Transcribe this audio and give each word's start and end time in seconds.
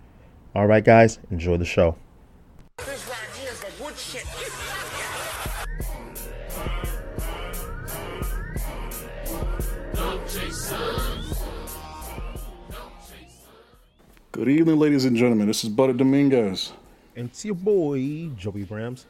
All 0.55 0.67
right, 0.67 0.85
guys, 0.85 1.19
enjoy 1.31 1.57
the 1.57 1.65
show. 1.65 1.97
Good 14.33 14.49
evening, 14.49 14.79
ladies 14.79 15.07
and 15.07 15.17
gentlemen. 15.17 15.49
This 15.49 15.65
is 15.65 15.71
Butter 15.71 15.93
Dominguez. 15.93 16.73
And 17.17 17.29
it's 17.29 17.45
your 17.45 17.57
boy, 17.57 18.31
Joey 18.37 18.65
Brams. 18.65 19.05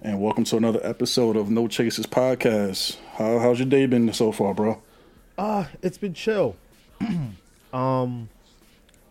And 0.00 0.22
welcome 0.22 0.44
to 0.44 0.56
another 0.56 0.78
episode 0.84 1.36
of 1.36 1.50
No 1.50 1.66
Chases 1.66 2.06
Podcast. 2.06 2.96
How, 3.14 3.40
how's 3.40 3.58
your 3.58 3.68
day 3.68 3.86
been 3.86 4.12
so 4.12 4.30
far, 4.30 4.54
bro? 4.54 4.80
Uh, 5.36 5.64
it's 5.82 5.98
been 5.98 6.14
chill. 6.14 6.56
Um, 7.72 8.28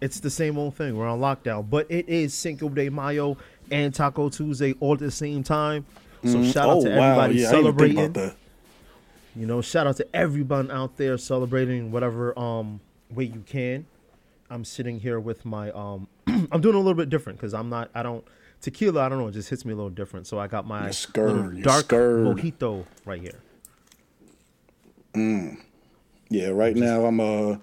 it's 0.01 0.19
the 0.19 0.29
same 0.29 0.57
old 0.57 0.75
thing. 0.75 0.97
We're 0.97 1.07
on 1.07 1.21
lockdown, 1.21 1.69
but 1.69 1.89
it 1.89 2.09
is 2.09 2.33
Cinco 2.33 2.67
de 2.67 2.89
Mayo 2.89 3.37
and 3.71 3.95
Taco 3.95 4.27
Tuesday 4.27 4.73
all 4.81 4.95
at 4.95 4.99
the 4.99 5.11
same 5.11 5.43
time. 5.43 5.85
So 6.23 6.39
mm. 6.39 6.51
shout 6.51 6.69
out 6.69 6.77
oh, 6.77 6.83
to 6.83 6.91
everybody 6.91 7.35
wow. 7.35 7.41
yeah, 7.41 7.49
celebrating. 7.49 8.31
You 9.33 9.45
know, 9.45 9.61
shout 9.61 9.87
out 9.87 9.95
to 9.95 10.07
everyone 10.13 10.71
out 10.71 10.97
there 10.97 11.17
celebrating 11.17 11.89
whatever 11.89 12.37
um 12.37 12.81
way 13.09 13.23
you 13.23 13.45
can. 13.47 13.85
I'm 14.49 14.65
sitting 14.65 14.99
here 14.99 15.19
with 15.19 15.45
my 15.45 15.71
um 15.71 16.07
I'm 16.27 16.61
doing 16.61 16.75
a 16.75 16.79
little 16.79 16.95
bit 16.95 17.09
different 17.09 17.39
because 17.39 17.53
I'm 17.53 17.69
not 17.69 17.89
I 17.93 18.03
don't 18.03 18.25
tequila 18.61 19.01
I 19.01 19.09
don't 19.09 19.19
know 19.19 19.27
it 19.27 19.33
just 19.33 19.49
hits 19.49 19.65
me 19.65 19.73
a 19.73 19.75
little 19.75 19.89
different. 19.89 20.27
So 20.27 20.39
I 20.39 20.47
got 20.47 20.65
my 20.65 20.91
scared, 20.91 21.61
dark 21.63 21.85
scared. 21.85 22.25
mojito 22.25 22.85
right 23.05 23.21
here. 23.21 23.39
Mm. 25.13 25.59
Yeah, 26.29 26.49
right 26.49 26.75
now 26.75 27.05
I'm 27.05 27.19
uh 27.19 27.57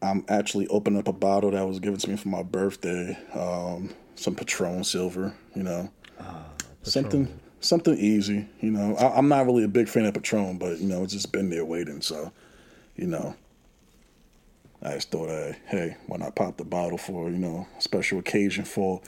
I'm 0.00 0.24
actually 0.28 0.66
opening 0.68 0.98
up 0.98 1.08
a 1.08 1.12
bottle 1.12 1.50
that 1.50 1.66
was 1.66 1.80
given 1.80 1.98
to 1.98 2.10
me 2.10 2.16
for 2.16 2.28
my 2.28 2.42
birthday. 2.42 3.18
Um, 3.34 3.90
some 4.14 4.34
Patron 4.34 4.84
Silver, 4.84 5.34
you 5.54 5.62
know, 5.62 5.90
uh, 6.20 6.44
something 6.82 7.40
something 7.60 7.96
easy. 7.98 8.48
You 8.60 8.70
know, 8.70 8.96
I, 8.96 9.18
am 9.18 9.28
not 9.28 9.46
really 9.46 9.64
a 9.64 9.68
big 9.68 9.88
fan 9.88 10.04
of 10.04 10.14
Patron, 10.14 10.58
but 10.58 10.78
you 10.78 10.88
know, 10.88 11.02
it's 11.02 11.12
just 11.12 11.32
been 11.32 11.50
there 11.50 11.64
waiting. 11.64 12.00
So, 12.00 12.32
you 12.96 13.06
know, 13.06 13.34
I 14.82 14.94
just 14.94 15.10
thought, 15.10 15.28
uh, 15.28 15.52
hey, 15.66 15.96
why 16.06 16.18
not 16.18 16.36
pop 16.36 16.56
the 16.56 16.64
bottle 16.64 16.98
for 16.98 17.30
you 17.30 17.38
know 17.38 17.66
a 17.76 17.80
special 17.80 18.18
occasion 18.18 18.64
for 18.64 19.00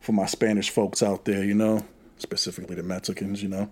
for 0.00 0.12
my 0.12 0.26
Spanish 0.26 0.70
folks 0.70 1.02
out 1.02 1.24
there, 1.24 1.42
you 1.42 1.54
know, 1.54 1.84
specifically 2.18 2.76
the 2.76 2.82
Mexicans, 2.82 3.42
you 3.42 3.48
know. 3.48 3.70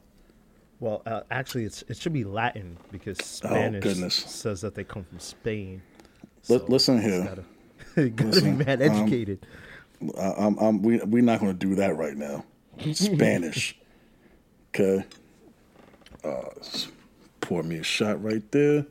Well, 0.80 1.02
uh, 1.06 1.20
actually, 1.30 1.64
it's 1.64 1.82
it 1.88 1.96
should 1.96 2.12
be 2.12 2.24
Latin 2.24 2.76
because 2.90 3.18
oh, 3.44 3.48
Spanish 3.48 3.84
oh, 4.02 4.08
says 4.08 4.60
that 4.62 4.74
they 4.74 4.84
come 4.84 5.04
from 5.04 5.20
Spain. 5.20 5.82
So 6.42 6.64
listen 6.68 7.00
here. 7.00 7.24
Gotta, 7.94 8.08
gotta 8.10 8.30
listen, 8.30 8.58
be 8.58 8.64
mad 8.64 8.82
educated. 8.82 9.46
Um, 10.18 10.34
I'm, 10.36 10.58
I'm, 10.58 10.82
we, 10.82 10.98
we're 10.98 11.22
not 11.22 11.40
going 11.40 11.56
to 11.56 11.66
do 11.66 11.74
that 11.76 11.96
right 11.96 12.16
now. 12.16 12.44
Spanish. 12.92 13.78
okay. 14.74 15.06
Uh, 16.22 16.42
pour 17.40 17.62
me 17.62 17.76
a 17.76 17.82
shot 17.82 18.22
right 18.22 18.42
there. 18.52 18.84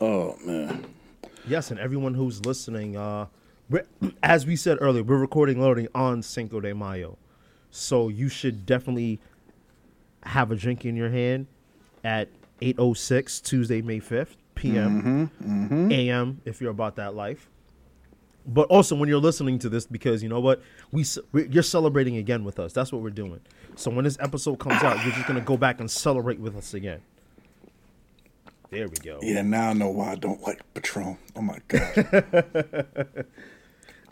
Oh, 0.00 0.36
man. 0.44 0.86
Yes, 1.46 1.70
and 1.70 1.78
everyone 1.78 2.14
who's 2.14 2.44
listening, 2.44 2.96
uh, 2.96 3.26
as 4.22 4.46
we 4.46 4.56
said 4.56 4.78
earlier, 4.80 5.04
we're 5.04 5.16
recording 5.16 5.60
loading 5.60 5.86
on 5.94 6.22
Cinco 6.22 6.60
de 6.60 6.74
Mayo. 6.74 7.18
So 7.70 8.08
you 8.08 8.28
should 8.28 8.66
definitely 8.66 9.20
have 10.24 10.50
a 10.50 10.56
drink 10.56 10.84
in 10.84 10.96
your 10.96 11.10
hand 11.10 11.46
at 12.02 12.28
8.06 12.60 13.42
Tuesday, 13.42 13.80
May 13.80 14.00
5th 14.00 14.34
p.m. 14.56 15.30
Mm-hmm, 15.40 15.64
mm-hmm. 15.64 15.92
a.m. 15.92 16.40
if 16.44 16.60
you're 16.60 16.70
about 16.70 16.96
that 16.96 17.14
life. 17.14 17.48
But 18.44 18.68
also 18.68 18.96
when 18.96 19.08
you're 19.08 19.20
listening 19.20 19.58
to 19.60 19.68
this, 19.68 19.86
because 19.86 20.22
you 20.22 20.28
know 20.28 20.40
what, 20.40 20.62
we 20.90 21.04
you're 21.32 21.62
celebrating 21.62 22.16
again 22.16 22.44
with 22.44 22.58
us. 22.58 22.72
That's 22.72 22.92
what 22.92 23.02
we're 23.02 23.10
doing. 23.10 23.40
So 23.74 23.90
when 23.90 24.04
this 24.04 24.16
episode 24.20 24.58
comes 24.58 24.82
out, 24.82 25.04
you're 25.04 25.12
just 25.14 25.26
gonna 25.26 25.40
go 25.40 25.56
back 25.56 25.80
and 25.80 25.90
celebrate 25.90 26.40
with 26.40 26.56
us 26.56 26.72
again. 26.74 27.02
There 28.76 28.88
we 28.88 28.96
go. 28.96 29.18
Yeah, 29.22 29.40
now 29.40 29.70
I 29.70 29.72
know 29.72 29.88
why 29.88 30.12
I 30.12 30.16
don't 30.16 30.42
like 30.42 30.60
Patron. 30.74 31.16
Oh 31.34 31.40
my 31.40 31.58
god. 31.68 33.24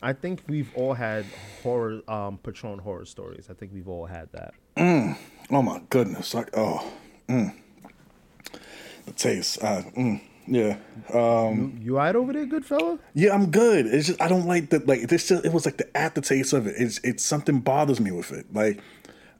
I 0.03 0.15
think 0.15 0.41
we've 0.49 0.75
all 0.75 0.95
had 0.95 1.27
horror 1.63 2.01
um, 2.09 2.39
Patron 2.39 2.79
horror 2.79 3.05
stories. 3.05 3.49
I 3.51 3.53
think 3.53 3.75
we've 3.75 3.89
all 3.89 4.07
had 4.07 4.33
that. 4.33 4.55
Mm. 4.79 5.19
Oh 5.51 5.61
my 5.61 5.83
goodness! 5.91 6.33
Like 6.33 6.49
oh, 6.57 6.91
mm. 7.29 7.55
the 9.05 9.13
taste. 9.13 9.63
Uh, 9.63 9.83
mm. 9.95 10.23
Yeah. 10.47 10.79
Um, 11.13 11.77
you, 11.79 11.85
you 11.85 11.97
right 11.99 12.17
over 12.17 12.33
there, 12.33 12.47
good 12.47 12.65
fella? 12.65 12.99
Yeah, 13.13 13.35
I'm 13.35 13.51
good. 13.51 13.85
It's 13.85 14.07
just 14.07 14.23
I 14.23 14.29
don't 14.29 14.47
like 14.47 14.71
the 14.71 14.79
like 14.79 15.09
this. 15.09 15.29
Just, 15.29 15.45
it 15.45 15.53
was 15.53 15.67
like 15.67 15.77
the 15.77 15.95
aftertaste 15.95 16.55
of 16.55 16.67
it. 16.67 16.77
It's 16.79 17.01
it's 17.05 17.23
something 17.23 17.61
bothers 17.61 18.01
me 18.01 18.13
with 18.13 18.33
it. 18.33 18.47
Like 18.55 18.81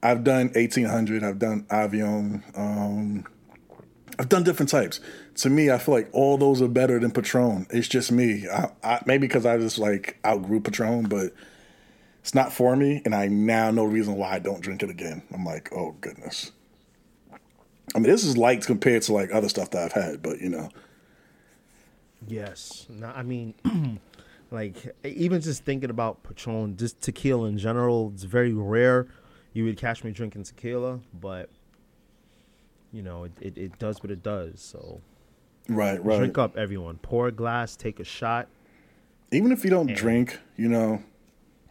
I've 0.03 0.23
done 0.23 0.51
1800. 0.53 1.23
I've 1.23 1.39
done 1.39 1.63
Avion. 1.71 2.43
Um, 2.55 3.25
I've 4.17 4.29
done 4.29 4.43
different 4.43 4.69
types. 4.69 4.99
To 5.35 5.49
me, 5.49 5.69
I 5.69 5.77
feel 5.77 5.95
like 5.95 6.09
all 6.13 6.37
those 6.37 6.61
are 6.61 6.67
better 6.67 6.99
than 6.99 7.11
Patron. 7.11 7.67
It's 7.69 7.87
just 7.87 8.11
me. 8.11 8.47
I, 8.49 8.69
I, 8.83 9.01
maybe 9.05 9.27
because 9.27 9.45
I 9.45 9.57
just 9.57 9.77
like 9.77 10.17
outgrew 10.25 10.61
Patron, 10.61 11.03
but 11.03 11.33
it's 12.21 12.33
not 12.33 12.53
for 12.53 12.75
me. 12.75 13.01
And 13.03 13.13
I 13.13 13.27
now 13.27 13.71
know 13.71 13.83
reason 13.83 14.15
why 14.15 14.33
I 14.33 14.39
don't 14.39 14.61
drink 14.61 14.83
it 14.83 14.89
again. 14.89 15.21
I'm 15.33 15.43
like, 15.43 15.71
oh 15.73 15.95
goodness. 16.01 16.51
I 17.93 17.99
mean, 17.99 18.09
this 18.09 18.23
is 18.23 18.37
light 18.37 18.65
compared 18.65 19.03
to 19.03 19.13
like 19.13 19.33
other 19.33 19.49
stuff 19.49 19.71
that 19.71 19.85
I've 19.85 20.03
had, 20.03 20.21
but 20.21 20.39
you 20.39 20.49
know. 20.49 20.69
Yes. 22.27 22.87
No, 22.89 23.07
I 23.07 23.23
mean, 23.23 23.53
like 24.51 24.95
even 25.03 25.41
just 25.41 25.65
thinking 25.65 25.89
about 25.89 26.23
Patron, 26.23 26.77
just 26.77 27.01
tequila 27.01 27.47
in 27.47 27.57
general, 27.57 28.11
it's 28.13 28.23
very 28.23 28.53
rare. 28.53 29.07
You 29.53 29.65
would 29.65 29.77
catch 29.77 30.03
me 30.03 30.11
drinking 30.11 30.43
tequila, 30.43 30.99
but 31.13 31.49
you 32.95 33.03
know, 33.03 33.25
it, 33.25 33.33
it, 33.41 33.57
it 33.57 33.79
does 33.79 34.01
what 34.01 34.11
it 34.11 34.23
does. 34.23 34.61
So, 34.61 35.01
right, 35.67 36.03
right. 36.03 36.17
Drink 36.17 36.37
up, 36.37 36.57
everyone. 36.57 36.97
Pour 36.97 37.27
a 37.27 37.31
glass, 37.31 37.75
take 37.75 37.99
a 37.99 38.03
shot. 38.03 38.47
Even 39.31 39.51
if 39.51 39.63
you 39.63 39.69
don't 39.69 39.89
and 39.89 39.97
drink, 39.97 40.39
you 40.55 40.69
know, 40.69 41.03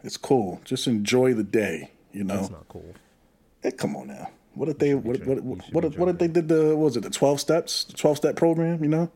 it's 0.03 0.17
cool. 0.17 0.61
Just 0.63 0.87
enjoy 0.87 1.33
the 1.33 1.43
day. 1.43 1.91
You 2.11 2.23
know, 2.23 2.35
that's 2.35 2.51
not 2.51 2.67
cool. 2.67 2.93
Hey, 3.61 3.71
come 3.71 3.95
on 3.95 4.07
now. 4.07 4.29
What 4.53 4.67
did 4.67 4.79
they? 4.79 4.93
What 4.93 5.25
what 5.25 5.43
what, 5.43 5.73
what, 5.73 5.97
what 5.97 6.05
did 6.05 6.19
they 6.19 6.27
did? 6.27 6.47
The 6.47 6.75
what 6.75 6.85
was 6.85 6.97
it? 6.97 7.03
The 7.03 7.09
twelve 7.09 7.41
steps? 7.41 7.83
The 7.85 7.93
twelve 7.93 8.17
step 8.17 8.35
program? 8.35 8.83
You 8.83 8.89
know. 8.89 9.11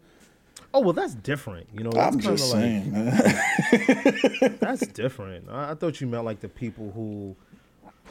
Oh 0.73 0.81
well, 0.81 0.93
that's 0.93 1.15
different. 1.15 1.67
You 1.73 1.83
know, 1.83 1.91
that's 1.91 2.15
I'm 2.15 2.19
just 2.19 2.53
like, 2.53 2.61
saying, 2.61 2.91
man. 2.91 4.57
that's 4.59 4.85
different. 4.87 5.49
I, 5.49 5.71
I, 5.71 5.75
thought 5.75 5.99
you 5.99 6.07
meant 6.07 6.25
like 6.25 6.41
the 6.41 6.49
people 6.49 6.91
who, 6.91 7.35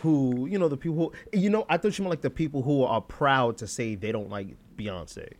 who 0.02 0.46
you 0.46 0.58
know, 0.58 0.68
the 0.68 0.76
people 0.76 0.96
who 1.32 1.38
you 1.38 1.50
know. 1.50 1.66
I 1.68 1.76
thought 1.76 1.98
you 1.98 2.02
meant 2.04 2.10
like 2.10 2.22
the 2.22 2.30
people 2.30 2.62
who 2.62 2.84
are 2.84 3.00
proud 3.00 3.58
to 3.58 3.66
say 3.66 3.94
they 3.94 4.12
don't 4.12 4.30
like 4.30 4.56
Beyonce. 4.76 5.32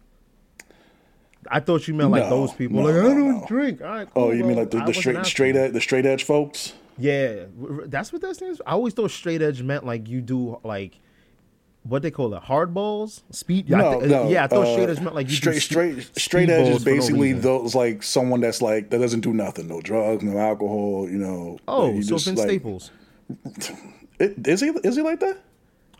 I 1.50 1.60
thought 1.60 1.86
you 1.86 1.94
meant 1.94 2.10
like 2.10 2.28
those 2.28 2.52
people. 2.52 2.78
No, 2.78 2.84
like 2.84 2.94
I 2.94 3.02
don't 3.02 3.40
no. 3.40 3.46
drink. 3.46 3.80
All 3.80 3.88
right, 3.88 4.08
oh, 4.10 4.14
cool, 4.14 4.22
oh, 4.24 4.30
you 4.32 4.44
mean 4.44 4.56
like 4.56 4.70
the, 4.70 4.84
the 4.84 4.94
straight 4.94 5.24
straight 5.24 5.56
edge, 5.56 5.72
the 5.72 5.80
straight 5.80 6.06
edge 6.06 6.24
folks? 6.24 6.74
Yeah, 6.98 7.44
that's 7.86 8.12
what 8.12 8.22
that 8.22 8.34
stands. 8.34 8.58
For. 8.58 8.68
I 8.68 8.72
always 8.72 8.94
thought 8.94 9.10
straight 9.10 9.40
edge 9.40 9.62
meant 9.62 9.86
like 9.86 10.08
you 10.08 10.20
do 10.20 10.60
like 10.64 10.98
what 11.84 12.02
they 12.02 12.10
call 12.10 12.34
it, 12.34 12.42
hardballs, 12.42 13.22
speed. 13.30 13.70
No, 13.70 13.76
I 13.76 13.98
th- 13.98 14.10
no. 14.10 14.28
Yeah, 14.28 14.44
I 14.44 14.46
thought 14.48 14.66
uh, 14.66 14.72
straight 14.72 14.90
edge 14.90 15.00
meant 15.00 15.14
like 15.14 15.30
straight, 15.30 15.62
straight, 15.62 16.18
straight 16.18 16.50
edge 16.50 16.68
is 16.68 16.84
basically 16.84 17.32
no 17.32 17.40
those 17.40 17.74
like 17.74 18.02
someone 18.02 18.40
that's 18.40 18.60
like 18.60 18.90
that 18.90 18.98
doesn't 18.98 19.20
do 19.20 19.32
nothing, 19.32 19.68
no 19.68 19.80
drugs, 19.80 20.22
no 20.22 20.38
alcohol, 20.38 21.08
you 21.08 21.18
know. 21.18 21.58
Oh, 21.68 22.00
so 22.00 22.16
just, 22.16 22.26
Vince 22.26 22.38
like, 22.38 22.48
Staples. 22.48 22.90
It, 24.18 24.46
is 24.46 24.60
he? 24.60 24.68
Is 24.68 24.96
he 24.96 25.02
like 25.02 25.20
that? 25.20 25.38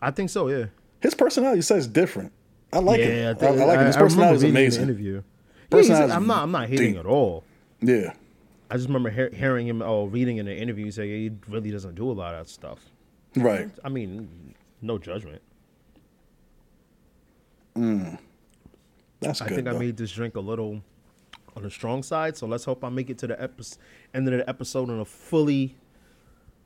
I 0.01 0.11
think 0.11 0.29
so. 0.29 0.47
Yeah. 0.49 0.65
His 1.01 1.13
personality 1.13 1.61
says 1.61 1.87
different. 1.87 2.31
I 2.71 2.79
like 2.79 2.99
yeah, 2.99 3.31
it. 3.31 3.43
I, 3.43 3.47
I, 3.47 3.51
like 3.51 3.79
it. 3.79 3.87
His 3.87 3.97
personality 3.97 4.35
is 4.35 4.43
amazing. 4.43 4.83
Interview. 4.83 5.23
Personality 5.69 6.13
I'm 6.13 6.27
not. 6.27 6.43
I'm 6.43 6.51
not 6.51 6.67
hating 6.69 6.93
deep. 6.93 6.99
at 6.99 7.05
all. 7.05 7.43
Yeah. 7.81 8.13
I 8.69 8.75
just 8.75 8.87
remember 8.87 9.09
he- 9.09 9.35
hearing 9.35 9.67
him 9.67 9.81
or 9.81 10.07
reading 10.07 10.37
in 10.37 10.47
an 10.47 10.57
interview 10.57 10.91
say 10.91 11.07
he 11.07 11.31
really 11.47 11.71
doesn't 11.71 11.95
do 11.95 12.11
a 12.11 12.13
lot 12.13 12.35
of 12.35 12.45
that 12.45 12.51
stuff. 12.51 12.79
Right. 13.35 13.69
I 13.83 13.89
mean, 13.89 14.53
no 14.81 14.97
judgment. 14.97 15.41
Mm. 17.75 18.19
That's 19.21 19.41
I 19.41 19.47
good. 19.47 19.55
think 19.55 19.67
I 19.67 19.71
made 19.73 19.97
this 19.97 20.11
drink 20.11 20.35
a 20.35 20.39
little 20.39 20.81
on 21.55 21.63
the 21.63 21.71
strong 21.71 22.03
side, 22.03 22.37
so 22.37 22.45
let's 22.45 22.63
hope 22.63 22.83
I 22.83 22.89
make 22.89 23.09
it 23.09 23.17
to 23.19 23.27
the 23.27 23.41
epi- 23.41 23.63
end 24.13 24.27
of 24.27 24.37
the 24.37 24.47
episode 24.47 24.89
in 24.89 24.99
a 24.99 25.05
fully 25.05 25.75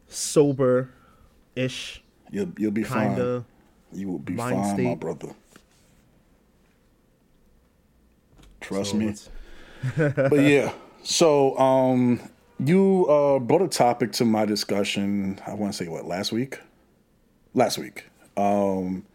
sober 0.07 0.91
ish 1.55 2.03
You'll 2.33 2.51
you'll 2.57 2.71
be 2.71 2.83
kind 2.83 3.15
fine. 3.15 3.45
You 3.94 4.07
will 4.09 4.19
be 4.19 4.35
fine, 4.35 4.83
my 4.83 4.95
brother. 4.95 5.29
Trust 8.59 8.95
me. 8.95 9.13
but 9.97 10.41
yeah, 10.41 10.73
so 11.03 11.55
um, 11.59 12.19
you 12.57 13.05
uh, 13.07 13.38
brought 13.38 13.61
a 13.61 13.67
topic 13.67 14.13
to 14.13 14.25
my 14.25 14.45
discussion. 14.45 15.39
I 15.45 15.53
want 15.53 15.73
to 15.73 15.77
say 15.77 15.88
what 15.88 16.05
last 16.05 16.31
week, 16.31 16.59
last 17.53 17.77
week. 17.77 18.05
Um, 18.35 19.05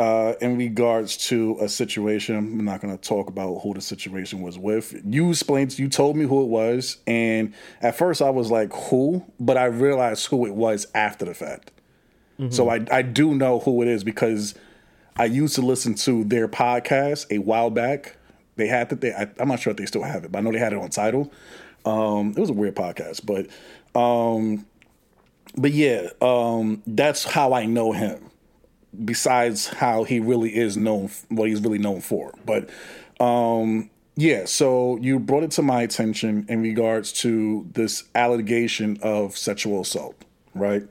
uh, 0.00 0.34
in 0.40 0.56
regards 0.56 1.18
to 1.28 1.58
a 1.60 1.68
situation, 1.68 2.34
I'm 2.34 2.64
not 2.64 2.80
going 2.80 2.96
to 2.96 3.08
talk 3.08 3.28
about 3.28 3.58
who 3.58 3.74
the 3.74 3.82
situation 3.82 4.40
was 4.40 4.58
with. 4.58 4.98
You 5.04 5.28
explained, 5.28 5.78
you 5.78 5.90
told 5.90 6.16
me 6.16 6.24
who 6.24 6.42
it 6.42 6.46
was, 6.46 6.96
and 7.06 7.52
at 7.82 7.98
first 7.98 8.22
I 8.22 8.30
was 8.30 8.50
like, 8.50 8.72
"Who?" 8.72 9.26
But 9.38 9.58
I 9.58 9.66
realized 9.66 10.28
who 10.28 10.46
it 10.46 10.54
was 10.54 10.86
after 10.94 11.26
the 11.26 11.34
fact. 11.34 11.72
So 12.48 12.70
I 12.70 12.86
I 12.90 13.02
do 13.02 13.34
know 13.34 13.58
who 13.58 13.82
it 13.82 13.88
is 13.88 14.02
because 14.02 14.54
I 15.18 15.26
used 15.26 15.54
to 15.56 15.60
listen 15.60 15.94
to 15.96 16.24
their 16.24 16.48
podcast 16.48 17.26
a 17.30 17.36
while 17.36 17.68
back. 17.68 18.16
They 18.56 18.68
had 18.68 18.88
that. 18.88 19.02
They, 19.02 19.12
I, 19.12 19.28
I'm 19.38 19.48
not 19.48 19.60
sure 19.60 19.72
if 19.72 19.76
they 19.76 19.84
still 19.84 20.02
have 20.02 20.24
it, 20.24 20.32
but 20.32 20.38
I 20.38 20.40
know 20.40 20.50
they 20.50 20.58
had 20.58 20.72
it 20.72 20.78
on 20.78 20.88
title. 20.88 21.30
Um, 21.84 22.30
it 22.30 22.40
was 22.40 22.48
a 22.48 22.54
weird 22.54 22.74
podcast, 22.74 23.26
but 23.26 23.48
um, 24.00 24.64
but 25.58 25.72
yeah, 25.72 26.08
um, 26.22 26.82
that's 26.86 27.24
how 27.24 27.52
I 27.52 27.66
know 27.66 27.92
him. 27.92 28.29
Besides 29.04 29.68
how 29.68 30.04
he 30.04 30.18
really 30.20 30.56
is 30.56 30.76
known, 30.76 31.10
what 31.28 31.48
he's 31.48 31.60
really 31.60 31.78
known 31.78 32.00
for. 32.00 32.34
But 32.44 32.68
um, 33.20 33.88
yeah, 34.16 34.44
so 34.46 34.96
you 34.98 35.18
brought 35.20 35.44
it 35.44 35.52
to 35.52 35.62
my 35.62 35.82
attention 35.82 36.44
in 36.48 36.60
regards 36.62 37.12
to 37.22 37.66
this 37.72 38.04
allegation 38.14 38.98
of 39.02 39.36
sexual 39.38 39.80
assault, 39.82 40.16
right? 40.54 40.82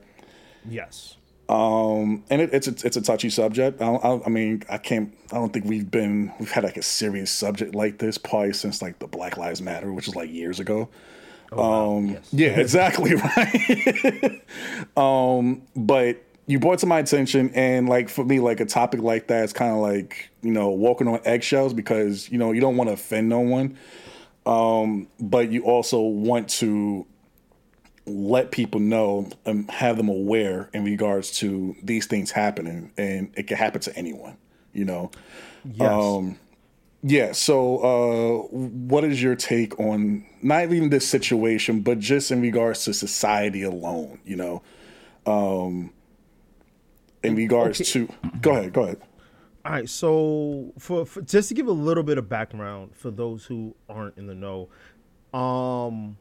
Yes. 0.68 1.16
Um, 1.50 2.24
and 2.30 2.40
it, 2.40 2.54
it's 2.54 2.68
a, 2.68 2.74
it's 2.86 2.96
a 2.96 3.02
touchy 3.02 3.28
subject. 3.28 3.82
I, 3.82 3.86
don't- 3.86 4.04
I, 4.04 4.26
I 4.26 4.28
mean, 4.30 4.62
I 4.70 4.78
can't. 4.78 5.12
I 5.32 5.34
don't 5.34 5.52
think 5.52 5.66
we've 5.66 5.90
been 5.90 6.32
we've 6.38 6.50
had 6.50 6.64
like 6.64 6.76
a 6.76 6.82
serious 6.82 7.30
subject 7.30 7.74
like 7.74 7.98
this 7.98 8.16
probably 8.18 8.52
since 8.54 8.80
like 8.80 8.98
the 9.00 9.08
Black 9.08 9.36
Lives 9.36 9.60
Matter, 9.60 9.92
which 9.92 10.08
is 10.08 10.14
like 10.16 10.30
years 10.30 10.58
ago. 10.60 10.88
um, 11.52 12.10
yes. 12.10 12.28
yeah, 12.32 12.48
exactly 12.60 13.14
right. 13.16 14.42
um, 14.96 15.62
but 15.74 16.22
you 16.50 16.58
brought 16.58 16.80
to 16.80 16.86
my 16.86 16.98
attention, 16.98 17.50
and 17.54 17.88
like 17.88 18.08
for 18.08 18.24
me, 18.24 18.40
like 18.40 18.58
a 18.58 18.66
topic 18.66 19.00
like 19.00 19.28
that 19.28 19.44
is 19.44 19.52
kind 19.52 19.72
of 19.72 19.78
like 19.78 20.30
you 20.42 20.50
know 20.50 20.70
walking 20.70 21.06
on 21.06 21.20
eggshells 21.24 21.72
because 21.72 22.28
you 22.30 22.38
know 22.38 22.50
you 22.50 22.60
don't 22.60 22.76
want 22.76 22.88
to 22.88 22.94
offend 22.94 23.28
no 23.28 23.38
one, 23.40 23.78
um, 24.46 25.06
but 25.20 25.52
you 25.52 25.62
also 25.64 26.00
want 26.00 26.48
to 26.48 27.06
let 28.06 28.50
people 28.50 28.80
know 28.80 29.28
and 29.44 29.70
have 29.70 29.96
them 29.96 30.08
aware 30.08 30.68
in 30.74 30.84
regards 30.84 31.30
to 31.30 31.76
these 31.82 32.06
things 32.06 32.32
happening 32.32 32.90
and 32.96 33.32
it 33.36 33.46
can 33.46 33.56
happen 33.56 33.80
to 33.80 33.94
anyone 33.96 34.36
you 34.72 34.84
know 34.84 35.10
Yes. 35.64 35.92
um 35.92 36.36
yeah 37.02 37.30
so 37.30 37.78
uh 37.78 38.56
what 38.56 39.04
is 39.04 39.22
your 39.22 39.36
take 39.36 39.78
on 39.78 40.24
not 40.42 40.64
even 40.64 40.88
this 40.90 41.06
situation 41.06 41.82
but 41.82 42.00
just 42.00 42.32
in 42.32 42.40
regards 42.40 42.84
to 42.84 42.92
society 42.92 43.62
alone 43.62 44.18
you 44.24 44.34
know 44.34 44.60
um 45.26 45.92
in 47.22 47.34
regards 47.36 47.80
Okay. 47.80 47.90
to 47.90 48.08
go 48.40 48.52
ahead 48.52 48.72
go 48.72 48.82
ahead 48.84 49.00
All 49.64 49.72
right, 49.72 49.88
so 49.88 50.72
for, 50.78 51.04
for 51.04 51.20
just 51.22 51.48
to 51.50 51.54
give 51.54 51.66
a 51.66 51.72
little 51.72 52.02
bit 52.02 52.16
of 52.18 52.28
background 52.28 52.94
for 52.96 53.10
those 53.10 53.44
who 53.44 53.74
aren't 53.88 54.16
in 54.16 54.26
the 54.26 54.34
know, 54.34 54.68
um, 55.38 56.16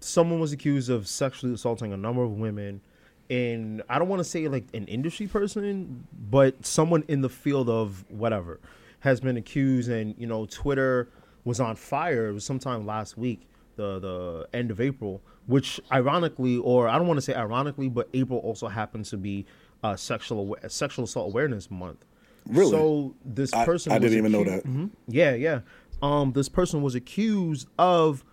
someone 0.00 0.40
was 0.40 0.52
accused 0.52 0.88
of 0.90 1.06
sexually 1.06 1.52
assaulting 1.54 1.92
a 1.92 1.96
number 1.96 2.22
of 2.22 2.32
women, 2.32 2.80
and 3.28 3.82
I 3.90 3.98
don't 3.98 4.08
want 4.08 4.20
to 4.20 4.24
say 4.24 4.48
like 4.48 4.64
an 4.72 4.86
industry 4.86 5.26
person, 5.26 6.06
but 6.30 6.64
someone 6.64 7.04
in 7.08 7.20
the 7.20 7.28
field 7.28 7.68
of 7.68 8.04
whatever 8.08 8.58
has 9.00 9.20
been 9.20 9.36
accused, 9.36 9.90
and 9.90 10.14
you 10.18 10.26
know, 10.26 10.46
Twitter 10.46 11.08
was 11.44 11.60
on 11.60 11.76
fire. 11.76 12.28
It 12.28 12.32
was 12.32 12.44
sometime 12.44 12.86
last 12.86 13.18
week, 13.18 13.42
the 13.76 13.98
the 13.98 14.48
end 14.56 14.70
of 14.70 14.80
April, 14.80 15.20
which 15.46 15.78
ironically, 15.92 16.56
or 16.56 16.88
I 16.88 16.96
don't 16.96 17.06
want 17.06 17.18
to 17.18 17.22
say 17.22 17.34
ironically, 17.34 17.88
but 17.90 18.08
April 18.14 18.38
also 18.38 18.66
happens 18.68 19.10
to 19.10 19.18
be 19.18 19.44
uh, 19.82 19.96
sexual 19.96 20.56
sexual 20.68 21.04
assault 21.04 21.28
awareness 21.30 21.70
month. 21.70 22.04
Really? 22.46 22.70
So 22.70 23.14
this 23.24 23.50
person 23.50 23.92
I 23.92 23.98
was 23.98 24.10
didn't 24.10 24.18
even 24.18 24.32
know 24.32 24.42
accu- 24.44 24.62
that. 24.62 24.66
Mhm. 24.66 24.90
Yeah, 25.06 25.34
yeah. 25.34 25.60
Um, 26.02 26.32
this 26.32 26.48
person 26.48 26.82
was 26.82 26.94
accused 26.94 27.68
of 27.78 28.24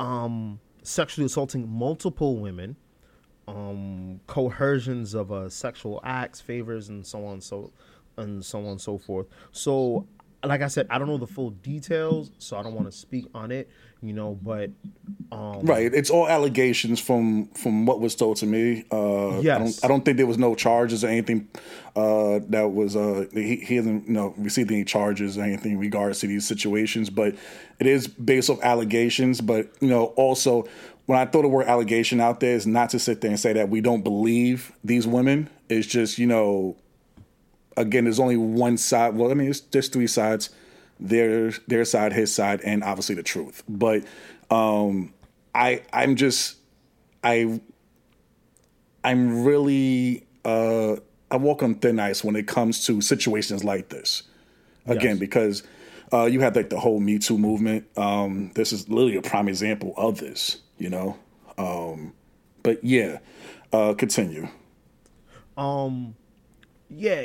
um 0.00 0.60
sexually 0.82 1.26
assaulting 1.26 1.68
multiple 1.68 2.38
women, 2.38 2.76
um, 3.46 4.20
coercions 4.26 5.14
of 5.14 5.30
uh, 5.30 5.48
sexual 5.48 6.00
acts, 6.04 6.40
favors, 6.40 6.88
and 6.88 7.06
so 7.06 7.24
on, 7.26 7.40
so 7.40 7.72
and 8.16 8.44
so 8.44 8.60
on 8.60 8.66
and 8.66 8.80
so 8.80 8.96
forth. 8.98 9.26
So, 9.52 10.06
like 10.44 10.62
I 10.62 10.68
said, 10.68 10.86
I 10.90 10.98
don't 10.98 11.08
know 11.08 11.18
the 11.18 11.26
full 11.26 11.50
details, 11.50 12.30
so 12.38 12.56
I 12.56 12.62
don't 12.62 12.74
want 12.74 12.90
to 12.90 12.96
speak 12.96 13.26
on 13.34 13.50
it, 13.50 13.68
you 14.02 14.12
know. 14.12 14.38
But 14.40 14.70
um, 15.32 15.60
Right. 15.62 15.92
It's 15.92 16.10
all 16.10 16.28
allegations 16.28 17.00
from 17.00 17.46
from 17.48 17.86
what 17.86 18.00
was 18.00 18.14
told 18.14 18.36
to 18.38 18.46
me. 18.46 18.84
Uh, 18.92 19.38
I 19.38 19.40
Yes. 19.40 19.58
don't 19.80 19.84
I 19.84 19.88
don't 19.88 20.04
think 20.04 20.16
there 20.16 20.26
was 20.26 20.38
no 20.38 20.54
charges 20.54 21.02
or 21.04 21.08
anything 21.08 21.48
uh, 21.96 22.40
that 22.50 22.72
was 22.72 22.94
uh, 22.94 23.26
he, 23.32 23.56
he 23.56 23.76
hasn't 23.76 24.06
you 24.06 24.12
know 24.14 24.34
received 24.38 24.70
any 24.70 24.84
charges 24.84 25.36
or 25.36 25.42
anything 25.42 25.72
in 25.72 25.78
regards 25.78 26.20
to 26.20 26.26
these 26.28 26.46
situations. 26.46 27.10
But 27.10 27.34
it 27.80 27.86
is 27.86 28.06
based 28.06 28.48
off 28.48 28.62
allegations. 28.62 29.40
But 29.40 29.70
you 29.80 29.88
know 29.88 30.06
also 30.16 30.68
when 31.06 31.18
I 31.18 31.24
throw 31.26 31.42
the 31.42 31.48
word 31.48 31.66
allegation 31.66 32.20
out 32.20 32.40
there 32.40 32.54
is 32.54 32.66
not 32.66 32.90
to 32.90 32.98
sit 32.98 33.22
there 33.22 33.30
and 33.30 33.40
say 33.40 33.54
that 33.54 33.70
we 33.70 33.80
don't 33.80 34.02
believe 34.02 34.72
these 34.84 35.06
women. 35.06 35.48
It's 35.68 35.86
just 35.86 36.18
you 36.18 36.26
know 36.26 36.76
again, 37.78 38.04
there's 38.04 38.20
only 38.20 38.36
one 38.36 38.76
side. 38.76 39.14
Well, 39.14 39.30
I 39.30 39.34
mean, 39.34 39.50
it's 39.50 39.60
there's 39.60 39.88
three 39.88 40.06
sides. 40.06 40.50
Their 41.00 41.52
their 41.68 41.84
side, 41.84 42.12
his 42.12 42.34
side, 42.34 42.60
and 42.62 42.82
obviously 42.82 43.14
the 43.14 43.22
truth. 43.22 43.62
But 43.68 44.04
um, 44.50 45.14
I 45.54 45.82
I'm 45.92 46.16
just 46.16 46.56
I 47.22 47.60
I'm 49.04 49.44
really 49.44 50.26
uh, 50.44 50.96
I 51.30 51.36
walk 51.36 51.62
on 51.62 51.76
thin 51.76 52.00
ice 52.00 52.24
when 52.24 52.36
it 52.36 52.46
comes 52.46 52.84
to 52.86 53.00
situations 53.00 53.64
like 53.64 53.88
this. 53.90 54.24
Again, 54.86 55.10
Yes. 55.10 55.18
because 55.18 55.62
uh, 56.12 56.24
you 56.24 56.40
had 56.40 56.56
like 56.56 56.70
the 56.70 56.80
whole 56.80 56.98
Me 56.98 57.18
Too 57.18 57.38
movement. 57.38 57.86
Um, 57.96 58.50
this 58.54 58.72
is 58.72 58.88
literally 58.88 59.16
a 59.16 59.22
prime 59.22 59.48
example 59.48 59.94
of 59.96 60.18
this. 60.18 60.58
You 60.78 60.90
know, 60.90 61.16
um, 61.58 62.12
but 62.62 62.82
yeah, 62.82 63.18
uh, 63.72 63.94
continue. 63.94 64.48
Um, 65.56 66.14
yeah, 66.88 67.24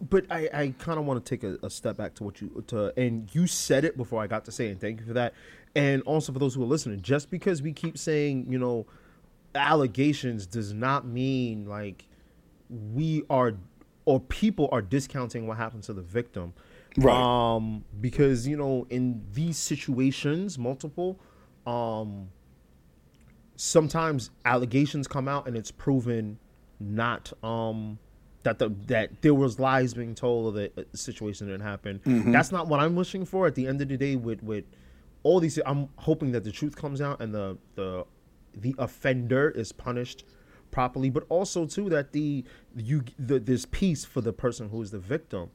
but 0.00 0.26
I, 0.30 0.48
I 0.52 0.74
kind 0.78 0.98
of 0.98 1.04
want 1.04 1.24
to 1.24 1.28
take 1.28 1.44
a, 1.44 1.58
a 1.64 1.70
step 1.70 1.96
back 1.96 2.14
to 2.16 2.24
what 2.24 2.40
you 2.40 2.64
to, 2.68 2.92
and 2.98 3.32
you 3.34 3.46
said 3.46 3.84
it 3.84 3.96
before 3.96 4.22
I 4.22 4.26
got 4.26 4.44
to 4.46 4.52
say, 4.52 4.68
and 4.68 4.80
thank 4.80 5.00
you 5.00 5.06
for 5.06 5.14
that. 5.14 5.34
And 5.74 6.02
also 6.02 6.32
for 6.32 6.38
those 6.38 6.54
who 6.54 6.62
are 6.62 6.66
listening, 6.66 7.00
just 7.02 7.30
because 7.30 7.62
we 7.62 7.72
keep 7.72 7.98
saying, 7.98 8.46
you 8.48 8.58
know, 8.58 8.86
allegations 9.54 10.46
does 10.46 10.72
not 10.72 11.06
mean 11.06 11.66
like 11.66 12.06
we 12.68 13.22
are 13.30 13.54
or 14.04 14.20
people 14.20 14.68
are 14.72 14.82
discounting 14.82 15.46
what 15.46 15.56
happened 15.56 15.82
to 15.84 15.92
the 15.92 16.02
victim. 16.02 16.52
Right. 16.96 17.14
Um, 17.14 17.84
because 18.00 18.46
you 18.46 18.56
know, 18.56 18.86
in 18.90 19.24
these 19.32 19.56
situations, 19.56 20.58
multiple, 20.58 21.18
um, 21.66 22.28
sometimes 23.56 24.30
allegations 24.44 25.08
come 25.08 25.28
out 25.28 25.46
and 25.46 25.56
it's 25.56 25.70
proven 25.70 26.38
not 26.80 27.32
um 27.42 27.98
that 28.44 28.58
the 28.58 28.68
that 28.86 29.22
there 29.22 29.34
was 29.34 29.58
lies 29.58 29.94
being 29.94 30.14
told 30.14 30.54
or 30.54 30.60
that 30.60 30.92
the 30.92 30.96
situation 30.96 31.48
didn't 31.48 31.62
happen. 31.62 32.00
That's 32.32 32.52
not 32.52 32.68
what 32.68 32.80
I'm 32.80 32.94
wishing 32.94 33.24
for. 33.24 33.46
At 33.46 33.54
the 33.54 33.66
end 33.66 33.80
of 33.82 33.88
the 33.88 33.96
day, 33.96 34.16
with 34.16 34.42
with 34.42 34.64
all 35.22 35.40
these, 35.40 35.58
I'm 35.66 35.88
hoping 35.96 36.32
that 36.32 36.44
the 36.44 36.52
truth 36.52 36.76
comes 36.76 37.00
out 37.00 37.20
and 37.20 37.34
the 37.34 37.58
the 37.74 38.04
the 38.54 38.74
offender 38.78 39.50
is 39.50 39.72
punished 39.72 40.24
properly, 40.70 41.10
but 41.10 41.24
also 41.28 41.66
too 41.66 41.88
that 41.90 42.12
the 42.12 42.44
you 42.76 43.02
the, 43.18 43.40
there's 43.40 43.66
peace 43.66 44.04
for 44.04 44.20
the 44.20 44.32
person 44.32 44.68
who 44.68 44.80
is 44.82 44.90
the 44.90 44.98
victim. 44.98 45.50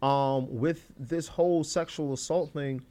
Um, 0.00 0.46
with 0.60 0.92
this 0.96 1.26
whole 1.26 1.64
sexual 1.64 2.12
assault 2.12 2.52
thing, 2.52 2.82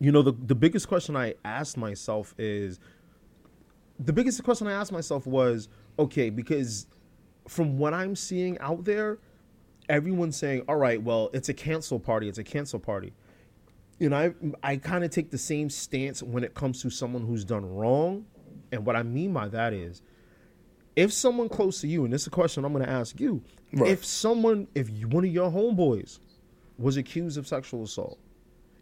you 0.00 0.10
know, 0.10 0.22
the 0.22 0.32
the 0.32 0.54
biggest 0.54 0.88
question 0.88 1.16
I 1.16 1.34
asked 1.44 1.76
myself 1.76 2.34
is 2.38 2.80
the 3.98 4.12
biggest 4.12 4.42
question 4.42 4.66
I 4.66 4.72
asked 4.72 4.92
myself 4.92 5.26
was, 5.26 5.68
okay, 5.98 6.30
because 6.30 6.86
from 7.48 7.78
what 7.78 7.94
I'm 7.94 8.16
seeing 8.16 8.58
out 8.58 8.84
there, 8.84 9.18
everyone's 9.88 10.36
saying, 10.36 10.62
all 10.68 10.76
right, 10.76 11.00
well, 11.02 11.30
it's 11.32 11.48
a 11.48 11.54
cancel 11.54 11.98
party, 12.00 12.28
it's 12.28 12.38
a 12.38 12.44
cancel 12.44 12.78
party. 12.80 13.12
you 13.98 14.08
know, 14.10 14.16
I 14.16 14.34
I 14.72 14.76
kind 14.76 15.04
of 15.04 15.10
take 15.10 15.30
the 15.30 15.38
same 15.38 15.70
stance 15.70 16.22
when 16.22 16.44
it 16.44 16.54
comes 16.54 16.82
to 16.82 16.90
someone 16.90 17.22
who's 17.26 17.44
done 17.44 17.64
wrong, 17.64 18.26
and 18.72 18.84
what 18.84 18.96
I 18.96 19.02
mean 19.02 19.32
by 19.32 19.48
that 19.48 19.72
is, 19.72 20.02
if 20.96 21.12
someone 21.12 21.48
close 21.48 21.80
to 21.82 21.88
you, 21.88 22.04
and 22.04 22.12
this 22.12 22.22
is 22.22 22.26
a 22.28 22.30
question 22.30 22.64
I'm 22.64 22.72
going 22.72 22.84
to 22.84 22.90
ask 22.90 23.20
you, 23.20 23.42
Right. 23.72 23.90
if 23.90 24.04
someone, 24.04 24.68
if 24.74 24.88
you, 24.90 25.08
one 25.08 25.24
of 25.24 25.30
your 25.32 25.50
homeboys 25.50 26.18
was 26.78 26.96
accused 26.96 27.36
of 27.38 27.46
sexual 27.46 27.82
assault, 27.84 28.18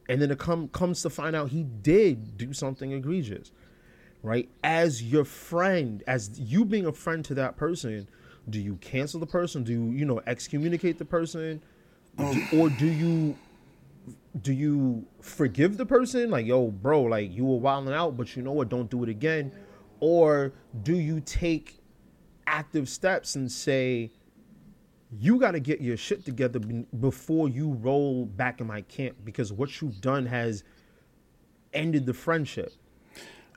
and 0.09 0.21
then 0.21 0.31
it 0.31 0.39
come 0.39 0.69
comes 0.69 1.03
to 1.03 1.11
find 1.11 1.35
out 1.37 1.51
he 1.51 1.63
did 1.65 2.37
do 2.37 2.53
something 2.53 2.93
egregious, 2.93 3.53
right? 4.23 4.49
As 4.63 5.03
your 5.03 5.25
friend, 5.25 6.03
as 6.07 6.39
you 6.41 6.65
being 6.65 6.87
a 6.87 6.93
friend 6.93 7.25
to 7.27 7.35
that 7.35 7.57
person, 7.57 8.09
do 8.51 8.61
you 8.61 8.77
cancel 8.77 9.21
the 9.21 9.27
person? 9.27 9.65
Do 9.65 9.73
you, 9.73 9.91
you 9.91 10.05
know 10.05 10.21
excommunicate 10.27 10.99
the 10.99 11.05
person, 11.05 11.63
Do- 12.19 12.25
um. 12.25 12.49
or 12.55 12.69
do 12.69 12.87
you 12.87 13.37
do 14.43 14.53
you 14.53 15.07
forgive 15.21 15.77
the 15.77 15.87
person? 15.87 16.31
Like, 16.31 16.45
yo, 16.47 16.69
bro, 16.69 17.03
like 17.03 17.33
you 17.33 17.45
were 17.45 17.57
wilding 17.59 17.95
out, 17.95 18.17
but 18.17 18.37
you 18.37 18.43
know 18.43 18.53
what? 18.53 18.69
Don't 18.69 18.91
do 18.91 19.03
it 19.03 19.09
again. 19.09 19.53
Or 20.01 20.53
do 20.83 20.95
you 20.97 21.21
take 21.21 21.79
active 22.47 22.89
steps 22.89 23.37
and 23.37 23.51
say, 23.51 24.11
you 25.19 25.39
got 25.39 25.53
to 25.53 25.61
get 25.61 25.81
your 25.81 25.97
shit 25.97 26.25
together 26.25 26.59
be- 26.59 26.85
before 27.01 27.49
you 27.49 27.71
roll 27.75 28.27
back 28.27 28.61
in 28.61 28.67
my 28.67 28.83
camp 28.83 29.17
because 29.25 29.53
what 29.53 29.81
you've 29.81 30.01
done 30.01 30.27
has 30.27 30.65
ended 31.73 32.05
the 32.05 32.13
friendship. 32.13 32.73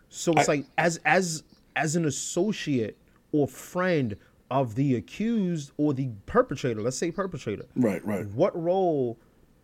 So 0.09 0.31
it's 0.33 0.47
I- 0.47 0.53
like 0.53 0.65
as 0.77 0.97
as 1.03 1.43
as 1.75 1.95
an 1.95 2.05
associate 2.05 2.97
or 3.31 3.47
friend 3.47 4.15
of 4.49 4.75
the 4.75 4.95
accused 4.95 5.71
or 5.77 5.93
the 5.93 6.09
perpetrator, 6.25 6.81
let's 6.81 6.97
say 6.97 7.11
perpetrator. 7.11 7.65
Right, 7.75 8.05
right. 8.05 8.25
What 8.27 8.61
role 8.61 9.17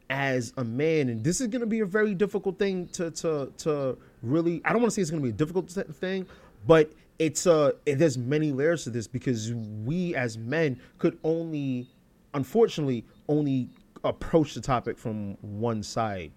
as 0.10 0.54
a 0.58 0.64
man 0.64 1.10
and 1.10 1.24
this 1.24 1.42
is 1.42 1.48
going 1.48 1.62
to 1.62 1.66
be 1.66 1.80
a 1.80 1.86
very 1.86 2.14
difficult 2.14 2.60
thing 2.60 2.88
to 2.88 3.10
to 3.10 3.52
to 3.58 3.98
really 4.22 4.62
I 4.66 4.74
don't 4.74 4.82
want 4.82 4.92
to 4.92 4.96
say 4.96 5.02
it's 5.02 5.10
going 5.10 5.24
to 5.24 5.26
be 5.26 5.32
a 5.32 5.38
difficult 5.38 5.70
thing, 5.72 6.28
but 6.68 6.92
it's 7.20 7.46
a. 7.46 7.74
it, 7.86 8.00
there's 8.00 8.18
many 8.18 8.52
layers 8.52 8.84
to 8.84 8.90
this 8.90 9.08
because 9.08 9.54
we 9.54 10.14
as 10.16 10.38
men 10.38 10.80
could 10.98 11.18
only 11.24 11.88
unfortunately 12.34 13.06
only 13.30 13.70
approach 14.04 14.54
the 14.54 14.62
topic 14.62 14.98
from 14.98 15.36
one 15.42 15.82
side. 15.82 16.32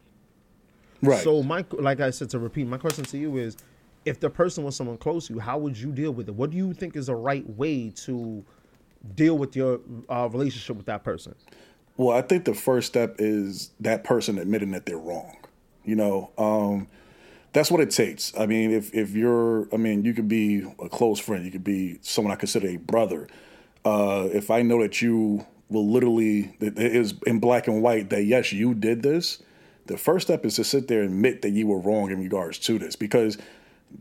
Right. 1.03 1.23
So 1.23 1.43
my 1.43 1.65
like 1.73 2.01
I 2.01 2.11
said 2.11 2.31
to 2.31 2.39
repeat, 2.39 2.67
my 2.67 2.79
question 2.79 3.05
to 3.05 3.19
you 3.19 3.37
is 3.37 3.57
if 4.07 4.21
the 4.21 4.31
person 4.31 4.65
was 4.65 4.77
someone 4.77 4.97
close 4.97 5.27
to 5.27 5.35
you, 5.35 5.41
how 5.41 5.59
would 5.59 5.77
you 5.77 5.93
deal 5.93 6.13
with 6.13 6.29
it? 6.29 6.35
What 6.35 6.51
do 6.51 6.57
you 6.57 6.73
think 6.73 6.97
is 6.97 7.07
the 7.07 7.15
right 7.17 7.47
way 7.51 7.91
to 8.07 8.45
deal 9.15 9.37
with 9.37 9.55
your 9.55 9.81
uh, 10.09 10.29
relationship 10.33 10.77
with 10.77 10.87
that 10.87 11.05
person? 11.05 11.35
Well, 11.97 12.17
I 12.17 12.23
think 12.23 12.45
the 12.45 12.55
first 12.55 12.87
step 12.87 13.17
is 13.19 13.71
that 13.81 14.05
person 14.05 14.39
admitting 14.39 14.71
that 14.71 14.87
they're 14.87 14.97
wrong. 14.97 15.37
You 15.85 15.97
know, 15.97 16.31
um, 16.39 16.89
that's 17.53 17.71
what 17.71 17.81
it 17.81 17.91
takes. 17.91 18.33
I 18.39 18.47
mean, 18.47 18.71
if 18.71 18.95
if 18.95 19.15
you're, 19.15 19.69
I 19.73 19.77
mean, 19.77 20.05
you 20.05 20.15
could 20.15 20.29
be 20.29 20.63
a 20.79 20.89
close 20.89 21.19
friend, 21.19 21.45
you 21.45 21.51
could 21.51 21.65
be 21.65 21.99
someone 22.03 22.33
I 22.33 22.37
consider 22.37 22.69
a 22.69 22.77
brother. 22.77 23.29
Uh, 23.85 24.29
if 24.33 24.51
I 24.51 24.63
know 24.63 24.83
that 24.83 25.01
you 25.01 25.47
will 25.69 25.89
literally, 25.89 26.57
it 26.61 26.79
is 26.79 27.15
in 27.27 27.41
black 27.41 27.67
and 27.67 27.83
white 27.83 28.11
that 28.11 28.25
yes, 28.25 28.53
you 28.53 28.75
did 28.75 29.03
this. 29.03 29.43
The 29.87 29.97
first 29.97 30.27
step 30.27 30.45
is 30.45 30.57
to 30.57 30.65
sit 30.65 30.89
there 30.89 31.03
and 31.03 31.13
admit 31.13 31.43
that 31.43 31.51
you 31.51 31.69
were 31.69 31.79
wrong 31.79 32.11
in 32.11 32.21
regards 32.21 32.59
to 32.61 32.79
this, 32.79 32.97
because 32.97 33.39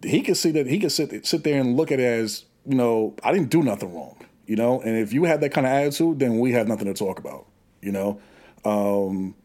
he 0.03 0.21
could 0.21 0.37
see 0.37 0.51
that 0.51 0.67
he 0.67 0.79
could 0.79 0.91
sit 0.91 1.25
sit 1.25 1.43
there 1.43 1.59
and 1.59 1.77
look 1.77 1.91
at 1.91 1.99
it 1.99 2.03
as 2.03 2.45
you 2.65 2.75
know 2.75 3.15
I 3.23 3.31
didn't 3.31 3.49
do 3.49 3.63
nothing 3.63 3.93
wrong. 3.93 4.17
You 4.45 4.55
know, 4.55 4.79
and 4.81 4.95
if 4.95 5.11
you 5.11 5.23
have 5.23 5.41
that 5.41 5.53
kind 5.53 5.65
of 5.65 5.73
attitude, 5.73 6.19
then 6.19 6.39
we 6.39 6.51
have 6.51 6.67
nothing 6.67 6.85
to 6.85 6.93
talk 6.93 7.17
about. 7.17 7.47
You 7.81 7.91
know, 7.91 8.21
um, 8.63 9.35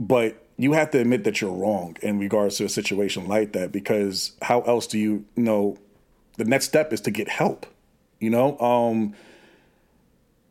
but 0.00 0.42
you 0.58 0.72
have 0.72 0.90
to 0.90 0.98
admit 0.98 1.24
that 1.24 1.40
you're 1.40 1.52
wrong 1.52 1.96
in 2.02 2.18
regards 2.18 2.56
to 2.58 2.64
a 2.64 2.68
situation 2.68 3.26
like 3.26 3.52
that 3.52 3.72
because 3.72 4.32
how 4.42 4.60
else 4.62 4.86
do 4.86 4.98
you, 4.98 5.24
you 5.36 5.42
know 5.44 5.78
the 6.36 6.44
next 6.44 6.66
step 6.66 6.92
is 6.92 7.00
to 7.00 7.10
get 7.10 7.28
help 7.28 7.66
you 8.20 8.28
know 8.28 8.58
um 8.58 9.14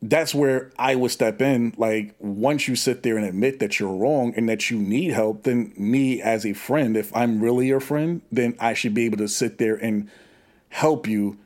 that's 0.02 0.36
where 0.36 0.72
i 0.78 0.96
would 0.96 1.12
step 1.12 1.42
in. 1.42 1.74
Like 1.78 2.16
once 2.20 2.68
you 2.68 2.76
sit 2.76 3.04
there 3.04 3.18
and 3.18 3.26
admit 3.26 3.60
that 3.60 3.80
you're 3.80 3.94
wrong 3.94 4.34
and 4.36 4.48
that 4.50 4.70
you 4.70 4.78
need 4.78 5.12
help 5.12 5.44
then 5.44 5.74
me 5.76 6.22
as 6.22 6.46
a 6.46 6.54
friend 6.54 6.96
if 6.96 7.16
i'm 7.16 7.40
really 7.40 7.68
your 7.68 7.80
friend 7.80 8.22
then 8.32 8.56
i 8.60 8.74
should 8.74 8.94
be 8.94 9.06
able 9.06 9.18
to 9.18 9.28
sit 9.28 9.58
there 9.58 9.76
and 9.76 10.10
help 10.70 11.08
you 11.08 11.38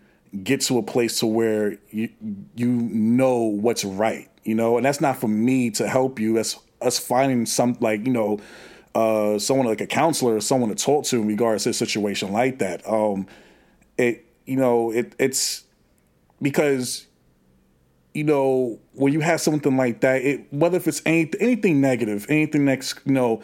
get 0.43 0.61
to 0.61 0.77
a 0.77 0.83
place 0.83 1.19
to 1.19 1.25
where 1.25 1.77
you 1.89 2.09
you 2.55 2.67
know 2.67 3.37
what's 3.39 3.85
right 3.85 4.31
you 4.43 4.55
know? 4.55 4.77
And 4.77 4.85
that's 4.85 5.01
not 5.01 5.17
for 5.17 5.27
me 5.27 5.69
to 5.71 5.87
help 5.87 6.19
you. 6.19 6.33
That's 6.33 6.59
us 6.81 6.97
finding 6.97 7.45
some 7.45 7.77
like 7.79 8.05
you 8.05 8.11
know 8.11 8.39
uh 8.95 9.37
someone 9.37 9.67
like 9.67 9.81
a 9.81 9.87
counselor 9.87 10.35
or 10.35 10.41
someone 10.41 10.69
to 10.69 10.75
talk 10.75 11.05
to 11.05 11.21
in 11.21 11.27
regards 11.27 11.65
to 11.65 11.69
a 11.69 11.73
situation 11.73 12.31
like 12.31 12.59
that. 12.59 12.87
Um 12.87 13.27
it 13.97 14.25
you 14.45 14.55
know 14.55 14.91
it 14.91 15.13
it's 15.19 15.63
because 16.41 17.05
you 18.13 18.23
know 18.23 18.79
when 18.93 19.13
you 19.13 19.19
have 19.19 19.39
something 19.41 19.77
like 19.77 20.01
that 20.01 20.21
it 20.21 20.45
whether 20.51 20.77
if 20.77 20.87
it's 20.87 21.01
any, 21.05 21.29
anything 21.39 21.79
negative 21.81 22.25
anything 22.29 22.65
that's 22.65 22.95
you 23.05 23.13
know 23.13 23.41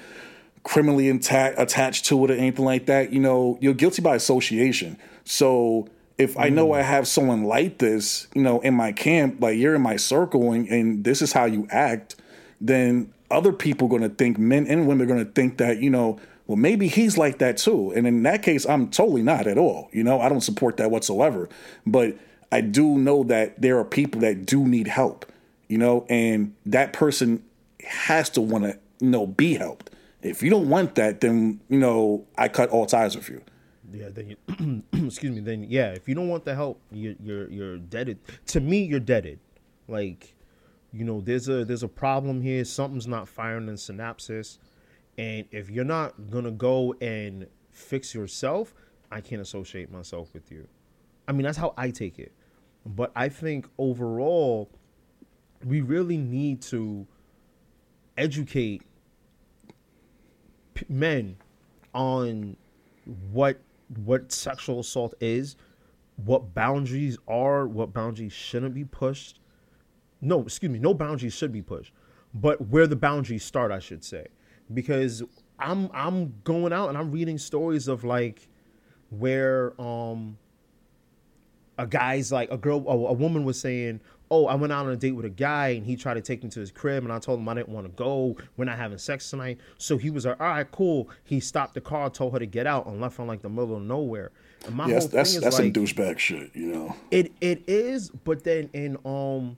criminally 0.64 1.08
intact, 1.08 1.58
attached 1.58 2.06
to 2.06 2.26
it 2.26 2.32
or 2.32 2.34
anything 2.34 2.66
like 2.66 2.88
that 2.88 3.14
you 3.14 3.20
know 3.20 3.58
you're 3.62 3.74
guilty 3.74 4.02
by 4.02 4.16
association 4.16 4.98
so 5.24 5.88
if 6.18 6.38
I 6.38 6.50
know 6.50 6.74
I 6.74 6.82
mm. 6.82 6.86
have 6.86 7.08
someone 7.08 7.44
like 7.44 7.78
this, 7.78 8.28
you 8.34 8.42
know, 8.42 8.60
in 8.62 8.74
my 8.74 8.92
camp, 8.92 9.40
like 9.40 9.58
you're 9.58 9.76
in 9.76 9.82
my 9.82 9.98
circle 9.98 10.52
and, 10.52 10.68
and 10.68 11.04
this 11.04 11.22
is 11.22 11.32
how 11.32 11.46
you 11.46 11.68
act, 11.70 12.16
then 12.60 13.14
other 13.30 13.54
people 13.54 13.88
going 13.88 14.02
to 14.02 14.10
think, 14.10 14.40
men 14.40 14.66
and 14.68 14.88
women 14.88 15.04
are 15.04 15.14
going 15.14 15.24
to 15.24 15.32
think 15.32 15.58
that, 15.58 15.80
you 15.80 15.90
know, 15.90 16.20
well, 16.48 16.56
maybe 16.56 16.88
he's 16.88 17.18
like 17.18 17.40
that 17.40 17.58
too. 17.58 17.92
And 17.92 18.08
in 18.08 18.24
that 18.24 18.42
case, 18.42 18.66
I'm 18.66 18.90
totally 18.90 19.22
not 19.22 19.48
at 19.48 19.58
all. 19.58 19.90
You 19.92 20.04
know, 20.04 20.20
I 20.20 20.30
don't 20.30 20.42
support 20.42 20.78
that 20.78 20.90
whatsoever. 20.90 21.50
But 21.86 22.18
I 22.52 22.62
do 22.62 22.98
know 22.98 23.24
that 23.26 23.62
there 23.62 23.78
are 23.78 23.86
people 23.86 24.22
that 24.22 24.46
do 24.46 24.66
need 24.66 24.88
help, 24.88 25.26
you 25.68 25.78
know, 25.78 26.06
and 26.10 26.56
that 26.66 26.94
person 26.94 27.44
has 27.86 28.30
to 28.32 28.42
want 28.42 28.64
to, 28.64 28.80
you 29.00 29.10
know, 29.10 29.28
be 29.28 29.56
helped. 29.56 29.90
If 30.22 30.42
you 30.42 30.50
don't 30.50 30.70
want 30.70 30.96
that, 30.96 31.22
then, 31.22 31.62
you 31.70 31.80
know, 31.80 32.26
I 32.38 32.48
cut 32.48 32.70
all 32.70 32.86
ties 32.86 33.16
with 33.16 33.30
you. 33.30 33.42
Yeah, 33.92 34.10
then 34.10 34.30
you, 34.30 34.84
excuse 35.08 35.36
me. 35.36 35.40
Then 35.40 35.64
yeah, 35.64 35.92
if 35.92 36.10
you 36.10 36.16
don't 36.16 36.28
want 36.28 36.44
the 36.44 36.54
help, 36.54 36.82
you, 36.92 37.16
you're 37.24 37.50
you're 37.50 37.78
deaded. 37.78 38.20
To 38.48 38.60
me, 38.60 38.84
you're 38.84 39.00
deaded. 39.00 39.40
Like, 39.88 40.36
you 40.92 41.06
know, 41.06 41.22
there's 41.22 41.48
a 41.48 41.64
there's 41.64 41.84
a 41.84 41.88
problem 41.88 42.42
here. 42.42 42.66
Something's 42.66 43.08
not 43.08 43.30
firing 43.30 43.70
in 43.70 43.76
synapses, 43.76 44.58
and 45.18 45.46
if 45.52 45.70
you're 45.70 45.86
not 45.86 46.30
gonna 46.30 46.52
go 46.52 46.96
and 47.00 47.48
fix 47.72 48.14
yourself, 48.14 48.74
I 49.10 49.22
can't 49.22 49.42
associate 49.42 49.90
myself 49.90 50.34
with 50.34 50.52
you. 50.52 50.68
I 51.28 51.32
mean, 51.32 51.44
that's 51.44 51.58
how 51.58 51.74
I 51.78 51.92
take 51.92 52.20
it. 52.20 52.34
But 52.88 53.12
I 53.16 53.30
think 53.30 53.68
overall, 53.78 54.70
we 55.66 55.82
really 55.82 56.18
need 56.18 56.62
to 56.64 57.06
educate 58.18 58.82
p- 60.74 60.86
men 60.90 61.38
on 61.94 62.56
what 63.32 63.60
what 64.04 64.32
sexual 64.32 64.80
assault 64.80 65.14
is, 65.22 65.56
what 66.18 66.54
boundaries 66.54 67.18
are, 67.28 67.68
what 67.68 67.94
boundaries 67.94 68.34
shouldn't 68.34 68.74
be 68.74 68.84
pushed. 68.84 69.40
No, 70.22 70.42
excuse 70.42 70.72
me, 70.72 70.80
no 70.80 70.94
boundaries 70.94 71.34
should 71.34 71.52
be 71.52 71.62
pushed, 71.62 71.94
but 72.34 72.60
where 72.70 72.88
the 72.88 72.96
boundaries 72.96 73.44
start, 73.44 73.72
I 73.72 73.80
should 73.80 74.04
say, 74.04 74.28
because 74.74 75.24
I'm 75.60 75.90
I'm 75.94 76.42
going 76.44 76.74
out 76.74 76.90
and 76.90 76.98
I'm 76.98 77.12
reading 77.12 77.38
stories 77.38 77.88
of 77.88 78.04
like 78.04 78.48
where 79.10 79.80
um 79.80 80.38
a 81.78 81.86
guy's 81.88 82.32
like 82.32 82.50
a 82.52 82.58
girl 82.58 82.84
a, 82.88 82.92
a 82.92 83.14
woman 83.14 83.44
was 83.44 83.60
saying 83.60 84.00
oh 84.32 84.46
i 84.48 84.56
went 84.56 84.74
out 84.74 84.86
on 84.86 84.92
a 84.92 84.96
date 84.96 85.12
with 85.14 85.26
a 85.26 85.30
guy 85.30 85.70
and 85.70 85.86
he 85.86 85.96
tried 85.96 86.16
to 86.16 86.22
take 86.22 86.44
me 86.44 86.50
to 86.50 86.60
his 86.60 86.72
crib 86.72 87.04
and 87.04 87.14
i 87.14 87.20
told 87.20 87.40
him 87.40 87.48
i 87.48 87.54
didn't 87.54 87.70
want 87.70 87.86
to 87.86 87.92
go. 87.94 88.36
We're 88.58 88.66
not 88.66 88.78
having 88.78 88.98
sex 88.98 89.30
tonight. 89.30 89.58
So 89.78 89.98
he 89.98 90.10
was 90.10 90.26
like 90.26 90.40
all 90.42 90.48
right 90.48 90.70
cool. 90.72 91.10
He 91.24 91.40
stopped 91.40 91.74
the 91.76 91.82
car 91.82 92.10
told 92.10 92.34
her 92.34 92.40
to 92.40 92.46
get 92.46 92.68
out 92.68 92.88
and 92.88 93.00
left 93.00 93.18
her 93.18 93.24
like 93.24 93.42
the 93.42 93.50
middle 93.50 93.76
of 93.78 93.84
nowhere. 93.84 94.32
And 94.66 94.76
my 94.76 94.88
Yeah, 94.88 95.00
whole 95.00 95.08
that's 95.08 95.14
that's, 95.14 95.30
thing 95.30 95.38
is 95.38 95.44
that's 95.44 95.60
like, 95.60 95.76
some 95.76 95.84
douchebag 95.84 96.18
shit, 96.20 96.52
you 96.56 96.68
know. 96.68 96.96
it 97.12 97.32
it 97.42 97.64
is, 97.68 98.10
but 98.10 98.44
then 98.44 98.70
in 98.74 98.98
um, 99.06 99.58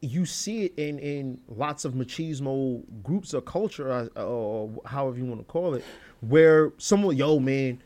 you 0.00 0.24
see 0.24 0.64
it 0.66 0.74
in 0.78 0.98
in 1.00 1.40
lots 1.48 1.84
of 1.84 1.92
machismo 1.94 2.82
groups 3.02 3.34
or 3.34 3.40
culture, 3.40 3.90
uh, 4.16 4.24
or 4.24 4.70
however 4.86 5.18
you 5.18 5.24
want 5.24 5.40
to 5.40 5.44
call 5.44 5.74
it, 5.74 5.84
where 6.20 6.72
someone, 6.78 7.16
yo 7.16 7.38
man, 7.40 7.82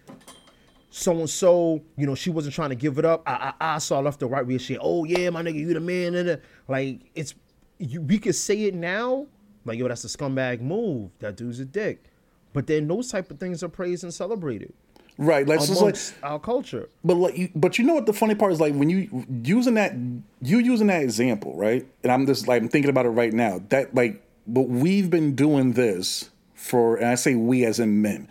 so 0.94 1.18
and 1.18 1.30
so, 1.30 1.82
you 1.96 2.06
know, 2.06 2.14
she 2.14 2.30
wasn't 2.30 2.54
trying 2.54 2.68
to 2.68 2.76
give 2.76 2.98
it 2.98 3.04
up. 3.04 3.22
I 3.26 3.54
I, 3.60 3.74
I 3.74 3.78
saw 3.78 4.00
left 4.00 4.22
or 4.22 4.26
right 4.26 4.46
where 4.46 4.58
she, 4.58 4.76
oh 4.78 5.04
yeah, 5.04 5.30
my 5.30 5.42
nigga, 5.42 5.58
you 5.58 5.72
the 5.72 5.80
man, 5.80 6.14
and 6.14 6.40
like 6.68 7.00
it's 7.14 7.34
you. 7.78 8.02
We 8.02 8.18
could 8.18 8.34
say 8.34 8.64
it 8.64 8.74
now, 8.74 9.26
like 9.64 9.78
yo, 9.78 9.88
that's 9.88 10.04
a 10.04 10.08
scumbag 10.08 10.60
move. 10.60 11.10
That 11.20 11.36
dude's 11.36 11.60
a 11.60 11.64
dick. 11.64 12.04
But 12.52 12.66
then 12.66 12.86
those 12.86 13.10
type 13.10 13.30
of 13.30 13.40
things 13.40 13.62
are 13.62 13.68
praised 13.68 14.04
and 14.04 14.12
celebrated 14.12 14.74
Right, 15.18 15.46
like, 15.46 15.60
so 15.60 15.72
like 15.72 15.80
amongst 15.80 16.14
our 16.22 16.38
culture. 16.38 16.88
But 17.04 17.14
like, 17.14 17.36
you, 17.36 17.50
but 17.54 17.78
you 17.78 17.84
know 17.84 17.94
what 17.94 18.06
the 18.06 18.12
funny 18.12 18.34
part 18.34 18.52
is? 18.52 18.60
Like 18.60 18.74
when 18.74 18.88
you 18.88 19.26
using 19.44 19.74
that, 19.74 19.94
you 20.40 20.58
using 20.58 20.86
that 20.86 21.02
example, 21.02 21.54
right? 21.54 21.86
And 22.02 22.10
I'm 22.10 22.26
just 22.26 22.48
like 22.48 22.62
I'm 22.62 22.68
thinking 22.68 22.90
about 22.90 23.06
it 23.06 23.10
right 23.10 23.32
now. 23.32 23.62
That 23.68 23.94
like, 23.94 24.22
but 24.46 24.62
we've 24.62 25.10
been 25.10 25.34
doing 25.34 25.72
this 25.72 26.30
for, 26.54 26.96
and 26.96 27.06
I 27.06 27.14
say 27.16 27.34
we 27.34 27.64
as 27.64 27.78
in 27.78 28.00
men, 28.00 28.26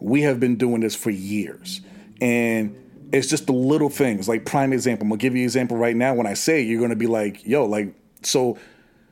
we 0.00 0.22
have 0.22 0.38
been 0.38 0.56
doing 0.56 0.80
this 0.80 0.94
for 0.94 1.10
years. 1.10 1.80
And 2.20 2.76
it's 3.12 3.28
just 3.28 3.46
the 3.46 3.52
little 3.52 3.88
things. 3.88 4.28
Like 4.28 4.44
prime 4.44 4.72
example, 4.72 5.04
I'm 5.04 5.10
gonna 5.10 5.18
give 5.18 5.34
you 5.34 5.42
an 5.42 5.44
example 5.44 5.76
right 5.76 5.96
now. 5.96 6.14
When 6.14 6.26
I 6.26 6.34
say 6.34 6.62
you're 6.62 6.80
gonna 6.80 6.96
be 6.96 7.06
like, 7.06 7.46
yo, 7.46 7.64
like 7.64 7.94
so, 8.22 8.58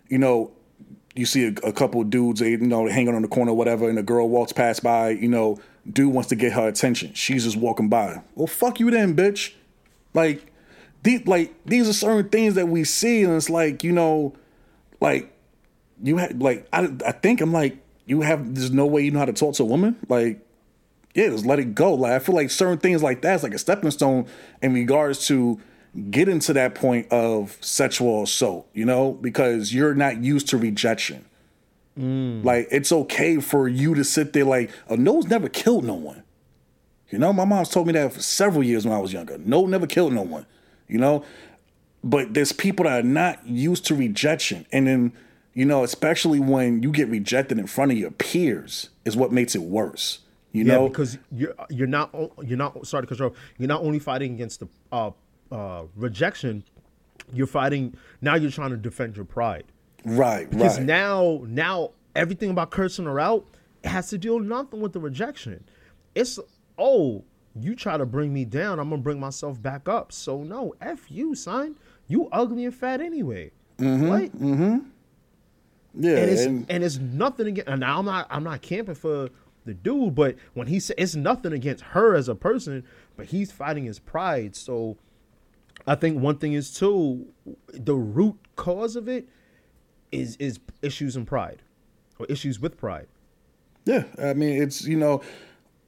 you 0.09 0.19
know, 0.19 0.53
you 1.15 1.25
see 1.25 1.47
a, 1.47 1.69
a 1.69 1.73
couple 1.73 2.03
dudes, 2.05 2.43
eh, 2.43 2.49
you 2.49 2.59
know, 2.59 2.87
hanging 2.87 3.15
on 3.15 3.23
the 3.23 3.29
corner, 3.29 3.53
or 3.53 3.57
whatever, 3.57 3.89
and 3.89 3.99
a 3.99 4.03
girl 4.03 4.29
walks 4.29 4.53
past 4.53 4.83
by, 4.83 5.11
you 5.11 5.29
know, 5.29 5.59
dude 5.91 6.13
wants 6.13 6.29
to 6.29 6.37
get 6.37 6.53
her 6.53 6.69
attention. 6.69 7.13
She's 7.15 7.45
just 7.45 7.57
walking 7.57 7.89
by. 7.89 8.23
Well, 8.35 8.47
fuck 8.47 8.81
you 8.81 8.91
then, 8.91 9.17
bitch. 9.17 9.55
Like, 10.13 10.53
these, 11.03 11.27
like 11.27 11.55
these 11.65 11.89
are 11.89 11.93
certain 11.93 12.29
things 12.29 12.55
that 12.55 12.69
we 12.69 12.85
see, 12.85 13.23
and 13.23 13.35
it's 13.35 13.49
like, 13.49 13.83
you 13.83 13.93
know, 13.93 14.35
like 15.01 15.33
you 16.03 16.19
had, 16.19 16.43
like 16.43 16.67
I, 16.73 16.89
I 17.07 17.13
think 17.13 17.41
I'm 17.41 17.53
like, 17.53 17.79
you 18.05 18.21
have, 18.21 18.55
there's 18.55 18.71
no 18.71 18.87
way 18.87 19.03
you 19.03 19.11
know 19.11 19.21
how 19.21 19.25
to 19.25 19.33
talk 19.33 19.55
to 19.55 19.63
a 19.63 19.67
woman, 19.67 19.97
like 20.09 20.46
yeah, 21.17 21.31
just 21.31 21.47
let 21.47 21.59
it 21.59 21.75
go. 21.75 21.95
Like 21.95 22.13
I 22.13 22.19
feel 22.19 22.35
like 22.35 22.51
certain 22.51 22.77
things 22.77 23.03
like 23.03 23.23
that's 23.23 23.43
like 23.43 23.55
a 23.55 23.59
stepping 23.59 23.91
stone 23.91 24.27
in 24.61 24.75
regards 24.75 25.27
to 25.29 25.59
getting 26.11 26.41
to 26.41 26.53
that 26.53 26.75
point 26.75 27.11
of 27.11 27.57
sexual 27.63 28.25
assault, 28.25 28.69
you 28.75 28.85
know, 28.85 29.13
because 29.13 29.73
you're 29.73 29.95
not 29.95 30.23
used 30.23 30.47
to 30.49 30.59
rejection. 30.59 31.25
Mm. 31.99 32.45
Like 32.45 32.69
it's 32.71 32.93
okay 32.93 33.41
for 33.41 33.67
you 33.67 33.95
to 33.95 34.05
sit 34.05 34.35
there 34.35 34.45
like 34.45 34.71
a 34.91 34.97
no's 34.99 35.27
never 35.27 35.49
killed 35.49 35.85
no 35.85 35.95
one. 35.95 36.23
You 37.09 37.19
know, 37.19 37.33
my 37.33 37.47
mom's 37.47 37.71
told 37.71 37.87
me 37.87 37.95
that 37.95 38.13
for 38.13 38.21
several 38.21 38.63
years 38.63 38.85
when 38.85 38.95
I 38.95 38.99
was 38.99 39.15
younger. 39.15 39.39
No 39.39 39.65
never 39.65 39.87
killed 39.87 40.13
no 40.13 40.21
one. 40.23 40.45
You 40.87 40.99
know? 40.99 41.25
But 42.05 42.35
there's 42.35 42.53
people 42.53 42.85
that 42.85 43.01
are 43.01 43.09
not 43.09 43.47
used 43.47 43.87
to 43.87 43.95
rejection. 43.95 44.67
And 44.71 44.87
then, 44.87 45.13
you 45.55 45.65
know, 45.65 45.83
especially 45.83 46.41
when 46.41 46.83
you 46.83 46.91
get 46.91 47.09
rejected 47.09 47.59
in 47.59 47.67
front 47.67 47.93
of 47.93 47.97
your 47.97 48.11
peers 48.11 48.91
is 49.07 49.17
what 49.17 49.33
makes 49.33 49.55
it 49.55 49.63
worse. 49.63 50.19
You 50.57 50.65
yeah, 50.65 50.75
know, 50.75 50.89
because 50.89 51.19
you're 51.31 51.55
you're 51.69 51.87
not 51.87 52.15
you're 52.43 52.57
not 52.57 52.87
sorry 52.87 53.03
to 53.03 53.07
control. 53.07 53.35
You're 53.59 53.69
not 53.69 53.83
only 53.83 53.99
fighting 53.99 54.33
against 54.33 54.61
the 54.61 54.69
uh, 54.91 55.11
uh, 55.53 55.85
rejection. 55.95 56.65
You're 57.33 57.47
fighting 57.47 57.95
now. 58.23 58.37
You're 58.37 58.51
trying 58.51 58.71
to 58.71 58.79
defend 58.79 59.17
your 59.17 59.27
pride. 59.27 59.65
Right. 60.07 60.49
Because 60.49 60.79
right. 60.79 60.87
now 60.87 61.43
now 61.47 61.91
everything 62.15 62.49
about 62.49 62.71
cursing 62.71 63.05
her 63.05 63.21
out 63.21 63.45
has 63.85 64.09
to 64.11 64.19
deal 64.19 64.39
nothing 64.39 64.81
with 64.81 64.95
the 64.95 65.01
rejection. 65.01 65.63
It's 66.15 66.39
oh 66.79 67.23
you 67.61 67.75
try 67.75 67.99
to 67.99 68.07
bring 68.07 68.33
me 68.33 68.47
down, 68.47 68.79
I'm 68.79 68.89
gonna 68.89 69.03
bring 69.03 69.21
myself 69.21 69.61
back 69.61 69.89
up. 69.89 70.11
So 70.13 70.43
no, 70.43 70.75
f 70.81 71.11
you, 71.11 71.35
son. 71.35 71.77
You 72.09 72.29
ugly 72.33 72.65
and 72.65 72.75
fat 72.75 73.01
anyway. 73.01 73.51
Mm-hmm, 73.79 74.11
right? 74.11 74.33
Mm-hmm. 74.35 74.79
Yeah, 75.99 76.17
and 76.17 76.31
it's 76.31 76.45
and, 76.45 76.67
and 76.71 76.85
it's 76.85 76.99
nothing 76.99 77.49
again. 77.49 77.65
And 77.67 77.81
now 77.81 77.99
I'm 77.99 78.05
not 78.05 78.27
I'm 78.31 78.45
not 78.45 78.63
camping 78.63 78.95
for 78.95 79.29
the 79.67 79.75
dude, 79.75 80.15
but 80.15 80.37
when 80.55 80.69
he 80.69 80.81
said 80.81 80.97
it's 80.99 81.15
nothing 81.15 81.53
against 81.53 81.85
her 81.85 82.15
as 82.15 82.29
a 82.29 82.35
person, 82.35 82.85
but 83.17 83.27
he's 83.27 83.53
fighting 83.53 83.85
his 83.85 83.99
pride. 83.99 84.57
So 84.57 84.97
I 85.87 85.95
think 85.95 86.21
one 86.21 86.39
thing 86.39 86.55
is 86.55 86.73
too 86.73 87.27
the 87.73 87.95
root 87.95 88.37
cause 88.57 88.97
of 88.97 89.09
it 89.09 89.29
is 90.11 90.37
is 90.37 90.59
issues 90.83 91.17
in 91.17 91.27
pride 91.27 91.63
or 92.19 92.27
issues 92.27 92.59
with 92.59 92.79
pride. 92.79 93.09
Yeah, 93.85 94.05
I 94.23 94.33
mean 94.33 94.63
it's 94.63 94.85
you 94.85 94.97
know 94.97 95.23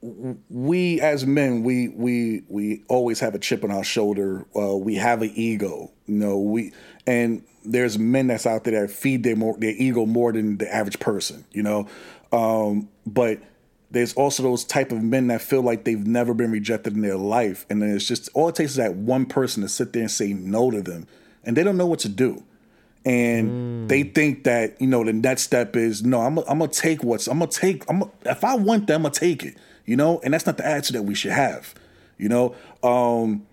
we 0.00 1.00
as 1.00 1.26
men 1.26 1.64
we 1.64 1.88
we 1.88 2.42
we 2.48 2.84
always 2.88 3.18
have 3.20 3.34
a 3.34 3.38
chip 3.38 3.64
on 3.64 3.70
our 3.70 3.84
shoulder. 3.84 4.46
Uh, 4.56 4.76
we 4.76 4.94
have 4.94 5.22
an 5.22 5.32
ego, 5.34 5.90
you 6.06 6.14
know. 6.14 6.38
We 6.38 6.72
and 7.06 7.42
there's 7.64 7.98
men 7.98 8.28
that's 8.28 8.46
out 8.46 8.64
there 8.64 8.86
that 8.86 8.92
feed 8.92 9.24
their 9.24 9.34
more 9.34 9.56
their 9.58 9.74
ego 9.76 10.06
more 10.06 10.32
than 10.32 10.58
the 10.58 10.72
average 10.72 11.00
person, 11.00 11.44
you 11.52 11.62
know. 11.62 11.88
Um, 12.32 12.88
but 13.06 13.40
there's 13.90 14.14
also 14.14 14.42
those 14.42 14.64
type 14.64 14.92
of 14.92 15.02
men 15.02 15.28
that 15.28 15.40
feel 15.40 15.62
like 15.62 15.84
they've 15.84 16.06
never 16.06 16.34
been 16.34 16.50
rejected 16.50 16.94
in 16.94 17.00
their 17.00 17.16
life. 17.16 17.64
And 17.70 17.80
then 17.80 17.90
it's 17.90 18.06
just 18.06 18.28
all 18.34 18.48
it 18.48 18.54
takes 18.54 18.72
is 18.72 18.76
that 18.76 18.94
one 18.94 19.26
person 19.26 19.62
to 19.62 19.68
sit 19.68 19.92
there 19.92 20.02
and 20.02 20.10
say 20.10 20.32
no 20.32 20.70
to 20.70 20.82
them. 20.82 21.06
And 21.44 21.56
they 21.56 21.62
don't 21.62 21.76
know 21.76 21.86
what 21.86 22.00
to 22.00 22.08
do. 22.08 22.44
And 23.04 23.86
mm. 23.86 23.88
they 23.88 24.02
think 24.02 24.44
that 24.44 24.80
you 24.80 24.86
know 24.86 25.04
the 25.04 25.12
next 25.12 25.42
step 25.42 25.76
is 25.76 26.02
no 26.02 26.20
i'm, 26.20 26.36
I'm 26.38 26.58
gonna 26.58 26.68
take 26.68 27.04
what's 27.04 27.28
i'm 27.28 27.38
gonna 27.38 27.50
take 27.50 27.88
i'm 27.88 28.02
if 28.26 28.42
i 28.42 28.56
want 28.56 28.88
them 28.88 28.96
i'm 28.96 29.02
gonna 29.02 29.14
take 29.14 29.44
it 29.44 29.56
you 29.86 29.96
know? 29.96 30.20
And 30.22 30.34
that's 30.34 30.44
not 30.44 30.58
the 30.58 30.66
attitude 30.66 30.96
that 30.96 31.04
we 31.04 31.14
should 31.14 31.30
have 31.30 31.74
you 32.18 32.28
know? 32.28 32.54
Um 32.82 33.46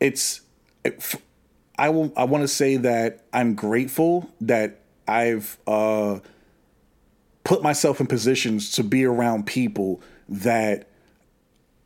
it's 0.00 0.40
it, 0.84 1.14
i 1.78 1.88
will 1.88 2.12
i 2.16 2.24
want 2.24 2.42
to 2.42 2.48
say 2.48 2.76
that 2.76 3.24
i'm 3.32 3.54
grateful 3.54 4.28
that 4.40 4.80
i've 5.06 5.56
uh 5.66 6.18
put 7.44 7.62
myself 7.62 8.00
in 8.00 8.06
positions 8.06 8.72
to 8.72 8.82
be 8.82 9.04
around 9.04 9.46
people 9.46 10.00
that 10.28 10.88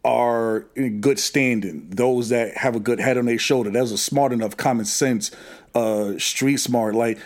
are 0.05 0.67
in 0.77 1.01
good 1.01 1.19
standing, 1.19 1.91
those 1.91 2.29
that 2.29 2.57
have 2.57 2.77
a 2.77 2.81
good 2.81 3.01
head 3.01 3.19
on 3.19 3.27
their 3.27 3.39
shoulder, 3.39 3.71
those 3.71 3.93
are 3.93 3.97
smart 3.97 4.33
enough, 4.33 4.57
common 4.57 4.85
sense, 4.85 5.31
uh, 5.75 6.17
street 6.19 6.59
smart, 6.59 6.95
like 6.95 7.19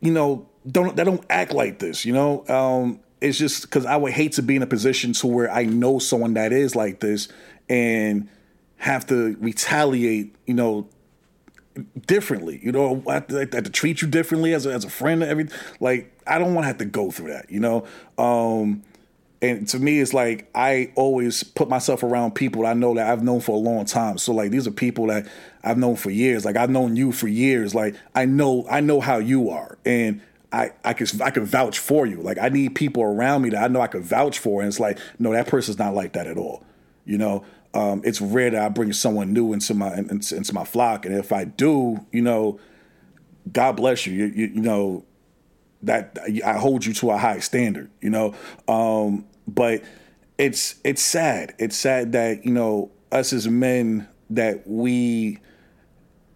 you 0.00 0.12
know, 0.12 0.48
don't 0.70 0.96
they 0.96 1.04
don't 1.04 1.24
act 1.30 1.52
like 1.52 1.78
this, 1.78 2.04
you 2.04 2.12
know. 2.12 2.46
Um, 2.48 3.00
it's 3.20 3.38
just 3.38 3.62
because 3.62 3.86
I 3.86 3.96
would 3.96 4.12
hate 4.12 4.32
to 4.32 4.42
be 4.42 4.56
in 4.56 4.62
a 4.62 4.66
position 4.66 5.12
to 5.14 5.26
where 5.26 5.50
I 5.50 5.64
know 5.64 5.98
someone 5.98 6.34
that 6.34 6.52
is 6.52 6.74
like 6.74 7.00
this 7.00 7.28
and 7.68 8.28
have 8.76 9.06
to 9.06 9.36
retaliate, 9.40 10.34
you 10.46 10.54
know, 10.54 10.88
differently. 12.06 12.60
You 12.62 12.72
know, 12.72 13.02
I 13.06 13.14
have, 13.14 13.26
to, 13.28 13.36
I 13.36 13.40
have 13.40 13.64
to 13.64 13.70
treat 13.70 14.02
you 14.02 14.08
differently 14.08 14.52
as 14.52 14.66
a, 14.66 14.72
as 14.72 14.84
a 14.84 14.90
friend. 14.90 15.22
Everything 15.22 15.56
like 15.78 16.11
I 16.26 16.38
don't 16.38 16.54
want 16.54 16.64
to 16.64 16.68
have 16.68 16.78
to 16.78 16.84
go 16.84 17.10
through 17.10 17.32
that. 17.32 17.50
You 17.50 17.60
know, 17.60 17.86
um, 18.18 18.82
and 19.42 19.66
to 19.68 19.78
me, 19.80 19.98
it's 19.98 20.14
like 20.14 20.48
I 20.54 20.92
always 20.94 21.42
put 21.42 21.68
myself 21.68 22.04
around 22.04 22.36
people 22.36 22.64
I 22.64 22.74
know 22.74 22.94
that 22.94 23.10
I've 23.10 23.24
known 23.24 23.40
for 23.40 23.56
a 23.56 23.58
long 23.58 23.84
time. 23.84 24.16
So 24.16 24.32
like 24.32 24.52
these 24.52 24.68
are 24.68 24.70
people 24.70 25.08
that 25.08 25.26
I've 25.64 25.78
known 25.78 25.96
for 25.96 26.10
years. 26.10 26.44
Like 26.44 26.56
I've 26.56 26.70
known 26.70 26.94
you 26.94 27.10
for 27.10 27.26
years. 27.26 27.74
Like 27.74 27.96
I 28.14 28.24
know 28.24 28.64
I 28.70 28.80
know 28.80 29.00
how 29.00 29.18
you 29.18 29.50
are, 29.50 29.78
and 29.84 30.22
I 30.52 30.70
I 30.84 30.92
can 30.92 31.20
I 31.20 31.30
can 31.30 31.44
vouch 31.44 31.80
for 31.80 32.06
you. 32.06 32.22
Like 32.22 32.38
I 32.38 32.50
need 32.50 32.76
people 32.76 33.02
around 33.02 33.42
me 33.42 33.50
that 33.50 33.64
I 33.64 33.66
know 33.66 33.80
I 33.80 33.88
can 33.88 34.02
vouch 34.02 34.38
for, 34.38 34.60
and 34.60 34.68
it's 34.68 34.78
like 34.78 34.98
no, 35.18 35.32
that 35.32 35.48
person's 35.48 35.78
not 35.78 35.92
like 35.92 36.12
that 36.12 36.28
at 36.28 36.38
all. 36.38 36.64
You 37.04 37.18
know, 37.18 37.44
um, 37.74 38.00
it's 38.04 38.20
rare 38.20 38.50
that 38.50 38.62
I 38.62 38.68
bring 38.68 38.92
someone 38.92 39.32
new 39.32 39.52
into 39.52 39.74
my 39.74 39.92
into, 39.96 40.36
into, 40.36 40.54
my 40.54 40.64
flock, 40.64 41.04
and 41.04 41.16
if 41.16 41.32
I 41.32 41.44
do, 41.44 42.06
you 42.12 42.22
know, 42.22 42.60
God 43.52 43.72
bless 43.72 44.06
you. 44.06 44.12
You, 44.12 44.26
you, 44.26 44.46
you 44.54 44.60
know 44.60 45.04
that 45.82 46.18
I 46.44 46.54
hold 46.58 46.84
you 46.84 46.94
to 46.94 47.10
a 47.10 47.18
high 47.18 47.40
standard. 47.40 47.90
You 48.00 48.10
know, 48.10 48.34
um, 48.68 49.24
but 49.46 49.82
it's 50.38 50.76
it's 50.84 51.02
sad. 51.02 51.54
It's 51.58 51.76
sad 51.76 52.12
that 52.12 52.44
you 52.44 52.52
know 52.52 52.90
us 53.10 53.32
as 53.32 53.48
men 53.48 54.08
that 54.30 54.66
we 54.66 55.38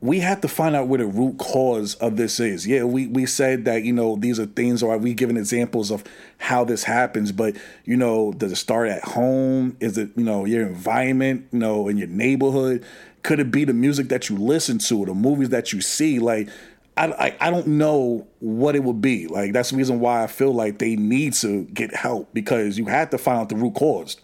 we 0.00 0.20
have 0.20 0.40
to 0.42 0.48
find 0.48 0.76
out 0.76 0.88
where 0.88 0.98
the 0.98 1.06
root 1.06 1.38
cause 1.38 1.94
of 1.96 2.16
this 2.16 2.38
is. 2.38 2.66
Yeah, 2.66 2.84
we, 2.84 3.06
we 3.06 3.26
said 3.26 3.64
that, 3.64 3.82
you 3.82 3.92
know, 3.92 4.16
these 4.16 4.38
are 4.38 4.46
things, 4.46 4.82
or 4.82 4.96
we 4.98 5.14
given 5.14 5.36
examples 5.36 5.90
of 5.90 6.04
how 6.38 6.64
this 6.64 6.84
happens, 6.84 7.32
but, 7.32 7.56
you 7.84 7.96
know, 7.96 8.32
does 8.32 8.52
it 8.52 8.56
start 8.56 8.88
at 8.88 9.02
home? 9.02 9.76
Is 9.80 9.96
it, 9.96 10.10
you 10.14 10.24
know, 10.24 10.44
your 10.44 10.66
environment, 10.66 11.48
you 11.50 11.58
know, 11.58 11.88
in 11.88 11.96
your 11.96 12.08
neighborhood? 12.08 12.84
Could 13.22 13.40
it 13.40 13.50
be 13.50 13.64
the 13.64 13.72
music 13.72 14.08
that 14.10 14.28
you 14.28 14.36
listen 14.36 14.78
to, 14.78 15.06
the 15.06 15.14
movies 15.14 15.48
that 15.48 15.72
you 15.72 15.80
see? 15.80 16.18
Like, 16.18 16.50
I, 16.96 17.06
I, 17.06 17.36
I 17.40 17.50
don't 17.50 17.66
know 17.66 18.26
what 18.40 18.74
it 18.74 18.82
would 18.82 19.00
be. 19.00 19.26
Like, 19.26 19.52
that's 19.52 19.70
the 19.70 19.76
reason 19.76 20.00
why 20.00 20.22
I 20.22 20.26
feel 20.26 20.52
like 20.52 20.78
they 20.78 20.96
need 20.96 21.34
to 21.34 21.64
get 21.66 21.94
help 21.94 22.32
because 22.32 22.78
you 22.78 22.86
have 22.86 23.10
to 23.10 23.18
find 23.18 23.38
out 23.38 23.48
the 23.48 23.56
root 23.56 23.74
cause. 23.74 24.16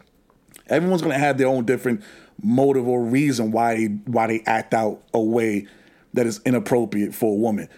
Everyone's 0.69 1.03
going 1.03 1.13
to 1.13 1.19
have 1.19 1.37
their 1.39 1.49
own 1.49 1.67
different 1.67 2.03
motive 2.43 2.89
or 2.89 3.03
reason 3.03 3.53
why 3.53 3.77
they, 3.77 3.85
why 3.87 4.27
they 4.27 4.43
act 4.47 4.73
out 4.73 5.03
a 5.13 5.21
way 5.21 5.67
that 6.15 6.27
is 6.27 6.41
inappropriate 6.45 7.15
for 7.15 7.33
a 7.33 7.37
woman. 7.37 7.69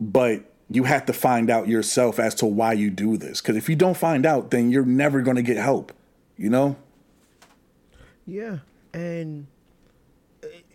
But 0.00 0.44
you 0.70 0.84
have 0.84 1.06
to 1.06 1.12
find 1.12 1.50
out 1.50 1.68
yourself 1.68 2.18
as 2.18 2.34
to 2.36 2.46
why 2.46 2.72
you 2.72 2.90
do 2.90 3.16
this. 3.16 3.40
Because 3.40 3.56
if 3.56 3.68
you 3.68 3.76
don't 3.76 3.96
find 3.96 4.26
out, 4.26 4.50
then 4.50 4.70
you're 4.70 4.84
never 4.84 5.22
going 5.22 5.36
to 5.36 5.42
get 5.42 5.56
help. 5.56 5.92
You 6.36 6.50
know? 6.50 6.76
Yeah, 8.26 8.58
and 8.92 9.46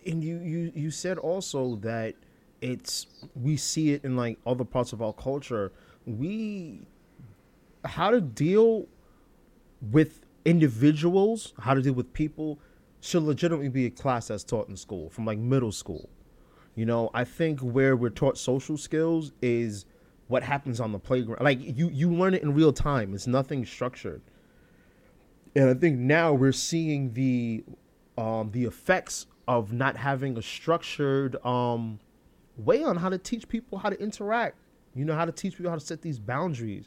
and 0.06 0.24
you 0.24 0.38
you 0.38 0.72
you 0.74 0.90
said 0.90 1.18
also 1.18 1.76
that 1.78 2.16
it's 2.62 3.08
we 3.36 3.58
see 3.58 3.92
it 3.92 4.04
in 4.04 4.16
like 4.16 4.38
other 4.46 4.64
parts 4.64 4.94
of 4.94 5.02
our 5.02 5.14
culture. 5.14 5.72
We 6.06 6.86
how 7.84 8.12
to 8.12 8.22
deal 8.22 8.88
with 9.92 10.22
individuals, 10.46 11.54
how 11.60 11.74
to 11.74 11.82
deal 11.82 11.94
with 11.94 12.14
people 12.14 12.60
should 13.02 13.24
legitimately 13.24 13.70
be 13.70 13.88
a 13.88 13.90
class 13.90 14.28
that's 14.28 14.44
taught 14.44 14.70
in 14.70 14.78
school 14.78 15.10
from 15.10 15.26
like 15.26 15.40
middle 15.40 15.72
school. 15.72 16.08
You 16.76 16.86
know, 16.86 17.10
I 17.14 17.24
think 17.24 17.60
where 17.60 17.96
we're 17.96 18.12
taught 18.12 18.38
social 18.38 18.78
skills 18.78 19.34
is 19.42 19.86
what 20.28 20.44
happens 20.44 20.80
on 20.80 20.92
the 20.92 21.00
playground. 21.00 21.44
Like 21.44 21.60
you 21.62 21.90
you 21.90 22.14
learn 22.14 22.34
it 22.34 22.44
in 22.44 22.54
real 22.54 22.72
time. 22.72 23.14
It's 23.14 23.28
nothing 23.28 23.66
structured. 23.66 24.22
And 25.56 25.70
I 25.70 25.74
think 25.74 25.98
now 25.98 26.34
we're 26.34 26.54
seeing 26.54 27.14
the 27.14 27.64
um 28.18 28.52
the 28.52 28.66
effects 28.66 29.26
of 29.48 29.74
not 29.74 29.98
having 29.98 30.38
a 30.38 30.42
structured 30.42 31.36
um 31.46 32.00
way 32.58 32.84
on 32.84 32.98
how 32.98 33.10
to 33.10 33.18
teach 33.18 33.48
people 33.48 33.78
how 33.78 33.90
to 33.90 34.00
interact. 34.02 34.58
You 34.94 35.06
know 35.06 35.16
how 35.16 35.26
to 35.26 35.32
teach 35.32 35.58
people 35.58 35.70
how 35.72 35.78
to 35.78 35.86
set 35.86 36.02
these 36.02 36.20
boundaries. 36.20 36.86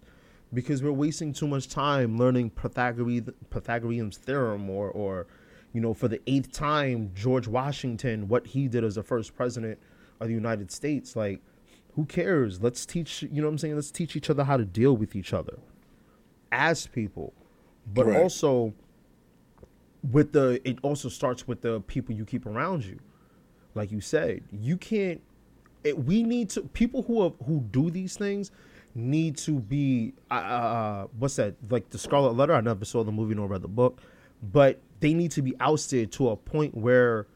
because 0.52 0.82
we're 0.82 0.92
wasting 0.92 1.32
too 1.32 1.48
much 1.48 1.68
time 1.68 2.16
learning 2.18 2.50
Pythagorean 2.50 3.32
Pythagorean's 3.50 4.18
theorem 4.18 4.68
or 4.70 4.88
or 4.90 5.26
you 5.72 5.80
know 5.80 5.92
for 5.94 6.06
the 6.06 6.20
eighth 6.28 6.52
time 6.52 7.10
George 7.14 7.48
Washington 7.48 8.28
what 8.28 8.46
he 8.46 8.68
did 8.68 8.84
as 8.84 8.94
the 8.94 9.02
first 9.02 9.34
president 9.34 9.78
of 10.20 10.28
the 10.28 10.34
United 10.34 10.70
States 10.70 11.16
like 11.16 11.40
who 11.96 12.04
cares 12.04 12.62
let's 12.62 12.86
teach 12.86 13.22
you 13.22 13.40
know 13.40 13.48
what 13.48 13.52
I'm 13.54 13.58
saying 13.58 13.74
let's 13.74 13.90
teach 13.90 14.14
each 14.14 14.30
other 14.30 14.44
how 14.44 14.56
to 14.56 14.64
deal 14.64 14.96
with 14.96 15.16
each 15.16 15.32
other 15.32 15.58
as 16.52 16.86
people 16.86 17.32
but 17.92 18.06
Right. 18.06 18.22
also 18.22 18.74
with 20.12 20.32
the 20.32 20.60
it 20.68 20.78
also 20.82 21.08
starts 21.08 21.48
with 21.48 21.62
the 21.62 21.80
people 21.80 22.14
you 22.14 22.24
keep 22.24 22.46
around 22.46 22.84
you 22.84 23.00
like 23.74 23.90
you 23.90 24.00
said 24.00 24.42
you 24.52 24.76
can't 24.76 25.20
it, 25.84 25.98
we 25.98 26.22
need 26.22 26.50
to 26.50 26.62
people 26.62 27.02
who 27.02 27.22
have, 27.22 27.34
who 27.46 27.60
do 27.60 27.90
these 27.90 28.16
things 28.16 28.50
need 28.94 29.36
to 29.36 29.58
be 29.60 30.14
uh, 30.30 30.34
uh 30.34 31.06
what's 31.18 31.36
that 31.36 31.54
like 31.70 31.90
the 31.90 31.98
scarlet 31.98 32.32
letter? 32.34 32.54
I 32.54 32.60
never 32.60 32.84
saw 32.84 33.04
the 33.04 33.12
movie 33.12 33.34
nor 33.34 33.46
read 33.46 33.62
the 33.62 33.68
book. 33.68 34.00
But 34.42 34.80
they 35.00 35.14
need 35.14 35.30
to 35.32 35.42
be 35.42 35.54
ousted 35.60 36.10
to 36.12 36.30
a 36.30 36.36
point 36.36 36.74
where 36.76 37.26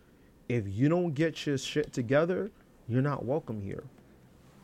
if 0.49 0.65
you 0.67 0.89
don't 0.89 1.13
get 1.13 1.47
your 1.47 1.59
shit 1.59 1.93
together 1.93 2.51
you're 2.89 3.03
not 3.03 3.25
welcome 3.25 3.61
here. 3.61 3.85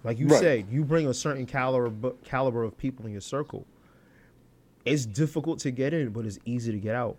Like 0.02 0.18
you 0.18 0.28
Right. 0.28 0.40
said 0.40 0.66
you 0.70 0.84
bring 0.84 1.06
a 1.06 1.14
certain 1.14 1.46
caliber 1.46 2.12
caliber 2.24 2.62
of 2.62 2.76
people 2.76 3.06
in 3.06 3.12
your 3.12 3.20
circle. 3.20 3.66
It's 4.84 5.06
difficult 5.06 5.58
to 5.60 5.70
get 5.70 5.92
in 5.92 6.10
but 6.10 6.24
it's 6.24 6.38
easy 6.44 6.72
to 6.72 6.78
get 6.78 6.94
out. 6.94 7.18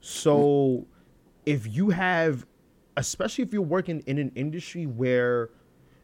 So 0.00 0.86
if 1.44 1.66
you 1.74 1.90
have 1.90 2.46
especially 2.96 3.42
if 3.44 3.52
you're 3.52 3.62
working 3.62 4.02
in 4.06 4.18
an 4.18 4.30
industry 4.34 4.86
where 4.86 5.50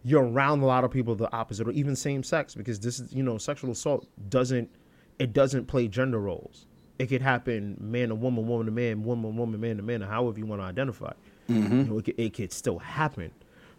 you're 0.03 0.25
around 0.25 0.61
a 0.61 0.67
lot 0.67 0.85
of 0.85 0.91
people 0.91 1.15
the 1.15 1.33
opposite 1.33 1.69
or 1.69 1.73
even 1.73 1.95
same 1.95 2.23
sex 2.23 2.55
because 2.55 2.81
this 2.81 3.01
is 3.01 3.13
you 3.13 3.23
know 3.23 3.39
sexual 3.39 3.71
assault 3.71 4.07
doesn't 4.29 4.71
it 5.19 5.33
doesn't 5.33 5.67
play 5.67 5.87
gender 5.89 6.19
roles. 6.19 6.67
It 6.99 7.07
could 7.07 7.23
happen 7.23 7.77
man 7.79 8.09
to 8.09 8.15
woman 8.15 8.47
woman 8.47 8.67
to 8.67 8.73
man 8.73 9.03
woman 9.03 9.37
woman 9.37 9.61
man 9.61 9.77
to 9.77 9.83
man 9.83 10.03
or 10.03 10.07
however 10.07 10.39
you 10.39 10.47
want 10.47 10.63
to 10.63 10.67
identify 10.67 11.13
mm-hmm. 11.49 11.79
you 11.79 11.85
know 11.85 11.99
it 11.99 12.05
could, 12.05 12.19
it 12.19 12.35
could 12.35 12.53
still 12.53 12.79
happen. 12.79 13.31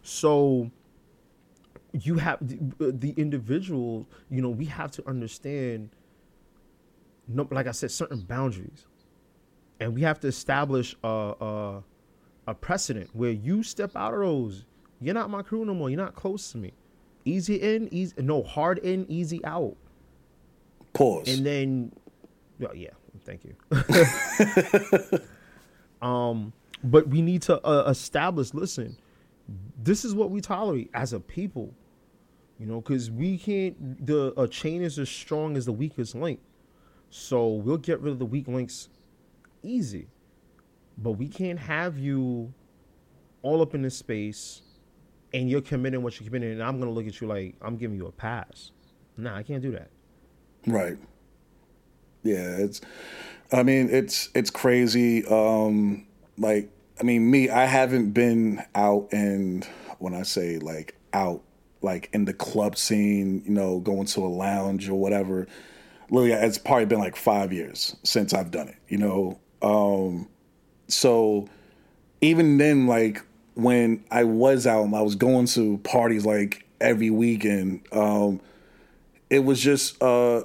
So 0.02 0.70
you 1.92 2.16
have 2.16 2.38
the, 2.40 2.92
the 2.92 3.10
individual 3.16 4.08
you 4.30 4.40
know 4.40 4.48
we 4.48 4.64
have 4.66 4.90
to 4.92 5.08
understand 5.08 5.90
no, 7.28 7.46
like 7.50 7.66
i 7.66 7.72
said 7.72 7.90
certain 7.90 8.20
boundaries. 8.20 8.86
And 9.80 9.94
we 9.94 10.02
have 10.02 10.20
to 10.20 10.28
establish 10.28 10.94
a, 11.02 11.08
a 11.08 11.82
a 12.46 12.54
precedent 12.54 13.10
where 13.12 13.30
you 13.30 13.62
step 13.62 13.96
out 13.96 14.14
of 14.14 14.20
those. 14.20 14.64
You're 15.02 15.14
not 15.14 15.30
my 15.30 15.42
crew 15.42 15.64
no 15.64 15.74
more. 15.74 15.90
You're 15.90 15.98
not 15.98 16.14
close 16.14 16.52
to 16.52 16.58
me. 16.58 16.72
Easy 17.24 17.56
in, 17.56 17.92
easy 17.92 18.14
no 18.18 18.42
hard 18.42 18.78
in, 18.78 19.06
easy 19.08 19.44
out, 19.44 19.76
Pause. 20.92 21.28
and 21.28 21.46
then, 21.46 21.92
oh, 22.62 22.72
yeah, 22.74 22.90
thank 23.24 23.44
you. 23.44 23.56
um, 26.06 26.52
but 26.84 27.08
we 27.08 27.22
need 27.22 27.42
to 27.42 27.64
uh, 27.66 27.88
establish. 27.88 28.54
Listen, 28.54 28.96
this 29.82 30.04
is 30.04 30.14
what 30.14 30.30
we 30.30 30.40
tolerate 30.40 30.90
as 30.94 31.12
a 31.12 31.20
people. 31.20 31.74
You 32.58 32.66
know, 32.66 32.80
because 32.80 33.10
we 33.10 33.38
can't. 33.38 34.06
The 34.06 34.32
a 34.40 34.46
chain 34.46 34.82
is 34.82 34.98
as 34.98 35.08
strong 35.08 35.56
as 35.56 35.66
the 35.66 35.72
weakest 35.72 36.14
link. 36.14 36.40
So 37.10 37.48
we'll 37.48 37.76
get 37.76 38.00
rid 38.00 38.12
of 38.12 38.18
the 38.18 38.26
weak 38.26 38.48
links 38.48 38.88
easy. 39.62 40.08
But 40.98 41.12
we 41.12 41.28
can't 41.28 41.58
have 41.58 41.98
you 41.98 42.52
all 43.42 43.62
up 43.62 43.74
in 43.74 43.82
this 43.82 43.96
space 43.96 44.62
and 45.34 45.48
you're 45.48 45.62
committing 45.62 46.02
what 46.02 46.18
you're 46.20 46.26
committing, 46.26 46.52
and 46.52 46.62
I'm 46.62 46.78
gonna 46.78 46.90
look 46.90 47.06
at 47.06 47.20
you 47.20 47.26
like 47.26 47.54
I'm 47.62 47.76
giving 47.76 47.96
you 47.96 48.06
a 48.06 48.12
pass. 48.12 48.70
Nah, 49.16 49.36
I 49.36 49.42
can't 49.42 49.62
do 49.62 49.72
that. 49.72 49.90
Right. 50.66 50.96
Yeah, 52.22 52.56
it's 52.56 52.80
I 53.52 53.62
mean, 53.62 53.88
it's 53.90 54.30
it's 54.34 54.50
crazy. 54.50 55.24
Um 55.26 56.06
like 56.38 56.70
I 57.00 57.04
mean, 57.04 57.30
me, 57.30 57.48
I 57.48 57.64
haven't 57.64 58.12
been 58.12 58.62
out 58.74 59.08
and 59.12 59.66
when 59.98 60.14
I 60.14 60.22
say 60.22 60.58
like 60.58 60.94
out 61.12 61.42
like 61.80 62.08
in 62.12 62.24
the 62.24 62.34
club 62.34 62.76
scene, 62.76 63.42
you 63.44 63.50
know, 63.50 63.80
going 63.80 64.06
to 64.06 64.24
a 64.24 64.28
lounge 64.28 64.88
or 64.88 64.94
whatever. 64.94 65.46
Literally, 66.10 66.32
it's 66.32 66.58
probably 66.58 66.84
been 66.84 66.98
like 66.98 67.16
5 67.16 67.52
years 67.52 67.96
since 68.04 68.34
I've 68.34 68.50
done 68.50 68.68
it, 68.68 68.76
you 68.88 68.98
know. 68.98 69.40
Um 69.62 70.28
so 70.88 71.48
even 72.20 72.58
then 72.58 72.86
like 72.86 73.22
when 73.54 74.04
I 74.10 74.24
was 74.24 74.66
out 74.66 74.92
I 74.94 75.02
was 75.02 75.14
going 75.14 75.46
to 75.46 75.78
parties 75.78 76.24
like 76.24 76.66
every 76.80 77.10
weekend, 77.10 77.86
um 77.92 78.40
it 79.30 79.44
was 79.44 79.60
just 79.60 80.02
uh 80.02 80.42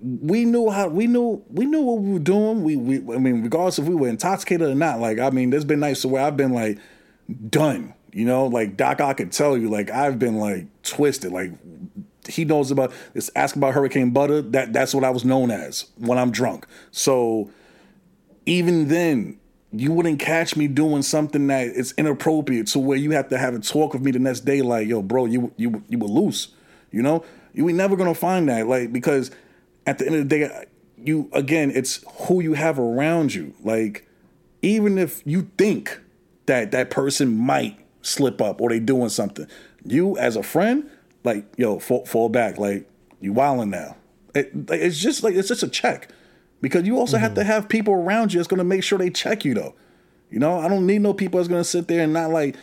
we 0.00 0.44
knew 0.44 0.70
how 0.70 0.88
we 0.88 1.06
knew 1.06 1.42
we 1.48 1.66
knew 1.66 1.80
what 1.80 1.98
we 1.98 2.12
were 2.12 2.18
doing. 2.18 2.62
We 2.62 2.76
we 2.76 2.96
I 3.14 3.18
mean, 3.18 3.42
regardless 3.42 3.78
if 3.78 3.86
we 3.86 3.94
were 3.94 4.08
intoxicated 4.08 4.68
or 4.68 4.74
not. 4.74 5.00
Like 5.00 5.18
I 5.18 5.30
mean, 5.30 5.50
there's 5.50 5.64
been 5.64 5.80
nights 5.80 6.04
where 6.04 6.22
I've 6.22 6.36
been 6.36 6.52
like 6.52 6.78
done. 7.48 7.94
You 8.12 8.24
know, 8.24 8.46
like 8.46 8.76
Doc, 8.76 9.00
I 9.00 9.12
could 9.12 9.32
tell 9.32 9.58
you, 9.58 9.68
like 9.68 9.90
I've 9.90 10.18
been 10.18 10.36
like 10.36 10.66
twisted. 10.82 11.32
Like 11.32 11.52
he 12.28 12.44
knows 12.44 12.70
about 12.70 12.92
this. 13.14 13.30
Ask 13.36 13.56
about 13.56 13.74
Hurricane 13.74 14.10
Butter. 14.10 14.42
That 14.42 14.72
that's 14.72 14.94
what 14.94 15.04
I 15.04 15.10
was 15.10 15.24
known 15.24 15.50
as 15.50 15.86
when 15.98 16.18
I'm 16.18 16.30
drunk. 16.30 16.66
So 16.90 17.50
even 18.44 18.88
then, 18.88 19.38
you 19.80 19.92
wouldn't 19.92 20.20
catch 20.20 20.56
me 20.56 20.68
doing 20.68 21.02
something 21.02 21.46
that 21.48 21.68
is 21.68 21.92
inappropriate 21.98 22.68
to 22.68 22.78
where 22.78 22.96
you 22.96 23.12
have 23.12 23.28
to 23.28 23.38
have 23.38 23.54
a 23.54 23.58
talk 23.58 23.92
with 23.92 24.02
me 24.02 24.10
the 24.10 24.18
next 24.18 24.40
day. 24.40 24.62
Like, 24.62 24.88
yo, 24.88 25.02
bro, 25.02 25.26
you 25.26 25.52
you 25.56 25.82
you 25.88 25.98
were 25.98 26.06
loose. 26.06 26.48
You 26.90 27.02
know, 27.02 27.24
you 27.52 27.68
ain't 27.68 27.78
never 27.78 27.96
gonna 27.96 28.14
find 28.14 28.48
that. 28.48 28.66
Like 28.66 28.92
because 28.92 29.30
at 29.86 29.98
the 29.98 30.06
end 30.06 30.14
of 30.14 30.28
the 30.28 30.38
day, 30.38 30.64
you 30.96 31.28
again, 31.32 31.72
it's 31.74 32.04
who 32.26 32.40
you 32.40 32.54
have 32.54 32.78
around 32.78 33.34
you. 33.34 33.54
Like 33.62 34.08
even 34.62 34.98
if 34.98 35.22
you 35.26 35.50
think 35.58 36.00
that 36.46 36.70
that 36.70 36.90
person 36.90 37.36
might 37.36 37.78
slip 38.02 38.40
up 38.40 38.60
or 38.60 38.68
they 38.68 38.78
doing 38.78 39.08
something, 39.08 39.46
you 39.84 40.16
as 40.18 40.36
a 40.36 40.42
friend, 40.42 40.88
like 41.24 41.44
yo, 41.56 41.78
fall, 41.78 42.06
fall 42.06 42.28
back. 42.28 42.58
Like 42.58 42.88
you 43.20 43.32
wilding 43.32 43.70
now. 43.70 43.96
It, 44.34 44.68
like, 44.68 44.80
it's 44.80 44.98
just 44.98 45.22
like 45.22 45.34
it's 45.34 45.48
just 45.48 45.62
a 45.62 45.68
check 45.68 46.08
because 46.60 46.86
you 46.86 46.98
also 46.98 47.18
have 47.18 47.34
to 47.34 47.44
have 47.44 47.68
people 47.68 47.94
around 47.94 48.32
you 48.32 48.38
that's 48.38 48.48
going 48.48 48.58
to 48.58 48.64
make 48.64 48.82
sure 48.82 48.98
they 48.98 49.10
check 49.10 49.44
you 49.44 49.54
though. 49.54 49.74
You 50.30 50.38
know, 50.38 50.58
I 50.58 50.68
don't 50.68 50.86
need 50.86 51.02
no 51.02 51.14
people 51.14 51.38
that's 51.38 51.48
going 51.48 51.60
to 51.60 51.68
sit 51.68 51.88
there 51.88 52.02
and 52.02 52.12
not 52.12 52.30
like, 52.30 52.56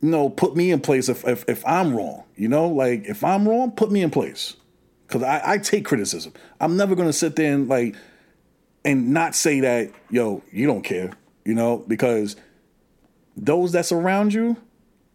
you 0.00 0.10
know, 0.10 0.28
put 0.28 0.56
me 0.56 0.70
in 0.70 0.80
place 0.80 1.08
if 1.08 1.26
if, 1.26 1.44
if 1.48 1.66
I'm 1.66 1.94
wrong. 1.94 2.24
You 2.36 2.48
know, 2.48 2.68
like 2.68 3.04
if 3.04 3.24
I'm 3.24 3.48
wrong, 3.48 3.72
put 3.72 3.90
me 3.90 4.02
in 4.02 4.10
place 4.10 4.56
because 5.06 5.22
I, 5.22 5.40
I 5.44 5.58
take 5.58 5.84
criticism. 5.84 6.32
I'm 6.60 6.76
never 6.76 6.94
going 6.94 7.08
to 7.08 7.12
sit 7.12 7.36
there 7.36 7.52
and 7.52 7.68
like 7.68 7.96
and 8.84 9.12
not 9.12 9.34
say 9.34 9.60
that 9.60 9.92
yo 10.10 10.42
you 10.52 10.66
don't 10.66 10.82
care. 10.82 11.12
You 11.44 11.54
know, 11.54 11.78
because 11.88 12.36
those 13.36 13.72
that's 13.72 13.92
around 13.92 14.34
you, 14.34 14.56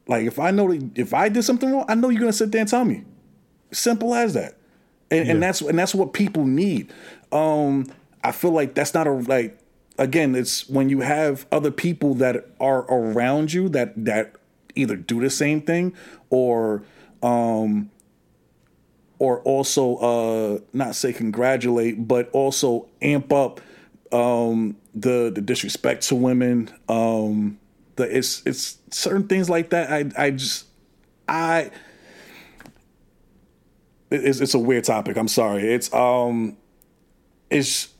like 0.07 0.25
if 0.25 0.39
I 0.39 0.51
know 0.51 0.71
that 0.73 0.97
if 0.97 1.13
I 1.13 1.29
did 1.29 1.43
something 1.43 1.71
wrong, 1.71 1.85
I 1.87 1.95
know 1.95 2.09
you're 2.09 2.19
going 2.19 2.31
to 2.31 2.37
sit 2.37 2.51
there 2.51 2.61
and 2.61 2.69
tell 2.69 2.85
me. 2.85 3.03
Simple 3.71 4.13
as 4.13 4.33
that. 4.33 4.57
And, 5.11 5.29
and 5.29 5.43
that's 5.43 5.61
and 5.61 5.77
that's 5.77 5.93
what 5.93 6.13
people 6.13 6.45
need. 6.45 6.91
Um, 7.31 7.85
I 8.23 8.31
feel 8.31 8.51
like 8.51 8.73
that's 8.73 8.93
not 8.93 9.07
a 9.07 9.11
like 9.11 9.59
again. 9.97 10.35
It's 10.35 10.67
when 10.69 10.89
you 10.89 11.01
have 11.01 11.45
other 11.51 11.71
people 11.71 12.13
that 12.15 12.47
are 12.59 12.81
around 12.91 13.53
you 13.53 13.69
that 13.69 13.93
that 14.05 14.35
either 14.75 14.95
do 14.95 15.19
the 15.19 15.29
same 15.29 15.61
thing 15.61 15.93
or 16.29 16.83
um, 17.21 17.91
or 19.19 19.39
also 19.41 19.95
uh, 19.97 20.59
not 20.73 20.95
say 20.95 21.13
congratulate, 21.13 22.07
but 22.07 22.29
also 22.31 22.87
amp 23.01 23.31
up 23.31 23.61
um, 24.11 24.77
the 24.93 25.31
the 25.33 25.41
disrespect 25.41 26.03
to 26.07 26.15
women. 26.15 26.69
Um, 26.89 27.59
the 27.95 28.17
it's 28.17 28.41
it's 28.45 28.77
certain 28.91 29.27
things 29.27 29.49
like 29.49 29.69
that. 29.71 29.91
I 29.91 30.25
I 30.25 30.31
just 30.31 30.65
I 31.27 31.71
it's 34.09 34.39
it's 34.39 34.53
a 34.53 34.59
weird 34.59 34.83
topic. 34.83 35.17
I'm 35.17 35.27
sorry. 35.27 35.73
It's 35.73 35.93
um 35.93 36.57
it's 37.49 37.92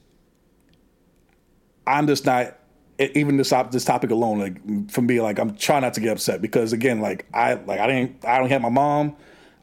I'm 1.86 2.08
just 2.08 2.26
not 2.26 2.58
even 3.00 3.38
this 3.38 3.52
op- 3.52 3.72
this 3.72 3.86
topic 3.86 4.12
alone 4.12 4.40
like 4.40 4.92
for 4.92 5.02
me 5.02 5.20
like 5.20 5.40
I'm 5.40 5.56
trying 5.56 5.82
not 5.82 5.94
to 5.96 6.02
get 6.02 6.12
upset 6.12 6.42
because 6.42 6.74
again 6.74 7.02
like 7.02 7.26
I 7.34 7.56
like 7.56 7.80
I 7.80 7.88
didn't 7.88 8.24
I 8.26 8.38
don't 8.40 8.50
have 8.50 8.62
my 8.62 8.70
mom. 8.70 9.16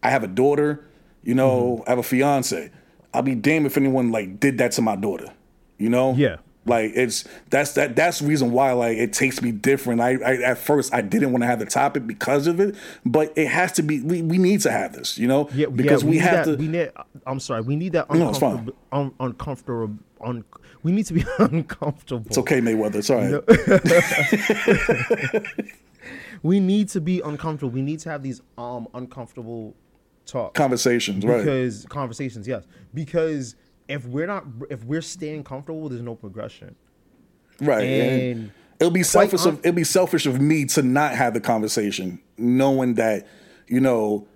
I 0.03 0.11
have 0.11 0.25
a 0.25 0.29
daughter, 0.29 0.85
you 1.23 1.35
know, 1.35 1.77
mm-hmm. 1.77 1.83
I 1.87 1.91
have 1.91 1.99
a 1.99 2.03
fiance. 2.03 2.71
I'll 3.13 3.23
be 3.23 3.35
damned 3.35 3.67
if 3.67 3.77
anyone 3.77 4.11
like 4.11 4.41
did 4.41 4.59
that 4.59 4.73
to 4.73 4.83
my 4.83 4.97
daughter. 4.97 5.33
You 5.79 5.89
know? 5.91 6.15
Yeah. 6.15 6.37
Like 6.67 6.93
it's 6.95 7.25
that's 7.49 7.73
that 7.73 7.97
that's 7.97 8.19
the 8.19 8.27
reason 8.27 8.53
why 8.53 8.73
like 8.73 8.99
it 8.99 9.13
takes 9.15 9.41
me 9.41 9.51
different. 9.51 10.01
I, 10.01 10.17
I 10.17 10.35
at 10.43 10.59
first 10.59 10.93
I 10.93 11.01
didn't 11.01 11.33
want 11.33 11.43
to 11.43 11.47
have 11.47 11.59
the 11.59 11.65
topic 11.67 12.07
because 12.07 12.47
of 12.47 12.61
it, 12.61 12.75
but 13.05 13.33
it 13.37 13.49
has 13.49 13.73
to 13.73 13.83
be. 13.83 14.03
We, 14.03 14.21
we 14.21 14.37
need 14.37 14.61
to 14.63 14.71
have 14.71 14.93
this, 14.93 15.17
you 15.17 15.27
know, 15.27 15.49
Yeah, 15.55 15.67
because 15.67 16.03
yeah, 16.03 16.09
we, 16.09 16.15
need 16.17 16.23
have 16.23 16.47
that, 16.47 16.53
to. 16.53 16.59
We 16.59 16.69
need. 16.69 16.91
I'm 17.27 17.41
sorry. 17.41 17.63
We 17.63 17.77
need 17.77 17.93
that 17.95 18.07
uncomfortable, 18.11 18.21
No, 18.21 18.29
it's 18.29 18.39
fine. 18.39 18.51
uncomfortable. 18.53 18.77
un, 18.93 19.15
uncomfortable. 19.21 19.99
Un, 20.21 20.45
we 20.83 20.93
need 20.93 21.07
to 21.07 21.15
be 21.15 21.25
uncomfortable. 21.39 22.27
it's 22.27 22.39
okay, 22.39 22.61
Mayweather. 22.61 22.97
It's 22.97 23.11
all 23.11 23.19
right. 23.19 23.43
we 26.43 26.61
need 26.61 26.89
to 26.91 27.01
be 27.01 27.21
uncomfortable. 27.21 27.71
We 27.71 27.83
need 27.83 28.01
to 28.01 28.11
have 28.11 28.23
these 28.23 28.41
um 28.59 28.89
uncomfortable 28.95 29.75
talk 30.27 30.55
conversations, 30.55 31.25
right? 31.25 31.39
because 31.39 31.85
conversations, 31.89 32.47
yes. 32.49 32.67
Because 32.95 33.57
if 33.89 34.07
we're 34.07 34.27
not, 34.27 34.45
if 34.71 34.85
we're 34.85 35.03
staying 35.03 35.45
comfortable, 35.45 35.89
there's 35.89 36.03
no 36.03 36.15
progression. 36.15 36.75
Right. 37.61 37.83
And, 37.85 38.39
And 38.41 38.53
it'll 38.79 38.91
be 38.93 39.03
selfish 39.03 39.41
hon- 39.43 39.55
of 39.55 39.59
it'll 39.61 39.73
be 39.73 39.85
selfish 39.85 40.27
of 40.27 40.41
me 40.41 40.65
to 40.67 40.83
not 40.83 41.15
have 41.15 41.35
the 41.35 41.41
conversation, 41.41 42.21
knowing 42.39 42.95
that, 42.95 43.27
you 43.67 43.81
know, 43.81 44.27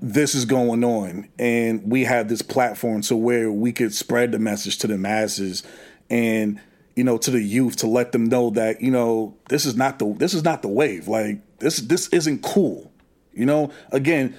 this 0.00 0.34
is 0.34 0.44
going 0.44 0.84
on. 0.84 1.28
And 1.38 1.90
we 1.90 2.04
have 2.04 2.28
this 2.28 2.42
platform 2.42 3.02
to 3.02 3.16
where 3.16 3.50
we 3.50 3.72
could 3.72 3.94
spread 3.94 4.32
the 4.32 4.38
message 4.38 4.78
to 4.78 4.86
the 4.86 4.98
masses 4.98 5.62
and 6.08 6.60
you 6.94 7.04
know 7.04 7.18
to 7.18 7.30
the 7.30 7.42
youth 7.42 7.76
to 7.76 7.86
let 7.86 8.12
them 8.12 8.24
know 8.24 8.50
that 8.50 8.80
you 8.80 8.90
know 8.90 9.36
this 9.48 9.66
is 9.66 9.76
not 9.76 9.98
the 9.98 10.14
this 10.14 10.34
is 10.34 10.44
not 10.44 10.62
the 10.62 10.68
wave. 10.68 11.08
Like 11.08 11.40
this 11.58 11.78
this 11.78 12.08
isn't 12.08 12.42
cool. 12.42 12.90
You 13.32 13.46
know 13.46 13.70
again 13.92 14.34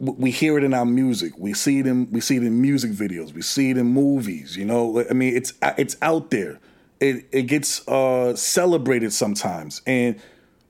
we 0.00 0.30
hear 0.30 0.56
it 0.56 0.62
in 0.62 0.74
our 0.74 0.84
music. 0.84 1.32
We 1.38 1.54
see 1.54 1.80
it 1.80 1.86
in 1.86 2.10
we 2.12 2.20
see 2.20 2.36
it 2.36 2.44
in 2.44 2.60
music 2.60 2.92
videos. 2.92 3.32
We 3.32 3.42
see 3.42 3.70
it 3.70 3.78
in 3.78 3.86
movies 3.86 4.56
you 4.56 4.64
know? 4.64 5.04
I 5.08 5.12
mean 5.12 5.36
it's 5.36 5.52
it's 5.76 5.96
out 6.02 6.30
there. 6.30 6.60
It 7.00 7.26
it 7.32 7.42
gets 7.42 7.86
uh 7.88 8.36
celebrated 8.36 9.12
sometimes. 9.12 9.82
And 9.86 10.20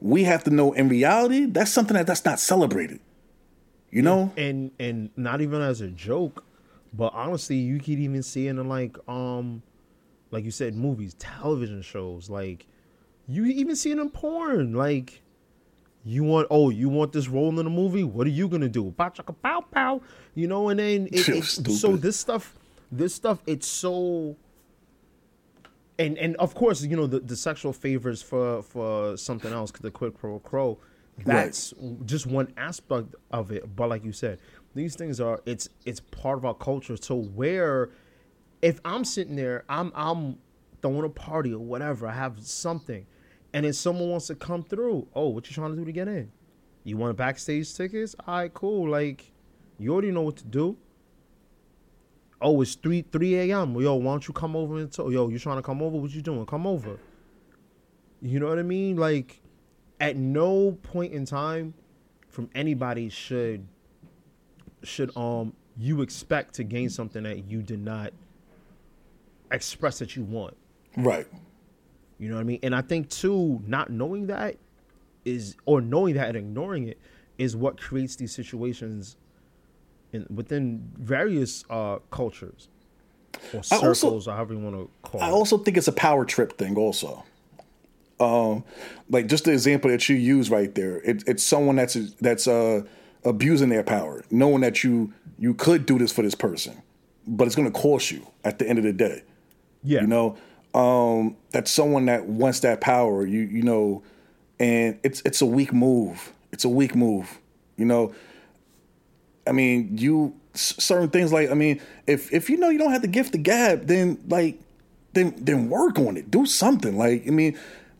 we 0.00 0.24
have 0.24 0.44
to 0.44 0.50
know 0.50 0.72
in 0.72 0.88
reality 0.88 1.46
that's 1.46 1.72
something 1.72 1.94
that 1.94 2.06
that's 2.06 2.24
not 2.24 2.40
celebrated 2.40 3.00
you 3.90 4.02
know 4.02 4.32
and 4.36 4.70
and 4.78 5.10
not 5.16 5.40
even 5.40 5.62
as 5.62 5.80
a 5.80 5.88
joke, 5.88 6.44
but 6.92 7.12
honestly, 7.14 7.56
you 7.56 7.78
could 7.78 7.88
even 7.88 8.22
see 8.22 8.48
in 8.48 8.68
like 8.68 8.96
um, 9.08 9.62
like 10.30 10.44
you 10.44 10.50
said, 10.50 10.74
movies, 10.74 11.14
television 11.14 11.82
shows. 11.82 12.28
Like 12.28 12.66
you 13.26 13.44
even 13.46 13.76
see 13.76 13.90
it 13.90 13.98
in 13.98 14.10
porn. 14.10 14.72
Like 14.74 15.22
you 16.04 16.24
want 16.24 16.46
oh 16.50 16.70
you 16.70 16.88
want 16.88 17.12
this 17.12 17.28
role 17.28 17.58
in 17.58 17.66
a 17.66 17.70
movie? 17.70 18.04
What 18.04 18.26
are 18.26 18.30
you 18.30 18.48
gonna 18.48 18.68
do? 18.68 18.90
Bow 18.90 19.08
chaka 19.10 19.32
pow 19.32 19.60
pow. 19.60 20.00
You 20.34 20.48
know, 20.48 20.68
and 20.68 20.80
then 20.80 21.08
it, 21.12 21.28
You're 21.28 21.42
so 21.42 21.96
this 21.96 22.16
stuff, 22.16 22.54
this 22.90 23.14
stuff, 23.14 23.42
it's 23.46 23.66
so. 23.66 24.36
And 25.98 26.16
and 26.16 26.36
of 26.36 26.54
course, 26.54 26.82
you 26.82 26.96
know 26.96 27.06
the, 27.06 27.20
the 27.20 27.36
sexual 27.36 27.72
favors 27.72 28.22
for 28.22 28.62
for 28.62 29.16
something 29.16 29.52
else, 29.52 29.72
the 29.72 29.90
quid 29.90 30.16
pro 30.16 30.38
quo. 30.38 30.78
That's 31.24 31.74
just 32.04 32.26
one 32.26 32.52
aspect 32.56 33.14
of 33.30 33.50
it. 33.50 33.74
But 33.76 33.88
like 33.88 34.04
you 34.04 34.12
said, 34.12 34.38
these 34.74 34.94
things 34.94 35.20
are 35.20 35.40
it's 35.46 35.68
it's 35.84 36.00
part 36.00 36.38
of 36.38 36.44
our 36.44 36.54
culture. 36.54 36.96
So 36.96 37.16
where, 37.16 37.90
if 38.62 38.80
I'm 38.84 39.04
sitting 39.04 39.36
there, 39.36 39.64
I'm 39.68 39.92
I'm 39.94 40.38
throwing 40.80 41.04
a 41.04 41.08
party 41.08 41.52
or 41.52 41.58
whatever, 41.58 42.06
I 42.06 42.12
have 42.12 42.40
something, 42.42 43.06
and 43.52 43.64
then 43.64 43.72
someone 43.72 44.10
wants 44.10 44.28
to 44.28 44.34
come 44.34 44.62
through. 44.62 45.08
Oh, 45.14 45.28
what 45.28 45.48
you 45.48 45.54
trying 45.54 45.72
to 45.72 45.76
do 45.76 45.84
to 45.84 45.92
get 45.92 46.08
in? 46.08 46.30
You 46.84 46.96
want 46.96 47.16
backstage 47.16 47.74
tickets? 47.74 48.14
All 48.26 48.36
right, 48.36 48.54
cool. 48.54 48.88
Like, 48.88 49.32
you 49.78 49.92
already 49.92 50.10
know 50.10 50.22
what 50.22 50.36
to 50.36 50.46
do. 50.46 50.76
Oh, 52.40 52.62
it's 52.62 52.76
three 52.76 53.02
three 53.02 53.34
a.m. 53.34 53.74
Yo, 53.80 53.96
why 53.96 54.12
don't 54.12 54.28
you 54.28 54.32
come 54.32 54.54
over 54.54 54.78
and 54.78 54.90
talk? 54.92 55.10
Yo, 55.10 55.28
you 55.28 55.38
trying 55.38 55.56
to 55.56 55.62
come 55.62 55.82
over? 55.82 55.96
What 55.96 56.12
you 56.12 56.22
doing? 56.22 56.46
Come 56.46 56.66
over. 56.66 56.98
You 58.22 58.38
know 58.40 58.48
what 58.48 58.58
I 58.58 58.62
mean? 58.62 58.96
Like, 58.96 59.40
at 60.00 60.16
no 60.16 60.72
point 60.82 61.12
in 61.12 61.24
time 61.24 61.74
from 62.28 62.48
anybody 62.54 63.08
should 63.08 63.66
should 64.82 65.14
um 65.16 65.52
you 65.76 66.02
expect 66.02 66.54
to 66.54 66.64
gain 66.64 66.88
something 66.90 67.22
that 67.24 67.44
you 67.50 67.62
did 67.62 67.80
not 67.80 68.12
express 69.50 69.98
that 70.00 70.14
you 70.16 70.24
want. 70.24 70.56
right 70.96 71.26
You 72.18 72.28
know 72.28 72.34
what 72.36 72.40
I 72.40 72.44
mean? 72.44 72.58
And 72.62 72.74
I 72.74 72.82
think 72.82 73.08
too, 73.08 73.62
not 73.66 73.90
knowing 73.90 74.26
that 74.26 74.56
is 75.24 75.56
or 75.66 75.80
knowing 75.80 76.14
that 76.14 76.28
and 76.28 76.36
ignoring 76.36 76.88
it 76.88 76.98
is 77.38 77.54
what 77.56 77.80
creates 77.80 78.16
these 78.16 78.32
situations 78.32 79.16
in 80.12 80.26
within 80.34 80.90
various 80.98 81.64
uh 81.70 81.98
cultures 82.10 82.68
or 83.52 83.60
I 83.70 83.76
also- 83.76 83.94
circles 83.94 84.28
or 84.28 84.34
however 84.34 84.54
you 84.54 84.60
want 84.60 84.76
to 84.76 84.90
call 85.02 85.20
I 85.22 85.28
it. 85.28 85.32
also 85.32 85.58
think 85.58 85.76
it's 85.76 85.88
a 85.88 85.92
power 85.92 86.24
trip 86.24 86.56
thing. 86.58 86.76
Also, 86.76 87.24
um, 88.20 88.64
like 89.10 89.26
just 89.26 89.44
the 89.44 89.52
example 89.52 89.90
that 89.90 90.08
you 90.08 90.16
use 90.16 90.50
right 90.50 90.74
there, 90.74 90.98
it, 91.02 91.24
it's 91.26 91.42
someone 91.42 91.76
that's 91.76 91.94
that's 92.20 92.46
uh, 92.46 92.82
abusing 93.24 93.68
their 93.68 93.82
power, 93.82 94.24
knowing 94.30 94.60
that 94.62 94.82
you 94.84 95.12
you 95.38 95.54
could 95.54 95.86
do 95.86 95.98
this 95.98 96.12
for 96.12 96.22
this 96.22 96.34
person, 96.34 96.82
but 97.26 97.46
it's 97.46 97.56
going 97.56 97.70
to 97.70 97.78
cost 97.78 98.10
you 98.10 98.26
at 98.44 98.58
the 98.58 98.68
end 98.68 98.78
of 98.78 98.84
the 98.84 98.92
day. 98.92 99.22
yeah. 99.84 100.00
You 100.00 100.06
know, 100.06 100.36
um, 100.74 101.36
that's 101.50 101.70
someone 101.70 102.06
that 102.06 102.26
wants 102.26 102.60
that 102.60 102.80
power. 102.80 103.26
You 103.26 103.40
you 103.40 103.62
know, 103.62 104.02
and 104.58 104.98
it's 105.02 105.22
it's 105.24 105.40
a 105.40 105.46
weak 105.46 105.72
move. 105.72 106.32
It's 106.52 106.64
a 106.64 106.68
weak 106.68 106.94
move. 106.94 107.38
You 107.76 107.84
know, 107.84 108.14
I 109.46 109.52
mean, 109.52 109.96
you 109.96 110.34
certain 110.54 111.08
things 111.10 111.32
like 111.32 111.50
I 111.50 111.54
mean, 111.54 111.80
if 112.06 112.32
if 112.32 112.50
you 112.50 112.56
know 112.56 112.68
you 112.68 112.78
don't 112.78 112.92
have 112.92 113.02
the 113.02 113.08
gift 113.08 113.34
of 113.34 113.42
gab, 113.42 113.86
then 113.86 114.18
like, 114.28 114.58
then 115.12 115.34
then 115.38 115.68
work 115.70 115.98
on 115.98 116.16
it. 116.16 116.30
Do 116.30 116.46
something. 116.46 116.98
Like 116.98 117.26
I 117.26 117.30
mean, 117.30 117.56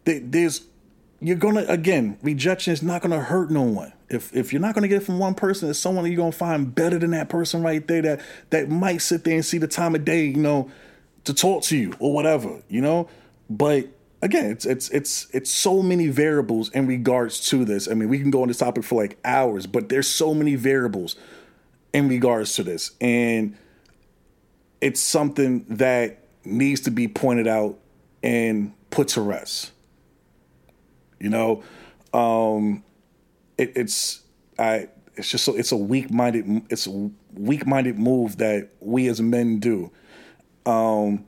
there's 0.08 0.62
you're 1.20 1.36
gonna 1.36 1.64
again 1.68 2.18
rejection 2.22 2.72
is 2.72 2.82
not 2.82 3.02
gonna 3.02 3.20
hurt 3.20 3.50
no 3.50 3.62
one. 3.62 3.92
If 4.08 4.34
if 4.34 4.52
you're 4.52 4.62
not 4.62 4.74
gonna 4.74 4.88
get 4.88 5.02
it 5.02 5.04
from 5.04 5.18
one 5.18 5.34
person, 5.34 5.68
it's 5.68 5.78
someone 5.78 6.06
you're 6.06 6.16
gonna 6.16 6.32
find 6.32 6.74
better 6.74 6.98
than 6.98 7.10
that 7.10 7.28
person 7.28 7.62
right 7.62 7.86
there 7.86 8.02
that 8.02 8.20
that 8.50 8.68
might 8.68 8.98
sit 8.98 9.24
there 9.24 9.34
and 9.34 9.44
see 9.44 9.58
the 9.58 9.68
time 9.68 9.94
of 9.94 10.04
day, 10.04 10.26
you 10.26 10.36
know, 10.36 10.70
to 11.24 11.34
talk 11.34 11.62
to 11.64 11.76
you 11.76 11.94
or 11.98 12.12
whatever, 12.12 12.62
you 12.68 12.80
know. 12.80 13.08
But 13.50 13.88
again, 14.22 14.50
it's 14.50 14.64
it's 14.64 14.88
it's 14.90 15.28
it's 15.32 15.50
so 15.50 15.82
many 15.82 16.08
variables 16.08 16.70
in 16.70 16.86
regards 16.86 17.48
to 17.50 17.64
this. 17.64 17.88
I 17.88 17.94
mean, 17.94 18.08
we 18.08 18.18
can 18.18 18.30
go 18.30 18.42
on 18.42 18.48
this 18.48 18.58
topic 18.58 18.84
for 18.84 19.00
like 19.00 19.18
hours, 19.24 19.66
but 19.66 19.88
there's 19.88 20.08
so 20.08 20.34
many 20.34 20.54
variables 20.54 21.16
in 21.92 22.08
regards 22.08 22.54
to 22.56 22.62
this, 22.62 22.92
and 23.00 23.56
it's 24.80 25.00
something 25.00 25.64
that 25.68 26.24
needs 26.44 26.82
to 26.82 26.90
be 26.90 27.08
pointed 27.08 27.46
out 27.46 27.78
and 28.22 28.72
put 28.90 29.08
to 29.08 29.20
rest. 29.20 29.72
You 31.20 31.30
know, 31.30 31.62
um, 32.12 32.84
it, 33.56 33.72
it's 33.76 34.22
I. 34.58 34.88
It's 35.16 35.30
just 35.30 35.44
so 35.44 35.56
it's 35.56 35.72
a 35.72 35.76
weak 35.76 36.12
minded 36.12 36.62
it's 36.70 36.86
a 36.86 37.10
weak 37.34 37.66
minded 37.66 37.98
move 37.98 38.38
that 38.38 38.68
we 38.78 39.08
as 39.08 39.20
men 39.20 39.58
do, 39.58 39.90
um, 40.64 41.26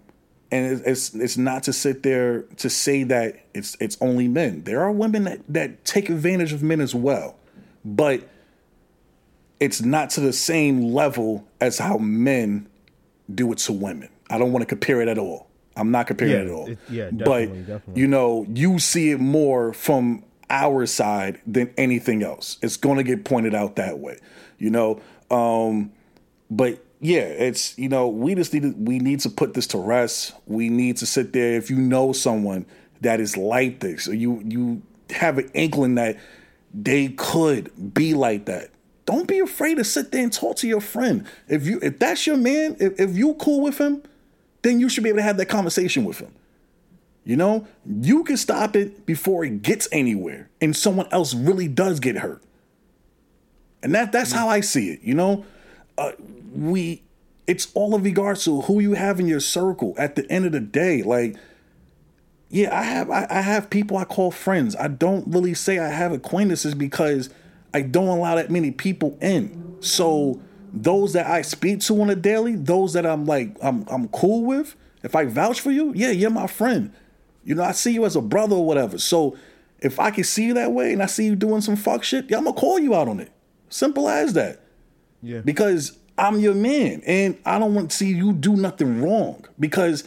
and 0.52 0.80
it's 0.86 1.12
it's 1.12 1.36
not 1.36 1.64
to 1.64 1.72
sit 1.72 2.04
there 2.04 2.42
to 2.58 2.70
say 2.70 3.02
that 3.04 3.46
it's 3.52 3.76
it's 3.80 3.98
only 4.00 4.28
men. 4.28 4.62
There 4.62 4.80
are 4.80 4.92
women 4.92 5.24
that 5.24 5.40
that 5.48 5.84
take 5.84 6.08
advantage 6.08 6.52
of 6.52 6.62
men 6.62 6.80
as 6.80 6.94
well, 6.94 7.36
but 7.84 8.28
it's 9.58 9.82
not 9.82 10.10
to 10.10 10.20
the 10.20 10.32
same 10.32 10.92
level 10.92 11.46
as 11.60 11.78
how 11.78 11.98
men 11.98 12.68
do 13.32 13.52
it 13.52 13.58
to 13.58 13.72
women. 13.72 14.08
I 14.30 14.38
don't 14.38 14.52
want 14.52 14.62
to 14.62 14.66
compare 14.66 15.02
it 15.02 15.08
at 15.08 15.18
all. 15.18 15.49
I'm 15.80 15.90
not 15.90 16.06
comparing 16.06 16.32
Yeah, 16.32 16.38
it 16.40 16.46
at 16.46 16.50
all. 16.52 16.66
it- 16.68 16.78
yeah, 16.90 17.10
but 17.10 17.18
definitely, 17.40 17.60
definitely. 17.62 18.00
you 18.02 18.06
know, 18.08 18.46
you 18.54 18.78
see 18.78 19.10
it 19.10 19.18
more 19.20 19.72
from 19.72 20.22
our 20.50 20.84
side 20.86 21.40
than 21.46 21.72
anything 21.76 22.22
else. 22.22 22.58
It's 22.62 22.76
going 22.76 22.96
to 22.98 23.04
get 23.04 23.24
pointed 23.24 23.54
out 23.54 23.76
that 23.76 23.98
way, 23.98 24.18
you 24.58 24.70
know. 24.70 25.00
Um, 25.30 25.92
but 26.50 26.84
yeah, 27.00 27.20
it's 27.20 27.78
you 27.78 27.88
know, 27.88 28.08
we 28.08 28.34
just 28.34 28.52
need 28.52 28.62
to, 28.62 28.74
we 28.76 28.98
need 28.98 29.20
to 29.20 29.30
put 29.30 29.54
this 29.54 29.66
to 29.68 29.78
rest. 29.78 30.32
We 30.46 30.68
need 30.68 30.96
to 30.98 31.06
sit 31.06 31.32
there. 31.32 31.54
If 31.54 31.70
you 31.70 31.76
know 31.76 32.12
someone 32.12 32.66
that 33.00 33.20
is 33.20 33.36
like 33.36 33.80
this, 33.80 34.06
or 34.08 34.14
you 34.14 34.42
you 34.44 34.82
have 35.10 35.38
an 35.38 35.50
inkling 35.54 35.94
that 35.96 36.18
they 36.74 37.08
could 37.08 37.94
be 37.94 38.14
like 38.14 38.44
that. 38.46 38.70
Don't 39.06 39.26
be 39.26 39.40
afraid 39.40 39.76
to 39.76 39.84
sit 39.84 40.12
there 40.12 40.22
and 40.22 40.32
talk 40.32 40.56
to 40.56 40.68
your 40.68 40.80
friend. 40.80 41.26
If 41.48 41.66
you 41.66 41.78
if 41.82 41.98
that's 41.98 42.26
your 42.26 42.36
man, 42.36 42.76
if, 42.78 43.00
if 43.00 43.16
you 43.16 43.34
cool 43.34 43.60
with 43.62 43.78
him, 43.78 44.02
then 44.62 44.80
you 44.80 44.88
should 44.88 45.02
be 45.02 45.10
able 45.10 45.18
to 45.18 45.22
have 45.22 45.36
that 45.38 45.46
conversation 45.46 46.04
with 46.04 46.18
him. 46.18 46.32
You 47.24 47.36
know, 47.36 47.66
you 47.86 48.24
can 48.24 48.36
stop 48.36 48.74
it 48.74 49.04
before 49.06 49.44
it 49.44 49.62
gets 49.62 49.88
anywhere 49.92 50.48
and 50.60 50.74
someone 50.74 51.06
else 51.12 51.34
really 51.34 51.68
does 51.68 52.00
get 52.00 52.16
hurt. 52.16 52.42
And 53.82 53.94
that 53.94 54.12
that's 54.12 54.32
how 54.32 54.48
I 54.48 54.60
see 54.60 54.90
it, 54.90 55.02
you 55.02 55.14
know? 55.14 55.44
Uh, 55.96 56.12
we 56.54 57.02
it's 57.46 57.68
all 57.74 57.94
in 57.96 58.02
regards 58.02 58.44
to 58.44 58.62
who 58.62 58.80
you 58.80 58.94
have 58.94 59.18
in 59.18 59.26
your 59.26 59.40
circle 59.40 59.94
at 59.98 60.16
the 60.16 60.30
end 60.30 60.46
of 60.46 60.52
the 60.52 60.60
day. 60.60 61.02
Like, 61.02 61.36
yeah, 62.48 62.76
I 62.76 62.82
have 62.82 63.10
I, 63.10 63.26
I 63.28 63.40
have 63.40 63.70
people 63.70 63.96
I 63.96 64.04
call 64.04 64.30
friends. 64.30 64.76
I 64.76 64.88
don't 64.88 65.26
really 65.26 65.54
say 65.54 65.78
I 65.78 65.88
have 65.88 66.12
acquaintances 66.12 66.74
because 66.74 67.28
I 67.74 67.82
don't 67.82 68.08
allow 68.08 68.36
that 68.36 68.50
many 68.50 68.70
people 68.70 69.18
in. 69.20 69.76
So 69.80 70.40
those 70.72 71.12
that 71.12 71.26
I 71.26 71.42
speak 71.42 71.80
to 71.80 72.00
on 72.00 72.10
a 72.10 72.14
daily, 72.14 72.56
those 72.56 72.92
that 72.92 73.06
I'm 73.06 73.26
like 73.26 73.56
I'm 73.62 73.84
I'm 73.88 74.08
cool 74.08 74.44
with, 74.44 74.76
if 75.02 75.14
I 75.14 75.24
vouch 75.24 75.60
for 75.60 75.70
you, 75.70 75.92
yeah, 75.94 76.10
you're 76.10 76.30
my 76.30 76.46
friend. 76.46 76.92
You 77.44 77.54
know, 77.54 77.62
I 77.62 77.72
see 77.72 77.92
you 77.92 78.04
as 78.04 78.16
a 78.16 78.20
brother 78.20 78.56
or 78.56 78.66
whatever. 78.66 78.98
So 78.98 79.36
if 79.80 79.98
I 79.98 80.10
can 80.10 80.24
see 80.24 80.46
you 80.46 80.54
that 80.54 80.72
way 80.72 80.92
and 80.92 81.02
I 81.02 81.06
see 81.06 81.24
you 81.24 81.34
doing 81.34 81.60
some 81.60 81.76
fuck 81.76 82.04
shit, 82.04 82.30
yeah, 82.30 82.38
I'm 82.38 82.44
gonna 82.44 82.56
call 82.56 82.78
you 82.78 82.94
out 82.94 83.08
on 83.08 83.20
it. 83.20 83.32
Simple 83.68 84.08
as 84.08 84.34
that. 84.34 84.60
Yeah. 85.22 85.40
Because 85.40 85.98
I'm 86.18 86.40
your 86.40 86.54
man 86.54 87.02
and 87.06 87.38
I 87.46 87.58
don't 87.58 87.74
want 87.74 87.90
to 87.90 87.96
see 87.96 88.12
you 88.12 88.32
do 88.32 88.56
nothing 88.56 89.00
wrong. 89.02 89.44
Because 89.58 90.04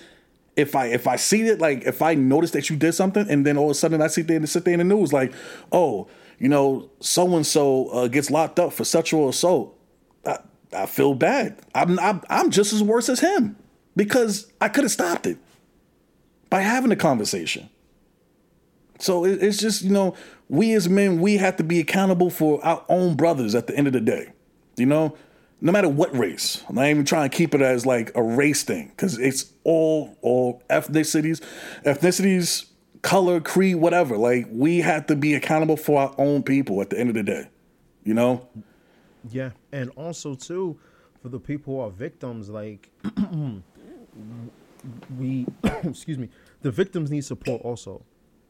if 0.56 0.76
I 0.76 0.88
if 0.88 1.08
I 1.08 1.16
see 1.16 1.44
it, 1.44 1.60
like 1.60 1.84
if 1.84 2.02
I 2.02 2.14
notice 2.14 2.52
that 2.52 2.70
you 2.70 2.76
did 2.76 2.94
something 2.94 3.28
and 3.30 3.46
then 3.46 3.58
all 3.58 3.66
of 3.66 3.72
a 3.72 3.76
sudden 3.76 4.02
I 4.02 4.08
sit 4.08 4.28
there 4.28 4.38
and 4.38 4.48
sit 4.48 4.66
there 4.66 4.74
in 4.74 4.88
the 4.88 4.96
news, 4.96 5.12
like, 5.12 5.34
oh, 5.72 6.08
you 6.40 6.50
know, 6.50 6.90
so 7.00 7.36
and 7.36 7.46
so 7.46 8.08
gets 8.10 8.30
locked 8.30 8.60
up 8.60 8.74
for 8.74 8.84
sexual 8.84 9.30
assault. 9.30 9.80
I, 10.74 10.86
feel 10.86 11.14
bad. 11.14 11.60
I'm, 11.74 12.00
I'm 12.00 12.22
I'm 12.30 12.52
just 12.52 12.74
as 12.74 12.84
worse 12.84 13.10
as 13.10 13.20
him 13.20 13.56
because 13.96 14.52
I 14.62 14.70
could 14.70 14.84
have 14.84 14.92
stopped 14.92 15.26
it 15.26 15.38
by 16.50 16.62
having 16.62 16.92
a 16.92 16.96
conversation. 16.96 17.70
So 19.00 19.26
it, 19.26 19.44
it's 19.44 19.58
just 19.58 19.82
you 19.82 19.92
know, 19.92 20.16
we 20.50 20.74
as 20.74 20.88
men, 20.90 21.20
we 21.20 21.38
have 21.38 21.58
to 21.58 21.64
be 21.64 21.80
accountable 21.80 22.30
for 22.30 22.64
our 22.66 22.84
own 22.90 23.16
brothers 23.16 23.56
at 23.56 23.68
the 23.68 23.76
end 23.76 23.88
of 23.88 23.94
the 23.94 24.02
day. 24.02 24.34
You 24.78 24.86
know, 24.86 25.18
no 25.62 25.72
matter 25.72 25.90
what 25.90 26.16
race. 26.18 26.64
I'm 26.68 26.76
not 26.76 26.88
even 26.88 27.06
trying 27.06 27.30
to 27.30 27.36
keep 27.36 27.54
it 27.54 27.62
as 27.62 27.86
like 27.86 28.12
a 28.16 28.24
race 28.24 28.64
thing 28.64 28.90
because 28.90 29.18
it's 29.18 29.52
all 29.64 30.18
all 30.22 30.64
ethnicities, 30.70 31.42
ethnicities 31.86 32.66
color, 33.04 33.40
creed, 33.40 33.76
whatever. 33.76 34.18
Like 34.18 34.48
we 34.50 34.80
have 34.80 35.06
to 35.08 35.16
be 35.16 35.36
accountable 35.36 35.78
for 35.78 36.02
our 36.02 36.16
own 36.18 36.42
people 36.42 36.82
at 36.82 36.90
the 36.90 37.00
end 37.00 37.10
of 37.10 37.16
the 37.16 37.24
day. 37.24 37.50
You 38.04 38.16
know? 38.16 38.48
Yeah. 39.30 39.52
And 39.72 39.90
also 39.92 40.36
too, 40.36 40.80
for 41.22 41.30
the 41.30 41.40
people 41.40 41.76
who 41.76 41.80
are 41.82 41.90
victims, 41.90 42.50
like 42.50 42.90
we 45.18 45.46
excuse 45.64 46.18
me, 46.18 46.30
the 46.62 46.72
victims 46.72 47.12
need 47.12 47.26
support 47.26 47.62
also. 47.62 48.04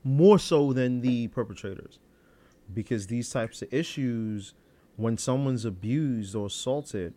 More 0.03 0.37
so 0.37 0.73
than 0.73 1.01
the 1.01 1.27
perpetrators. 1.29 1.99
Because 2.73 3.07
these 3.07 3.29
types 3.29 3.61
of 3.61 3.73
issues, 3.73 4.53
when 4.95 5.17
someone's 5.17 5.65
abused 5.65 6.35
or 6.35 6.47
assaulted, 6.47 7.13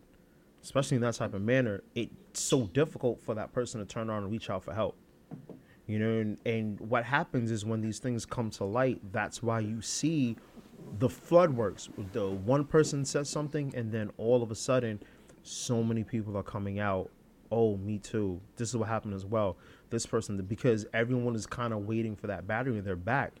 especially 0.63 0.95
in 0.95 1.01
that 1.01 1.15
type 1.15 1.33
of 1.33 1.41
manner, 1.41 1.83
it's 1.95 2.11
so 2.33 2.67
difficult 2.67 3.21
for 3.21 3.33
that 3.35 3.53
person 3.53 3.79
to 3.79 3.85
turn 3.85 4.09
around 4.09 4.23
and 4.23 4.31
reach 4.31 4.49
out 4.49 4.63
for 4.63 4.73
help 4.73 4.95
you 5.87 5.97
know 5.97 6.19
and, 6.19 6.37
and 6.45 6.79
what 6.81 7.03
happens 7.03 7.49
is 7.49 7.65
when 7.65 7.81
these 7.81 7.97
things 7.97 8.25
come 8.25 8.49
to 8.49 8.63
light 8.63 8.99
that's 9.11 9.41
why 9.41 9.59
you 9.59 9.81
see 9.81 10.35
the 10.99 11.09
flood 11.09 11.51
works. 11.51 11.89
The 12.13 12.27
one 12.27 12.65
person 12.65 13.05
says 13.05 13.29
something 13.29 13.73
and 13.75 13.91
then 13.91 14.11
all 14.17 14.41
of 14.41 14.51
a 14.51 14.55
sudden 14.55 14.99
so 15.43 15.83
many 15.83 16.03
people 16.03 16.35
are 16.37 16.43
coming 16.43 16.79
out 16.79 17.09
oh 17.51 17.77
me 17.77 17.97
too. 17.97 18.41
This 18.57 18.69
is 18.69 18.77
what 18.77 18.89
happened 18.89 19.13
as 19.13 19.25
well. 19.25 19.57
This 19.89 20.05
person 20.05 20.37
because 20.43 20.85
everyone 20.93 21.35
is 21.35 21.45
kind 21.45 21.73
of 21.73 21.85
waiting 21.85 22.15
for 22.15 22.27
that 22.27 22.47
battery 22.47 22.77
in 22.77 22.83
their 22.83 22.95
back. 22.95 23.33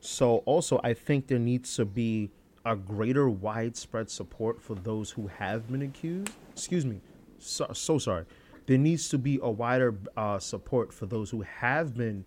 So 0.00 0.38
also 0.38 0.80
i 0.82 0.94
think 0.94 1.28
there 1.28 1.38
needs 1.38 1.76
to 1.76 1.84
be 1.84 2.30
a 2.64 2.76
greater 2.76 3.28
widespread 3.28 4.08
support 4.08 4.60
for 4.60 4.74
those 4.74 5.10
who 5.10 5.26
have 5.26 5.70
been 5.70 5.82
accused. 5.82 6.32
Excuse 6.52 6.86
me. 6.86 7.00
So, 7.38 7.68
so 7.72 7.98
sorry. 7.98 8.24
There 8.66 8.78
needs 8.78 9.08
to 9.08 9.18
be 9.18 9.40
a 9.42 9.50
wider 9.50 9.96
uh, 10.16 10.38
support 10.38 10.92
for 10.92 11.06
those 11.06 11.30
who 11.30 11.42
have 11.42 11.96
been 11.96 12.24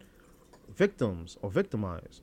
victims 0.76 1.38
or 1.42 1.50
victimized 1.50 2.22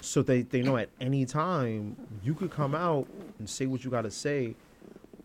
so 0.00 0.22
they, 0.22 0.42
they 0.42 0.62
know 0.62 0.76
at 0.76 0.88
any 1.00 1.24
time 1.24 1.96
you 2.22 2.34
could 2.34 2.50
come 2.50 2.74
out 2.74 3.06
and 3.38 3.48
say 3.48 3.66
what 3.66 3.84
you 3.84 3.90
got 3.90 4.02
to 4.02 4.10
say 4.10 4.54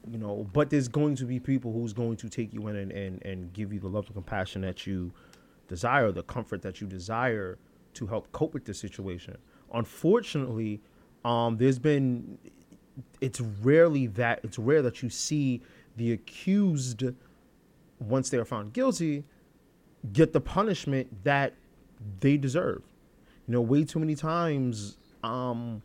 you 0.10 0.18
know 0.18 0.48
but 0.54 0.70
there's 0.70 0.88
going 0.88 1.16
to 1.16 1.26
be 1.26 1.40
people 1.40 1.72
who's 1.72 1.94
going 1.94 2.16
to 2.16 2.30
take 2.30 2.54
you 2.54 2.68
in 2.68 2.76
and, 2.76 2.92
and, 2.92 3.26
and 3.26 3.54
give 3.54 3.74
you 3.74 3.80
the 3.80 3.88
love 3.88 4.06
and 4.06 4.16
compassion 4.16 4.62
that 4.62 4.88
you 4.88 5.12
desire 5.68 6.12
the 6.12 6.24
comfort 6.24 6.62
that 6.62 6.82
you 6.82 6.88
desire 6.88 7.58
to 7.94 8.08
help 8.08 8.32
cope 8.32 8.54
with 8.54 8.66
the 8.66 8.74
situation 8.74 9.38
unfortunately 9.74 10.82
um, 11.26 11.58
there's 11.58 11.80
been 11.80 12.38
it's 13.22 13.42
rarely 13.42 14.08
that 14.08 14.40
it's 14.44 14.58
rare 14.58 14.82
that 14.82 15.04
you 15.04 15.10
see 15.10 15.62
the 15.98 16.14
accused 16.14 17.04
once 18.00 18.30
they 18.30 18.38
are 18.38 18.46
found 18.46 18.74
guilty, 18.74 19.24
get 20.14 20.34
the 20.34 20.42
punishment 20.42 21.24
that 21.24 21.54
they 22.22 22.38
deserve. 22.38 22.82
You 23.50 23.54
know, 23.54 23.62
way 23.62 23.84
too 23.84 23.98
many 23.98 24.14
times, 24.14 24.96
um, 25.24 25.82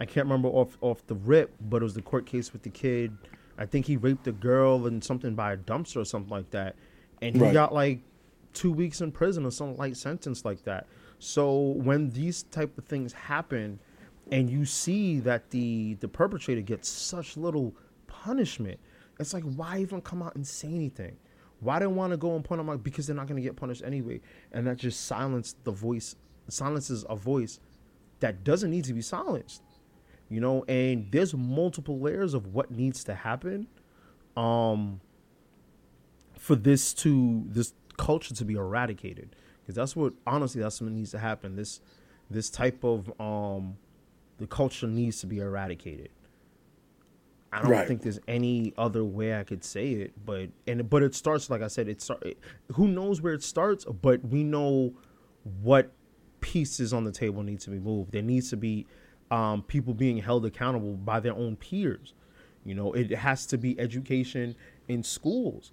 I 0.00 0.04
can't 0.04 0.26
remember 0.26 0.48
off 0.48 0.78
off 0.80 1.04
the 1.08 1.16
rip, 1.16 1.52
but 1.60 1.82
it 1.82 1.82
was 1.82 1.94
the 1.94 2.02
court 2.02 2.24
case 2.24 2.52
with 2.52 2.62
the 2.62 2.70
kid. 2.70 3.10
I 3.58 3.66
think 3.66 3.84
he 3.84 3.96
raped 3.96 4.28
a 4.28 4.32
girl 4.32 4.86
and 4.86 5.02
something 5.02 5.34
by 5.34 5.54
a 5.54 5.56
dumpster 5.56 5.96
or 5.96 6.04
something 6.04 6.30
like 6.30 6.48
that, 6.52 6.76
and 7.20 7.34
he 7.34 7.42
right. 7.42 7.52
got 7.52 7.74
like 7.74 7.98
two 8.52 8.70
weeks 8.70 9.00
in 9.00 9.10
prison 9.10 9.44
or 9.44 9.50
some 9.50 9.76
light 9.76 9.96
sentence 9.96 10.44
like 10.44 10.62
that. 10.62 10.86
So 11.18 11.58
when 11.58 12.10
these 12.10 12.44
type 12.44 12.78
of 12.78 12.84
things 12.84 13.12
happen, 13.12 13.80
and 14.30 14.48
you 14.48 14.64
see 14.64 15.18
that 15.18 15.50
the 15.50 15.94
the 15.94 16.06
perpetrator 16.06 16.60
gets 16.60 16.88
such 16.88 17.36
little 17.36 17.74
punishment, 18.06 18.78
it's 19.18 19.34
like 19.34 19.42
why 19.56 19.78
even 19.80 20.00
come 20.00 20.22
out 20.22 20.36
and 20.36 20.46
say 20.46 20.68
anything? 20.68 21.16
Why 21.58 21.80
do 21.80 21.86
they 21.86 21.92
want 21.92 22.12
to 22.12 22.16
go 22.16 22.36
and 22.36 22.44
point 22.44 22.60
them 22.60 22.70
out? 22.70 22.84
Because 22.84 23.08
they're 23.08 23.16
not 23.16 23.26
going 23.26 23.42
to 23.42 23.42
get 23.42 23.56
punished 23.56 23.82
anyway, 23.84 24.20
and 24.52 24.64
that 24.68 24.76
just 24.76 25.06
silenced 25.06 25.56
the 25.64 25.72
voice, 25.72 26.14
silences 26.52 27.04
a 27.08 27.16
voice 27.16 27.60
that 28.20 28.44
doesn't 28.44 28.70
need 28.70 28.84
to 28.84 28.92
be 28.92 29.02
silenced. 29.02 29.62
You 30.28 30.40
know, 30.40 30.64
and 30.68 31.10
there's 31.10 31.34
multiple 31.34 31.98
layers 31.98 32.34
of 32.34 32.54
what 32.54 32.70
needs 32.70 33.02
to 33.04 33.14
happen, 33.14 33.66
um, 34.36 35.00
for 36.38 36.54
this 36.54 36.94
to 36.94 37.44
this 37.46 37.74
culture 37.96 38.34
to 38.34 38.44
be 38.44 38.54
eradicated. 38.54 39.34
Because 39.60 39.74
that's 39.74 39.96
what 39.96 40.14
honestly, 40.26 40.62
that's 40.62 40.80
what 40.80 40.92
needs 40.92 41.10
to 41.10 41.18
happen. 41.18 41.56
This 41.56 41.80
this 42.30 42.48
type 42.48 42.84
of 42.84 43.12
um, 43.20 43.76
the 44.38 44.46
culture 44.46 44.86
needs 44.86 45.20
to 45.20 45.26
be 45.26 45.38
eradicated. 45.38 46.10
I 47.52 47.62
don't 47.62 47.70
right. 47.72 47.88
think 47.88 48.02
there's 48.02 48.20
any 48.28 48.72
other 48.78 49.04
way 49.04 49.36
I 49.36 49.42
could 49.42 49.64
say 49.64 49.90
it, 49.92 50.12
but 50.24 50.50
and 50.66 50.88
but 50.88 51.02
it 51.02 51.14
starts 51.14 51.50
like 51.50 51.62
I 51.62 51.66
said. 51.66 51.88
It 51.88 52.00
start. 52.00 52.24
Who 52.74 52.86
knows 52.86 53.20
where 53.20 53.32
it 53.32 53.42
starts? 53.42 53.84
But 53.84 54.24
we 54.24 54.44
know 54.44 54.94
what 55.62 55.90
pieces 56.40 56.92
on 56.92 57.04
the 57.04 57.12
table 57.12 57.42
need 57.42 57.60
to 57.60 57.70
be 57.70 57.78
moved. 57.78 58.12
There 58.12 58.22
needs 58.22 58.50
to 58.50 58.56
be 58.56 58.86
um, 59.30 59.62
people 59.62 59.94
being 59.94 60.18
held 60.18 60.44
accountable 60.44 60.94
by 60.94 61.20
their 61.20 61.34
own 61.34 61.56
peers. 61.56 62.14
You 62.64 62.74
know, 62.74 62.92
it 62.92 63.10
has 63.10 63.46
to 63.46 63.58
be 63.58 63.78
education 63.80 64.54
in 64.88 65.02
schools 65.02 65.72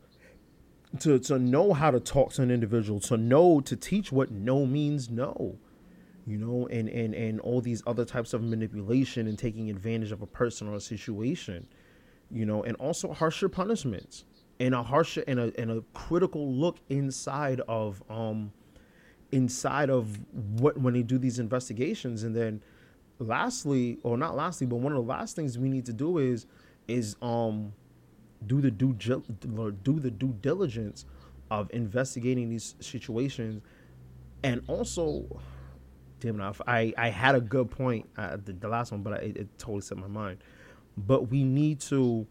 to 0.99 1.19
to 1.19 1.37
know 1.37 1.73
how 1.73 1.91
to 1.91 1.99
talk 1.99 2.31
to 2.33 2.41
an 2.43 2.51
individual, 2.51 2.99
to 3.01 3.17
know 3.17 3.59
to 3.61 3.75
teach 3.75 4.11
what 4.11 4.31
no 4.31 4.65
means 4.65 5.09
no 5.09 5.57
you 6.27 6.37
know, 6.37 6.67
and, 6.67 6.89
and, 6.89 7.15
and 7.15 7.39
all 7.39 7.61
these 7.61 7.81
other 7.87 8.03
types 8.03 8.33
of 8.33 8.43
manipulation 8.43 9.27
and 9.27 9.39
taking 9.39 9.69
advantage 9.69 10.11
of 10.11 10.21
a 10.21 10.27
person 10.27 10.67
or 10.67 10.75
a 10.75 10.81
situation, 10.81 11.65
you 12.29 12.45
know, 12.45 12.63
and 12.63 12.75
also 12.75 13.13
harsher 13.13 13.47
punishments 13.47 14.25
and 14.59 14.75
a 14.75 14.83
harsher 14.83 15.23
and 15.25 15.39
a, 15.39 15.53
and 15.57 15.71
a 15.71 15.81
critical 15.93 16.53
look 16.53 16.79
inside 16.89 17.61
of, 17.69 18.03
um, 18.09 18.51
inside 19.31 19.89
of 19.89 20.19
what, 20.59 20.77
when 20.77 20.93
they 20.93 21.03
do 21.03 21.17
these 21.17 21.39
investigations. 21.39 22.23
And 22.23 22.35
then 22.35 22.61
lastly, 23.19 23.97
or 24.03 24.17
not 24.17 24.35
lastly, 24.35 24.67
but 24.67 24.77
one 24.77 24.93
of 24.93 24.97
the 24.97 25.09
last 25.09 25.35
things 25.35 25.57
we 25.57 25.69
need 25.69 25.85
to 25.85 25.93
do 25.93 26.17
is, 26.17 26.45
is, 26.87 27.15
um, 27.21 27.73
do 28.45 28.61
the 28.61 28.69
due, 28.69 28.93
do 28.93 29.99
the 29.99 30.11
due 30.11 30.35
diligence 30.41 31.05
of 31.49 31.69
investigating 31.73 32.49
these 32.49 32.75
situations 32.79 33.61
and 34.43 34.61
also 34.67 35.25
damn 36.19 36.35
enough. 36.35 36.61
I, 36.67 36.93
I 36.97 37.09
had 37.09 37.35
a 37.35 37.41
good 37.41 37.69
point 37.69 38.07
at 38.17 38.45
the, 38.45 38.53
the 38.53 38.67
last 38.67 38.91
one, 38.91 39.01
but 39.01 39.13
I, 39.13 39.17
it, 39.17 39.37
it, 39.37 39.47
totally 39.57 39.81
set 39.81 39.97
my 39.97 40.07
mind. 40.07 40.39
But 40.97 41.29
we 41.29 41.43
need 41.43 41.79
to, 41.81 42.25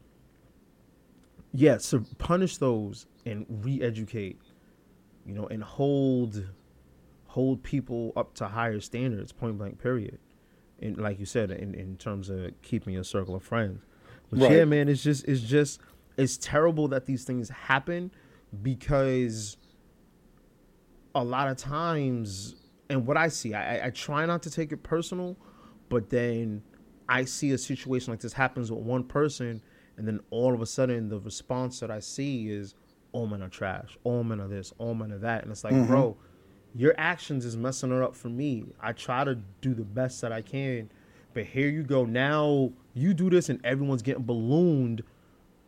yeah, 1.52 1.78
so 1.78 2.02
punish 2.18 2.56
those 2.56 3.06
and 3.24 3.46
re-educate, 3.48 4.40
you 5.24 5.34
know, 5.34 5.46
and 5.46 5.62
hold 5.62 6.44
hold 7.36 7.62
people 7.62 8.14
up 8.16 8.32
to 8.32 8.48
higher 8.48 8.80
standards. 8.80 9.30
Point 9.30 9.58
blank. 9.58 9.78
Period. 9.78 10.18
And 10.80 10.96
like 10.96 11.20
you 11.20 11.26
said, 11.26 11.50
in, 11.50 11.74
in 11.74 11.98
terms 11.98 12.30
of 12.30 12.50
keeping 12.62 12.94
your 12.94 13.04
circle 13.04 13.34
of 13.34 13.42
friends. 13.42 13.84
But 14.30 14.40
right. 14.40 14.52
yeah, 14.52 14.64
man, 14.64 14.88
it's 14.88 15.02
just 15.02 15.26
it's 15.28 15.42
just 15.42 15.78
it's 16.16 16.38
terrible 16.38 16.88
that 16.88 17.04
these 17.04 17.24
things 17.24 17.50
happen 17.50 18.10
because 18.62 19.58
a 21.14 21.22
lot 21.22 21.48
of 21.48 21.58
times 21.58 22.56
and 22.88 23.06
what 23.06 23.18
I 23.18 23.28
see, 23.28 23.52
I, 23.52 23.88
I 23.88 23.90
try 23.90 24.24
not 24.24 24.42
to 24.44 24.50
take 24.50 24.72
it 24.72 24.82
personal, 24.82 25.36
but 25.90 26.08
then 26.08 26.62
I 27.06 27.26
see 27.26 27.50
a 27.50 27.58
situation 27.58 28.14
like 28.14 28.20
this 28.20 28.32
happens 28.32 28.72
with 28.72 28.80
one 28.80 29.04
person, 29.04 29.60
and 29.98 30.08
then 30.08 30.20
all 30.30 30.54
of 30.54 30.62
a 30.62 30.66
sudden 30.66 31.10
the 31.10 31.20
response 31.20 31.80
that 31.80 31.90
I 31.90 32.00
see 32.00 32.48
is, 32.48 32.74
"All 33.12 33.26
men 33.26 33.42
are 33.42 33.50
trash. 33.50 33.98
All 34.04 34.24
men 34.24 34.40
are 34.40 34.48
this. 34.48 34.72
All 34.78 34.94
men 34.94 35.12
are 35.12 35.18
that," 35.18 35.42
and 35.42 35.52
it's 35.52 35.64
like, 35.64 35.74
mm-hmm. 35.74 35.86
bro, 35.86 36.16
your 36.76 36.94
actions 36.98 37.46
is 37.46 37.56
messing 37.56 37.90
it 37.90 38.02
up 38.02 38.14
for 38.14 38.28
me. 38.28 38.64
I 38.80 38.92
try 38.92 39.24
to 39.24 39.36
do 39.62 39.72
the 39.72 39.84
best 39.84 40.20
that 40.20 40.30
I 40.30 40.42
can, 40.42 40.90
but 41.32 41.44
here 41.44 41.68
you 41.68 41.82
go. 41.82 42.04
Now 42.04 42.70
you 42.92 43.14
do 43.14 43.30
this, 43.30 43.48
and 43.48 43.64
everyone's 43.64 44.02
getting 44.02 44.24
ballooned 44.24 45.02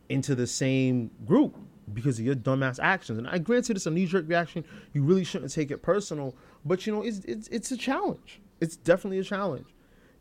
into 0.07 0.35
the 0.35 0.45
same 0.45 1.09
group 1.25 1.57
because 1.93 2.19
of 2.19 2.25
your 2.25 2.35
dumbass 2.35 2.79
actions. 2.79 3.17
And 3.17 3.27
I 3.27 3.39
granted 3.39 3.75
it's 3.75 3.87
a 3.87 3.91
knee 3.91 4.05
jerk 4.05 4.27
reaction. 4.27 4.63
You 4.93 5.03
really 5.03 5.23
shouldn't 5.23 5.51
take 5.51 5.71
it 5.71 5.81
personal. 5.81 6.35
But 6.63 6.85
you 6.85 6.93
know, 6.93 7.01
it's 7.01 7.19
it's 7.25 7.47
it's 7.47 7.71
a 7.71 7.77
challenge. 7.77 8.39
It's 8.61 8.75
definitely 8.75 9.19
a 9.19 9.23
challenge. 9.23 9.67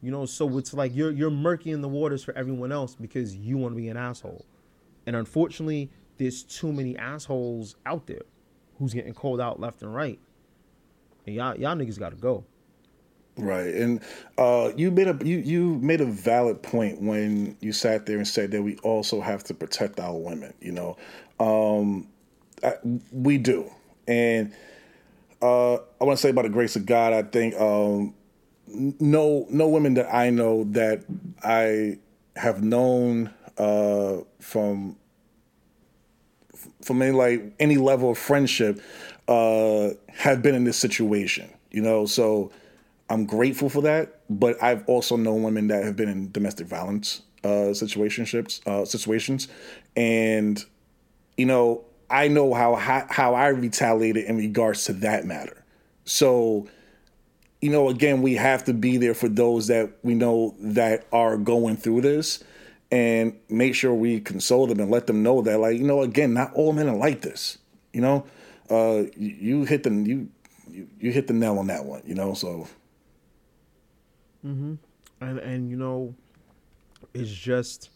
You 0.01 0.11
know, 0.11 0.24
so 0.24 0.57
it's 0.57 0.72
like 0.72 0.95
you're 0.95 1.11
you're 1.11 1.30
murkying 1.30 1.82
the 1.82 1.89
waters 1.89 2.24
for 2.24 2.34
everyone 2.36 2.72
else 2.72 2.95
because 2.95 3.36
you 3.36 3.59
want 3.59 3.74
to 3.74 3.76
be 3.76 3.89
an 3.89 3.99
asshole. 3.99 4.47
And 5.07 5.16
unfortunately, 5.16 5.91
there's 6.16 6.43
too 6.43 6.72
many 6.72 6.97
assholes 6.97 7.76
out 7.84 8.07
there 8.07 8.22
who's 8.78 8.95
getting 8.95 9.12
called 9.12 9.41
out 9.41 9.61
left 9.61 9.82
and 9.82 9.95
right. 9.95 10.18
And 11.29 11.37
y'all 11.37 11.55
y'all 11.59 11.76
niggas 11.76 11.99
gotta 11.99 12.16
go. 12.16 12.43
Right, 13.37 13.74
and 13.74 14.01
uh, 14.39 14.72
you 14.76 14.91
made 14.91 15.09
a 15.09 15.18
you 15.22 15.37
you 15.39 15.74
made 15.74 16.01
a 16.01 16.07
valid 16.07 16.62
point 16.62 17.03
when 17.03 17.55
you 17.61 17.74
sat 17.74 18.07
there 18.07 18.16
and 18.16 18.26
said 18.26 18.51
that 18.53 18.62
we 18.62 18.76
also 18.79 19.20
have 19.20 19.45
to 19.45 19.55
protect 19.55 20.01
our 20.01 20.16
women. 20.16 20.55
You 20.62 20.72
know, 20.72 20.97
um, 21.39 22.09
I, 22.64 22.76
we 23.12 23.37
do, 23.37 23.70
and 24.09 24.55
uh, 25.43 25.74
I 25.74 26.05
want 26.05 26.16
to 26.18 26.22
say 26.22 26.33
by 26.33 26.43
the 26.43 26.49
grace 26.49 26.76
of 26.76 26.87
God. 26.87 27.12
I 27.12 27.22
think 27.24 27.55
um, 27.61 28.14
no 28.66 29.47
no 29.51 29.68
women 29.68 29.95
that 29.95 30.12
I 30.12 30.31
know 30.31 30.64
that 30.70 31.05
I 31.45 31.99
have 32.37 32.62
known 32.62 33.35
uh, 33.59 34.16
from 34.41 34.97
from 36.81 37.03
any 37.03 37.12
like 37.12 37.53
any 37.61 37.76
level 37.76 38.12
of 38.12 38.18
friendship 38.18 38.81
uh, 39.29 39.91
have 40.09 40.43
been 40.43 40.55
in 40.55 40.64
this 40.64 40.79
situation. 40.79 41.53
You 41.70 41.83
know, 41.83 42.07
so 42.07 42.51
I'm 43.09 43.26
grateful 43.26 43.68
for 43.68 43.83
that. 43.83 44.20
But 44.29 44.62
I've 44.62 44.87
also 44.89 45.16
known 45.16 45.43
women 45.43 45.68
that 45.68 45.85
have 45.85 45.97
been 45.97 46.09
in 46.09 46.33
domestic 46.33 46.66
violence 46.66 47.22
uh, 47.45 47.72
situationships 47.72 48.66
uh, 48.66 48.85
situations, 48.85 49.49
and 49.97 50.62
you 51.37 51.47
know, 51.47 51.85
I 52.11 52.29
know 52.29 52.53
how, 52.55 52.74
how 52.74 53.07
how 53.09 53.35
I 53.35 53.49
retaliated 53.49 54.24
in 54.24 54.37
regards 54.37 54.85
to 54.85 54.93
that 54.95 55.24
matter. 55.24 55.64
So, 56.05 56.68
you 57.61 57.70
know, 57.70 57.89
again, 57.89 58.22
we 58.22 58.35
have 58.35 58.64
to 58.64 58.74
be 58.74 58.97
there 58.97 59.14
for 59.14 59.29
those 59.29 59.66
that 59.66 59.93
we 60.03 60.14
know 60.14 60.55
that 60.59 61.07
are 61.12 61.37
going 61.37 61.76
through 61.76 62.01
this 62.01 62.43
and 62.91 63.39
make 63.51 63.74
sure 63.74 63.93
we 63.93 64.20
console 64.20 64.66
them 64.66 64.81
and 64.81 64.91
let 64.91 65.07
them 65.07 65.22
know 65.22 65.43
that, 65.43 65.61
like, 65.61 65.76
you 65.76 65.85
know, 65.85 66.01
again, 66.01 66.33
not 66.33 66.53
all 66.55 66.72
men 66.72 66.89
are 66.89 66.97
like 66.97 67.20
this. 67.20 67.59
You 67.93 68.01
know, 68.01 68.26
uh, 68.71 69.05
you, 69.16 69.64
hit 69.64 69.83
the 69.83 69.91
you, 69.91 70.29
you 70.71 70.89
you 71.01 71.12
hit 71.12 71.27
the 71.27 71.35
nail 71.35 71.59
on 71.59 71.66
that 71.69 71.85
one. 71.85 72.03
You 72.07 72.14
know, 72.14 72.35
so. 72.35 72.69
Mm-hmm. 74.45 74.75
And 75.21 75.39
and 75.39 75.71
you 75.71 75.77
know, 75.77 76.14
it's 77.14 77.31
just. 77.31 77.91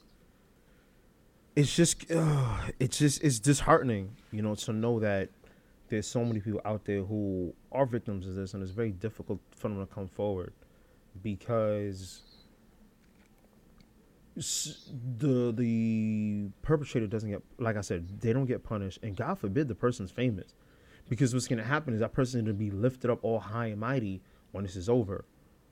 It's 1.54 1.76
just, 1.76 2.10
uh, 2.10 2.56
it's 2.80 2.96
just, 2.96 3.22
it's 3.22 3.38
disheartening, 3.38 4.16
you 4.30 4.40
know, 4.40 4.54
to 4.54 4.72
know 4.72 4.98
that 5.00 5.28
there's 5.90 6.06
so 6.06 6.24
many 6.24 6.40
people 6.40 6.62
out 6.64 6.86
there 6.86 7.02
who 7.02 7.52
are 7.70 7.84
victims 7.84 8.26
of 8.26 8.34
this, 8.34 8.54
and 8.54 8.62
it's 8.62 8.72
very 8.72 8.92
difficult 8.92 9.38
for 9.54 9.68
them 9.68 9.78
to 9.78 9.94
come 9.94 10.08
forward 10.08 10.54
because 11.22 12.22
the 14.34 15.52
the 15.52 16.48
perpetrator 16.62 17.06
doesn't 17.06 17.28
get 17.28 17.42
like 17.58 17.76
I 17.76 17.82
said, 17.82 18.22
they 18.22 18.32
don't 18.32 18.46
get 18.46 18.64
punished, 18.64 19.00
and 19.02 19.14
God 19.14 19.38
forbid 19.38 19.68
the 19.68 19.74
person's 19.74 20.10
famous, 20.10 20.54
because 21.08 21.34
what's 21.34 21.48
gonna 21.48 21.62
happen 21.62 21.94
is 21.94 22.00
that 22.00 22.12
person 22.12 22.40
is 22.40 22.44
gonna 22.44 22.54
be 22.54 22.70
lifted 22.70 23.10
up 23.10 23.20
all 23.22 23.38
high 23.38 23.66
and 23.66 23.80
mighty 23.80 24.20
when 24.52 24.64
this 24.64 24.76
is 24.76 24.88
over. 24.88 25.24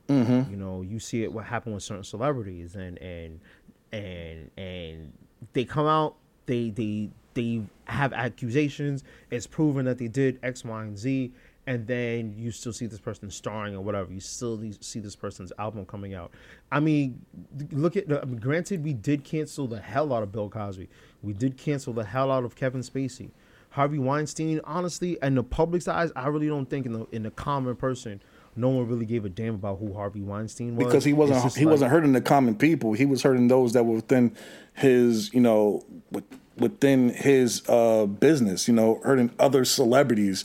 Mm-hmm. 0.09 0.51
You 0.51 0.57
know, 0.57 0.83
you 0.83 0.99
see 0.99 1.23
it 1.23 1.33
what 1.33 1.45
happened 1.45 1.75
with 1.75 1.85
certain 1.85 2.05
celebrities, 2.05 2.75
and 2.75 2.99
and 2.99 3.41
and 3.93 4.51
and 4.57 5.13
they 5.53 5.65
come 5.65 5.87
out, 5.87 6.17
they 6.47 6.71
they 6.71 7.11
they 7.35 7.63
have 7.85 8.13
accusations. 8.13 9.05
It's 9.31 9.47
proven 9.47 9.85
that 9.87 9.99
they 9.99 10.09
did 10.09 10.41
X, 10.43 10.65
Y, 10.65 10.83
and 10.83 10.99
Z, 10.99 11.33
and 11.67 11.87
then 11.87 12.35
you 12.37 12.51
still 12.51 12.73
see 12.73 12.87
this 12.87 12.99
person 12.99 13.31
starring 13.31 13.77
or 13.77 13.83
whatever. 13.83 14.13
You 14.13 14.21
still 14.21 14.61
see 14.81 14.99
this 14.99 15.15
person's 15.15 15.53
album 15.59 15.87
coming 15.87 16.15
out. 16.15 16.33
I 16.73 16.81
mean, 16.81 17.25
look 17.71 17.97
at. 17.97 18.11
I 18.11 18.25
mean, 18.25 18.39
granted, 18.39 18.83
we 18.83 18.93
did 18.93 19.23
cancel 19.23 19.69
the 19.69 19.81
hell 19.81 20.13
out 20.13 20.25
of 20.25 20.33
Bill 20.33 20.49
Cosby. 20.49 20.89
We 21.23 21.33
did 21.33 21.57
cancel 21.57 21.93
the 21.93 22.05
hell 22.05 22.33
out 22.33 22.45
of 22.45 22.57
Kevin 22.57 22.81
Spacey. 22.81 23.31
Harvey 23.71 23.99
Weinstein, 23.99 24.61
honestly, 24.65 25.19
in 25.23 25.37
the 25.37 25.43
public's 25.43 25.89
eyes, 25.89 26.11
I 26.17 26.29
really 26.29 26.49
don't 26.49 26.67
think 26.69 26.87
in 26.87 26.93
the 26.93 27.07
in 27.13 27.23
the 27.23 27.31
common 27.31 27.77
person, 27.77 28.21
no 28.57 28.69
one 28.69 28.89
really 28.89 29.07
gave 29.07 29.25
a 29.25 29.29
damn 29.29 29.55
about 29.55 29.79
who 29.79 29.95
Harvey 29.95 30.23
Weinstein 30.23 30.77
was. 30.77 30.87
Because 30.87 31.05
he 31.05 31.13
wasn't 31.13 31.55
he 31.55 31.65
like, 31.65 31.73
wasn't 31.73 31.91
hurting 31.91 32.13
the 32.13 32.21
common 32.21 32.57
people. 32.57 32.93
He 32.93 33.07
was 33.07 33.23
hurting 33.23 33.49
those 33.49 33.73
that 33.73 33.85
were 33.85 33.97
within 33.97 34.37
his, 34.75 35.33
you 35.33 35.41
know, 35.41 35.85
within 36.57 37.11
his 37.11 37.63
uh, 37.69 38.07
business. 38.07 38.67
You 38.67 38.75
know, 38.75 39.01
hurting 39.05 39.31
other 39.39 39.65
celebrities 39.65 40.45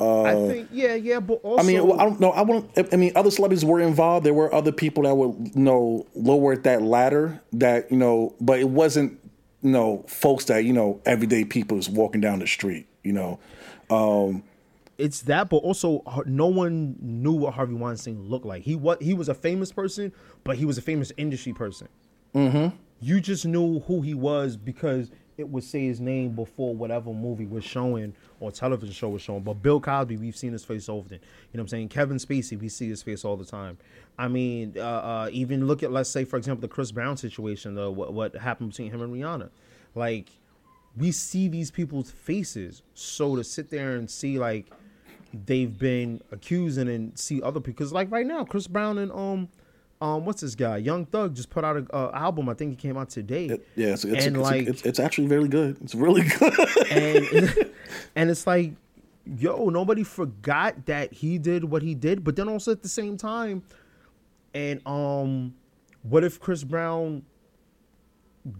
uh, 0.00 0.22
I 0.22 0.34
think 0.34 0.68
yeah, 0.72 0.94
yeah, 0.94 1.20
but 1.20 1.34
also 1.44 1.62
I 1.62 1.66
mean, 1.66 1.86
well, 1.86 2.00
I 2.00 2.04
don't 2.04 2.18
know. 2.18 2.30
I 2.30 2.42
want. 2.42 2.68
I 2.92 2.96
mean, 2.96 3.12
other 3.14 3.30
celebrities 3.30 3.64
were 3.64 3.80
involved. 3.80 4.26
There 4.26 4.34
were 4.34 4.52
other 4.52 4.72
people 4.72 5.04
that 5.04 5.14
were 5.14 5.28
you 5.28 5.52
know 5.54 6.06
lower 6.16 6.52
at 6.52 6.64
that 6.64 6.82
ladder. 6.82 7.40
That 7.52 7.92
you 7.92 7.96
know, 7.96 8.34
but 8.40 8.58
it 8.58 8.68
wasn't 8.68 9.20
you 9.64 9.70
know 9.70 10.04
folks 10.06 10.44
that 10.44 10.64
you 10.64 10.72
know 10.72 11.00
everyday 11.06 11.44
people 11.44 11.78
is 11.78 11.88
walking 11.88 12.20
down 12.20 12.38
the 12.38 12.46
street. 12.46 12.86
You 13.02 13.14
know, 13.14 13.40
um, 13.90 14.44
it's 14.98 15.22
that, 15.22 15.48
but 15.48 15.56
also 15.56 16.02
no 16.26 16.46
one 16.46 16.96
knew 17.00 17.32
what 17.32 17.54
Harvey 17.54 17.74
Weinstein 17.74 18.28
looked 18.28 18.44
like. 18.44 18.62
He 18.62 18.76
was 18.76 18.98
he 19.00 19.14
was 19.14 19.28
a 19.28 19.34
famous 19.34 19.72
person, 19.72 20.12
but 20.44 20.58
he 20.58 20.66
was 20.66 20.78
a 20.78 20.82
famous 20.82 21.10
industry 21.16 21.54
person. 21.54 21.88
Mm-hmm. 22.34 22.76
You 23.00 23.20
just 23.20 23.46
knew 23.46 23.80
who 23.80 24.02
he 24.02 24.14
was 24.14 24.56
because 24.56 25.10
it 25.36 25.48
would 25.48 25.64
say 25.64 25.86
his 25.86 26.00
name 26.00 26.34
before 26.34 26.74
whatever 26.74 27.12
movie 27.12 27.46
was 27.46 27.64
showing 27.64 28.14
or 28.40 28.50
television 28.50 28.92
show 28.94 29.08
was 29.08 29.22
showing. 29.22 29.42
But 29.42 29.54
Bill 29.54 29.80
Cosby, 29.80 30.16
we've 30.16 30.36
seen 30.36 30.52
his 30.52 30.64
face 30.64 30.88
often. 30.88 31.14
You 31.14 31.18
know 31.18 31.20
what 31.52 31.60
I'm 31.62 31.68
saying? 31.68 31.88
Kevin 31.88 32.18
Spacey, 32.18 32.58
we 32.58 32.68
see 32.68 32.88
his 32.88 33.02
face 33.02 33.24
all 33.24 33.36
the 33.36 33.44
time. 33.44 33.78
I 34.18 34.28
mean, 34.28 34.74
uh, 34.76 34.80
uh, 34.80 35.28
even 35.32 35.66
look 35.66 35.82
at 35.82 35.90
let's 35.90 36.10
say 36.10 36.24
for 36.24 36.36
example 36.36 36.60
the 36.60 36.68
Chris 36.68 36.92
Brown 36.92 37.16
situation, 37.16 37.74
the 37.74 37.90
what, 37.90 38.12
what 38.12 38.34
happened 38.36 38.70
between 38.70 38.90
him 38.90 39.02
and 39.02 39.12
Rihanna. 39.12 39.50
Like 39.94 40.30
we 40.96 41.10
see 41.12 41.48
these 41.48 41.70
people's 41.70 42.10
faces, 42.10 42.82
so 42.94 43.36
to 43.36 43.44
sit 43.44 43.70
there 43.70 43.96
and 43.96 44.08
see 44.08 44.38
like 44.38 44.70
they've 45.46 45.76
been 45.76 46.20
accusing 46.30 46.88
and 46.88 47.18
see 47.18 47.42
other 47.42 47.58
people 47.58 47.72
because 47.72 47.92
like 47.92 48.10
right 48.10 48.26
now 48.26 48.44
Chris 48.44 48.68
Brown 48.68 48.98
and 48.98 49.10
um 49.10 49.48
um, 50.04 50.26
what's 50.26 50.42
this 50.42 50.54
guy? 50.54 50.76
Young 50.76 51.06
Thug 51.06 51.34
just 51.34 51.48
put 51.48 51.64
out 51.64 51.78
an 51.78 51.88
uh, 51.90 52.10
album. 52.12 52.50
I 52.50 52.54
think 52.54 52.74
it 52.74 52.78
came 52.78 52.98
out 52.98 53.08
today. 53.08 53.46
It, 53.46 53.66
yeah, 53.74 53.94
it's, 53.94 54.04
it's, 54.04 54.26
and 54.26 54.36
it's, 54.36 54.42
like 54.42 54.66
it's, 54.66 54.82
it's, 54.82 55.00
actually 55.00 55.28
very 55.28 55.48
good. 55.48 55.78
It's 55.80 55.94
really 55.94 56.28
good. 56.28 56.52
and 56.90 57.70
and 58.14 58.30
it's 58.30 58.46
like, 58.46 58.74
yo, 59.24 59.70
nobody 59.70 60.04
forgot 60.04 60.84
that 60.84 61.14
he 61.14 61.38
did 61.38 61.64
what 61.64 61.80
he 61.80 61.94
did, 61.94 62.22
but 62.22 62.36
then 62.36 62.50
also 62.50 62.70
at 62.70 62.82
the 62.82 62.88
same 62.88 63.16
time, 63.16 63.62
and 64.52 64.86
um, 64.86 65.54
what 66.02 66.22
if 66.22 66.38
Chris 66.38 66.64
Brown 66.64 67.24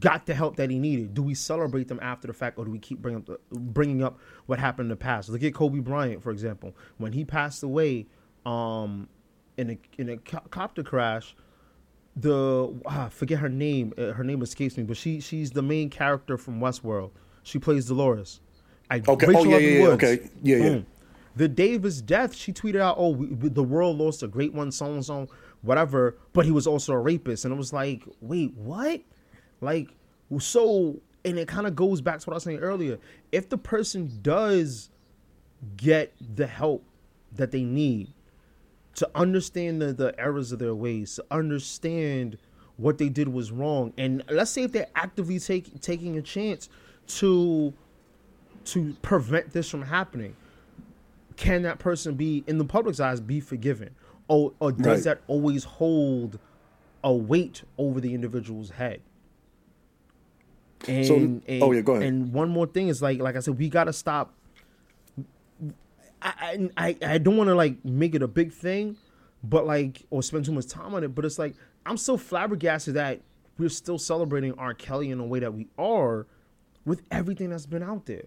got 0.00 0.24
the 0.24 0.32
help 0.32 0.56
that 0.56 0.70
he 0.70 0.78
needed? 0.78 1.12
Do 1.12 1.22
we 1.22 1.34
celebrate 1.34 1.88
them 1.88 1.98
after 2.00 2.26
the 2.26 2.32
fact, 2.32 2.58
or 2.58 2.64
do 2.64 2.70
we 2.70 2.78
keep 2.78 3.00
bringing 3.02 3.20
up 3.20 3.26
the, 3.26 3.38
bringing 3.52 4.02
up 4.02 4.18
what 4.46 4.58
happened 4.58 4.86
in 4.86 4.90
the 4.90 4.96
past? 4.96 5.28
Look 5.28 5.42
at 5.42 5.52
Kobe 5.52 5.80
Bryant, 5.80 6.22
for 6.22 6.30
example, 6.30 6.74
when 6.96 7.12
he 7.12 7.22
passed 7.22 7.62
away. 7.62 8.06
Um, 8.46 9.08
in 9.56 9.70
a 9.70 9.78
in 9.98 10.08
a 10.10 10.16
copter 10.16 10.82
crash. 10.82 11.34
The 12.16 12.72
ah, 12.86 13.08
forget 13.08 13.38
her 13.40 13.48
name. 13.48 13.92
Uh, 13.98 14.12
her 14.12 14.24
name 14.24 14.42
escapes 14.42 14.76
me, 14.76 14.84
but 14.84 14.96
she 14.96 15.20
she's 15.20 15.50
the 15.50 15.62
main 15.62 15.90
character 15.90 16.36
from 16.36 16.60
Westworld. 16.60 17.10
She 17.42 17.58
plays 17.58 17.86
Dolores. 17.86 18.40
I, 18.90 19.02
okay. 19.06 19.26
Rachel 19.26 19.42
oh 19.42 19.44
yeah, 19.44 19.56
yeah, 19.58 19.78
yeah. 19.78 19.88
Okay. 19.88 20.30
Yeah, 20.42 20.58
Boom. 20.58 20.74
yeah. 20.74 20.80
The 21.36 21.48
day 21.48 21.74
of 21.74 21.82
his 21.82 22.00
death, 22.00 22.34
she 22.34 22.52
tweeted 22.52 22.80
out, 22.80 22.96
"Oh, 22.98 23.10
we, 23.10 23.48
the 23.48 23.64
world 23.64 23.98
lost 23.98 24.22
a 24.22 24.28
great 24.28 24.54
one, 24.54 24.70
so 24.70 24.86
and 24.86 25.04
so, 25.04 25.28
whatever." 25.62 26.16
But 26.32 26.44
he 26.44 26.52
was 26.52 26.66
also 26.66 26.92
a 26.92 26.98
rapist, 26.98 27.44
and 27.44 27.52
it 27.52 27.56
was 27.56 27.72
like, 27.72 28.04
wait, 28.20 28.54
what? 28.54 29.00
Like, 29.60 29.88
so, 30.38 31.00
and 31.24 31.38
it 31.38 31.48
kind 31.48 31.66
of 31.66 31.74
goes 31.74 32.00
back 32.00 32.20
to 32.20 32.26
what 32.26 32.34
I 32.34 32.36
was 32.36 32.44
saying 32.44 32.58
earlier. 32.60 32.98
If 33.32 33.48
the 33.48 33.58
person 33.58 34.18
does 34.22 34.90
get 35.76 36.12
the 36.36 36.46
help 36.46 36.84
that 37.32 37.50
they 37.50 37.64
need, 37.64 38.12
to 38.96 39.10
understand 39.14 39.80
the, 39.80 39.92
the 39.92 40.18
errors 40.18 40.52
of 40.52 40.58
their 40.58 40.74
ways, 40.74 41.16
to 41.16 41.24
understand 41.30 42.38
what 42.76 42.98
they 42.98 43.08
did 43.08 43.28
was 43.28 43.52
wrong. 43.52 43.92
And 43.96 44.22
let's 44.28 44.50
say 44.50 44.64
if 44.64 44.72
they're 44.72 44.86
actively 44.94 45.38
take, 45.38 45.80
taking 45.80 46.16
a 46.16 46.22
chance 46.22 46.68
to 47.06 47.72
to 48.64 48.96
prevent 49.02 49.52
this 49.52 49.68
from 49.68 49.82
happening, 49.82 50.34
can 51.36 51.62
that 51.62 51.78
person 51.78 52.14
be 52.14 52.42
in 52.46 52.56
the 52.56 52.64
public's 52.64 52.98
eyes 52.98 53.20
be 53.20 53.38
forgiven? 53.38 53.94
Or, 54.26 54.52
or 54.58 54.72
does 54.72 54.86
right. 54.86 55.04
that 55.04 55.20
always 55.26 55.64
hold 55.64 56.38
a 57.02 57.12
weight 57.12 57.62
over 57.76 58.00
the 58.00 58.14
individual's 58.14 58.70
head? 58.70 59.02
And, 60.88 61.06
so, 61.06 61.14
and, 61.16 61.42
oh 61.62 61.72
yeah, 61.72 61.82
go 61.82 61.92
ahead. 61.92 62.08
And 62.08 62.32
one 62.32 62.48
more 62.48 62.66
thing 62.66 62.88
is 62.88 63.02
like, 63.02 63.20
like 63.20 63.36
I 63.36 63.40
said, 63.40 63.58
we 63.58 63.68
got 63.68 63.84
to 63.84 63.92
stop 63.92 64.32
I 66.24 66.70
I 66.76 66.96
I 67.06 67.18
don't 67.18 67.36
want 67.36 67.48
to 67.48 67.54
like 67.54 67.84
make 67.84 68.14
it 68.14 68.22
a 68.22 68.28
big 68.28 68.52
thing, 68.52 68.96
but 69.42 69.66
like 69.66 70.02
or 70.10 70.22
spend 70.22 70.44
too 70.44 70.52
much 70.52 70.68
time 70.68 70.94
on 70.94 71.04
it. 71.04 71.14
But 71.14 71.24
it's 71.24 71.38
like 71.38 71.54
I'm 71.86 71.96
so 71.96 72.16
flabbergasted 72.16 72.94
that 72.94 73.20
we're 73.58 73.68
still 73.68 73.98
celebrating 73.98 74.54
R. 74.58 74.74
Kelly 74.74 75.10
in 75.10 75.20
a 75.20 75.24
way 75.24 75.38
that 75.38 75.54
we 75.54 75.68
are, 75.78 76.26
with 76.84 77.02
everything 77.10 77.50
that's 77.50 77.66
been 77.66 77.82
out 77.82 78.06
there. 78.06 78.24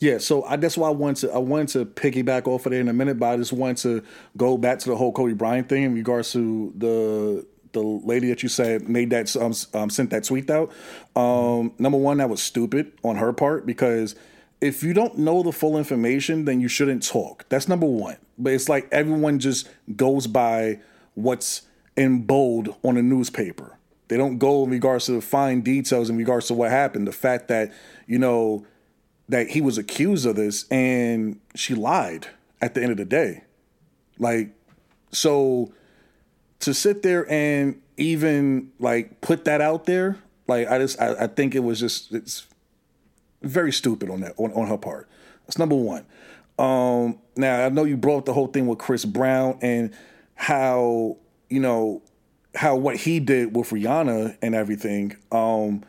Yeah, 0.00 0.18
so 0.18 0.44
I, 0.44 0.56
that's 0.56 0.76
why 0.76 0.88
I 0.88 0.90
want 0.90 1.18
to 1.18 1.32
I 1.32 1.38
wanted 1.38 1.68
to 1.68 1.86
piggyback 1.86 2.46
off 2.46 2.66
of 2.66 2.72
there 2.72 2.80
in 2.80 2.88
a 2.88 2.92
minute, 2.92 3.18
but 3.18 3.30
I 3.30 3.36
just 3.36 3.52
want 3.52 3.78
to 3.78 4.02
go 4.36 4.58
back 4.58 4.78
to 4.80 4.90
the 4.90 4.96
whole 4.96 5.12
Kobe 5.12 5.32
Bryant 5.32 5.68
thing 5.68 5.84
in 5.84 5.94
regards 5.94 6.32
to 6.32 6.72
the 6.76 7.46
the 7.72 7.80
lady 7.80 8.28
that 8.28 8.42
you 8.42 8.50
said 8.50 8.88
made 8.88 9.10
that 9.10 9.34
um, 9.36 9.54
um 9.72 9.88
sent 9.88 10.10
that 10.10 10.24
tweet 10.24 10.50
out. 10.50 10.72
Um, 11.16 11.72
number 11.78 11.96
one, 11.96 12.18
that 12.18 12.28
was 12.28 12.42
stupid 12.42 12.92
on 13.02 13.16
her 13.16 13.32
part 13.32 13.64
because 13.64 14.14
if 14.62 14.84
you 14.84 14.94
don't 14.94 15.18
know 15.18 15.42
the 15.42 15.50
full 15.50 15.76
information, 15.76 16.44
then 16.44 16.60
you 16.60 16.68
shouldn't 16.68 17.02
talk. 17.02 17.44
That's 17.48 17.66
number 17.66 17.86
one. 17.86 18.16
But 18.38 18.52
it's 18.52 18.68
like 18.68 18.88
everyone 18.92 19.40
just 19.40 19.68
goes 19.96 20.28
by 20.28 20.78
what's 21.14 21.62
in 21.96 22.22
bold 22.22 22.76
on 22.84 22.96
a 22.96 23.02
newspaper. 23.02 23.76
They 24.06 24.16
don't 24.16 24.38
go 24.38 24.62
in 24.62 24.70
regards 24.70 25.06
to 25.06 25.12
the 25.12 25.20
fine 25.20 25.62
details 25.62 26.08
in 26.08 26.16
regards 26.16 26.46
to 26.46 26.54
what 26.54 26.70
happened. 26.70 27.08
The 27.08 27.12
fact 27.12 27.48
that, 27.48 27.72
you 28.06 28.18
know, 28.18 28.64
that 29.28 29.48
he 29.48 29.60
was 29.60 29.78
accused 29.78 30.26
of 30.26 30.36
this 30.36 30.68
and 30.68 31.40
she 31.56 31.74
lied 31.74 32.28
at 32.60 32.74
the 32.74 32.82
end 32.82 32.92
of 32.92 32.98
the 32.98 33.04
day. 33.04 33.42
Like, 34.18 34.50
so 35.10 35.72
to 36.60 36.72
sit 36.72 37.02
there 37.02 37.28
and 37.30 37.82
even 37.96 38.70
like 38.78 39.20
put 39.22 39.44
that 39.46 39.60
out 39.60 39.86
there, 39.86 40.18
like 40.46 40.68
I 40.68 40.78
just 40.78 41.00
I, 41.00 41.24
I 41.24 41.26
think 41.26 41.56
it 41.56 41.60
was 41.60 41.80
just 41.80 42.12
it's 42.12 42.46
very 43.42 43.72
stupid 43.72 44.10
on 44.10 44.20
that 44.20 44.34
on, 44.36 44.52
on 44.52 44.66
her 44.66 44.78
part. 44.78 45.08
That's 45.46 45.58
number 45.58 45.76
one. 45.76 46.04
Um, 46.58 47.18
now 47.36 47.64
I 47.64 47.68
know 47.68 47.84
you 47.84 47.96
brought 47.96 48.26
the 48.26 48.32
whole 48.32 48.46
thing 48.46 48.66
with 48.66 48.78
Chris 48.78 49.04
Brown 49.04 49.58
and 49.62 49.92
how 50.34 51.16
you 51.48 51.60
know 51.60 52.02
how 52.54 52.76
what 52.76 52.96
he 52.96 53.20
did 53.20 53.56
with 53.56 53.70
Rihanna 53.70 54.36
and 54.42 54.54
everything. 54.54 55.16
Um, 55.30 55.84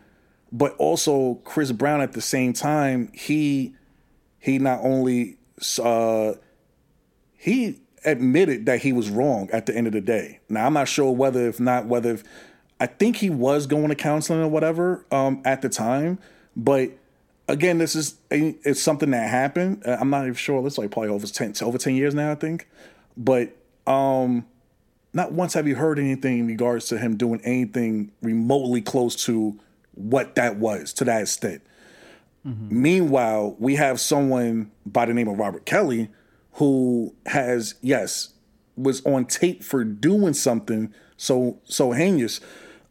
but 0.51 0.75
also 0.77 1.35
Chris 1.43 1.71
Brown 1.71 2.01
at 2.01 2.13
the 2.13 2.21
same 2.21 2.53
time 2.53 3.11
he 3.13 3.75
he 4.39 4.59
not 4.59 4.79
only 4.81 5.37
uh, 5.81 6.33
he 7.37 7.79
admitted 8.05 8.65
that 8.65 8.81
he 8.81 8.93
was 8.93 9.09
wrong 9.09 9.49
at 9.51 9.65
the 9.65 9.75
end 9.75 9.87
of 9.87 9.93
the 9.93 10.01
day. 10.01 10.39
Now 10.49 10.65
I'm 10.65 10.73
not 10.73 10.87
sure 10.87 11.11
whether 11.11 11.47
if 11.47 11.59
not 11.59 11.87
whether 11.87 12.11
if, 12.11 12.23
I 12.79 12.87
think 12.87 13.17
he 13.17 13.29
was 13.29 13.65
going 13.67 13.89
to 13.89 13.95
counseling 13.95 14.41
or 14.41 14.47
whatever 14.47 15.05
um, 15.11 15.41
at 15.45 15.61
the 15.61 15.69
time, 15.69 16.19
but 16.55 16.89
again, 17.53 17.77
this 17.77 17.95
is 17.95 18.15
it's 18.29 18.81
something 18.81 19.11
that 19.11 19.29
happened. 19.29 19.83
Uh, 19.85 19.97
I'm 19.99 20.09
not 20.09 20.23
even 20.23 20.33
sure. 20.33 20.65
It's 20.65 20.77
like 20.77 20.91
probably 20.91 21.09
over 21.09 21.27
ten 21.27 21.53
over 21.61 21.77
ten 21.77 21.95
years 21.95 22.13
now, 22.13 22.31
I 22.31 22.35
think. 22.35 22.67
But 23.15 23.55
um, 23.87 24.45
not 25.13 25.31
once 25.31 25.53
have 25.53 25.67
you 25.67 25.75
heard 25.75 25.99
anything 25.99 26.39
in 26.39 26.47
regards 26.47 26.87
to 26.87 26.97
him 26.97 27.15
doing 27.15 27.39
anything 27.43 28.11
remotely 28.21 28.81
close 28.81 29.15
to 29.25 29.59
what 29.93 30.35
that 30.35 30.57
was 30.57 30.91
to 30.93 31.05
that 31.05 31.21
extent. 31.21 31.61
Mm-hmm. 32.45 32.81
Meanwhile, 32.81 33.55
we 33.59 33.75
have 33.75 33.99
someone 33.99 34.71
by 34.85 35.05
the 35.05 35.13
name 35.13 35.27
of 35.27 35.37
Robert 35.37 35.65
Kelly 35.65 36.09
who 36.53 37.15
has 37.25 37.75
yes 37.81 38.29
was 38.75 39.05
on 39.05 39.25
tape 39.25 39.63
for 39.63 39.83
doing 39.83 40.33
something 40.33 40.93
so 41.15 41.59
so 41.63 41.91
heinous 41.91 42.41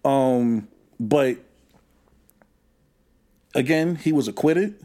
um 0.04 0.68
but 0.98 1.36
again 3.54 3.96
he 3.96 4.12
was 4.12 4.28
acquitted 4.28 4.84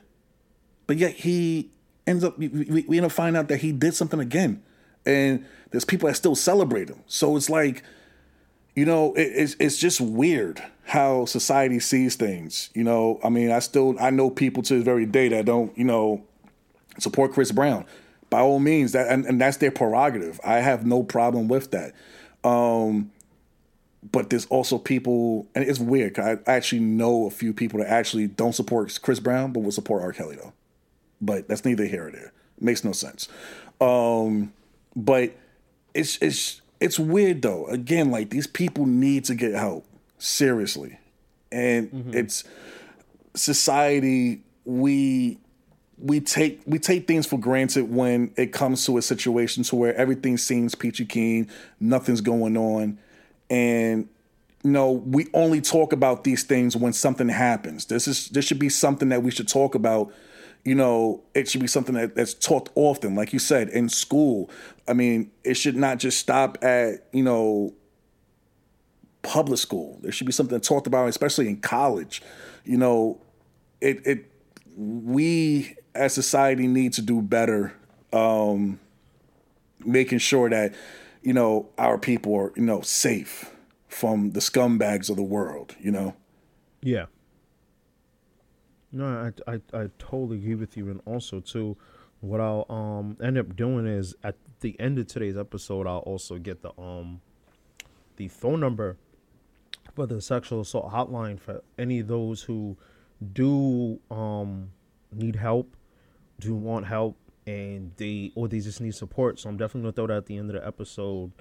but 0.88 0.98
yet 0.98 1.14
he 1.14 1.70
ends 2.08 2.24
up 2.24 2.40
we, 2.40 2.48
we, 2.88 2.98
end 2.98 3.06
up 3.06 3.12
finding 3.12 3.38
out 3.38 3.50
that 3.50 3.58
he 3.58 3.72
did 3.72 3.94
something 3.94 4.20
again. 4.20 4.64
And 5.06 5.46
there's 5.72 5.86
people 5.86 6.08
that 6.08 6.16
still 6.16 6.36
celebrate 6.36 6.90
him. 6.90 7.04
So 7.06 7.36
it's 7.36 7.50
like 7.50 7.84
you 8.76 8.86
know 8.86 9.14
it, 9.14 9.32
it's, 9.36 9.56
it's 9.60 9.78
just 9.78 10.02
weird 10.02 10.64
how 10.86 11.26
society 11.26 11.80
sees 11.80 12.16
things 12.16 12.70
you 12.74 12.84
know? 12.84 13.20
I 13.24 13.30
mean 13.30 13.52
i 13.52 13.60
still 13.60 13.98
i 14.00 14.10
know 14.10 14.30
people 14.30 14.64
to 14.64 14.76
this 14.76 14.84
very 14.84 15.06
day 15.06 15.28
that 15.30 15.46
don't 15.46 15.78
you 15.78 15.84
know 15.84 16.24
support 16.98 17.34
chris 17.34 17.52
brown. 17.52 17.86
By 18.30 18.40
all 18.40 18.60
means 18.60 18.94
that 18.94 19.08
and, 19.08 19.26
and 19.26 19.40
that's 19.40 19.58
their 19.58 19.72
prerogative. 19.72 20.40
I 20.44 20.56
have 20.56 20.86
no 20.86 21.04
problem 21.04 21.48
with 21.48 21.72
that. 21.72 21.94
Um, 22.44 23.12
but 24.12 24.30
there's 24.30 24.46
also 24.48 24.78
people 24.78 25.48
and 25.56 25.68
it's 25.68 25.80
weird 25.80 26.20
i 26.20 26.38
actually 26.46 26.80
know 26.80 27.26
a 27.26 27.30
few 27.32 27.54
people 27.54 27.80
that 27.80 27.90
actually 27.90 28.28
don't 28.28 28.54
support 28.54 28.98
chris 29.02 29.20
brown 29.20 29.52
but 29.52 29.62
will 29.62 29.72
support 29.72 30.04
r. 30.04 30.12
Kelly 30.12 30.36
though. 30.36 30.54
But 31.22 31.48
that's 31.48 31.66
neither 31.66 31.86
here 31.86 32.08
or 32.08 32.12
there. 32.12 32.32
It 32.58 32.64
makes 32.64 32.84
no 32.84 32.92
sense. 32.92 33.28
Um, 33.82 34.54
but 34.96 35.36
it's 35.94 36.18
it's 36.22 36.62
it's 36.80 37.00
weird 37.00 37.42
though. 37.42 37.66
Again 37.68 38.12
like 38.12 38.30
these 38.30 38.48
people 38.48 38.86
need 38.86 39.26
to 39.26 39.36
get 39.36 39.54
help. 39.54 39.86
Seriously. 40.20 41.00
And 41.52 41.92
mm-hmm. 41.92 42.14
it's 42.14 42.44
society 43.36 44.42
we 44.66 45.40
we 45.98 46.20
take 46.20 46.62
we 46.66 46.78
take 46.78 47.08
things 47.08 47.26
for 47.26 47.40
granted 47.40 47.92
when 47.92 48.32
it 48.36 48.52
comes 48.52 48.86
to 48.86 48.98
a 48.98 49.02
situation 49.02 49.64
to 49.64 49.76
where 49.76 49.96
everything 49.96 50.38
seems 50.38 50.76
peachy 50.76 51.06
keen, 51.06 51.50
nothing's 51.80 52.22
going 52.22 52.58
on, 52.58 53.00
and 53.50 54.08
you 54.64 54.72
know 54.72 54.92
we 54.92 55.28
only 55.34 55.62
talk 55.62 55.94
about 55.94 56.24
these 56.24 56.44
things 56.44 56.76
when 56.76 56.94
something 56.94 57.30
happens. 57.30 57.86
This 57.86 58.08
is 58.08 58.30
this 58.30 58.46
should 58.46 58.60
be 58.60 58.70
something 58.70 59.10
that 59.10 59.24
we 59.24 59.32
should 59.32 59.48
talk 59.48 59.76
about. 59.76 60.14
You 60.66 60.76
know, 60.76 61.24
it 61.34 61.48
should 61.48 61.62
be 61.62 61.68
something 61.68 61.96
that, 61.96 62.16
that's 62.16 62.34
taught 62.34 62.70
often, 62.76 63.16
like 63.16 63.32
you 63.32 63.40
said, 63.40 63.70
in 63.70 63.88
school. 63.88 64.50
I 64.86 64.94
mean, 64.94 65.32
it 65.46 65.54
should 65.54 65.78
not 65.78 66.00
just 66.00 66.20
stop 66.20 66.58
at 66.62 67.08
you 67.14 67.24
know 67.24 67.74
public 69.22 69.60
school. 69.60 70.00
There 70.02 70.12
should 70.12 70.28
be 70.28 70.34
something 70.34 70.60
talked 70.60 70.88
about, 70.88 71.08
especially 71.08 71.48
in 71.48 71.58
college. 71.58 72.22
You 72.66 72.78
know, 72.78 73.22
it 73.80 74.06
it 74.06 74.32
we 74.76 75.76
as 75.96 76.14
society 76.14 76.68
need 76.68 76.94
to 76.94 77.02
do 77.02 77.22
better 77.22 77.74
um, 78.14 78.80
making 79.84 80.20
sure 80.20 80.50
that 80.50 80.74
you 81.28 81.34
know 81.34 81.68
our 81.78 81.98
people 81.98 82.34
are 82.34 82.54
you 82.56 82.64
know 82.64 82.80
safe 82.80 83.54
from 83.90 84.32
the 84.32 84.40
scumbags 84.40 85.10
of 85.10 85.18
the 85.18 85.30
world 85.38 85.76
you 85.78 85.92
know? 85.92 86.16
Yeah. 86.82 87.08
No 88.94 89.06
i 89.48 89.52
i, 89.52 89.56
I 89.74 89.90
totally 90.00 90.38
agree 90.38 90.56
with 90.56 90.78
you. 90.78 90.90
And 90.90 91.02
also 91.06 91.42
too 91.42 91.76
what 92.22 92.40
i'll 92.40 92.66
um 92.70 93.18
end 93.22 93.38
up 93.38 93.58
doing 93.58 93.86
is 93.86 94.16
at 94.24 94.36
the 94.62 94.80
end 94.80 94.98
of 95.00 95.08
today's 95.08 95.38
episode 95.38 95.86
i'll 95.86 96.08
also 96.14 96.38
get 96.38 96.62
the 96.62 96.72
um 96.80 97.20
the 98.16 98.30
phone 98.30 98.62
number 98.62 98.96
for 99.94 100.08
the 100.08 100.22
sexual 100.22 100.62
assault 100.62 100.94
hotline 100.94 101.38
for 101.38 101.62
any 101.78 102.00
of 102.00 102.08
those 102.08 102.44
who 102.44 102.78
do 103.34 104.00
um 104.10 104.70
need 105.12 105.36
help 105.36 105.76
do 106.40 106.56
want 106.56 106.88
help 106.88 107.18
and 107.48 107.94
they 107.96 108.32
or 108.36 108.48
they 108.48 108.60
just 108.60 108.82
need 108.82 108.94
support. 108.94 109.40
So 109.40 109.50
I'm 109.50 109.58
definitely 109.58 109.84
gonna 109.84 109.94
throw 109.94 110.08
that 110.08 110.18
at 110.18 110.26
the 110.28 110.38
end 110.38 110.50
of 110.50 110.62
the 110.62 110.68
episode. 110.68 111.32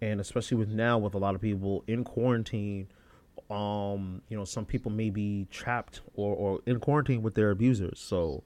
And 0.00 0.20
especially 0.20 0.56
with 0.56 0.70
now 0.70 0.96
with 0.96 1.14
a 1.14 1.18
lot 1.18 1.34
of 1.34 1.42
people 1.42 1.84
in 1.86 2.04
quarantine, 2.04 2.88
um, 3.50 4.22
you 4.30 4.36
know, 4.36 4.46
some 4.46 4.64
people 4.64 4.90
may 4.90 5.10
be 5.10 5.46
trapped 5.50 6.00
or, 6.14 6.34
or 6.34 6.60
in 6.64 6.80
quarantine 6.80 7.22
with 7.22 7.34
their 7.34 7.50
abusers. 7.50 8.00
So 8.00 8.42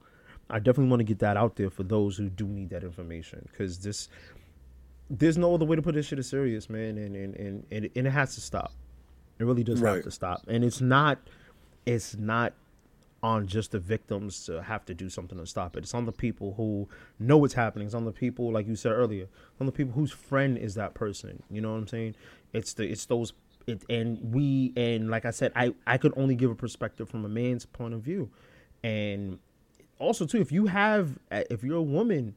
I 0.49 0.59
definitely 0.59 0.89
want 0.89 0.99
to 0.99 1.05
get 1.05 1.19
that 1.19 1.37
out 1.37 1.55
there 1.55 1.69
for 1.69 1.83
those 1.83 2.17
who 2.17 2.29
do 2.29 2.45
need 2.45 2.69
that 2.71 2.83
information. 2.83 3.47
Cause 3.57 3.79
this 3.79 4.09
there's 5.09 5.37
no 5.37 5.53
other 5.53 5.65
way 5.65 5.75
to 5.75 5.81
put 5.81 5.95
this 5.95 6.07
shit 6.07 6.19
is 6.19 6.27
serious, 6.27 6.69
man, 6.69 6.97
and 6.97 7.15
and, 7.15 7.35
and, 7.35 7.65
and, 7.71 7.89
and 7.95 8.07
it 8.07 8.11
has 8.11 8.35
to 8.35 8.41
stop. 8.41 8.73
It 9.39 9.45
really 9.45 9.63
does 9.63 9.81
right. 9.81 9.95
have 9.95 10.03
to 10.03 10.11
stop. 10.11 10.41
And 10.47 10.63
it's 10.63 10.81
not 10.81 11.19
it's 11.85 12.17
not 12.17 12.53
on 13.25 13.47
just 13.47 13.71
the 13.71 13.79
victims 13.79 14.45
to 14.45 14.61
have 14.61 14.85
to 14.85 14.93
do 14.93 15.09
something 15.09 15.39
to 15.39 15.47
stop 15.47 15.75
it. 15.75 15.79
It's 15.79 15.95
on 15.95 16.05
the 16.05 16.11
people 16.11 16.53
who 16.57 16.87
know 17.17 17.37
what's 17.37 17.55
happening. 17.55 17.87
It's 17.87 17.95
on 17.95 18.05
the 18.05 18.11
people, 18.11 18.51
like 18.51 18.67
you 18.67 18.75
said 18.75 18.91
earlier, 18.91 19.25
on 19.59 19.65
the 19.65 19.71
people 19.71 19.93
whose 19.93 20.11
friend 20.11 20.59
is 20.59 20.75
that 20.75 20.93
person. 20.93 21.41
You 21.49 21.59
know 21.59 21.71
what 21.71 21.79
I'm 21.79 21.87
saying? 21.87 22.15
It's 22.53 22.73
the 22.73 22.83
it's 22.83 23.07
those 23.07 23.33
it 23.65 23.83
and 23.89 24.19
we 24.31 24.73
and 24.77 25.09
like 25.09 25.25
I 25.25 25.31
said, 25.31 25.51
I 25.55 25.73
I 25.87 25.97
could 25.97 26.13
only 26.15 26.35
give 26.35 26.51
a 26.51 26.55
perspective 26.55 27.09
from 27.09 27.25
a 27.25 27.27
man's 27.27 27.65
point 27.65 27.95
of 27.95 28.01
view, 28.01 28.29
and 28.83 29.39
also 29.97 30.27
too, 30.27 30.39
if 30.39 30.51
you 30.51 30.67
have 30.67 31.17
if 31.31 31.63
you're 31.63 31.77
a 31.77 31.81
woman 31.81 32.35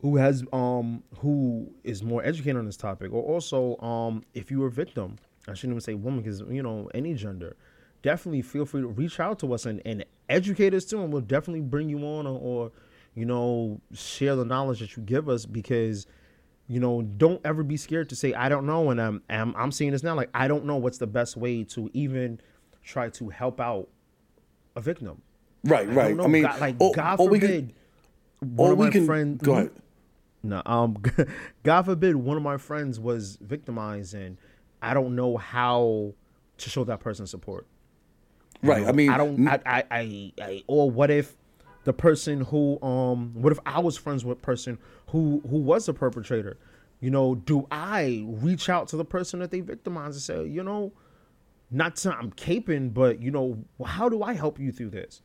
who 0.00 0.16
has 0.16 0.42
um 0.54 1.02
who 1.18 1.70
is 1.84 2.02
more 2.02 2.24
educated 2.24 2.56
on 2.56 2.64
this 2.64 2.78
topic, 2.78 3.12
or 3.12 3.22
also 3.22 3.76
um 3.82 4.24
if 4.32 4.50
you're 4.50 4.68
a 4.68 4.72
victim, 4.72 5.18
I 5.46 5.52
shouldn't 5.52 5.74
even 5.74 5.82
say 5.82 5.92
woman 5.92 6.22
because 6.22 6.40
you 6.40 6.62
know 6.62 6.88
any 6.94 7.12
gender 7.12 7.54
definitely 8.02 8.42
feel 8.42 8.64
free 8.64 8.82
to 8.82 8.88
reach 8.88 9.20
out 9.20 9.38
to 9.40 9.52
us 9.52 9.66
and, 9.66 9.82
and 9.84 10.04
educate 10.28 10.74
us 10.74 10.84
too, 10.84 11.02
and 11.02 11.12
we'll 11.12 11.22
definitely 11.22 11.60
bring 11.60 11.88
you 11.88 11.98
on 11.98 12.26
or, 12.26 12.38
or 12.38 12.72
you 13.14 13.24
know 13.24 13.80
share 13.92 14.36
the 14.36 14.44
knowledge 14.44 14.80
that 14.80 14.96
you 14.96 15.02
give 15.02 15.28
us 15.28 15.46
because 15.46 16.06
you 16.68 16.80
know 16.80 17.02
don't 17.02 17.40
ever 17.44 17.62
be 17.62 17.76
scared 17.76 18.08
to 18.08 18.16
say 18.16 18.32
I 18.34 18.48
don't 18.48 18.66
know, 18.66 18.90
and 18.90 19.00
I'm 19.00 19.22
I'm, 19.28 19.54
I'm 19.56 19.72
seeing 19.72 19.92
this 19.92 20.02
now 20.02 20.14
like 20.14 20.30
I 20.34 20.48
don't 20.48 20.64
know 20.64 20.76
what's 20.76 20.98
the 20.98 21.06
best 21.06 21.36
way 21.36 21.64
to 21.64 21.90
even 21.92 22.40
try 22.82 23.10
to 23.10 23.28
help 23.28 23.60
out 23.60 23.88
a 24.76 24.80
victim. 24.80 25.22
Right, 25.64 25.88
I 25.88 25.92
right. 25.92 26.20
I 26.20 26.26
mean, 26.26 26.42
God, 26.42 26.60
like 26.60 26.76
or, 26.78 26.92
God 26.92 27.16
forbid, 27.16 27.74
can, 28.40 28.56
one 28.56 28.72
of 28.72 28.78
my 28.78 28.90
can, 28.90 29.06
friends. 29.06 29.42
Go 29.42 29.52
ahead. 29.52 29.70
No, 30.42 30.62
um, 30.64 30.96
God 31.62 31.82
forbid, 31.82 32.16
one 32.16 32.38
of 32.38 32.42
my 32.42 32.56
friends 32.56 32.98
was 32.98 33.36
victimized, 33.42 34.14
and 34.14 34.38
I 34.80 34.94
don't 34.94 35.14
know 35.14 35.36
how 35.36 36.14
to 36.56 36.70
show 36.70 36.84
that 36.84 37.00
person 37.00 37.26
support. 37.26 37.66
Right. 38.62 38.82
know, 38.82 38.88
I 38.88 38.92
mean, 38.92 39.10
I 39.10 39.16
don't. 39.16 39.48
I, 39.48 39.60
I, 39.64 39.84
I, 39.90 40.32
I, 40.40 40.64
or 40.66 40.90
what 40.90 41.10
if 41.10 41.36
the 41.84 41.92
person 41.92 42.42
who, 42.42 42.80
um, 42.82 43.32
what 43.34 43.52
if 43.52 43.58
I 43.64 43.80
was 43.80 43.96
friends 43.96 44.24
with 44.24 44.42
person 44.42 44.78
who 45.08 45.42
who 45.48 45.58
was 45.58 45.88
a 45.88 45.94
perpetrator? 45.94 46.58
You 47.00 47.10
know, 47.10 47.34
do 47.34 47.66
I 47.70 48.24
reach 48.26 48.68
out 48.68 48.88
to 48.88 48.96
the 48.96 49.04
person 49.04 49.40
that 49.40 49.50
they 49.50 49.60
victimized 49.60 50.16
and 50.16 50.22
say, 50.22 50.46
you 50.46 50.62
know, 50.62 50.92
not 51.70 51.96
to, 51.96 52.14
I'm 52.14 52.30
caping, 52.32 52.92
but 52.92 53.22
you 53.22 53.30
know, 53.30 53.64
how 53.86 54.10
do 54.10 54.22
I 54.22 54.34
help 54.34 54.58
you 54.58 54.70
through 54.70 54.90
this? 54.90 55.22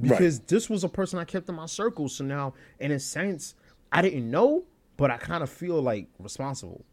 because 0.00 0.38
right. 0.38 0.48
this 0.48 0.70
was 0.70 0.84
a 0.84 0.88
person 0.88 1.18
I 1.18 1.24
kept 1.24 1.48
in 1.48 1.54
my 1.54 1.66
circle. 1.66 2.08
So 2.08 2.24
now, 2.24 2.54
in 2.80 2.90
a 2.90 2.98
sense, 2.98 3.54
I 3.90 4.02
didn't 4.02 4.30
know, 4.30 4.64
but 4.96 5.10
I 5.10 5.16
kind 5.16 5.42
of 5.42 5.50
feel 5.50 5.80
like 5.80 6.08
responsible. 6.18 6.84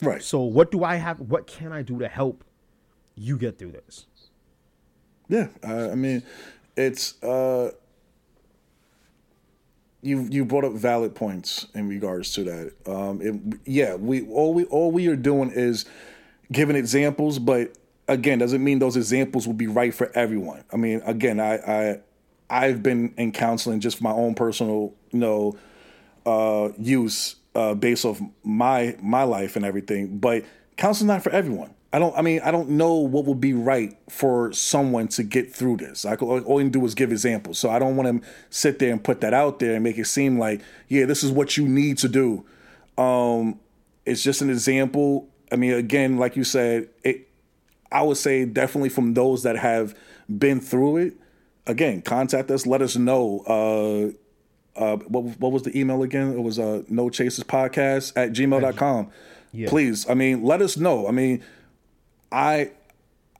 Right. 0.00 0.22
So 0.22 0.40
what 0.40 0.70
do 0.70 0.82
I 0.84 0.96
have? 0.96 1.20
What 1.20 1.46
can 1.46 1.72
I 1.72 1.82
do 1.82 1.98
to 1.98 2.08
help 2.08 2.44
you 3.14 3.36
get 3.36 3.58
through 3.58 3.72
this? 3.72 4.06
Yeah, 5.32 5.48
I 5.62 5.94
mean, 5.94 6.22
it's 6.76 7.22
uh, 7.22 7.70
you 10.02 10.28
you 10.30 10.44
brought 10.44 10.64
up 10.64 10.74
valid 10.74 11.14
points 11.14 11.68
in 11.74 11.88
regards 11.88 12.34
to 12.34 12.44
that. 12.44 12.72
Um, 12.86 13.22
it, 13.22 13.58
yeah, 13.64 13.94
we 13.94 14.28
all 14.28 14.52
we 14.52 14.64
all 14.64 14.92
we 14.92 15.08
are 15.08 15.16
doing 15.16 15.50
is 15.50 15.86
giving 16.52 16.76
examples, 16.76 17.38
but 17.38 17.72
again, 18.08 18.40
doesn't 18.40 18.62
mean 18.62 18.78
those 18.78 18.94
examples 18.94 19.46
will 19.46 19.54
be 19.54 19.68
right 19.68 19.94
for 19.94 20.12
everyone. 20.14 20.64
I 20.70 20.76
mean, 20.76 21.00
again, 21.06 21.40
I 21.40 21.54
I 21.56 22.00
I've 22.50 22.82
been 22.82 23.14
in 23.16 23.32
counseling 23.32 23.80
just 23.80 23.96
for 23.96 24.04
my 24.04 24.12
own 24.12 24.34
personal, 24.34 24.92
you 25.12 25.18
know, 25.18 25.56
uh, 26.26 26.72
use 26.78 27.36
uh, 27.54 27.72
based 27.72 28.04
off 28.04 28.20
my 28.44 28.98
my 29.00 29.22
life 29.22 29.56
and 29.56 29.64
everything. 29.64 30.18
But 30.18 30.44
counseling's 30.76 31.08
not 31.08 31.22
for 31.22 31.30
everyone. 31.30 31.72
I 31.92 31.98
don't. 31.98 32.16
I 32.16 32.22
mean, 32.22 32.40
I 32.42 32.50
don't 32.50 32.70
know 32.70 32.94
what 32.94 33.26
would 33.26 33.40
be 33.40 33.52
right 33.52 33.94
for 34.08 34.50
someone 34.52 35.08
to 35.08 35.22
get 35.22 35.54
through 35.54 35.76
this. 35.76 36.06
I 36.06 36.14
all, 36.14 36.40
all 36.40 36.60
you 36.60 36.64
can 36.64 36.72
do 36.80 36.84
is 36.86 36.94
give 36.94 37.12
examples. 37.12 37.58
So 37.58 37.68
I 37.68 37.78
don't 37.78 37.96
want 37.96 38.22
to 38.22 38.28
sit 38.48 38.78
there 38.78 38.92
and 38.92 39.02
put 39.02 39.20
that 39.20 39.34
out 39.34 39.58
there 39.58 39.74
and 39.74 39.84
make 39.84 39.98
it 39.98 40.06
seem 40.06 40.38
like, 40.38 40.62
yeah, 40.88 41.04
this 41.04 41.22
is 41.22 41.30
what 41.30 41.56
you 41.58 41.68
need 41.68 41.98
to 41.98 42.08
do. 42.08 42.46
Um, 42.96 43.60
it's 44.06 44.22
just 44.22 44.40
an 44.40 44.48
example. 44.48 45.28
I 45.50 45.56
mean, 45.56 45.72
again, 45.74 46.16
like 46.16 46.36
you 46.36 46.44
said, 46.44 46.88
it. 47.04 47.28
I 47.90 48.00
would 48.00 48.16
say 48.16 48.46
definitely 48.46 48.88
from 48.88 49.12
those 49.12 49.42
that 49.42 49.56
have 49.56 49.94
been 50.38 50.60
through 50.60 50.96
it. 50.96 51.14
Again, 51.66 52.00
contact 52.00 52.50
us. 52.50 52.66
Let 52.66 52.80
us 52.80 52.96
know. 52.96 53.40
Uh, 53.46 54.80
uh, 54.80 54.96
what, 54.96 55.38
what 55.38 55.52
was 55.52 55.62
the 55.62 55.78
email 55.78 56.02
again? 56.02 56.32
It 56.32 56.40
was 56.40 56.58
uh, 56.58 56.82
no 56.88 57.10
chases 57.10 57.44
podcast 57.44 58.14
at 58.16 58.32
gmail.com. 58.32 59.10
Yeah. 59.52 59.68
Please, 59.68 60.08
I 60.08 60.14
mean, 60.14 60.42
let 60.42 60.62
us 60.62 60.78
know. 60.78 61.06
I 61.06 61.10
mean, 61.10 61.44
I 62.32 62.72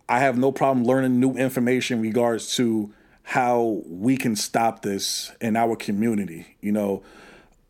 I 0.09 0.21
have 0.21 0.37
no 0.37 0.53
problem 0.53 0.85
learning 0.85 1.19
new 1.19 1.33
information 1.33 1.99
in 1.99 2.03
regards 2.03 2.55
to 2.57 2.93
how 3.23 3.83
we 3.87 4.17
can 4.17 4.37
stop 4.37 4.83
this 4.83 5.33
in 5.41 5.57
our 5.57 5.75
community. 5.75 6.57
You 6.61 6.73
know, 6.73 7.03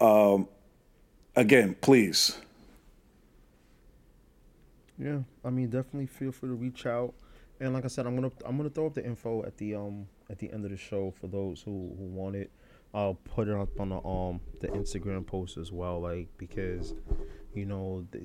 um, 0.00 0.48
again, 1.36 1.76
please. 1.80 2.38
Yeah, 4.98 5.20
I 5.44 5.50
mean, 5.50 5.68
definitely 5.68 6.06
feel 6.06 6.32
free 6.32 6.48
to 6.48 6.54
reach 6.54 6.86
out. 6.86 7.14
And 7.60 7.72
like 7.72 7.84
I 7.84 7.88
said, 7.88 8.06
I'm 8.06 8.16
gonna 8.16 8.32
I'm 8.44 8.56
gonna 8.56 8.70
throw 8.70 8.86
up 8.86 8.94
the 8.94 9.04
info 9.04 9.44
at 9.44 9.56
the 9.56 9.76
um 9.76 10.06
at 10.28 10.38
the 10.38 10.52
end 10.52 10.64
of 10.64 10.70
the 10.70 10.76
show 10.76 11.12
for 11.20 11.28
those 11.28 11.62
who 11.62 11.94
who 11.96 12.04
want 12.04 12.34
it. 12.34 12.50
I'll 12.94 13.14
put 13.14 13.48
it 13.48 13.54
up 13.54 13.78
on 13.80 13.90
the 13.90 14.04
um 14.04 14.40
the 14.60 14.68
Instagram 14.68 15.26
post 15.26 15.56
as 15.56 15.70
well, 15.70 16.00
like 16.00 16.28
because 16.38 16.94
you 17.54 17.66
know 17.66 18.06
th- 18.12 18.24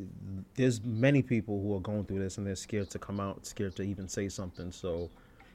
there's 0.55 0.81
many 0.83 1.21
people 1.21 1.61
who 1.61 1.75
are 1.75 1.79
going 1.79 2.05
through 2.05 2.19
this 2.19 2.37
and 2.37 2.47
they're 2.47 2.55
scared 2.55 2.89
to 2.91 2.99
come 2.99 3.19
out, 3.19 3.45
scared 3.45 3.75
to 3.77 3.83
even 3.83 4.07
say 4.07 4.29
something. 4.29 4.71
So, 4.71 5.09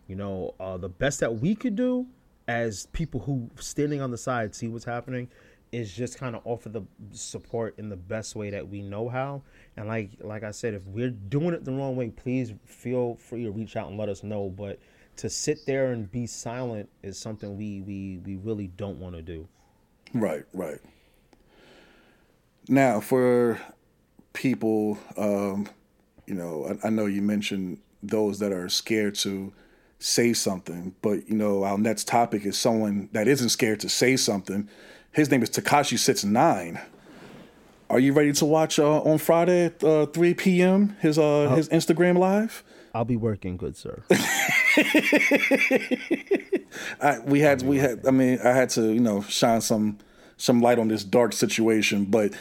you 0.08 0.16
know, 0.16 0.54
uh, 0.60 0.76
the 0.76 0.88
best 0.88 1.20
that 1.20 1.40
we 1.40 1.54
could 1.54 1.76
do 1.76 2.06
as 2.48 2.86
people 2.86 3.20
who 3.20 3.48
standing 3.56 4.00
on 4.00 4.10
the 4.10 4.18
side 4.18 4.54
see 4.54 4.68
what's 4.68 4.84
happening 4.84 5.28
is 5.70 5.92
just 5.92 6.18
kind 6.18 6.36
of 6.36 6.42
offer 6.44 6.68
the 6.68 6.82
support 7.12 7.74
in 7.78 7.88
the 7.88 7.96
best 7.96 8.36
way 8.36 8.50
that 8.50 8.68
we 8.68 8.82
know 8.82 9.08
how. 9.08 9.42
And 9.76 9.88
like 9.88 10.10
like 10.20 10.44
I 10.44 10.50
said, 10.50 10.74
if 10.74 10.86
we're 10.86 11.10
doing 11.10 11.54
it 11.54 11.64
the 11.64 11.72
wrong 11.72 11.96
way, 11.96 12.10
please 12.10 12.52
feel 12.64 13.16
free 13.16 13.44
to 13.44 13.50
reach 13.50 13.76
out 13.76 13.88
and 13.88 13.98
let 13.98 14.08
us 14.08 14.22
know. 14.22 14.50
But 14.50 14.78
to 15.16 15.30
sit 15.30 15.64
there 15.66 15.92
and 15.92 16.10
be 16.10 16.26
silent 16.26 16.88
is 17.02 17.18
something 17.18 17.56
we 17.56 17.80
we 17.80 18.20
we 18.24 18.36
really 18.36 18.68
don't 18.68 18.98
want 18.98 19.16
to 19.16 19.22
do. 19.22 19.48
Right, 20.14 20.44
right. 20.52 20.78
Now, 22.68 23.00
for 23.00 23.60
people, 24.32 24.98
um, 25.16 25.68
you 26.26 26.34
know, 26.34 26.76
I, 26.82 26.88
I 26.88 26.90
know 26.90 27.06
you 27.06 27.22
mentioned 27.22 27.78
those 28.02 28.38
that 28.40 28.52
are 28.52 28.68
scared 28.68 29.14
to 29.16 29.52
say 29.98 30.32
something, 30.32 30.94
but 31.02 31.28
you 31.28 31.36
know, 31.36 31.64
our 31.64 31.78
next 31.78 32.08
topic 32.08 32.44
is 32.44 32.58
someone 32.58 33.08
that 33.12 33.28
isn't 33.28 33.50
scared 33.50 33.80
to 33.80 33.88
say 33.88 34.16
something. 34.16 34.68
His 35.12 35.30
name 35.30 35.42
is 35.42 35.50
Tekashi 35.50 35.98
Six 35.98 36.24
Nine. 36.24 36.80
Are 37.90 37.98
you 37.98 38.12
ready 38.14 38.32
to 38.32 38.46
watch 38.46 38.78
uh, 38.78 39.02
on 39.02 39.18
Friday 39.18 39.66
at 39.66 39.84
uh, 39.84 40.06
3 40.06 40.34
p.m. 40.34 40.96
his 41.00 41.18
uh, 41.18 41.54
his 41.54 41.68
Instagram 41.68 42.16
live? 42.16 42.64
I'll 42.94 43.04
be 43.04 43.16
working, 43.16 43.56
good 43.56 43.76
sir. 43.76 44.02
I, 47.00 47.18
we 47.24 47.40
had 47.40 47.62
we 47.62 47.78
had. 47.78 48.06
I 48.06 48.10
mean, 48.10 48.38
I 48.42 48.52
had 48.52 48.70
to 48.70 48.92
you 48.92 49.00
know 49.00 49.22
shine 49.22 49.60
some 49.60 49.98
some 50.42 50.60
light 50.60 50.80
on 50.80 50.88
this 50.88 51.04
dark 51.04 51.32
situation, 51.32 52.04
but 52.04 52.34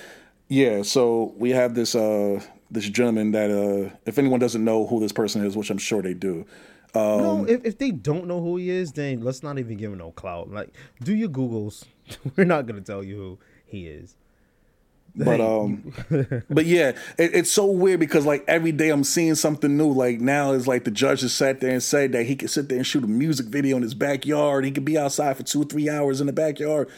yeah. 0.47 0.81
So 0.81 1.35
we 1.37 1.51
have 1.51 1.75
this 1.75 1.93
uh 1.93 2.41
this 2.71 2.89
gentleman 2.89 3.31
that 3.33 3.51
uh 3.51 3.95
if 4.07 4.17
anyone 4.17 4.39
doesn't 4.39 4.63
know 4.63 4.87
who 4.87 4.99
this 4.99 5.11
person 5.11 5.45
is, 5.45 5.55
which 5.55 5.69
I'm 5.69 5.77
sure 5.77 6.01
they 6.01 6.15
do. 6.15 6.45
Um, 6.93 7.21
no, 7.21 7.45
if, 7.47 7.63
if 7.63 7.77
they 7.77 7.91
don't 7.91 8.25
know 8.25 8.41
who 8.41 8.57
he 8.57 8.69
is, 8.69 8.91
then 8.91 9.21
let's 9.21 9.43
not 9.43 9.59
even 9.59 9.77
give 9.77 9.93
him 9.93 9.99
no 9.99 10.11
clout. 10.11 10.51
Like, 10.51 10.73
do 11.01 11.15
your 11.15 11.29
googles. 11.29 11.85
We're 12.35 12.43
not 12.43 12.65
gonna 12.65 12.81
tell 12.81 13.03
you 13.03 13.15
who 13.15 13.39
he 13.65 13.87
is. 13.87 14.15
But 15.15 15.39
um, 15.39 15.93
but 16.49 16.65
yeah, 16.65 16.93
it, 17.19 17.35
it's 17.35 17.51
so 17.51 17.65
weird 17.67 17.99
because 17.99 18.25
like 18.25 18.43
every 18.47 18.71
day 18.71 18.89
I'm 18.89 19.03
seeing 19.03 19.35
something 19.35 19.77
new. 19.77 19.91
Like 19.91 20.19
now 20.19 20.53
it's 20.53 20.67
like 20.67 20.85
the 20.85 20.91
judge 20.91 21.21
has 21.21 21.33
sat 21.33 21.59
there 21.59 21.69
and 21.69 21.83
said 21.83 22.13
that 22.13 22.25
he 22.25 22.35
could 22.35 22.49
sit 22.49 22.67
there 22.67 22.77
and 22.77 22.87
shoot 22.87 23.03
a 23.03 23.07
music 23.07 23.45
video 23.45 23.77
in 23.77 23.83
his 23.83 23.93
backyard. 23.93 24.65
He 24.65 24.71
could 24.71 24.85
be 24.85 24.97
outside 24.97 25.37
for 25.37 25.43
two 25.43 25.61
or 25.61 25.65
three 25.65 25.87
hours 25.87 26.19
in 26.19 26.27
the 26.27 26.33
backyard. 26.33 26.89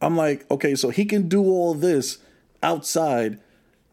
I'm 0.00 0.16
like, 0.16 0.48
okay, 0.50 0.74
so 0.74 0.90
he 0.90 1.04
can 1.04 1.28
do 1.28 1.42
all 1.42 1.74
this 1.74 2.18
outside, 2.62 3.38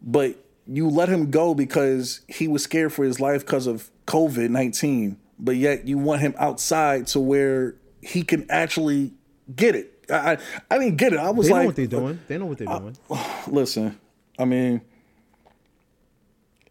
but 0.02 0.36
you 0.68 0.90
let 0.90 1.10
him 1.10 1.32
go 1.32 1.54
because 1.54 2.22
he 2.28 2.48
was 2.48 2.64
scared 2.64 2.94
for 2.94 3.04
his 3.04 3.20
life 3.20 3.46
because 3.46 3.68
of 3.68 3.90
COVID 4.08 4.50
nineteen. 4.50 5.18
But 5.40 5.56
yet 5.58 5.88
you 5.88 5.98
want 5.98 6.22
him 6.22 6.36
outside 6.38 7.08
to 7.08 7.20
where 7.20 7.76
he 8.02 8.24
can 8.24 8.50
actually 8.50 9.14
get 9.56 9.76
it. 9.76 10.06
I 10.10 10.38
I 10.70 10.78
didn't 10.78 10.98
get 10.98 11.14
it. 11.14 11.20
I 11.20 11.30
was 11.32 11.48
they 11.48 11.54
like, 11.54 11.62
know 11.62 11.66
what 11.68 11.76
they're 11.76 11.88
doing. 11.88 12.16
Uh, 12.16 12.28
they 12.28 12.38
know 12.38 12.46
what 12.46 12.58
they're 12.58 12.70
uh, 12.70 12.80
doing. 12.80 12.98
listen, 13.48 14.00
I 14.38 14.46
mean, 14.46 14.82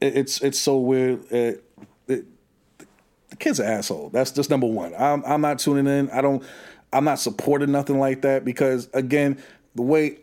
it, 0.00 0.16
it's 0.16 0.40
it's 0.42 0.58
so 0.58 0.78
weird. 0.78 1.24
It, 1.32 1.64
it, 2.08 2.26
the 3.30 3.36
kid's 3.36 3.60
an 3.60 3.66
asshole. 3.66 4.10
That's 4.10 4.30
just 4.30 4.50
number 4.50 4.66
one. 4.66 4.94
I'm 4.98 5.24
I'm 5.24 5.40
not 5.40 5.58
tuning 5.58 5.86
in. 5.86 6.10
I 6.10 6.20
don't. 6.20 6.42
I'm 6.92 7.04
not 7.04 7.18
supporting 7.18 7.72
nothing 7.72 7.98
like 7.98 8.22
that 8.22 8.44
because 8.44 8.88
again, 8.92 9.42
the 9.74 9.82
way. 9.82 10.18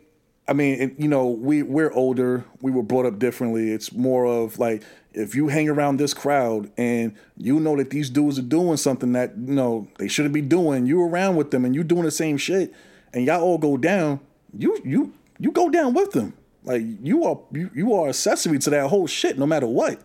I 0.48 0.52
mean, 0.52 0.80
it, 0.80 0.94
you 0.98 1.06
know, 1.06 1.28
we 1.28 1.62
we're 1.62 1.92
older. 1.92 2.44
We 2.60 2.72
were 2.72 2.82
brought 2.82 3.06
up 3.06 3.20
differently. 3.20 3.70
It's 3.70 3.92
more 3.92 4.24
of 4.24 4.58
like 4.58 4.82
if 5.12 5.34
you 5.34 5.48
hang 5.48 5.68
around 5.68 5.98
this 5.98 6.12
crowd 6.12 6.70
and 6.76 7.14
you 7.36 7.60
know 7.60 7.76
that 7.76 7.90
these 7.90 8.10
dudes 8.10 8.38
are 8.38 8.42
doing 8.42 8.76
something 8.76 9.12
that 9.12 9.36
you 9.36 9.54
know 9.54 9.86
they 9.98 10.08
shouldn't 10.08 10.34
be 10.34 10.40
doing, 10.40 10.86
you 10.86 11.02
around 11.02 11.36
with 11.36 11.52
them 11.52 11.64
and 11.64 11.74
you 11.74 11.84
doing 11.84 12.02
the 12.02 12.10
same 12.10 12.36
shit 12.36 12.74
and 13.12 13.24
y'all 13.26 13.42
all 13.42 13.58
go 13.58 13.76
down, 13.76 14.20
you 14.56 14.76
you 14.84 15.12
you 15.38 15.52
go 15.52 15.68
down 15.68 15.94
with 15.94 16.12
them. 16.12 16.34
Like 16.64 16.82
you 17.02 17.24
are 17.24 17.40
you, 17.52 17.70
you 17.74 17.94
are 17.94 18.08
accessory 18.08 18.58
to 18.60 18.70
that 18.70 18.88
whole 18.88 19.06
shit, 19.06 19.38
no 19.38 19.46
matter 19.46 19.66
what. 19.66 20.00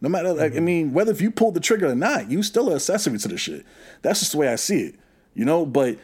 No 0.00 0.08
matter 0.08 0.32
like, 0.32 0.52
mm-hmm. 0.52 0.58
I 0.58 0.60
mean, 0.60 0.92
whether 0.92 1.10
if 1.10 1.20
you 1.20 1.30
pull 1.30 1.50
the 1.50 1.60
trigger 1.60 1.88
or 1.88 1.94
not, 1.94 2.30
you 2.30 2.42
still 2.42 2.70
are 2.70 2.76
accessory 2.76 3.18
to 3.18 3.28
the 3.28 3.36
shit. 3.36 3.66
That's 4.02 4.20
just 4.20 4.32
the 4.32 4.38
way 4.38 4.48
I 4.48 4.56
see 4.56 4.80
it. 4.80 4.94
You 5.38 5.44
know, 5.44 5.64
but 5.64 5.98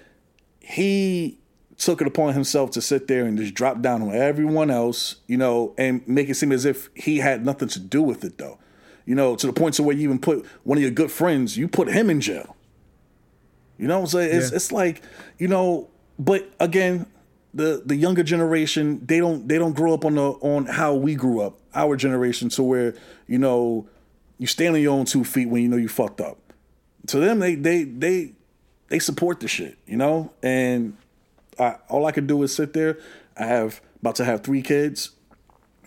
he 0.61 1.41
took 1.77 2.01
it 2.01 2.07
upon 2.07 2.35
himself 2.35 2.71
to 2.71 2.81
sit 2.81 3.09
there 3.09 3.25
and 3.25 3.37
just 3.37 3.53
drop 3.53 3.81
down 3.81 4.01
on 4.01 4.15
everyone 4.15 4.71
else, 4.71 5.17
you 5.27 5.37
know, 5.37 5.75
and 5.77 6.07
make 6.07 6.29
it 6.29 6.37
seem 6.37 6.53
as 6.53 6.65
if 6.65 6.89
he 6.95 7.19
had 7.19 7.45
nothing 7.45 7.67
to 7.67 7.81
do 7.81 8.01
with 8.01 8.23
it 8.23 8.39
though. 8.39 8.61
You 9.07 9.17
know, 9.17 9.35
to 9.35 9.47
the 9.49 9.53
point 9.53 9.75
to 9.75 9.83
where 9.83 9.97
you 9.97 10.03
even 10.03 10.21
put 10.21 10.47
one 10.63 10.79
of 10.79 10.83
your 10.83 10.93
good 10.93 11.11
friends, 11.11 11.57
you 11.57 11.67
put 11.67 11.89
him 11.89 12.11
in 12.11 12.21
jail. 12.21 12.55
You 13.77 13.89
know 13.89 13.99
what 13.99 14.05
I'm 14.05 14.11
saying? 14.21 14.37
It's 14.37 14.51
yeah. 14.53 14.57
it's 14.57 14.71
like, 14.71 15.03
you 15.37 15.49
know, 15.49 15.89
but 16.17 16.49
again, 16.61 17.05
the 17.53 17.83
the 17.85 17.97
younger 17.97 18.23
generation 18.23 19.05
they 19.05 19.19
don't 19.19 19.49
they 19.49 19.59
don't 19.59 19.75
grow 19.75 19.95
up 19.95 20.05
on 20.05 20.15
the 20.15 20.31
on 20.31 20.67
how 20.67 20.95
we 20.95 21.17
grew 21.17 21.41
up, 21.41 21.59
our 21.75 21.97
generation, 21.97 22.51
to 22.51 22.63
where 22.63 22.95
you 23.27 23.39
know 23.39 23.89
you 24.39 24.47
stand 24.47 24.77
on 24.77 24.81
your 24.81 24.95
own 24.95 25.07
two 25.07 25.25
feet 25.25 25.49
when 25.49 25.61
you 25.61 25.69
know 25.69 25.77
you 25.77 25.89
fucked 25.89 26.21
up. 26.21 26.39
To 27.09 27.19
them, 27.19 27.41
they 27.41 27.57
they 27.57 27.83
they 27.83 28.34
they 28.95 29.01
support 29.01 29.41
the 29.41 29.49
shit, 29.49 29.77
you 29.89 29.97
know. 29.97 30.33
And 30.41 30.97
I, 31.59 31.79
all 31.89 32.07
I 32.07 32.13
could 32.13 32.29
do 32.29 32.41
is 32.45 32.55
sit 32.55 32.75
there. 32.75 33.01
I 33.37 33.45
have 33.45 33.81
about 34.01 34.15
to 34.17 34.25
have 34.25 34.45
three 34.45 34.63
kids. 34.63 35.11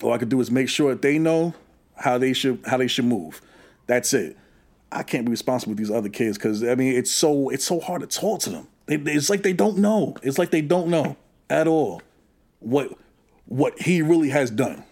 All 0.01 0.11
I 0.11 0.17
could 0.17 0.27
do 0.27 0.41
is 0.41 0.51
make 0.51 0.67
sure 0.67 0.89
that 0.89 1.01
they 1.01 1.17
know 1.17 1.53
how 1.95 2.17
they 2.17 2.33
should 2.33 2.61
how 2.65 2.75
they 2.75 2.87
should 2.87 3.05
move. 3.05 3.41
That's 3.85 4.13
it. 4.13 4.35
I 4.91 5.03
can't 5.03 5.23
be 5.23 5.31
responsible 5.31 5.71
with 5.71 5.77
these 5.77 5.89
other 5.89 6.09
kids 6.09 6.37
because 6.37 6.65
I 6.65 6.75
mean 6.75 6.97
it's 6.97 7.09
so 7.09 7.47
it's 7.47 7.63
so 7.63 7.79
hard 7.79 8.01
to 8.01 8.07
talk 8.07 8.41
to 8.41 8.49
them. 8.49 8.67
They, 8.87 8.95
it's 8.95 9.29
like 9.29 9.41
they 9.41 9.53
don't 9.53 9.77
know. 9.77 10.17
It's 10.21 10.37
like 10.37 10.51
they 10.51 10.61
don't 10.61 10.89
know 10.89 11.15
at 11.49 11.65
all 11.65 12.01
what 12.59 12.91
what 13.45 13.79
he 13.79 14.01
really 14.01 14.31
has 14.31 14.51
done. 14.51 14.83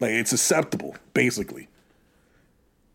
Like 0.00 0.12
it's 0.12 0.32
acceptable, 0.32 0.96
basically. 1.12 1.67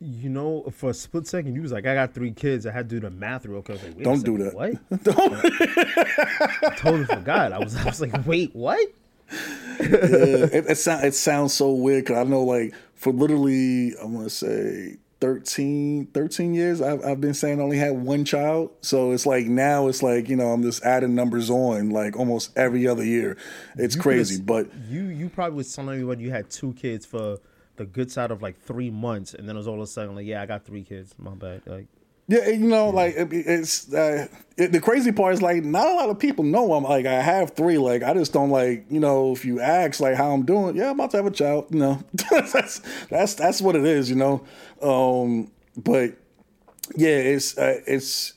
You 0.04 0.30
know, 0.30 0.64
for 0.72 0.89
a 0.89 0.93
split 0.93 1.28
second, 1.28 1.56
you 1.56 1.62
was 1.62 1.72
like, 1.72 1.86
"I 1.86 1.93
got 1.93 2.14
three 2.14 2.32
kids." 2.32 2.66
I 2.66 2.72
had 2.72 2.89
to 2.89 2.95
do 2.95 2.99
the 2.99 3.10
math 3.10 3.45
real 3.45 3.62
quick. 3.62 3.82
Like, 3.82 4.04
Don't 4.04 4.24
do 4.24 4.38
that. 4.39 4.54
What? 4.54 4.74
I 6.72 6.76
totally 6.78 7.06
forgot. 7.06 7.54
I 7.54 7.60
was, 7.60 7.76
I 7.76 7.86
was 7.86 8.01
like, 8.01 8.26
"Wait, 8.26 8.54
what?" 8.54 8.86
it, 9.80 10.66
it, 10.70 10.76
sound, 10.78 11.06
it 11.06 11.16
sounds 11.16 11.54
so 11.54 11.72
weird 11.72 12.04
because 12.06 12.18
I 12.18 12.30
know, 12.30 12.43
like, 12.43 12.74
for 12.95 13.14
literally, 13.14 13.93
I 14.01 14.06
want 14.06 14.26
to 14.26 14.30
say 14.30 14.97
13, 15.22 16.08
13 16.08 16.54
years, 16.54 16.82
I've, 16.82 17.04
I've 17.06 17.22
been 17.22 17.34
saying 17.34 17.60
I 17.60 17.64
only 17.64 17.78
had 17.78 17.93
one 17.93 18.26
child. 18.26 18.72
So 18.82 19.12
it's 19.12 19.26
like 19.26 19.45
now 19.45 19.88
it's 19.88 20.04
like, 20.04 20.28
you 20.28 20.36
know, 20.36 20.47
I'm 20.47 20.64
just 20.64 20.84
adding 20.84 21.16
numbers 21.16 21.49
on 21.49 21.91
like 21.91 22.18
almost 22.18 22.51
every 22.58 22.88
other 22.88 23.06
year. 23.06 23.38
It's 23.78 23.95
You 23.95 24.01
crazy. 24.01 24.41
But 24.41 24.68
you, 24.89 25.04
you 25.04 25.30
probably 25.30 25.56
was 25.56 25.74
telling 25.74 25.99
me 25.99 26.04
when 26.04 26.20
you 26.20 26.32
had 26.32 26.49
two 26.49 26.74
kids 26.74 27.06
for 27.06 27.39
the 27.76 27.86
good 27.86 28.12
side 28.12 28.32
of 28.32 28.42
like 28.42 28.60
three 28.62 28.90
months, 28.90 29.34
and 29.34 29.48
then 29.48 29.56
it 29.56 29.60
was 29.60 29.68
all 29.68 29.76
of 29.76 29.82
a 29.82 29.88
sudden 29.88 30.16
like, 30.16 30.26
"Yeah, 30.26 30.42
I 30.42 30.46
got 30.46 30.66
three 30.66 30.84
kids." 30.84 31.16
My 31.18 31.32
bad. 31.32 31.64
Like, 31.66 31.88
Yeah, 32.28 32.48
you 32.50 32.68
know, 32.68 32.90
like 32.90 33.16
it, 33.16 33.30
it's 33.32 33.92
uh, 33.94 34.28
it, 34.58 34.72
the 34.72 34.80
crazy 34.80 35.12
part 35.12 35.34
is 35.34 35.42
like 35.42 35.64
not 35.64 35.88
a 35.88 35.94
lot 35.94 36.10
of 36.10 36.20
people 36.20 36.44
know 36.44 36.74
I'm 36.74 36.84
like 36.84 37.06
I 37.06 37.22
have 37.22 37.52
three. 37.52 37.78
Like 37.78 38.04
I 38.04 38.14
just 38.14 38.32
don't 38.34 38.50
like 38.50 38.86
you 38.90 39.00
know 39.00 39.32
if 39.32 39.44
you 39.44 39.60
ask 39.60 40.00
like 40.00 40.16
how 40.16 40.32
I'm 40.32 40.46
doing, 40.46 40.76
yeah, 40.76 40.90
I'm 40.90 41.00
about 41.00 41.12
to 41.12 41.18
have 41.18 41.26
a 41.26 41.32
child. 41.32 41.68
You 41.72 41.80
know, 41.80 42.04
that's 42.30 42.82
that's 43.10 43.34
that's 43.34 43.62
what 43.62 43.76
it 43.76 43.86
is. 43.86 44.10
You 44.10 44.16
know, 44.16 44.46
um, 44.82 45.52
but 45.76 46.14
yeah, 46.96 47.18
it's 47.18 47.58
uh, 47.58 47.82
it's 47.88 48.34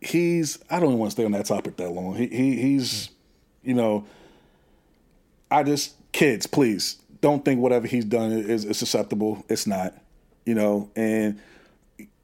he's 0.00 0.58
I 0.70 0.78
don't 0.78 0.90
even 0.90 0.98
want 0.98 1.10
to 1.10 1.14
stay 1.14 1.24
on 1.24 1.32
that 1.32 1.46
topic 1.46 1.76
that 1.78 1.90
long. 1.90 2.14
He, 2.14 2.26
he 2.26 2.60
he's 2.60 3.10
you 3.62 3.74
know 3.74 4.06
I 5.50 5.62
just 5.62 5.94
kids, 6.12 6.46
please 6.46 6.98
don't 7.20 7.44
think 7.44 7.60
whatever 7.60 7.86
he's 7.86 8.04
done 8.04 8.32
is, 8.32 8.64
is 8.64 8.78
susceptible. 8.78 9.44
It's 9.48 9.66
not, 9.66 9.94
you 10.46 10.54
know, 10.54 10.90
and 10.96 11.40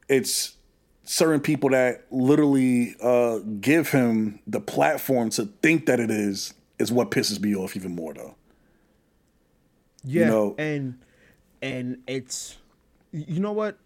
it's 0.07 0.55
certain 1.03 1.39
people 1.39 1.69
that 1.69 2.05
literally 2.11 2.95
uh, 3.01 3.39
give 3.59 3.89
him 3.89 4.39
the 4.47 4.59
platform 4.59 5.29
to 5.31 5.45
think 5.61 5.85
that 5.85 5.99
it 5.99 6.11
is 6.11 6.53
is 6.79 6.91
what 6.91 7.11
pisses 7.11 7.39
me 7.39 7.55
off 7.55 7.75
even 7.75 7.95
more 7.95 8.13
though. 8.13 8.35
yeah, 10.03 10.27
know- 10.27 10.55
and 10.57 10.99
and 11.61 11.99
it's 12.07 12.57
you 13.11 13.39
know 13.39 13.53
what 13.53 13.77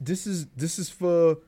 this 0.00 0.26
is 0.26 0.46
this 0.56 0.78
is 0.78 0.88
for 0.90 1.38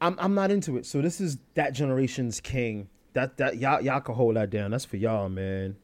I'm 0.00 0.16
I'm 0.18 0.34
not 0.34 0.50
into 0.50 0.76
it. 0.76 0.86
So 0.86 1.00
this 1.00 1.20
is 1.20 1.38
that 1.54 1.72
generation's 1.72 2.40
king. 2.40 2.88
That 3.12 3.36
that 3.36 3.58
y'all 3.58 3.80
y'all 3.80 4.00
can 4.00 4.14
hold 4.14 4.36
that 4.36 4.50
down. 4.50 4.72
That's 4.72 4.84
for 4.84 4.96
y'all, 4.96 5.28
man. 5.28 5.76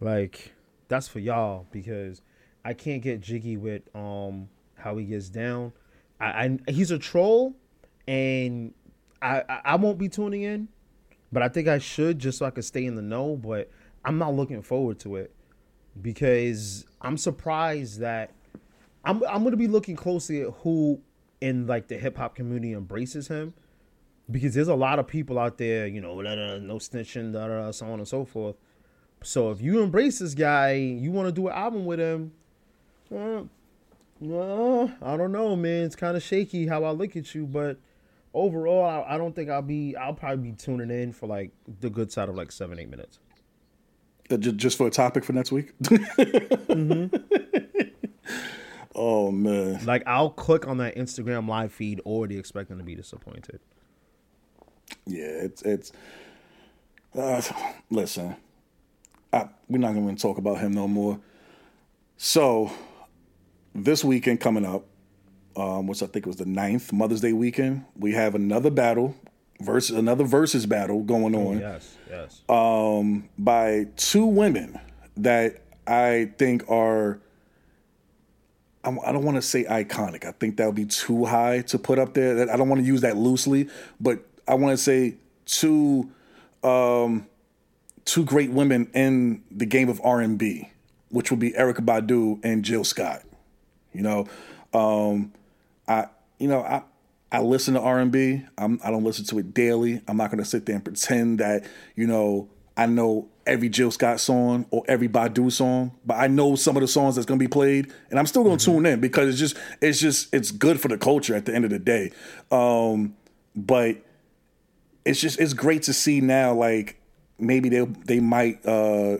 Like 0.00 0.54
that's 0.88 1.08
for 1.08 1.18
y'all 1.18 1.66
because 1.70 2.22
I 2.64 2.74
can't 2.74 3.02
get 3.02 3.20
jiggy 3.20 3.56
with 3.56 3.82
um 3.94 4.48
how 4.76 4.96
he 4.96 5.04
gets 5.04 5.28
down. 5.28 5.72
I, 6.20 6.26
I 6.26 6.58
he's 6.70 6.90
a 6.90 6.98
troll, 6.98 7.54
and 8.08 8.74
I, 9.22 9.42
I 9.48 9.60
I 9.64 9.76
won't 9.76 9.98
be 9.98 10.08
tuning 10.08 10.42
in, 10.42 10.68
but 11.32 11.42
I 11.42 11.48
think 11.48 11.68
I 11.68 11.78
should 11.78 12.18
just 12.18 12.38
so 12.38 12.46
I 12.46 12.50
could 12.50 12.64
stay 12.64 12.84
in 12.84 12.94
the 12.94 13.02
know. 13.02 13.36
But 13.36 13.70
I'm 14.04 14.18
not 14.18 14.34
looking 14.34 14.62
forward 14.62 14.98
to 15.00 15.16
it 15.16 15.34
because 16.00 16.86
I'm 17.00 17.16
surprised 17.16 18.00
that 18.00 18.32
I'm 19.04 19.22
I'm 19.24 19.44
gonna 19.44 19.56
be 19.56 19.68
looking 19.68 19.96
closely 19.96 20.42
at 20.42 20.48
who 20.62 21.00
in 21.40 21.66
like 21.66 21.88
the 21.88 21.96
hip 21.96 22.16
hop 22.16 22.34
community 22.34 22.72
embraces 22.72 23.28
him 23.28 23.54
because 24.30 24.54
there's 24.54 24.68
a 24.68 24.74
lot 24.74 24.98
of 24.98 25.06
people 25.06 25.38
out 25.38 25.58
there, 25.58 25.86
you 25.86 26.00
know, 26.00 26.20
no 26.20 26.76
snitching, 26.76 27.32
da, 27.32 27.48
da, 27.48 27.64
da, 27.64 27.70
so 27.70 27.86
on 27.86 27.98
and 27.98 28.06
so 28.06 28.24
forth. 28.24 28.56
So 29.22 29.50
if 29.50 29.60
you 29.60 29.82
embrace 29.82 30.18
this 30.20 30.34
guy, 30.34 30.72
you 30.74 31.10
want 31.12 31.28
to 31.28 31.32
do 31.32 31.48
an 31.48 31.54
album 31.54 31.84
with 31.84 32.00
him. 32.00 32.32
Uh, 33.14 33.42
I 34.22 35.16
don't 35.16 35.32
know, 35.32 35.56
man. 35.56 35.84
It's 35.84 35.96
kind 35.96 36.16
of 36.16 36.22
shaky 36.22 36.66
how 36.66 36.84
I 36.84 36.90
look 36.90 37.16
at 37.16 37.34
you, 37.34 37.46
but 37.46 37.78
overall, 38.34 38.84
I, 38.84 39.14
I 39.14 39.18
don't 39.18 39.34
think 39.34 39.50
I'll 39.50 39.62
be. 39.62 39.94
I'll 39.96 40.14
probably 40.14 40.50
be 40.50 40.56
tuning 40.56 40.90
in 40.90 41.12
for 41.12 41.26
like 41.26 41.50
the 41.80 41.90
good 41.90 42.10
side 42.12 42.28
of 42.28 42.34
like 42.34 42.50
seven, 42.52 42.78
eight 42.78 42.88
minutes. 42.90 43.18
Uh, 44.30 44.36
ju- 44.36 44.52
Just 44.52 44.78
for 44.78 44.86
a 44.86 44.90
topic 44.90 45.24
for 45.24 45.32
next 45.32 45.52
week. 45.52 45.72
oh 48.94 49.30
man, 49.30 49.84
Like 49.84 50.02
I'll 50.06 50.30
click 50.30 50.66
on 50.66 50.78
that 50.78 50.96
Instagram 50.96 51.48
live 51.48 51.72
feed 51.72 52.00
already 52.00 52.38
expecting 52.38 52.78
to 52.78 52.84
be 52.84 52.94
disappointed. 52.94 53.60
yeah, 55.06 55.24
it's 55.26 55.62
it's. 55.62 55.92
Uh, 57.14 57.42
listen, 57.90 58.36
I, 59.32 59.48
we're 59.68 59.78
not 59.78 59.94
going 59.94 60.14
to 60.14 60.20
talk 60.20 60.38
about 60.38 60.58
him 60.58 60.72
no 60.72 60.88
more. 60.88 61.20
So, 62.16 62.70
this 63.74 64.04
weekend 64.04 64.40
coming 64.40 64.64
up, 64.64 64.84
um, 65.56 65.86
which 65.86 66.02
I 66.02 66.06
think 66.06 66.26
was 66.26 66.36
the 66.36 66.44
9th, 66.44 66.92
Mother's 66.92 67.20
Day 67.20 67.32
weekend, 67.32 67.84
we 67.96 68.12
have 68.12 68.34
another 68.34 68.70
battle, 68.70 69.14
Verzuz 69.62 69.96
another 69.96 70.24
Verzuz 70.24 70.68
battle 70.68 71.02
going 71.02 71.34
on. 71.34 71.60
Yes, 71.60 71.96
yes. 72.08 72.40
Um, 72.48 73.28
by 73.38 73.88
two 73.96 74.26
women 74.26 74.78
that 75.18 75.62
I 75.86 76.32
think 76.38 76.68
are. 76.70 77.20
I 78.82 79.12
don't 79.12 79.24
want 79.24 79.36
to 79.36 79.42
say 79.42 79.64
iconic. 79.64 80.24
I 80.24 80.32
think 80.32 80.56
that 80.56 80.64
would 80.64 80.74
be 80.74 80.86
too 80.86 81.26
high 81.26 81.60
to 81.62 81.78
put 81.78 81.98
up 81.98 82.14
there. 82.14 82.50
I 82.50 82.56
don't 82.56 82.70
want 82.70 82.80
to 82.80 82.86
use 82.86 83.02
that 83.02 83.14
loosely, 83.14 83.68
but 84.00 84.24
I 84.48 84.54
want 84.54 84.72
to 84.72 84.82
say 84.82 85.16
two, 85.44 86.10
um, 86.64 87.26
two 88.04 88.24
great 88.24 88.50
women 88.50 88.90
in 88.94 89.42
the 89.50 89.66
game 89.66 89.88
of 89.88 90.00
R 90.02 90.20
and 90.20 90.38
B, 90.38 90.70
which 91.08 91.30
would 91.30 91.40
be 91.40 91.52
Erykah 91.52 91.84
Badu 91.84 92.40
and 92.44 92.64
Jill 92.64 92.84
Scott. 92.84 93.22
You 93.92 94.02
know, 94.02 94.26
um, 94.72 95.32
I 95.88 96.06
you 96.38 96.48
know 96.48 96.62
I 96.62 96.82
I 97.32 97.40
listen 97.40 97.74
to 97.74 97.80
R 97.80 97.98
and 97.98 98.10
B. 98.10 98.44
I'm 98.58 98.80
I 98.82 98.90
don't 98.90 99.04
listen 99.04 99.24
to 99.26 99.38
it 99.38 99.54
daily. 99.54 100.00
I'm 100.08 100.16
not 100.16 100.30
gonna 100.30 100.44
sit 100.44 100.66
there 100.66 100.76
and 100.76 100.84
pretend 100.84 101.38
that 101.40 101.64
you 101.96 102.06
know 102.06 102.48
I 102.76 102.86
know 102.86 103.28
every 103.46 103.68
Jill 103.68 103.90
Scott 103.90 104.20
song 104.20 104.66
or 104.70 104.84
every 104.88 105.08
Badu 105.08 105.50
song, 105.50 105.92
but 106.06 106.14
I 106.14 106.28
know 106.28 106.54
some 106.54 106.76
of 106.76 106.80
the 106.82 106.88
songs 106.88 107.16
that's 107.16 107.26
gonna 107.26 107.38
be 107.38 107.48
played, 107.48 107.92
and 108.10 108.18
I'm 108.18 108.26
still 108.26 108.44
gonna 108.44 108.56
tune 108.56 108.86
in 108.86 109.00
because 109.00 109.28
it's 109.28 109.38
just 109.38 109.56
it's 109.80 110.00
just 110.00 110.32
it's 110.32 110.50
good 110.50 110.80
for 110.80 110.88
the 110.88 110.98
culture 110.98 111.34
at 111.34 111.46
the 111.46 111.54
end 111.54 111.64
of 111.64 111.70
the 111.70 111.78
day. 111.78 112.12
Um, 112.50 113.16
but 113.54 113.96
it's 115.04 115.20
just 115.20 115.40
it's 115.40 115.52
great 115.52 115.82
to 115.84 115.92
see 115.92 116.20
now 116.20 116.54
like 116.54 116.99
maybe 117.40 117.68
they 117.68 117.84
they 117.84 118.20
might 118.20 118.64
uh 118.66 119.18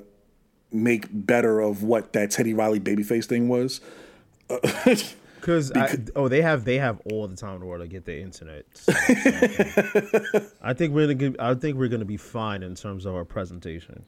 make 0.72 1.06
better 1.10 1.60
of 1.60 1.82
what 1.82 2.12
that 2.12 2.30
Teddy 2.30 2.54
Riley 2.54 2.80
babyface 2.80 3.26
thing 3.26 3.48
was. 3.48 3.80
Because 5.40 5.72
oh, 6.14 6.28
they 6.28 6.42
have 6.42 6.66
they 6.66 6.76
have 6.76 7.00
all 7.10 7.26
the 7.26 7.34
time 7.34 7.54
in 7.54 7.60
the 7.60 7.66
world 7.66 7.80
to 7.80 7.88
get 7.88 8.04
their 8.04 8.18
internet. 8.18 8.66
So, 8.74 8.92
I 10.62 10.74
think 10.74 10.92
we're 10.94 11.14
gonna 11.14 11.34
I 11.38 11.54
think 11.54 11.78
we're 11.78 11.88
gonna 11.88 12.04
be 12.04 12.18
fine 12.18 12.62
in 12.62 12.74
terms 12.74 13.06
of 13.06 13.14
our 13.14 13.24
presentation. 13.24 14.04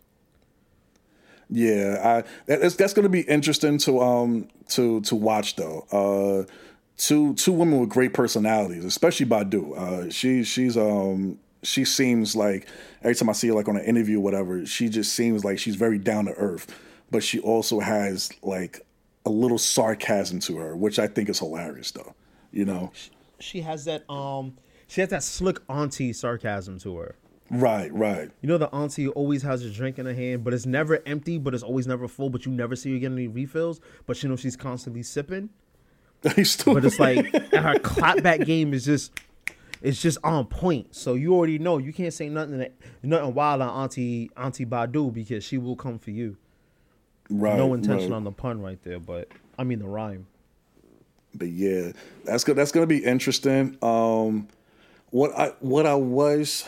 Yeah, 1.48 2.24
I 2.26 2.30
that's 2.46 2.76
that's 2.76 2.94
going 2.94 3.04
to 3.04 3.10
be 3.10 3.22
interesting 3.22 3.78
to 3.78 4.00
um 4.00 4.48
to 4.68 5.00
to 5.02 5.14
watch 5.14 5.56
though. 5.56 5.86
Uh, 5.90 6.50
two 6.96 7.34
two 7.34 7.52
women 7.52 7.80
with 7.80 7.90
great 7.90 8.14
personalities, 8.14 8.84
especially 8.84 9.26
Badu. 9.26 9.76
Uh, 9.76 10.10
she 10.10 10.44
she's 10.44 10.76
um 10.76 11.38
she 11.62 11.84
seems 11.84 12.34
like 12.34 12.66
every 13.02 13.14
time 13.14 13.28
I 13.30 13.32
see 13.32 13.48
her 13.48 13.54
like 13.54 13.68
on 13.68 13.76
an 13.76 13.84
interview 13.84 14.18
or 14.18 14.22
whatever, 14.22 14.64
she 14.66 14.88
just 14.88 15.14
seems 15.14 15.44
like 15.44 15.58
she's 15.58 15.76
very 15.76 15.98
down 15.98 16.26
to 16.26 16.32
earth, 16.32 16.74
but 17.10 17.22
she 17.22 17.38
also 17.38 17.80
has 17.80 18.30
like 18.42 18.84
a 19.24 19.30
little 19.30 19.58
sarcasm 19.58 20.40
to 20.40 20.56
her, 20.58 20.76
which 20.76 20.98
I 20.98 21.06
think 21.06 21.28
is 21.28 21.38
hilarious 21.38 21.90
though. 21.92 22.14
You 22.50 22.64
know, 22.64 22.92
She 23.38 23.60
has 23.62 23.84
that 23.86 24.08
um 24.10 24.56
she 24.88 25.00
has 25.00 25.10
that 25.10 25.22
slick 25.22 25.58
auntie 25.68 26.12
sarcasm 26.12 26.78
to 26.80 26.96
her. 26.98 27.14
right, 27.50 27.92
right. 27.94 28.30
You 28.40 28.48
know 28.48 28.58
the 28.58 28.68
auntie 28.74 29.08
always 29.08 29.42
has 29.42 29.64
a 29.64 29.70
drink 29.70 29.98
in 29.98 30.06
her 30.06 30.14
hand, 30.14 30.42
but 30.44 30.52
it's 30.52 30.66
never 30.66 31.00
empty, 31.06 31.38
but 31.38 31.54
it's 31.54 31.62
always 31.62 31.86
never 31.86 32.08
full, 32.08 32.28
but 32.30 32.44
you 32.44 32.52
never 32.52 32.74
see 32.76 32.92
her 32.92 32.98
get 32.98 33.12
any 33.12 33.28
refills, 33.28 33.80
but 34.06 34.22
you 34.22 34.28
know 34.28 34.36
she's 34.36 34.56
constantly 34.56 35.02
sipping. 35.02 35.48
But 36.22 36.38
it's 36.38 37.00
like 37.00 37.32
her 37.32 37.78
clapback 37.80 38.46
game 38.46 38.72
is 38.74 38.84
just 38.84 39.12
it's 39.82 40.00
just 40.00 40.18
on 40.24 40.46
point. 40.46 40.94
So 40.94 41.14
you 41.14 41.34
already 41.34 41.58
know 41.58 41.78
you 41.78 41.92
can't 41.92 42.12
say 42.14 42.28
nothing 42.28 42.58
that, 42.58 42.72
nothing 43.02 43.34
wild 43.34 43.60
on 43.62 43.68
Auntie 43.84 44.30
Auntie 44.36 44.66
Badu 44.66 45.12
because 45.12 45.44
she 45.44 45.58
will 45.58 45.76
come 45.76 45.98
for 45.98 46.10
you. 46.10 46.36
right, 47.30 47.56
No 47.56 47.74
intention 47.74 48.10
right. 48.10 48.16
on 48.16 48.24
the 48.24 48.32
pun 48.32 48.60
right 48.62 48.82
there, 48.84 49.00
but 49.00 49.28
I 49.58 49.64
mean 49.64 49.78
the 49.80 49.88
rhyme. 49.88 50.26
but 51.34 51.48
yeah, 51.48 51.92
that's 52.24 52.44
good. 52.44 52.56
That's 52.56 52.72
gonna 52.72 52.86
be 52.86 53.04
interesting. 53.04 53.76
Um, 53.82 54.48
what 55.10 55.32
I 55.38 55.48
what 55.60 55.86
I 55.86 55.94
was 55.94 56.64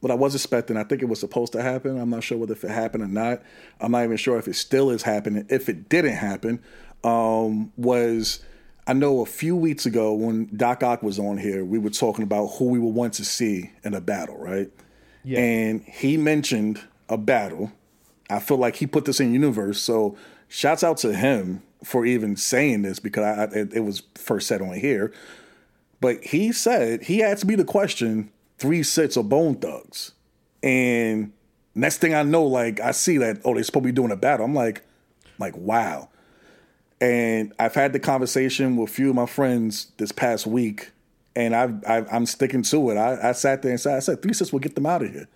what 0.00 0.10
I 0.10 0.14
was 0.14 0.34
expecting, 0.34 0.76
I 0.76 0.82
think 0.84 1.00
it 1.02 1.08
was 1.08 1.20
supposed 1.20 1.52
to 1.52 1.62
happen. 1.62 1.96
I'm 1.98 2.10
not 2.10 2.24
sure 2.24 2.36
whether 2.36 2.54
if 2.54 2.64
it 2.64 2.70
happened 2.70 3.04
or 3.04 3.08
not. 3.08 3.40
I'm 3.80 3.92
not 3.92 4.02
even 4.04 4.16
sure 4.16 4.36
if 4.38 4.48
it 4.48 4.54
still 4.54 4.90
is 4.90 5.02
happening. 5.02 5.46
If 5.48 5.68
it 5.68 5.88
didn't 5.88 6.16
happen, 6.16 6.60
um, 7.04 7.72
was 7.76 8.40
I 8.86 8.92
know 8.94 9.20
a 9.20 9.26
few 9.26 9.54
weeks 9.54 9.86
ago 9.86 10.12
when 10.12 10.50
Doc 10.56 10.82
Ock 10.82 11.02
was 11.02 11.18
on 11.18 11.38
here, 11.38 11.64
we 11.64 11.78
were 11.78 11.90
talking 11.90 12.24
about 12.24 12.48
who 12.58 12.66
we 12.66 12.78
would 12.78 12.94
want 12.94 13.14
to 13.14 13.24
see 13.24 13.70
in 13.84 13.94
a 13.94 14.00
battle, 14.00 14.36
right? 14.36 14.70
Yeah. 15.24 15.38
And 15.38 15.82
he 15.82 16.16
mentioned 16.16 16.80
a 17.08 17.16
battle. 17.16 17.72
I 18.28 18.40
feel 18.40 18.56
like 18.56 18.76
he 18.76 18.86
put 18.86 19.04
this 19.04 19.20
in 19.20 19.32
universe. 19.32 19.80
So 19.80 20.16
shouts 20.48 20.82
out 20.82 20.96
to 20.98 21.14
him 21.14 21.62
for 21.84 22.04
even 22.04 22.36
saying 22.36 22.82
this 22.82 22.98
because 22.98 23.24
I, 23.24 23.44
it, 23.56 23.74
it 23.74 23.80
was 23.80 24.02
first 24.14 24.48
said 24.48 24.62
on 24.62 24.74
here. 24.74 25.12
But 26.00 26.24
he 26.24 26.50
said 26.50 27.04
he 27.04 27.22
asked 27.22 27.44
me 27.44 27.54
the 27.54 27.64
question: 27.64 28.30
Three 28.58 28.82
6 28.82 29.16
of 29.16 29.28
Bone 29.28 29.54
Thugs, 29.54 30.12
and 30.62 31.32
next 31.74 31.98
thing 31.98 32.14
I 32.14 32.24
know, 32.24 32.44
like 32.44 32.80
I 32.80 32.90
see 32.90 33.18
that 33.18 33.40
oh 33.44 33.54
they're 33.54 33.62
supposed 33.62 33.84
to 33.84 33.88
be 33.88 33.92
doing 33.92 34.10
a 34.10 34.16
battle. 34.16 34.44
I'm 34.44 34.54
like, 34.54 34.82
like 35.38 35.56
wow. 35.56 36.08
And 37.02 37.52
I've 37.58 37.74
had 37.74 37.92
the 37.92 37.98
conversation 37.98 38.76
with 38.76 38.88
a 38.88 38.92
few 38.92 39.10
of 39.10 39.16
my 39.16 39.26
friends 39.26 39.88
this 39.96 40.12
past 40.12 40.46
week, 40.46 40.92
and 41.34 41.52
I've, 41.52 41.84
i 41.84 42.04
am 42.14 42.26
sticking 42.26 42.62
to 42.62 42.90
it. 42.90 42.96
I, 42.96 43.30
I, 43.30 43.32
sat 43.32 43.62
there 43.62 43.72
and 43.72 43.80
said, 43.80 43.96
I 43.96 43.98
said 43.98 44.22
Three 44.22 44.32
6 44.32 44.52
will 44.52 44.60
get 44.60 44.76
them 44.76 44.86
out 44.86 45.02
of 45.02 45.10
here. 45.10 45.26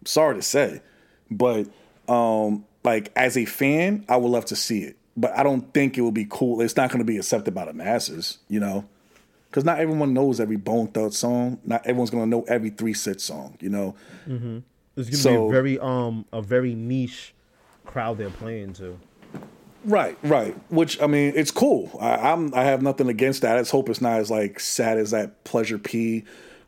I'm 0.00 0.06
sorry 0.06 0.36
to 0.36 0.42
say, 0.42 0.80
but 1.28 1.66
um, 2.08 2.64
like 2.84 3.10
as 3.16 3.36
a 3.36 3.44
fan, 3.44 4.04
I 4.08 4.18
would 4.18 4.28
love 4.28 4.44
to 4.46 4.56
see 4.56 4.84
it, 4.84 4.98
but 5.16 5.36
I 5.36 5.42
don't 5.42 5.74
think 5.74 5.98
it 5.98 6.02
will 6.02 6.12
be 6.12 6.28
cool. 6.30 6.60
It's 6.60 6.76
not 6.76 6.90
going 6.90 7.00
to 7.00 7.04
be 7.04 7.16
accepted 7.16 7.56
by 7.56 7.64
the 7.64 7.72
masses, 7.72 8.38
you 8.46 8.60
know, 8.60 8.86
because 9.50 9.64
not 9.64 9.80
everyone 9.80 10.14
knows 10.14 10.38
every 10.38 10.58
Bone 10.58 10.86
Thug 10.86 11.12
song. 11.12 11.58
Not 11.64 11.84
everyone's 11.86 12.10
going 12.10 12.22
to 12.22 12.30
know 12.30 12.44
every 12.46 12.70
three 12.70 12.94
set 12.94 13.20
song, 13.20 13.56
you 13.58 13.68
know. 13.68 13.96
Mm-hmm. 14.28 14.58
It's 14.96 15.10
going 15.10 15.10
to 15.10 15.16
so, 15.16 15.30
be 15.30 15.48
a 15.48 15.50
very 15.50 15.78
um 15.80 16.24
a 16.32 16.40
very 16.40 16.76
niche 16.76 17.34
crowd 17.84 18.18
they're 18.18 18.30
playing 18.30 18.74
to. 18.74 18.96
Right, 19.84 20.18
right. 20.22 20.56
Which 20.70 21.00
I 21.00 21.06
mean, 21.06 21.32
it's 21.34 21.50
cool. 21.50 21.96
I, 22.00 22.32
am 22.32 22.52
I 22.54 22.64
have 22.64 22.82
nothing 22.82 23.08
against 23.08 23.42
that. 23.42 23.56
I 23.56 23.60
just 23.60 23.70
hope 23.70 23.88
it's 23.88 24.00
not 24.00 24.20
as 24.20 24.30
like 24.30 24.60
sad 24.60 24.98
as 24.98 25.10
that 25.12 25.44
Pleasure 25.44 25.78
P 25.78 26.24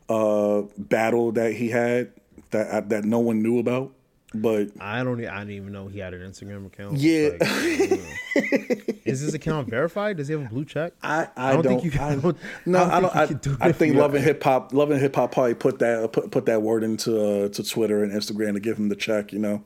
uh, 0.09 0.63
battle 0.77 1.31
that 1.33 1.53
he 1.53 1.69
had 1.69 2.11
that 2.51 2.67
uh, 2.69 2.81
that 2.87 3.05
no 3.05 3.19
one 3.19 3.41
knew 3.41 3.59
about. 3.59 3.91
But 4.35 4.69
I 4.79 5.03
don't. 5.03 5.23
I 5.25 5.39
didn't 5.39 5.51
even 5.51 5.71
know 5.73 5.87
he 5.87 5.99
had 5.99 6.13
an 6.15 6.21
Instagram 6.21 6.65
account. 6.65 6.97
Yeah. 6.97 7.29
Like, 7.39 9.01
is 9.05 9.19
his 9.19 9.35
account 9.35 9.69
verified? 9.69 10.17
Does 10.17 10.27
he 10.27 10.33
have 10.33 10.43
a 10.43 10.49
blue 10.49 10.65
check? 10.65 10.93
I, 11.03 11.27
I, 11.37 11.49
I 11.49 11.53
don't, 11.53 11.63
don't, 11.63 11.81
think 11.81 11.93
you. 11.93 12.01
I, 12.01 12.15
don't, 12.15 12.37
no, 12.65 12.83
I 12.83 12.99
don't. 12.99 13.15
I, 13.15 13.25
don't, 13.27 13.41
do 13.41 13.57
I, 13.61 13.71
think 13.71 13.95
Love 13.97 14.15
and 14.15 14.23
Hip 14.23 14.41
Hop, 14.43 14.73
Love 14.73 14.89
and 14.89 14.99
Hip 14.99 15.15
Hop 15.15 15.33
probably 15.33 15.53
put 15.53 15.77
that 15.79 16.11
put 16.13 16.31
put 16.31 16.47
that 16.47 16.63
word 16.63 16.83
into 16.83 17.45
uh, 17.45 17.49
to 17.49 17.63
Twitter 17.63 18.03
and 18.03 18.11
Instagram 18.11 18.53
to 18.53 18.59
give 18.59 18.77
him 18.77 18.89
the 18.89 18.95
check. 18.95 19.31
You 19.31 19.39
know. 19.39 19.63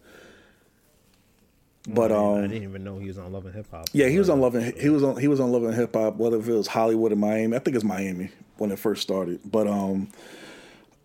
But 1.87 2.11
um, 2.11 2.39
I 2.39 2.41
didn't 2.41 2.63
even 2.63 2.83
know 2.83 2.99
he 2.99 3.07
was 3.07 3.17
on 3.17 3.31
Love 3.31 3.45
and 3.45 3.55
Hip 3.55 3.71
Hop. 3.71 3.87
Yeah, 3.93 4.09
he 4.09 4.19
was 4.19 4.29
on 4.29 4.41
Love 4.41 4.55
and 4.55 4.77
he 4.77 4.89
was 4.89 5.03
on 5.03 5.17
he 5.17 5.29
was 5.29 5.39
on 5.39 5.53
Love 5.53 5.63
and 5.63 5.73
Hip 5.73 5.95
Hop. 5.95 6.17
Whether 6.17 6.35
it 6.35 6.45
was 6.45 6.67
Hollywood 6.67 7.13
or 7.13 7.15
Miami, 7.15 7.55
I 7.55 7.59
think 7.59 7.75
it's 7.75 7.85
Miami 7.85 8.29
when 8.57 8.71
it 8.71 8.79
first 8.79 9.01
started. 9.01 9.39
But 9.45 9.67
um, 9.67 10.09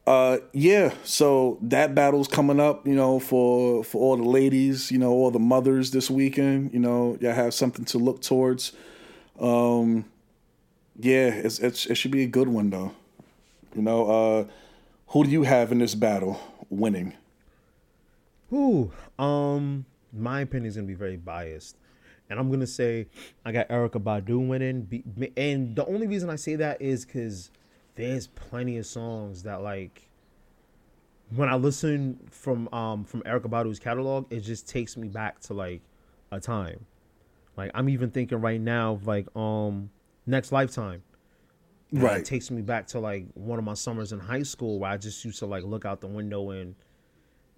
uh, 0.09 0.39
yeah. 0.53 0.93
So 1.05 1.59
that 1.63 1.95
battle's 1.95 2.27
coming 2.27 2.59
up. 2.59 2.85
You 2.85 2.97
know, 2.97 3.21
for 3.21 3.85
for 3.85 3.99
all 4.03 4.17
the 4.17 4.29
ladies, 4.29 4.91
you 4.91 4.99
know, 4.99 5.13
all 5.13 5.31
the 5.31 5.39
mothers 5.39 5.93
this 5.93 6.11
weekend. 6.11 6.75
You 6.75 6.81
know, 6.81 7.17
y'all 7.21 7.33
have 7.33 7.55
something 7.55 7.85
to 7.87 7.99
look 7.99 8.21
towards. 8.21 8.73
Um, 9.39 10.05
yeah, 10.99 11.29
it's, 11.29 11.61
it's 11.61 11.87
it 11.87 11.95
should 11.95 12.11
be 12.11 12.25
a 12.25 12.29
good 12.29 12.49
one 12.49 12.71
though. 12.71 12.93
You 13.77 13.83
know, 13.83 14.11
uh, 14.11 14.45
who 15.09 15.23
do 15.23 15.31
you 15.31 15.45
have 15.45 15.71
in 15.71 15.79
this 15.79 15.95
battle 15.95 16.41
winning? 16.69 17.15
Ooh, 18.53 18.91
um 19.17 19.87
my 20.13 20.41
opinion 20.41 20.69
is 20.69 20.77
gonna 20.77 20.87
be 20.87 20.95
very 20.95 21.17
biased, 21.17 21.77
and 22.29 22.39
I'm 22.39 22.51
gonna 22.51 22.67
say 22.67 23.07
I 23.45 23.53
got 23.53 23.69
Erykah 23.69 24.03
Badu 24.03 24.47
winning. 24.47 25.33
And 25.37 25.77
the 25.77 25.87
only 25.87 26.07
reason 26.07 26.31
I 26.31 26.37
say 26.37 26.57
that 26.57 26.81
is 26.81 27.05
because 27.05 27.51
there's 27.95 28.27
plenty 28.27 28.79
of 28.79 28.87
songs 28.87 29.43
that 29.43 29.63
like 29.63 30.09
when 31.35 31.49
I 31.49 31.55
listen 31.55 32.21
from 32.31 32.69
um 32.73 33.05
from 33.05 33.23
Erykah 33.23 33.49
Badu's 33.51 33.79
catalog, 33.79 34.33
it 34.33 34.41
just 34.41 34.69
takes 34.69 34.97
me 34.97 35.09
back 35.09 35.41
to 35.41 35.55
like 35.55 35.83
a 36.31 36.41
time. 36.41 36.87
Like 37.57 37.71
I'm 37.75 37.89
even 37.89 38.11
thinking 38.11 38.41
right 38.41 38.61
now 38.61 38.93
of 38.93 39.07
like 39.07 39.35
um 39.37 39.91
Next 40.27 40.53
Lifetime. 40.53 41.03
Right. 41.93 42.21
It 42.21 42.25
takes 42.25 42.51
me 42.51 42.63
back 42.63 42.87
to 42.89 43.01
like 43.01 43.27
one 43.35 43.59
of 43.59 43.65
my 43.65 43.75
summers 43.75 44.13
in 44.13 44.19
high 44.19 44.45
school 44.45 44.79
where 44.79 44.91
I 44.91 44.97
just 44.97 45.25
used 45.25 45.41
to 45.41 45.47
like 45.47 45.65
look 45.65 45.85
out 45.85 46.01
the 46.01 46.07
window 46.07 46.51
and 46.51 46.75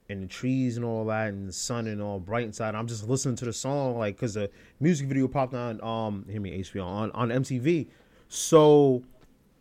and 0.09 0.22
the 0.22 0.26
trees 0.26 0.76
and 0.76 0.84
all 0.84 1.05
that 1.07 1.28
and 1.28 1.48
the 1.48 1.52
sun 1.52 1.86
and 1.86 2.00
all 2.02 2.18
bright 2.18 2.44
inside. 2.44 2.74
I'm 2.74 2.86
just 2.86 3.09
listening 3.09 3.36
to 3.36 3.44
the 3.44 3.52
song 3.52 3.98
like 3.98 4.16
because 4.16 4.34
the 4.34 4.50
music 4.80 5.09
video 5.09 5.28
popped 5.28 5.55
on 5.55 5.82
um 5.82 6.26
hear 6.28 6.40
me 6.40 6.61
HBO 6.62 6.84
on 6.84 7.11
on 7.12 7.28
MTV. 7.30 7.86
So 8.28 9.02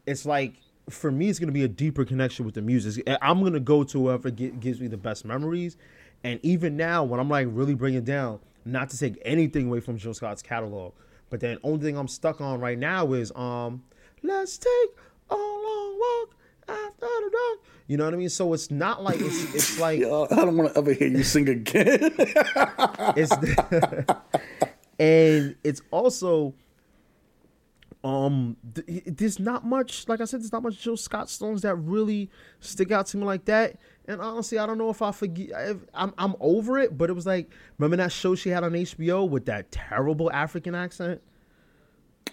it's 0.06 0.26
like 0.26 0.56
for 0.90 1.12
me 1.12 1.30
it's 1.30 1.40
gonna 1.40 1.52
be 1.52 1.64
a 1.64 1.70
deeper 1.70 2.04
connection 2.04 2.46
with 2.46 2.56
the 2.56 2.62
music. 2.62 3.08
I'm 3.22 3.44
gonna 3.44 3.60
go 3.60 3.84
to 3.84 4.00
whoever 4.00 4.30
gives 4.32 4.82
me 4.82 4.88
the 4.88 4.98
best 4.98 5.24
memories. 5.24 5.78
And 6.24 6.40
even 6.44 6.76
now 6.76 7.04
when 7.04 7.20
I'm 7.20 7.30
like 7.30 7.48
really 7.50 7.76
bringing 7.76 8.04
down, 8.04 8.40
not 8.66 8.90
to 8.90 8.98
take 8.98 9.22
anything 9.24 9.68
away 9.68 9.80
from 9.80 9.98
Jill 9.98 10.14
Scott's 10.14 10.42
catalog, 10.42 10.94
but 11.30 11.40
then 11.40 11.58
only 11.64 11.84
thing 11.86 11.98
I'm 11.98 12.08
stuck 12.08 12.42
on 12.42 12.60
right 12.60 12.78
now 12.78 13.14
is 13.14 13.32
um 13.36 13.84
let's 14.24 14.58
take 14.58 14.90
a 15.30 15.36
long 15.36 16.00
walk 16.00 16.36
you 17.88 17.98
know 17.98 18.06
what 18.06 18.14
I 18.14 18.18
mean? 18.18 18.30
So 18.30 18.54
it's 18.54 18.72
not 18.72 19.04
like 19.04 19.20
it's 19.20 19.54
it's 19.54 19.80
like 19.86 20.00
Yo, 20.00 20.28
I 20.32 20.36
don't 20.36 20.58
want 20.58 20.74
to 20.74 20.80
ever 20.80 20.94
hear 20.94 21.08
you 21.08 21.24
sing 21.24 21.50
again. 21.50 22.00
it's 23.16 23.32
and 25.00 25.56
it's 25.64 25.82
also 25.92 26.54
um 28.04 28.58
th- 28.74 29.04
there's 29.06 29.40
not 29.40 29.66
much 29.66 30.08
like 30.08 30.22
I 30.22 30.26
said 30.26 30.42
there's 30.42 30.52
not 30.52 30.64
much 30.64 30.82
Jill 30.82 30.98
Scott 30.98 31.30
songs 31.30 31.62
that 31.62 31.76
really 31.76 32.30
stick 32.60 32.92
out 32.92 33.08
to 33.08 33.18
me 33.18 33.26
like 33.26 33.46
that. 33.46 33.78
And 34.06 34.20
honestly, 34.22 34.58
I 34.58 34.66
don't 34.66 34.78
know 34.78 34.90
if 34.90 35.02
I 35.02 35.12
forget. 35.12 35.50
If, 35.52 35.78
I'm 35.94 36.14
I'm 36.18 36.36
over 36.40 36.78
it, 36.80 36.98
but 36.98 37.10
it 37.10 37.14
was 37.14 37.26
like 37.26 37.50
remember 37.78 37.98
that 37.98 38.12
show 38.12 38.36
she 38.36 38.50
had 38.50 38.64
on 38.64 38.72
HBO 38.72 39.28
with 39.28 39.46
that 39.46 39.72
terrible 39.72 40.32
African 40.32 40.76
accent. 40.76 41.22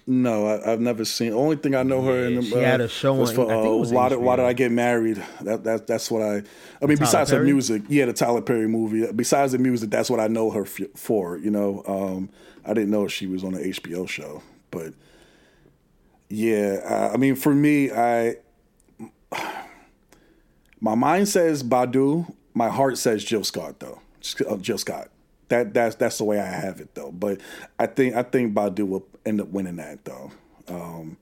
No, 0.07 0.47
I, 0.47 0.71
have 0.71 0.81
never 0.81 1.05
seen. 1.05 1.33
Only 1.33 1.57
thing 1.57 1.75
I 1.75 1.83
know 1.83 2.03
her 2.03 2.25
in 2.25 2.43
she 2.43 2.55
uh, 2.55 2.61
had 2.61 2.81
a 2.81 2.89
show 2.89 3.15
was 3.15 3.31
for 3.31 3.53
uh, 3.53 3.63
was 3.77 3.93
why, 3.93 4.09
did, 4.09 4.19
why 4.19 4.37
did 4.37 4.45
I 4.45 4.53
get 4.55 4.73
married? 4.73 5.23
That 5.43 5.63
that 5.65 5.87
that's 5.87 6.11
what 6.11 6.23
I. 6.23 6.43
I 6.83 6.87
mean, 6.87 6.99
besides 6.99 7.31
Perry? 7.31 7.47
her 7.47 7.53
music, 7.53 7.83
yeah, 7.89 8.07
the 8.07 8.13
Tyler 8.13 8.43
Perry 8.43 8.67
movie. 8.67 9.11
Besides 9.13 9.53
the 9.53 9.59
music, 9.59 9.91
that's 9.91 10.11
what 10.11 10.19
I 10.19 10.27
know 10.27 10.51
her 10.51 10.63
f- 10.63 10.81
for. 10.97 11.39
You 11.39 11.51
know, 11.51 11.85
um, 11.87 12.31
I 12.65 12.75
didn't 12.75 12.91
know 12.91 13.07
she 13.07 13.27
was 13.27 13.45
on 13.45 13.55
an 13.55 13.63
HBO 13.63 14.09
show, 14.09 14.43
but 14.71 14.95
yeah, 16.29 17.11
I 17.13 17.17
mean, 17.17 17.37
for 17.37 17.55
me, 17.55 17.93
I 17.93 18.37
my 20.81 20.95
mind 20.95 21.29
says 21.29 21.63
Badu, 21.63 22.33
my 22.55 22.69
heart 22.69 22.99
says 22.99 23.23
Jill 23.23 23.45
Scott 23.45 23.81
though. 23.81 24.01
Uh, 24.49 24.57
Jill 24.57 24.79
Scott. 24.79 25.09
That 25.51 25.75
that's 25.75 25.97
that's 25.97 26.19
the 26.19 26.25
way 26.25 26.41
I 26.41 26.47
have 26.47 26.81
it 26.81 26.95
though. 26.95 27.11
But 27.11 27.41
I 27.79 27.87
think 27.87 28.15
I 28.15 28.23
think 28.23 28.55
Badu 28.55 28.89
will 28.89 29.07
end 29.27 29.41
up 29.41 29.49
winning 29.49 29.77
that 29.77 30.05
though. 30.05 30.31
Um, 30.69 31.17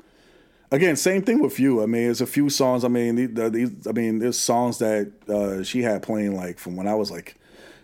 again, 0.70 0.97
same 0.97 1.22
thing 1.22 1.41
with 1.41 1.59
you. 1.59 1.83
I 1.83 1.87
mean, 1.87 2.05
there's 2.05 2.20
a 2.20 2.26
few 2.26 2.51
songs. 2.51 2.85
I 2.85 2.89
mean, 2.89 3.35
these, 3.53 3.87
I 3.87 3.93
mean, 3.93 4.18
there's 4.18 4.39
songs 4.39 4.79
that 4.79 5.11
uh, 5.29 5.62
she 5.62 5.81
had 5.83 6.03
playing 6.03 6.37
like 6.37 6.59
from 6.59 6.76
when 6.76 6.87
I 6.87 6.95
was 6.95 7.11
like 7.11 7.37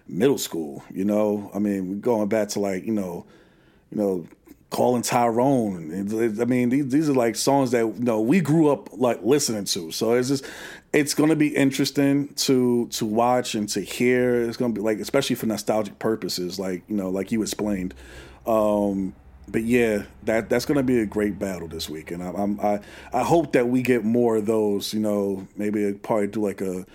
middle 0.07 0.37
school. 0.37 0.85
You 0.93 1.07
know, 1.07 1.51
I 1.55 1.59
mean, 1.61 2.01
going 2.01 2.29
back 2.29 2.49
to 2.51 2.61
like 2.61 2.85
you 2.85 2.93
know, 2.93 3.25
you 3.91 3.97
know, 3.97 4.27
calling 4.69 5.01
Tyrone. 5.01 5.93
I 6.41 6.45
mean, 6.45 6.69
these, 6.69 6.89
these 6.89 7.09
are 7.09 7.15
like 7.15 7.37
songs 7.37 7.71
that 7.71 7.87
you 7.87 8.05
know 8.05 8.21
we 8.21 8.41
grew 8.43 8.69
up 8.69 8.91
like 8.93 9.23
listening 9.23 9.65
to. 9.65 9.91
So 9.93 10.13
it's 10.13 10.29
just 10.29 10.45
it's 10.95 11.13
going 11.13 11.31
to 11.31 11.37
be 11.37 11.49
interesting 11.49 12.29
to 12.35 12.87
to 12.89 13.05
watch 13.05 13.55
and 13.55 13.69
to 13.71 13.81
hear. 13.81 14.43
It's 14.43 14.57
going 14.57 14.73
to 14.73 14.81
be 14.81 14.85
like, 14.85 14.99
especially 14.99 15.37
for 15.37 15.47
nostalgic 15.47 15.99
purposes, 15.99 16.59
like 16.59 16.85
you 16.89 16.97
know, 16.97 17.11
like 17.11 17.33
you 17.33 17.43
explained. 17.43 17.95
Um, 18.47 19.15
but 19.49 19.65
yeah, 19.65 20.05
that 20.23 20.49
that's 20.49 20.65
going 20.65 20.77
to 20.77 20.85
be 20.85 21.01
a 21.01 21.07
great 21.07 21.39
battle 21.39 21.69
this 21.69 21.91
week, 21.91 22.13
and 22.13 22.23
I, 22.23 22.31
I'm 22.31 22.61
I 22.61 22.81
I 23.13 23.25
hope 23.25 23.53
that 23.53 23.69
we 23.69 23.83
get 23.83 24.05
more 24.05 24.37
of 24.37 24.47
those. 24.47 24.95
You 24.95 25.01
know, 25.01 25.49
maybe 25.57 25.87
I'd 25.87 26.03
probably 26.03 26.29
do 26.29 26.41
like 26.41 26.61
a. 26.61 26.87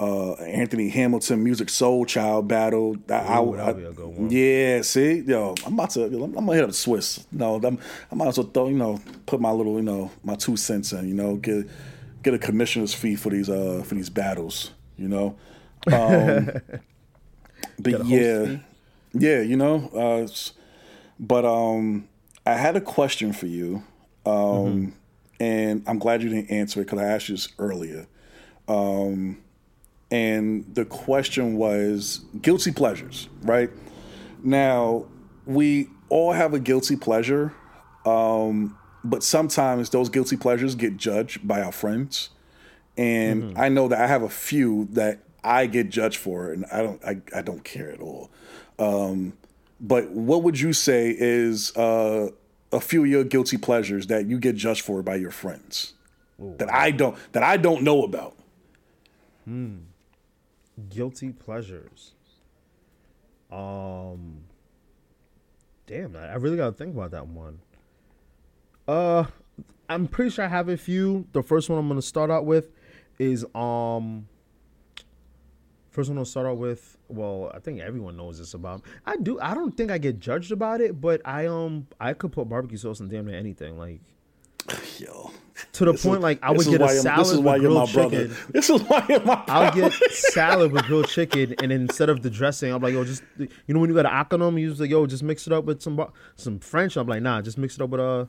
Uh, 0.00 0.32
Anthony 0.32 0.88
Hamilton 0.88 1.44
Musiq 1.44 1.68
Soulchild 1.68 2.48
battle. 2.48 2.96
I, 3.08 3.38
Ooh, 3.38 3.54
I, 3.54 3.70
I 3.70 4.28
yeah, 4.28 4.82
see, 4.82 5.20
yo, 5.20 5.54
I'm 5.64 5.74
about 5.74 5.90
to, 5.90 6.02
I'm, 6.06 6.32
gonna 6.32 6.52
hit 6.52 6.64
up 6.64 6.70
Swizz. 6.70 7.24
No, 7.30 7.54
I'm, 7.62 7.78
I 8.10 8.14
might 8.16 8.26
as 8.26 8.36
well 8.36 8.48
throw, 8.48 8.68
you 8.68 8.76
know, 8.76 9.00
put 9.24 9.40
my 9.40 9.52
little, 9.52 9.76
you 9.76 9.82
know, 9.82 10.10
my 10.24 10.34
two 10.34 10.56
cents 10.56 10.92
in, 10.92 11.08
you 11.08 11.14
know, 11.14 11.36
get 11.36 11.68
get 12.24 12.34
a 12.34 12.38
commissioner's 12.38 12.94
fee 12.94 13.14
for 13.14 13.30
these 13.30 13.48
uh 13.48 13.82
for 13.84 13.94
these 13.94 14.10
battles, 14.10 14.72
you 14.96 15.08
know. 15.08 15.36
Um, 15.92 16.50
but 17.78 18.06
yeah, 18.06 18.56
yeah, 19.12 19.40
you 19.42 19.56
know. 19.56 19.90
Uh, 19.90 20.26
but 21.20 21.44
um, 21.44 22.08
I 22.46 22.54
had 22.54 22.74
a 22.74 22.80
question 22.80 23.34
for 23.34 23.46
you, 23.46 23.82
um, 24.24 24.32
mm-hmm. 24.32 24.90
and 25.40 25.84
I'm 25.86 25.98
glad 25.98 26.22
you 26.22 26.30
didn't 26.30 26.50
answer 26.50 26.80
it 26.80 26.84
because 26.84 27.00
I 27.00 27.04
asked 27.04 27.28
you 27.28 27.36
this 27.36 27.48
earlier. 27.58 28.06
Um, 28.66 29.42
and 30.10 30.64
the 30.74 30.84
question 30.84 31.56
was 31.56 32.20
guilty 32.40 32.72
pleasures, 32.72 33.28
right? 33.42 33.70
Now 34.42 35.06
we 35.46 35.88
all 36.08 36.32
have 36.32 36.54
a 36.54 36.60
guilty 36.60 36.96
pleasure. 36.96 37.52
Um, 38.06 38.78
but 39.04 39.22
sometimes 39.22 39.90
those 39.90 40.08
guilty 40.08 40.36
pleasures 40.36 40.74
get 40.74 40.96
judged 40.96 41.46
by 41.46 41.62
our 41.62 41.72
friends 41.72 42.30
and 42.96 43.42
mm-hmm. 43.42 43.60
i 43.60 43.68
know 43.68 43.86
that 43.88 44.00
i 44.00 44.06
have 44.06 44.22
a 44.22 44.28
few 44.28 44.88
that 44.90 45.20
i 45.42 45.66
get 45.66 45.90
judged 45.90 46.16
for 46.16 46.50
and 46.50 46.64
i 46.72 46.82
don't 46.82 47.04
i, 47.04 47.20
I 47.36 47.42
don't 47.42 47.64
care 47.64 47.90
at 47.90 48.00
all 48.00 48.30
um, 48.76 49.34
but 49.80 50.10
what 50.10 50.42
would 50.42 50.58
you 50.58 50.72
say 50.72 51.14
is 51.16 51.76
uh, 51.76 52.30
a 52.72 52.80
few 52.80 53.04
of 53.04 53.08
your 53.08 53.22
guilty 53.22 53.56
pleasures 53.56 54.08
that 54.08 54.26
you 54.26 54.40
get 54.40 54.56
judged 54.56 54.80
for 54.80 55.00
by 55.00 55.14
your 55.14 55.30
friends 55.30 55.94
Ooh, 56.40 56.54
that 56.58 56.68
wow. 56.68 56.74
I 56.74 56.90
don't 56.90 57.16
that 57.32 57.42
I 57.42 57.56
don't 57.56 57.82
know 57.82 58.02
about? 58.02 58.36
Hmm. 59.44 59.76
Guilty 60.88 61.30
pleasures. 61.30 62.12
Um. 63.50 64.38
Damn, 65.86 66.16
I 66.16 66.34
really 66.36 66.56
gotta 66.56 66.72
think 66.72 66.94
about 66.94 67.10
that 67.10 67.26
one. 67.26 67.60
Uh, 68.86 69.24
I'm 69.88 70.06
pretty 70.06 70.30
sure 70.30 70.44
I 70.44 70.48
have 70.48 70.68
a 70.68 70.76
few. 70.76 71.26
The 71.32 71.42
first 71.42 71.68
one 71.68 71.78
I'm 71.78 71.88
gonna 71.88 72.02
start 72.02 72.30
out 72.30 72.44
with 72.44 72.70
is 73.18 73.44
um. 73.54 74.28
First 75.90 76.08
one 76.08 76.18
I'll 76.18 76.24
start 76.24 76.46
out 76.46 76.58
with. 76.58 76.96
Well, 77.08 77.52
I 77.54 77.60
think 77.60 77.80
everyone 77.80 78.16
knows 78.16 78.38
this 78.38 78.54
about. 78.54 78.82
I 79.06 79.16
do. 79.16 79.38
I 79.40 79.54
don't 79.54 79.76
think 79.76 79.90
I 79.90 79.98
get 79.98 80.18
judged 80.18 80.50
about 80.50 80.80
it, 80.80 81.00
but 81.00 81.20
I 81.24 81.46
um 81.46 81.86
I 82.00 82.14
could 82.14 82.32
put 82.32 82.48
barbecue 82.48 82.78
sauce 82.78 83.00
on 83.00 83.08
damn 83.08 83.26
near 83.26 83.38
anything. 83.38 83.78
Like, 83.78 84.00
yo, 84.98 85.30
to 85.74 85.84
the 85.84 85.92
point 85.92 86.18
is, 86.18 86.22
like 86.22 86.38
I 86.42 86.50
would 86.50 86.66
get 86.66 86.80
a 86.80 86.88
salad 86.88 87.26
this 87.26 87.32
is 87.32 87.38
why 87.38 87.52
with 87.54 87.62
grilled 87.62 87.88
chicken. 87.88 88.08
Brother. 88.08 88.36
This 88.52 88.70
is 88.70 88.82
why 88.82 89.06
you're 89.08 89.20
my 89.20 89.44
brother. 89.44 89.52
I'll 89.52 89.72
get 89.90 89.92
salad 89.92 90.72
with 90.72 90.84
grilled 90.86 91.08
chicken, 91.08 91.54
and 91.62 91.70
instead 91.70 92.08
of 92.08 92.22
the 92.22 92.30
dressing, 92.30 92.72
I'm 92.72 92.82
like, 92.82 92.94
yo, 92.94 93.04
just 93.04 93.22
you 93.38 93.48
know 93.68 93.78
when 93.78 93.88
you 93.88 93.94
got 93.94 94.06
an 94.06 94.12
akonum, 94.12 94.60
you 94.60 94.70
just 94.70 94.80
like, 94.80 94.90
yo, 94.90 95.06
just 95.06 95.22
mix 95.22 95.46
it 95.46 95.52
up 95.52 95.64
with 95.64 95.80
some 95.80 96.04
some 96.34 96.58
French. 96.58 96.96
I'm 96.96 97.06
like, 97.06 97.22
nah, 97.22 97.40
just 97.40 97.58
mix 97.58 97.76
it 97.76 97.82
up 97.82 97.90
with 97.90 98.00
a 98.00 98.04
uh, 98.04 98.26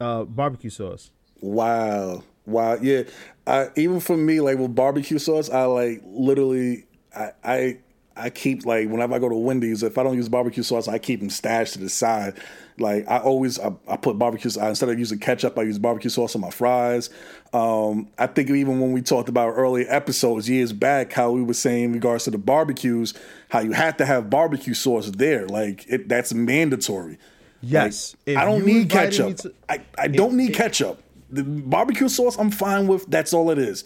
uh, 0.00 0.24
barbecue 0.24 0.70
sauce. 0.70 1.10
Wow, 1.40 2.24
wow, 2.46 2.76
yeah. 2.80 3.04
I, 3.46 3.68
even 3.76 4.00
for 4.00 4.16
me, 4.16 4.40
like 4.40 4.58
with 4.58 4.74
barbecue 4.74 5.18
sauce, 5.18 5.50
I 5.50 5.64
like 5.64 6.02
literally, 6.04 6.86
I, 7.14 7.30
I 7.44 7.78
I 8.18 8.30
keep 8.30 8.66
like 8.66 8.88
whenever 8.88 9.14
I 9.14 9.18
go 9.18 9.28
to 9.28 9.34
Wendy's, 9.36 9.82
if 9.82 9.96
I 9.96 10.02
don't 10.02 10.16
use 10.16 10.28
barbecue 10.28 10.62
sauce, 10.62 10.88
I 10.88 10.98
keep 10.98 11.20
them 11.20 11.30
stashed 11.30 11.74
to 11.74 11.78
the 11.78 11.88
side. 11.88 12.34
Like 12.78 13.08
I 13.08 13.18
always, 13.18 13.58
I, 13.58 13.72
I 13.86 13.96
put 13.96 14.18
barbecue. 14.18 14.50
I, 14.60 14.68
instead 14.70 14.88
of 14.88 14.98
using 14.98 15.18
ketchup, 15.18 15.58
I 15.58 15.62
use 15.62 15.78
barbecue 15.78 16.10
sauce 16.10 16.34
on 16.34 16.40
my 16.40 16.50
fries. 16.50 17.10
Um, 17.52 18.08
I 18.18 18.26
think 18.26 18.50
even 18.50 18.80
when 18.80 18.92
we 18.92 19.02
talked 19.02 19.28
about 19.28 19.50
early 19.50 19.86
episodes 19.86 20.48
years 20.48 20.72
back, 20.72 21.12
how 21.12 21.30
we 21.30 21.42
were 21.42 21.54
saying 21.54 21.84
in 21.84 21.92
regards 21.92 22.24
to 22.24 22.30
the 22.30 22.38
barbecues, 22.38 23.14
how 23.48 23.60
you 23.60 23.72
had 23.72 23.98
to 23.98 24.06
have 24.06 24.30
barbecue 24.30 24.74
sauce 24.74 25.10
there. 25.10 25.46
Like 25.46 25.86
it, 25.88 26.08
that's 26.08 26.34
mandatory. 26.34 27.18
Yes, 27.60 28.14
like, 28.26 28.36
I 28.36 28.44
don't 28.44 28.64
need 28.64 28.90
ketchup. 28.90 29.36
To, 29.38 29.54
I, 29.68 29.80
I 29.96 30.08
don't 30.08 30.36
need 30.36 30.54
ketchup. 30.54 31.02
The 31.30 31.42
barbecue 31.42 32.08
sauce, 32.08 32.38
I'm 32.38 32.50
fine 32.50 32.86
with. 32.86 33.06
That's 33.06 33.34
all 33.34 33.50
it 33.50 33.58
is 33.58 33.84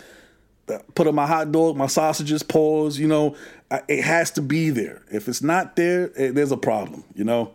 put 0.94 1.06
on 1.06 1.14
my 1.14 1.26
hot 1.26 1.52
dog, 1.52 1.76
my 1.76 1.86
sausages, 1.86 2.42
pause. 2.42 2.98
You 2.98 3.08
know, 3.08 3.36
it 3.88 4.02
has 4.02 4.30
to 4.32 4.42
be 4.42 4.70
there. 4.70 5.02
If 5.10 5.28
it's 5.28 5.42
not 5.42 5.76
there, 5.76 6.10
it, 6.16 6.34
there's 6.34 6.52
a 6.52 6.56
problem. 6.56 7.04
You 7.14 7.24
know. 7.24 7.54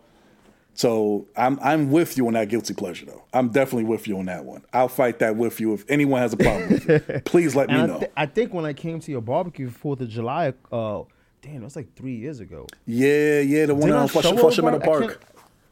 So 0.74 1.26
I'm 1.36 1.58
I'm 1.60 1.90
with 1.90 2.16
you 2.16 2.28
on 2.28 2.34
that 2.34 2.48
guilty 2.48 2.72
pleasure 2.72 3.04
though. 3.04 3.24
I'm 3.32 3.48
definitely 3.48 3.84
with 3.84 4.06
you 4.06 4.16
on 4.20 4.26
that 4.26 4.44
one. 4.44 4.64
I'll 4.72 4.86
fight 4.86 5.18
that 5.18 5.34
with 5.34 5.58
you 5.58 5.74
if 5.74 5.84
anyone 5.88 6.20
has 6.20 6.32
a 6.32 6.36
problem 6.36 6.68
with 6.68 6.88
it. 6.88 7.24
Please 7.24 7.56
let 7.56 7.68
me 7.68 7.74
I 7.74 7.86
know. 7.86 7.98
Th- 7.98 8.12
I 8.16 8.26
think 8.26 8.54
when 8.54 8.64
I 8.64 8.74
came 8.74 9.00
to 9.00 9.10
your 9.10 9.20
barbecue 9.20 9.70
Fourth 9.70 10.00
of 10.00 10.08
July, 10.08 10.54
uh, 10.70 11.02
damn, 11.42 11.56
it 11.56 11.64
was 11.64 11.74
like 11.74 11.96
three 11.96 12.14
years 12.14 12.38
ago. 12.38 12.68
Yeah, 12.86 13.40
yeah, 13.40 13.66
the 13.66 13.74
one 13.74 13.90
on 13.90 14.06
Flushing 14.06 14.64
Meadow 14.64 14.78
Park. 14.78 15.20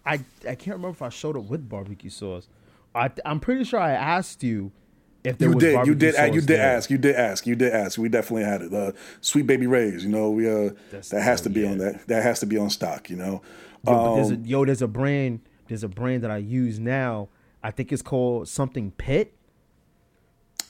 I, 0.06 0.14
I 0.48 0.54
can't 0.54 0.76
remember 0.76 0.90
if 0.90 1.02
I 1.02 1.08
showed 1.08 1.36
up 1.36 1.44
with 1.44 1.68
barbecue 1.68 2.10
sauce. 2.10 2.48
I 2.94 3.10
I'm 3.24 3.40
pretty 3.40 3.64
sure 3.64 3.80
I 3.80 3.92
asked 3.92 4.42
you 4.42 4.72
if 5.24 5.38
there 5.38 5.48
you 5.48 5.54
was 5.54 5.62
did, 5.62 5.86
you 5.86 5.94
did, 5.94 6.34
you 6.34 6.40
did 6.40 6.48
there. 6.48 6.76
ask, 6.76 6.88
you 6.88 6.98
did 6.98 7.16
ask, 7.16 7.46
you 7.46 7.56
did 7.56 7.72
ask. 7.72 7.98
We 7.98 8.08
definitely 8.08 8.44
had 8.44 8.62
it. 8.62 8.72
Uh, 8.72 8.92
Sweet 9.20 9.46
Baby 9.46 9.66
Ray's, 9.66 10.04
you 10.04 10.08
know, 10.08 10.30
we 10.30 10.48
uh, 10.48 10.70
That's 10.92 11.08
that 11.08 11.22
has 11.22 11.40
to 11.42 11.50
be 11.50 11.62
yeah. 11.62 11.70
on 11.70 11.78
that. 11.78 12.06
That 12.06 12.22
has 12.22 12.38
to 12.40 12.46
be 12.46 12.56
on 12.56 12.70
stock, 12.70 13.10
you 13.10 13.16
know. 13.16 13.42
Yo, 13.84 13.92
um, 13.92 14.14
there's 14.16 14.30
a, 14.30 14.34
um, 14.34 14.44
yo, 14.44 14.64
there's 14.64 14.82
a 14.82 14.88
brand, 14.88 15.40
there's 15.66 15.82
a 15.82 15.88
brand 15.88 16.22
that 16.22 16.30
I 16.30 16.36
use 16.36 16.78
now. 16.78 17.28
I 17.62 17.72
think 17.72 17.92
it's 17.92 18.02
called 18.02 18.48
something 18.48 18.92
Pit. 18.92 19.32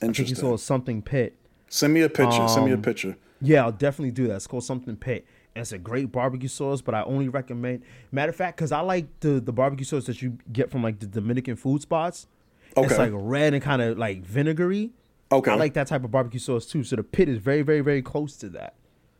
Interesting. 0.01 0.09
I 0.09 0.13
think 0.13 0.31
it's 0.31 0.41
called 0.41 0.61
something 0.61 1.01
Pit. 1.03 1.35
Send 1.67 1.93
me 1.93 2.01
a 2.01 2.09
picture. 2.09 2.41
Um, 2.41 2.49
Send 2.49 2.65
me 2.65 2.71
a 2.71 2.75
um, 2.75 2.81
picture. 2.81 3.15
Yeah, 3.39 3.63
I'll 3.63 3.71
definitely 3.71 4.11
do 4.11 4.27
that. 4.27 4.37
It's 4.37 4.47
called 4.47 4.63
something 4.63 4.95
Pit. 4.95 5.25
It's 5.57 5.71
a 5.71 5.77
great 5.77 6.11
barbecue 6.11 6.47
sauce, 6.47 6.81
but 6.81 6.95
I 6.95 7.03
only 7.03 7.29
recommend. 7.29 7.83
Matter 8.11 8.29
of 8.29 8.35
fact, 8.35 8.57
because 8.57 8.71
I 8.71 8.81
like 8.81 9.07
the 9.19 9.39
the 9.39 9.53
barbecue 9.53 9.85
sauce 9.85 10.05
that 10.05 10.21
you 10.21 10.37
get 10.51 10.71
from 10.71 10.83
like 10.83 10.99
the 10.99 11.07
Dominican 11.07 11.55
food 11.55 11.81
spots. 11.81 12.27
Okay. 12.75 12.87
It's 12.87 12.97
like 12.97 13.11
red 13.13 13.53
and 13.53 13.63
kind 13.63 13.81
of 13.81 13.97
like 13.97 14.23
vinegary. 14.23 14.91
Okay. 15.31 15.51
I 15.51 15.55
like 15.55 15.73
that 15.73 15.87
type 15.87 16.03
of 16.03 16.11
barbecue 16.11 16.39
sauce 16.39 16.65
too. 16.65 16.83
So 16.83 16.95
the 16.95 17.03
pit 17.03 17.27
is 17.27 17.39
very, 17.39 17.61
very, 17.61 17.81
very 17.81 18.01
close 18.01 18.37
to 18.37 18.49
that. 18.49 18.75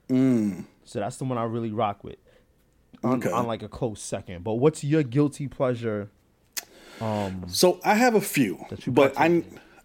Mm. 0.09 0.65
So 0.85 0.99
that's 0.99 1.17
the 1.17 1.25
one 1.25 1.37
I 1.37 1.43
really 1.43 1.71
rock 1.71 2.03
with. 2.03 2.17
On, 3.03 3.17
okay. 3.17 3.31
on 3.31 3.45
like 3.45 3.63
a 3.63 3.67
close 3.67 4.01
second. 4.01 4.43
But 4.43 4.55
what's 4.55 4.83
your 4.83 5.03
guilty 5.03 5.47
pleasure? 5.47 6.09
Um, 7.01 7.45
so 7.47 7.79
I 7.83 7.95
have 7.95 8.15
a 8.15 8.21
few, 8.21 8.65
but 8.87 9.13
I 9.17 9.43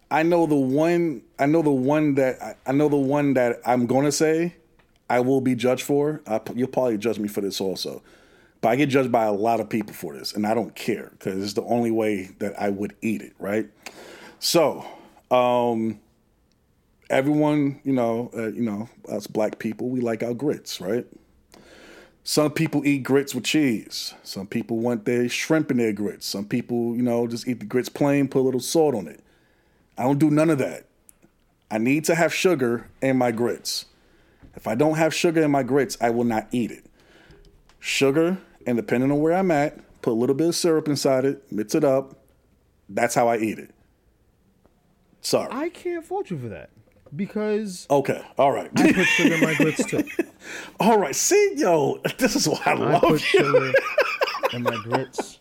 I 0.09 0.23
know 0.23 0.45
the 0.45 0.55
one 0.55 1.21
I 1.37 1.45
know 1.45 1.61
the 1.61 1.71
one 1.71 2.15
that 2.15 2.41
I, 2.41 2.55
I 2.67 2.71
know 2.71 2.89
the 2.89 2.95
one 2.95 3.35
that 3.35 3.59
I'm 3.65 3.85
gonna 3.85 4.11
say 4.11 4.55
I 5.13 5.19
will 5.19 5.41
be 5.41 5.53
judged 5.53 5.83
for. 5.83 6.21
I, 6.25 6.41
you'll 6.55 6.67
probably 6.67 6.97
judge 6.97 7.19
me 7.19 7.27
for 7.27 7.41
this 7.41 7.61
also. 7.61 8.01
But 8.61 8.69
I 8.69 8.75
get 8.75 8.89
judged 8.89 9.11
by 9.11 9.25
a 9.25 9.31
lot 9.31 9.59
of 9.59 9.69
people 9.69 9.93
for 9.93 10.17
this, 10.17 10.33
and 10.33 10.47
I 10.47 10.55
don't 10.55 10.73
care 10.73 11.11
because 11.11 11.43
it's 11.43 11.53
the 11.53 11.61
only 11.65 11.91
way 11.91 12.31
that 12.39 12.59
I 12.59 12.69
would 12.69 12.95
eat 13.03 13.21
it, 13.21 13.33
right? 13.37 13.69
So, 14.39 14.83
um, 15.29 15.99
everyone, 17.11 17.79
you 17.83 17.93
know, 17.93 18.31
uh, 18.35 18.47
you 18.47 18.63
know, 18.63 18.89
us 19.07 19.27
black 19.27 19.59
people, 19.59 19.89
we 19.89 20.01
like 20.01 20.23
our 20.23 20.33
grits, 20.33 20.81
right? 20.81 21.05
Some 22.23 22.51
people 22.51 22.83
eat 22.83 23.03
grits 23.03 23.35
with 23.35 23.43
cheese. 23.43 24.15
Some 24.23 24.47
people 24.47 24.79
want 24.79 25.05
their 25.05 25.29
shrimp 25.29 25.69
in 25.69 25.77
their 25.77 25.93
grits. 25.93 26.25
Some 26.25 26.45
people, 26.45 26.95
you 26.95 27.03
know, 27.03 27.27
just 27.27 27.47
eat 27.47 27.59
the 27.59 27.67
grits 27.67 27.89
plain, 27.89 28.27
put 28.27 28.39
a 28.39 28.47
little 28.47 28.59
salt 28.59 28.95
on 28.95 29.07
it. 29.07 29.19
I 29.95 30.03
don't 30.03 30.17
do 30.17 30.31
none 30.31 30.49
of 30.49 30.57
that. 30.57 30.85
I 31.69 31.77
need 31.77 32.03
to 32.05 32.15
have 32.15 32.33
sugar 32.33 32.89
in 32.99 33.17
my 33.17 33.31
grits. 33.31 33.85
If 34.55 34.67
I 34.67 34.75
don't 34.75 34.97
have 34.97 35.13
sugar 35.13 35.41
in 35.41 35.51
my 35.51 35.63
grits, 35.63 35.97
I 35.99 36.09
will 36.09 36.23
not 36.23 36.47
eat 36.51 36.71
it. 36.71 36.85
Sugar 37.79 38.37
and 38.65 38.77
depending 38.77 39.11
on 39.11 39.19
where 39.19 39.33
I'm 39.33 39.51
at, 39.51 39.77
put 40.01 40.11
a 40.11 40.13
little 40.13 40.35
bit 40.35 40.49
of 40.49 40.55
syrup 40.55 40.87
inside 40.87 41.25
it, 41.25 41.51
mix 41.51 41.75
it 41.75 41.83
up. 41.83 42.17
That's 42.89 43.15
how 43.15 43.27
I 43.27 43.37
eat 43.37 43.59
it. 43.59 43.71
Sorry. 45.21 45.47
I 45.51 45.69
can't 45.69 46.03
fault 46.05 46.29
you 46.29 46.37
for 46.37 46.49
that 46.49 46.69
because 47.15 47.87
okay, 47.89 48.21
all 48.37 48.51
right. 48.51 48.69
I 48.75 48.91
put 48.91 49.05
sugar 49.05 49.35
in 49.35 49.41
my 49.41 49.53
grits 49.55 49.85
too. 49.85 50.03
all 50.79 50.99
right, 50.99 51.15
see, 51.15 51.53
yo, 51.55 51.99
this 52.17 52.35
is 52.35 52.47
why 52.47 52.59
I, 52.65 52.71
I 52.71 52.73
love 52.73 53.01
put 53.01 53.33
you. 53.33 53.39
sugar 53.39 53.73
in 54.53 54.63
my 54.63 54.75
grits. 54.83 55.39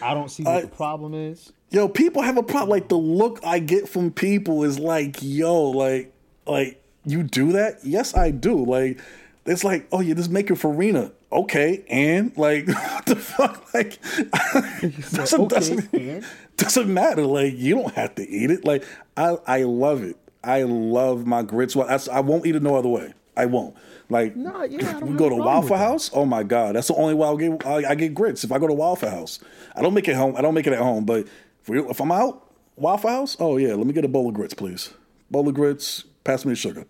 I 0.00 0.14
don't 0.14 0.30
see 0.30 0.44
what 0.44 0.54
I, 0.54 0.60
the 0.62 0.68
problem 0.68 1.14
is. 1.14 1.52
Yo, 1.70 1.88
people 1.88 2.22
have 2.22 2.36
a 2.36 2.42
problem. 2.42 2.70
Like 2.70 2.88
the 2.88 2.96
look 2.96 3.40
I 3.44 3.58
get 3.58 3.88
from 3.88 4.12
people 4.12 4.62
is 4.62 4.78
like, 4.78 5.16
yo, 5.20 5.70
like, 5.70 6.14
like 6.46 6.83
you 7.04 7.22
do 7.22 7.52
that? 7.52 7.78
Yes, 7.82 8.14
I 8.16 8.30
do. 8.30 8.64
Like, 8.64 9.00
it's 9.46 9.64
like, 9.64 9.86
oh, 9.92 10.00
you're 10.00 10.16
just 10.16 10.30
making 10.30 10.56
farina 10.56 11.12
okay, 11.34 11.84
and 11.88 12.36
like 12.38 12.66
what 12.68 13.06
the 13.06 13.16
fuck, 13.16 13.74
like 13.74 13.98
doesn't, 15.12 15.40
okay, 15.40 15.54
doesn't, 15.54 16.24
doesn't 16.56 16.94
matter. 16.94 17.26
Like 17.26 17.54
you 17.56 17.74
don't 17.74 17.94
have 17.94 18.14
to 18.14 18.28
eat 18.28 18.50
it. 18.50 18.64
Like 18.64 18.84
I 19.16 19.36
I 19.46 19.62
love 19.64 20.02
it. 20.02 20.16
I 20.42 20.62
love 20.62 21.26
my 21.26 21.42
grits. 21.42 21.74
Well, 21.74 21.88
I, 21.88 22.16
I 22.16 22.20
won't 22.20 22.46
eat 22.46 22.54
it 22.54 22.62
no 22.62 22.76
other 22.76 22.88
way. 22.88 23.12
I 23.36 23.46
won't. 23.46 23.74
Like 24.08 24.36
no, 24.36 24.62
yeah, 24.62 24.98
we 25.00 25.14
go 25.16 25.28
to 25.28 25.36
Waffle 25.36 25.76
House. 25.76 26.10
Oh 26.14 26.24
my 26.24 26.42
god, 26.42 26.76
that's 26.76 26.88
the 26.88 26.94
only 26.94 27.14
way 27.14 27.26
I'll 27.26 27.36
get 27.36 27.66
I, 27.66 27.90
I, 27.90 27.94
get 27.94 28.14
grits 28.14 28.44
if 28.44 28.52
I 28.52 28.58
go 28.58 28.66
to 28.66 28.74
Waffle 28.74 29.10
House. 29.10 29.40
I 29.74 29.82
don't 29.82 29.94
make 29.94 30.08
it 30.08 30.14
home. 30.14 30.36
I 30.36 30.42
don't 30.42 30.54
make 30.54 30.66
it 30.66 30.72
at 30.72 30.78
home. 30.78 31.04
But 31.04 31.26
if, 31.62 31.68
we, 31.68 31.80
if 31.80 32.00
I'm 32.00 32.12
out 32.12 32.48
Waffle 32.76 33.10
House, 33.10 33.36
oh 33.40 33.56
yeah, 33.56 33.74
let 33.74 33.86
me 33.86 33.92
get 33.92 34.04
a 34.04 34.08
bowl 34.08 34.28
of 34.28 34.34
grits, 34.34 34.54
please. 34.54 34.90
Bowl 35.30 35.48
of 35.48 35.54
grits. 35.54 36.04
Pass 36.24 36.44
me 36.44 36.52
the 36.52 36.56
sugar. 36.56 36.86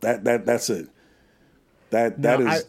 That 0.00 0.24
that 0.24 0.46
that's 0.46 0.70
it. 0.70 0.88
That 1.90 2.20
that 2.22 2.40
now, 2.40 2.52
is. 2.52 2.66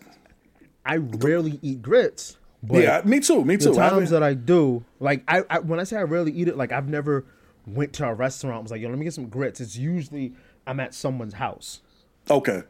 I, 0.86 0.94
I 0.94 0.98
rarely 0.98 1.60
eat 1.62 1.82
grits. 1.82 2.38
But 2.62 2.84
yeah, 2.84 3.02
me 3.04 3.20
too. 3.20 3.44
Me 3.44 3.58
too. 3.58 3.72
The 3.72 3.76
times 3.76 4.10
that 4.12 4.24
I 4.24 4.34
do, 4.34 4.86
like 5.00 5.24
I, 5.28 5.44
I, 5.50 5.60
when 5.60 5.80
I 5.80 5.84
say 5.84 5.98
I 5.98 6.04
rarely 6.04 6.32
eat 6.32 6.48
it, 6.48 6.56
like 6.56 6.72
I've 6.72 6.88
never 6.88 7.26
went 7.68 7.94
to 7.94 8.08
a 8.08 8.14
restaurant. 8.14 8.64
Was 8.64 8.72
like, 8.72 8.82
yo, 8.82 8.90
let 8.90 8.98
me 8.98 9.04
get 9.04 9.14
some 9.14 9.28
grits. 9.28 9.60
It's 9.60 9.76
usually 9.76 10.34
I'm 10.66 10.80
at 10.80 10.94
someone's 10.94 11.34
house. 11.34 11.82
Okay. 12.30 12.64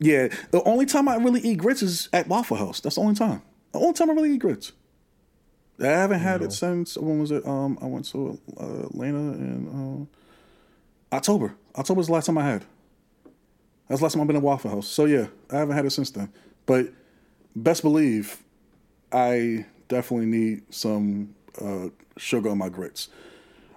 Yeah, 0.00 0.28
the 0.50 0.62
only 0.64 0.86
time 0.86 1.08
I 1.08 1.16
really 1.16 1.40
eat 1.40 1.58
grits 1.58 1.80
is 1.80 2.08
at 2.12 2.26
Waffle 2.26 2.56
House. 2.56 2.80
That's 2.80 2.96
the 2.96 3.00
only 3.02 3.14
time. 3.14 3.42
The 3.72 3.78
only 3.78 3.92
time 3.92 4.10
I 4.10 4.14
really 4.14 4.32
eat 4.32 4.40
grits. 4.40 4.72
I 5.80 5.86
haven't 5.86 6.20
had 6.20 6.42
it 6.42 6.52
since 6.52 6.96
when 6.96 7.20
was 7.20 7.30
it? 7.30 7.46
Um, 7.46 7.78
I 7.80 7.86
went 7.86 8.04
to 8.06 8.38
uh, 8.60 8.86
Atlanta 8.86 9.18
in 9.18 10.08
uh, 10.08 10.18
October. 11.14 11.54
October 11.76 11.98
was 11.98 12.06
the 12.08 12.12
last 12.12 12.26
time 12.26 12.38
I 12.38 12.44
had. 12.44 12.64
That's 13.88 14.00
the 14.00 14.04
last 14.04 14.12
time 14.14 14.22
I've 14.22 14.26
been 14.26 14.36
in 14.36 14.42
Waffle 14.42 14.70
House. 14.70 14.88
So 14.88 15.04
yeah, 15.04 15.26
I 15.50 15.58
haven't 15.58 15.76
had 15.76 15.84
it 15.86 15.90
since 15.90 16.10
then. 16.10 16.32
But 16.66 16.88
best 17.54 17.82
believe, 17.82 18.42
I 19.12 19.66
definitely 19.88 20.26
need 20.26 20.62
some 20.74 21.34
uh, 21.60 21.88
sugar 22.16 22.48
on 22.48 22.58
my 22.58 22.68
grits. 22.68 23.08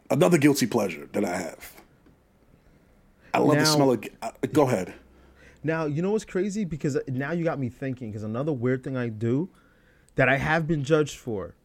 Another 0.10 0.38
guilty 0.38 0.66
pleasure 0.66 1.10
that 1.12 1.26
I 1.26 1.36
have. 1.38 1.74
I 3.34 3.40
love 3.40 3.56
now, 3.58 3.60
the 3.60 3.66
smell 3.66 3.92
of. 3.92 4.04
Uh, 4.22 4.32
go 4.54 4.64
ahead. 4.64 4.94
Now 5.64 5.86
you 5.86 6.02
know 6.02 6.12
what's 6.12 6.26
crazy 6.26 6.64
because 6.64 6.98
now 7.08 7.34
you 7.34 7.44
got 7.44 7.60
me 7.60 7.70
thinking. 7.70 8.10
Because 8.10 8.24
another 8.24 8.54
weird 8.54 8.84
thing 8.84 8.96
I 8.96 9.10
do 9.10 9.50
that 10.16 10.30
I 10.30 10.38
have 10.38 10.66
been 10.66 10.84
judged 10.84 11.18
for, 11.18 11.56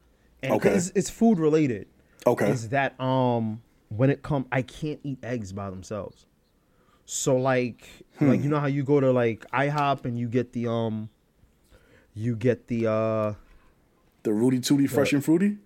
and 0.42 0.52
Okay. 0.54 0.70
it's, 0.70 0.90
it's 0.94 1.08
food 1.08 1.38
related. 1.38 1.86
Okay. 2.26 2.50
is 2.50 2.68
that 2.70 2.98
um 3.00 3.62
when 3.96 4.10
it 4.10 4.22
come 4.22 4.46
I 4.52 4.62
can't 4.62 5.00
eat 5.02 5.18
eggs 5.22 5.52
by 5.52 5.70
themselves. 5.70 6.26
So 7.04 7.36
like 7.36 7.86
Hmm. 8.18 8.28
like 8.28 8.42
you 8.42 8.48
know 8.48 8.60
how 8.60 8.66
you 8.66 8.82
go 8.84 9.00
to 9.00 9.10
like 9.12 9.44
IHOP 9.52 10.04
and 10.04 10.18
you 10.18 10.28
get 10.28 10.52
the 10.52 10.68
um 10.70 11.08
you 12.14 12.36
get 12.36 12.68
the 12.68 12.86
uh 12.86 13.34
The 14.22 14.32
Rooty 14.32 14.60
Tooty 14.60 14.86
Fresh 14.86 15.12
and 15.12 15.24
Fruity. 15.24 15.58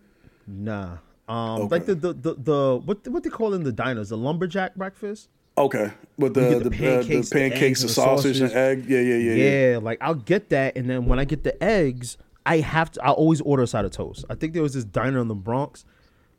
nah 0.46 0.98
um 1.28 1.62
Okay. 1.62 1.68
like 1.76 1.86
the 1.86 1.94
the 1.94 2.12
the, 2.12 2.34
the 2.34 2.80
what 2.84 3.06
what 3.08 3.22
they 3.22 3.30
call 3.30 3.52
in 3.54 3.62
the 3.64 3.72
diners 3.72 4.08
the 4.10 4.16
lumberjack 4.16 4.74
breakfast. 4.76 5.28
Okay, 5.58 5.90
with 6.18 6.34
the 6.34 6.40
the, 6.42 6.60
the 6.64 6.70
pancakes, 6.70 7.30
pancakes, 7.30 7.30
the, 7.30 7.38
pancakes 7.40 7.80
and 7.80 7.88
the 7.88 7.94
the 7.94 7.94
sausage, 7.94 8.40
and 8.40 8.52
egg. 8.52 8.84
Yeah, 8.86 9.00
yeah, 9.00 9.14
yeah, 9.16 9.32
yeah. 9.34 9.70
Yeah, 9.72 9.78
like 9.78 9.96
I'll 10.02 10.14
get 10.14 10.50
that, 10.50 10.76
and 10.76 10.88
then 10.90 11.06
when 11.06 11.18
I 11.18 11.24
get 11.24 11.44
the 11.44 11.56
eggs, 11.64 12.18
I 12.44 12.58
have 12.58 12.90
to. 12.92 13.02
I 13.02 13.10
always 13.10 13.40
order 13.40 13.62
a 13.62 13.66
side 13.66 13.86
of 13.86 13.90
toast. 13.90 14.26
I 14.28 14.34
think 14.34 14.52
there 14.52 14.62
was 14.62 14.74
this 14.74 14.84
diner 14.84 15.18
in 15.18 15.28
the 15.28 15.34
Bronx. 15.34 15.86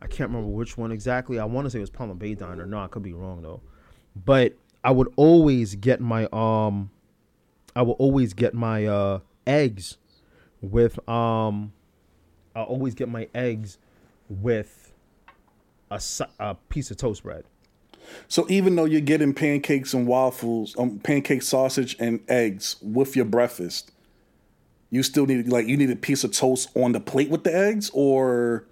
I 0.02 0.08
can't 0.08 0.30
remember 0.30 0.50
which 0.50 0.78
one 0.78 0.92
exactly. 0.92 1.40
I 1.40 1.46
want 1.46 1.66
to 1.66 1.72
say 1.72 1.80
it 1.80 1.82
was 1.82 1.90
Palm 1.90 2.16
Bay 2.18 2.36
Diner. 2.36 2.66
No, 2.66 2.80
I 2.80 2.88
could 2.88 3.04
be 3.04 3.14
wrong 3.14 3.42
though. 3.42 3.62
But 4.16 4.54
I 4.84 4.92
would 4.92 5.12
always 5.16 5.76
get 5.76 6.00
my 6.00 6.28
um, 6.32 6.92
I 7.76 7.82
would 7.82 7.94
always 7.94 8.34
get 8.34 8.54
my 8.54 8.86
uh 8.86 9.20
eggs 9.46 9.98
with 10.62 10.98
um, 11.10 11.74
I 12.56 12.62
always 12.62 12.96
get 12.96 13.10
my 13.10 13.28
eggs 13.34 13.78
with 14.30 14.94
a, 15.90 16.02
a 16.40 16.56
piece 16.70 16.92
of 16.92 16.98
toast 16.98 17.24
bread. 17.24 17.46
So 18.28 18.46
even 18.50 18.76
though 18.76 18.86
you're 18.86 19.02
getting 19.02 19.34
pancakes 19.34 19.94
and 19.94 20.08
waffles, 20.08 20.76
um, 20.78 21.00
pancake 21.00 21.42
sausage 21.42 21.96
and 22.00 22.22
eggs 22.30 22.78
with 22.82 23.16
your 23.16 23.26
breakfast, 23.26 23.92
you 24.90 25.04
still 25.04 25.26
need 25.26 25.48
like 25.48 25.68
you 25.68 25.76
need 25.76 25.92
a 25.92 25.96
piece 25.96 26.24
of 26.24 26.32
toast 26.32 26.70
on 26.76 26.94
the 26.94 27.00
plate 27.00 27.30
with 27.30 27.44
the 27.44 27.56
eggs, 27.56 27.92
or 27.94 28.66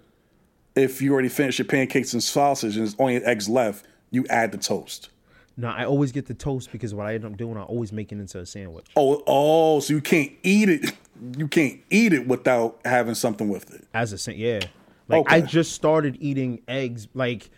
if 0.76 1.02
you 1.02 1.12
already 1.12 1.28
finished 1.28 1.58
your 1.58 1.66
pancakes 1.66 2.12
and 2.12 2.22
sausage 2.22 2.76
and 2.76 2.86
there's 2.86 2.94
only 2.98 3.16
eggs 3.16 3.48
left, 3.48 3.86
you 4.10 4.26
add 4.28 4.52
the 4.52 4.58
toast. 4.58 5.08
No, 5.56 5.68
I 5.68 5.86
always 5.86 6.12
get 6.12 6.26
the 6.26 6.34
toast 6.34 6.70
because 6.70 6.94
what 6.94 7.06
I 7.06 7.14
end 7.14 7.24
up 7.24 7.36
doing, 7.36 7.56
I 7.56 7.62
always 7.62 7.90
make 7.90 8.12
it 8.12 8.18
into 8.18 8.38
a 8.38 8.46
sandwich. 8.46 8.86
Oh, 8.94 9.22
oh, 9.26 9.80
so 9.80 9.94
you 9.94 10.02
can't 10.02 10.32
eat 10.42 10.68
it. 10.68 10.92
You 11.38 11.48
can't 11.48 11.80
eat 11.88 12.12
it 12.12 12.28
without 12.28 12.78
having 12.84 13.14
something 13.14 13.48
with 13.48 13.72
it. 13.72 13.84
As 13.94 14.12
a 14.12 14.18
sa- 14.18 14.32
yeah, 14.32 14.60
like 15.08 15.24
I 15.32 15.40
just 15.40 15.72
started 15.72 16.18
eating 16.20 16.60
eggs. 16.68 17.08
Like 17.14 17.48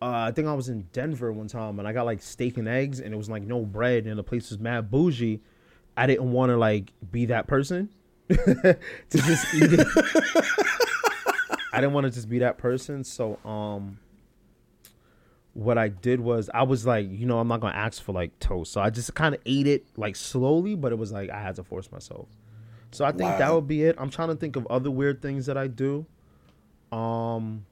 uh, 0.00 0.28
I 0.28 0.30
think 0.30 0.46
I 0.46 0.52
was 0.52 0.68
in 0.68 0.82
Denver 0.92 1.32
one 1.32 1.48
time 1.48 1.80
and 1.80 1.88
I 1.88 1.92
got 1.92 2.06
like 2.06 2.22
steak 2.22 2.56
and 2.56 2.68
eggs 2.68 3.00
and 3.00 3.12
it 3.12 3.16
was 3.16 3.28
like 3.28 3.42
no 3.42 3.62
bread 3.62 4.06
and 4.06 4.16
the 4.16 4.22
place 4.22 4.50
was 4.50 4.60
mad 4.60 4.92
bougie. 4.92 5.40
I 5.96 6.06
didn't 6.06 6.30
want 6.30 6.50
to 6.50 6.56
like 6.56 6.92
be 7.10 7.26
that 7.26 7.48
person 7.48 7.88
to 8.28 8.76
just 9.10 9.54
eat 9.54 9.72
it. 9.72 9.88
I 11.74 11.80
didn't 11.80 11.92
want 11.92 12.04
to 12.06 12.10
just 12.10 12.28
be 12.28 12.38
that 12.40 12.58
person. 12.58 13.04
So 13.04 13.38
um, 13.44 13.98
what 15.52 15.78
I 15.78 15.88
did 15.88 16.20
was 16.20 16.50
I 16.52 16.62
was 16.64 16.86
like, 16.86 17.08
you 17.10 17.26
know, 17.26 17.38
I'm 17.38 17.48
not 17.48 17.60
gonna 17.60 17.76
ask 17.76 18.02
for 18.02 18.12
like 18.12 18.38
toast. 18.40 18.72
So 18.72 18.80
I 18.80 18.90
just 18.90 19.14
kind 19.14 19.34
of 19.34 19.40
ate 19.46 19.66
it 19.66 19.86
like 19.96 20.16
slowly, 20.16 20.74
but 20.74 20.92
it 20.92 20.96
was 20.98 21.12
like 21.12 21.30
I 21.30 21.40
had 21.40 21.56
to 21.56 21.64
force 21.64 21.90
myself. 21.92 22.28
So 22.90 23.04
I 23.04 23.10
think 23.10 23.38
that 23.38 23.52
would 23.52 23.66
be 23.66 23.82
it. 23.84 23.96
I'm 23.98 24.10
trying 24.10 24.28
to 24.28 24.36
think 24.36 24.56
of 24.56 24.66
other 24.68 24.90
weird 24.90 25.20
things 25.20 25.46
that 25.46 25.56
I 25.56 25.66
do. 25.66 26.06
Um, 26.92 27.66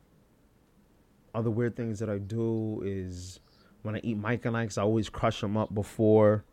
other 1.34 1.50
weird 1.50 1.76
things 1.76 2.00
that 2.00 2.10
I 2.10 2.18
do 2.18 2.82
is 2.84 3.38
when 3.82 3.94
I 3.96 4.00
eat 4.02 4.16
Mike 4.16 4.44
and 4.44 4.56
Ike's, 4.56 4.78
I 4.78 4.82
always 4.82 5.08
crush 5.08 5.40
them 5.40 5.56
up 5.56 5.72
before. 5.74 6.44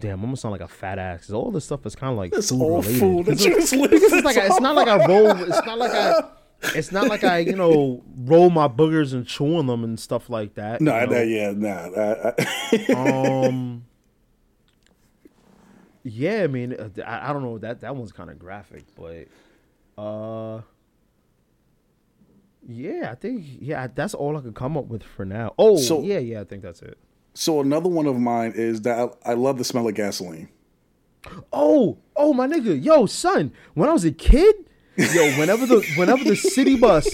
Damn, 0.00 0.18
I'm 0.20 0.26
gonna 0.26 0.36
sound 0.36 0.52
like 0.52 0.60
a 0.62 0.68
fat 0.68 0.98
ass. 0.98 1.30
all 1.30 1.50
this 1.52 1.64
stuff 1.64 1.84
is 1.86 1.94
kind 1.94 2.10
of 2.12 2.16
like 2.16 2.32
It's 2.34 2.50
food 2.50 2.60
all 2.62 2.82
related. 2.82 2.98
food 3.00 3.26
that 3.26 3.40
you 3.44 3.54
just 3.54 3.72
it's 3.76 3.80
like 3.80 3.90
listed 3.92 4.44
it's 4.44 4.60
not 4.60 4.74
like 4.74 4.88
I 4.88 5.06
roll. 5.06 5.30
It's 5.42 5.64
not 5.66 5.78
like 5.78 5.92
I. 5.92 6.22
It's 6.74 6.92
not 6.92 7.08
like 7.08 7.24
I, 7.24 7.38
you 7.38 7.56
know, 7.56 8.02
roll 8.16 8.50
my 8.50 8.68
boogers 8.68 9.12
and 9.12 9.26
chewing 9.26 9.66
them 9.66 9.82
and 9.84 9.98
stuff 9.98 10.30
like 10.30 10.54
that. 10.54 10.80
No, 10.80 10.98
you 11.00 11.06
know? 11.06 11.12
nah, 11.12 11.22
yeah, 11.22 11.52
nah. 11.54 12.00
I, 12.00 12.34
I, 12.88 13.46
um 13.46 13.84
yeah 16.04 16.42
i 16.42 16.48
mean 16.48 16.72
uh, 16.74 16.88
I, 17.06 17.30
I 17.30 17.32
don't 17.32 17.44
know 17.44 17.58
that 17.58 17.82
that 17.82 17.94
one's 17.94 18.10
kind 18.10 18.28
of 18.28 18.36
graphic 18.36 18.82
but 18.96 19.28
uh 20.02 20.60
yeah 22.68 23.10
i 23.10 23.14
think 23.14 23.44
yeah 23.60 23.86
that's 23.94 24.14
all 24.14 24.36
i 24.36 24.40
could 24.40 24.54
come 24.56 24.76
up 24.76 24.86
with 24.86 25.02
for 25.02 25.24
now 25.24 25.54
oh 25.58 25.76
So- 25.76 26.02
yeah 26.02 26.18
yeah 26.18 26.40
i 26.40 26.44
think 26.44 26.62
that's 26.62 26.82
it 26.82 26.98
so 27.34 27.60
another 27.60 27.88
one 27.88 28.06
of 28.06 28.18
mine 28.18 28.52
is 28.56 28.82
that 28.82 28.98
I, 29.24 29.30
I 29.30 29.34
love 29.34 29.56
the 29.58 29.64
smell 29.64 29.88
of 29.88 29.94
gasoline. 29.94 30.48
oh 31.52 31.98
oh 32.16 32.32
my 32.34 32.46
nigga 32.46 32.82
yo 32.82 33.06
son 33.06 33.52
when 33.74 33.88
i 33.88 33.92
was 33.92 34.04
a 34.04 34.12
kid 34.12 34.54
yo 34.96 35.30
whenever 35.38 35.66
the 35.66 35.80
whenever 35.96 36.22
the 36.24 36.36
city 36.36 36.76
bus 36.76 37.08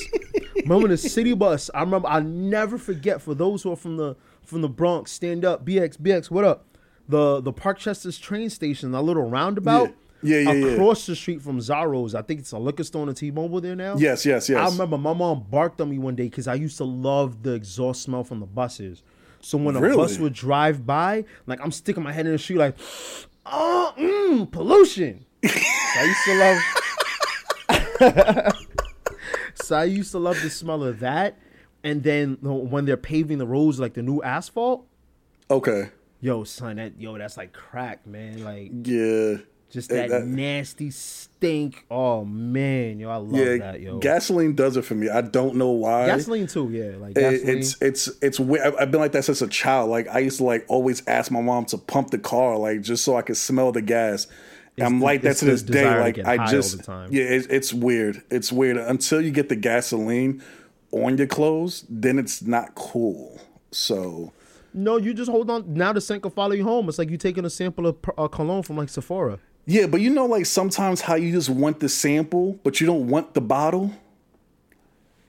remember 0.56 0.88
the 0.88 0.96
city 0.96 1.32
bus 1.34 1.70
i 1.74 1.80
remember 1.80 2.08
i 2.08 2.20
never 2.20 2.76
forget 2.78 3.22
for 3.22 3.34
those 3.34 3.62
who 3.62 3.72
are 3.72 3.76
from 3.76 3.96
the 3.96 4.16
from 4.42 4.62
the 4.62 4.68
bronx 4.68 5.12
stand 5.12 5.44
up 5.44 5.64
bx 5.64 5.96
bx 5.96 6.30
what 6.30 6.44
up 6.44 6.64
the 7.08 7.40
the 7.40 7.52
parkchester's 7.52 8.18
train 8.18 8.50
station 8.50 8.90
that 8.92 9.02
little 9.02 9.28
roundabout 9.28 9.88
Yeah. 9.88 9.94
Yeah, 10.20 10.38
yeah, 10.40 10.52
yeah. 10.52 10.66
across 10.72 11.06
the 11.06 11.14
street 11.14 11.40
from 11.42 11.60
Zaro's. 11.60 12.12
I 12.12 12.22
think 12.22 12.40
it's 12.40 12.50
a 12.50 12.58
liquor 12.58 12.82
store 12.82 13.02
and 13.02 13.10
a 13.12 13.14
T-Mobile 13.14 13.60
there 13.60 13.76
now. 13.76 13.94
Yes, 13.96 14.26
yes, 14.26 14.48
yes. 14.48 14.58
I 14.58 14.68
remember 14.72 14.98
my 14.98 15.12
mom 15.14 15.46
barked 15.48 15.80
on 15.80 15.90
me 15.90 15.98
one 16.00 16.16
day 16.16 16.24
because 16.24 16.48
I 16.48 16.54
used 16.54 16.76
to 16.78 16.84
love 16.84 17.44
the 17.44 17.52
exhaust 17.52 18.02
smell 18.02 18.24
from 18.24 18.40
the 18.40 18.46
buses. 18.46 19.04
So 19.40 19.56
when 19.58 19.76
a 19.76 19.80
Really? 19.80 19.94
bus 19.96 20.18
would 20.18 20.32
drive 20.32 20.84
by, 20.84 21.24
like 21.46 21.60
I'm 21.62 21.70
sticking 21.70 22.02
my 22.02 22.10
head 22.10 22.26
in 22.26 22.32
the 22.32 22.38
street, 22.38 22.56
like, 22.58 22.76
oh, 23.46 23.92
mm, 23.96 24.50
pollution. 24.50 25.24
I 25.44 26.02
used 26.04 26.24
to 26.24 26.34
love. 26.36 26.58
so 29.54 29.76
I 29.76 29.84
used 29.84 30.12
to 30.12 30.18
love 30.18 30.40
the 30.42 30.50
smell 30.50 30.82
of 30.84 31.00
that. 31.00 31.38
And 31.84 32.02
then 32.02 32.38
when 32.42 32.84
they're 32.86 32.96
paving 32.96 33.38
the 33.38 33.46
roads, 33.46 33.78
like 33.78 33.94
the 33.94 34.02
new 34.02 34.20
asphalt, 34.22 34.84
Okay. 35.50 35.90
yo, 36.20 36.44
son, 36.44 36.76
that 36.76 37.00
yo, 37.00 37.16
that's 37.16 37.36
like 37.36 37.52
crack, 37.52 38.06
man. 38.06 38.42
Like 38.44 38.70
Yeah. 38.84 39.36
just 39.70 39.88
that, 39.90 40.08
that- 40.10 40.26
nasty 40.26 40.90
stink. 40.90 41.84
Oh 41.90 42.24
man, 42.24 42.98
yo, 42.98 43.08
I 43.10 43.16
love 43.16 43.32
Yeah. 43.36 43.56
that, 43.58 43.80
yo. 43.80 43.98
Gasoline 43.98 44.54
does 44.56 44.76
it 44.76 44.84
for 44.84 44.94
me. 44.96 45.08
I 45.08 45.20
don't 45.20 45.54
know 45.54 45.70
why. 45.70 46.06
gasoline 46.06 46.48
too, 46.48 46.68
yeah. 46.72 46.96
Like 47.00 47.14
gasoline. 47.14 47.58
it's 47.58 47.80
it's 47.80 48.10
it's 48.20 48.40
weird. 48.40 48.74
I've 48.74 48.90
been 48.90 49.00
like 49.00 49.12
that 49.12 49.24
since 49.24 49.40
a 49.40 49.46
child. 49.48 49.88
Like 49.88 50.08
I 50.08 50.18
used 50.18 50.38
to 50.38 50.44
like 50.44 50.64
always 50.68 51.02
ask 51.06 51.30
my 51.30 51.40
mom 51.40 51.64
to 51.66 51.78
pump 51.78 52.10
the 52.10 52.18
car, 52.18 52.56
like 52.58 52.80
just 52.82 53.04
so 53.04 53.16
I 53.16 53.22
could 53.22 53.36
smell 53.36 53.70
the 53.72 53.82
gas. 53.82 54.26
I'm 54.82 54.98
the- 54.98 55.04
like 55.04 55.22
that 55.22 55.36
to 55.38 55.44
this 55.44 55.62
day. 55.62 55.84
to 55.84 56.00
Like 56.00 56.18
I 56.26 56.46
just 56.46 56.86
yeah, 57.10 57.24
it's, 57.24 57.46
it's 57.46 57.72
weird. 57.72 58.22
It's 58.30 58.50
weird 58.52 58.76
until 58.76 59.20
you 59.20 59.30
get 59.30 59.48
the 59.48 59.56
gasoline 59.56 60.42
on 60.92 61.18
your 61.18 61.26
clothes. 61.26 61.84
Then 61.88 62.18
it's 62.18 62.42
not 62.42 62.74
cool. 62.74 63.40
So 63.70 64.32
no, 64.74 64.96
you 64.96 65.14
just 65.14 65.30
hold 65.30 65.50
on. 65.50 65.74
Now 65.74 65.92
the 65.92 66.00
scent 66.00 66.22
will 66.22 66.30
follow 66.30 66.52
you 66.54 66.64
home. 66.64 66.88
It's 66.88 66.98
like 66.98 67.10
you 67.10 67.16
taking 67.16 67.44
a 67.44 67.50
sample 67.50 67.86
of 67.86 67.96
uh, 68.16 68.28
cologne 68.28 68.62
from 68.62 68.76
like 68.76 68.88
Sephora. 68.88 69.38
yeah, 69.66 69.86
but 69.86 70.00
you 70.00 70.10
know, 70.10 70.26
like 70.26 70.46
sometimes 70.46 71.00
how 71.02 71.14
you 71.14 71.32
just 71.32 71.50
want 71.50 71.80
the 71.80 71.88
sample, 71.88 72.58
but 72.64 72.80
you 72.80 72.86
don't 72.86 73.08
want 73.08 73.34
the 73.34 73.40
bottle. 73.40 73.92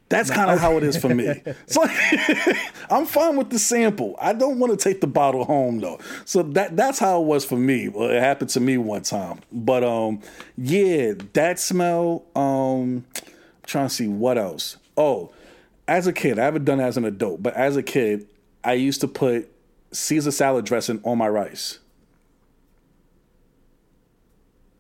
That's 0.10 0.32
kind 0.32 0.50
of 0.50 0.60
how 0.60 0.76
it 0.78 0.84
is 0.84 0.98
for 0.98 1.10
me. 1.10 1.28
It's 1.46 1.78
like 1.78 1.92
I'm 2.92 3.06
fine 3.06 3.38
with 3.38 3.52
the 3.52 3.60
sample. 3.60 4.16
I 4.20 4.34
don't 4.34 4.60
want 4.60 4.78
to 4.78 4.84
take 4.84 5.02
the 5.02 5.08
bottle 5.08 5.46
home 5.46 5.80
though. 5.80 6.00
So 6.26 6.44
that 6.44 6.76
that's 6.76 7.00
how 7.00 7.22
it 7.22 7.26
was 7.26 7.46
for 7.46 7.58
me. 7.58 7.90
Well, 7.90 8.10
it 8.10 8.20
happened 8.20 8.50
to 8.52 8.60
me 8.60 8.78
one 8.78 9.04
time. 9.04 9.40
But 9.52 9.84
um, 9.84 10.22
yeah, 10.58 11.14
that 11.34 11.60
smell. 11.60 12.26
Um, 12.36 13.06
I'm 13.16 13.68
trying 13.68 13.88
to 13.88 13.94
see 13.94 14.08
what 14.08 14.38
else. 14.38 14.78
Oh, 14.98 15.32
as 15.88 16.08
a 16.08 16.14
kid, 16.14 16.40
I 16.40 16.46
haven't 16.46 16.66
done 16.66 16.80
it 16.80 16.84
as 16.84 16.98
an 16.98 17.06
adult, 17.06 17.42
but 17.42 17.54
as 17.54 17.78
a 17.78 17.84
kid, 17.84 18.28
I 18.64 18.74
used 18.74 19.02
to 19.02 19.08
put 19.08 19.52
Caesar 19.92 20.32
salad 20.32 20.66
dressing 20.66 21.02
on 21.04 21.18
my 21.18 21.28
rice. 21.30 21.80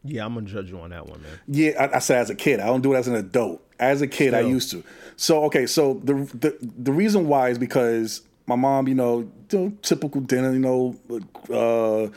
Yeah, 0.04 0.26
I'm 0.26 0.34
gonna 0.34 0.48
judge 0.48 0.70
you 0.70 0.80
on 0.80 0.92
that 0.92 1.08
one, 1.08 1.22
man. 1.22 1.40
Yeah, 1.48 1.72
I, 1.80 1.98
I 1.98 2.00
said 2.00 2.20
as 2.20 2.30
a 2.30 2.36
kid. 2.36 2.60
I 2.60 2.68
don't 2.68 2.82
do 2.82 2.94
it 2.94 2.98
as 2.98 3.08
an 3.08 3.16
adult. 3.16 3.62
As 3.80 4.02
a 4.02 4.08
kid, 4.08 4.34
I 4.34 4.42
used 4.42 4.72
to. 4.72 4.84
So 5.16 5.44
okay, 5.46 5.66
so 5.66 6.02
the 6.04 6.14
the 6.34 6.58
the 6.62 6.92
reason 6.92 7.28
why 7.28 7.50
is 7.50 7.58
because 7.58 8.22
my 8.46 8.56
mom, 8.56 8.88
you 8.88 8.96
know, 8.96 9.30
typical 9.82 10.22
dinner, 10.22 10.54
you 10.54 10.60
know, 10.60 10.96
uh, 11.54 12.12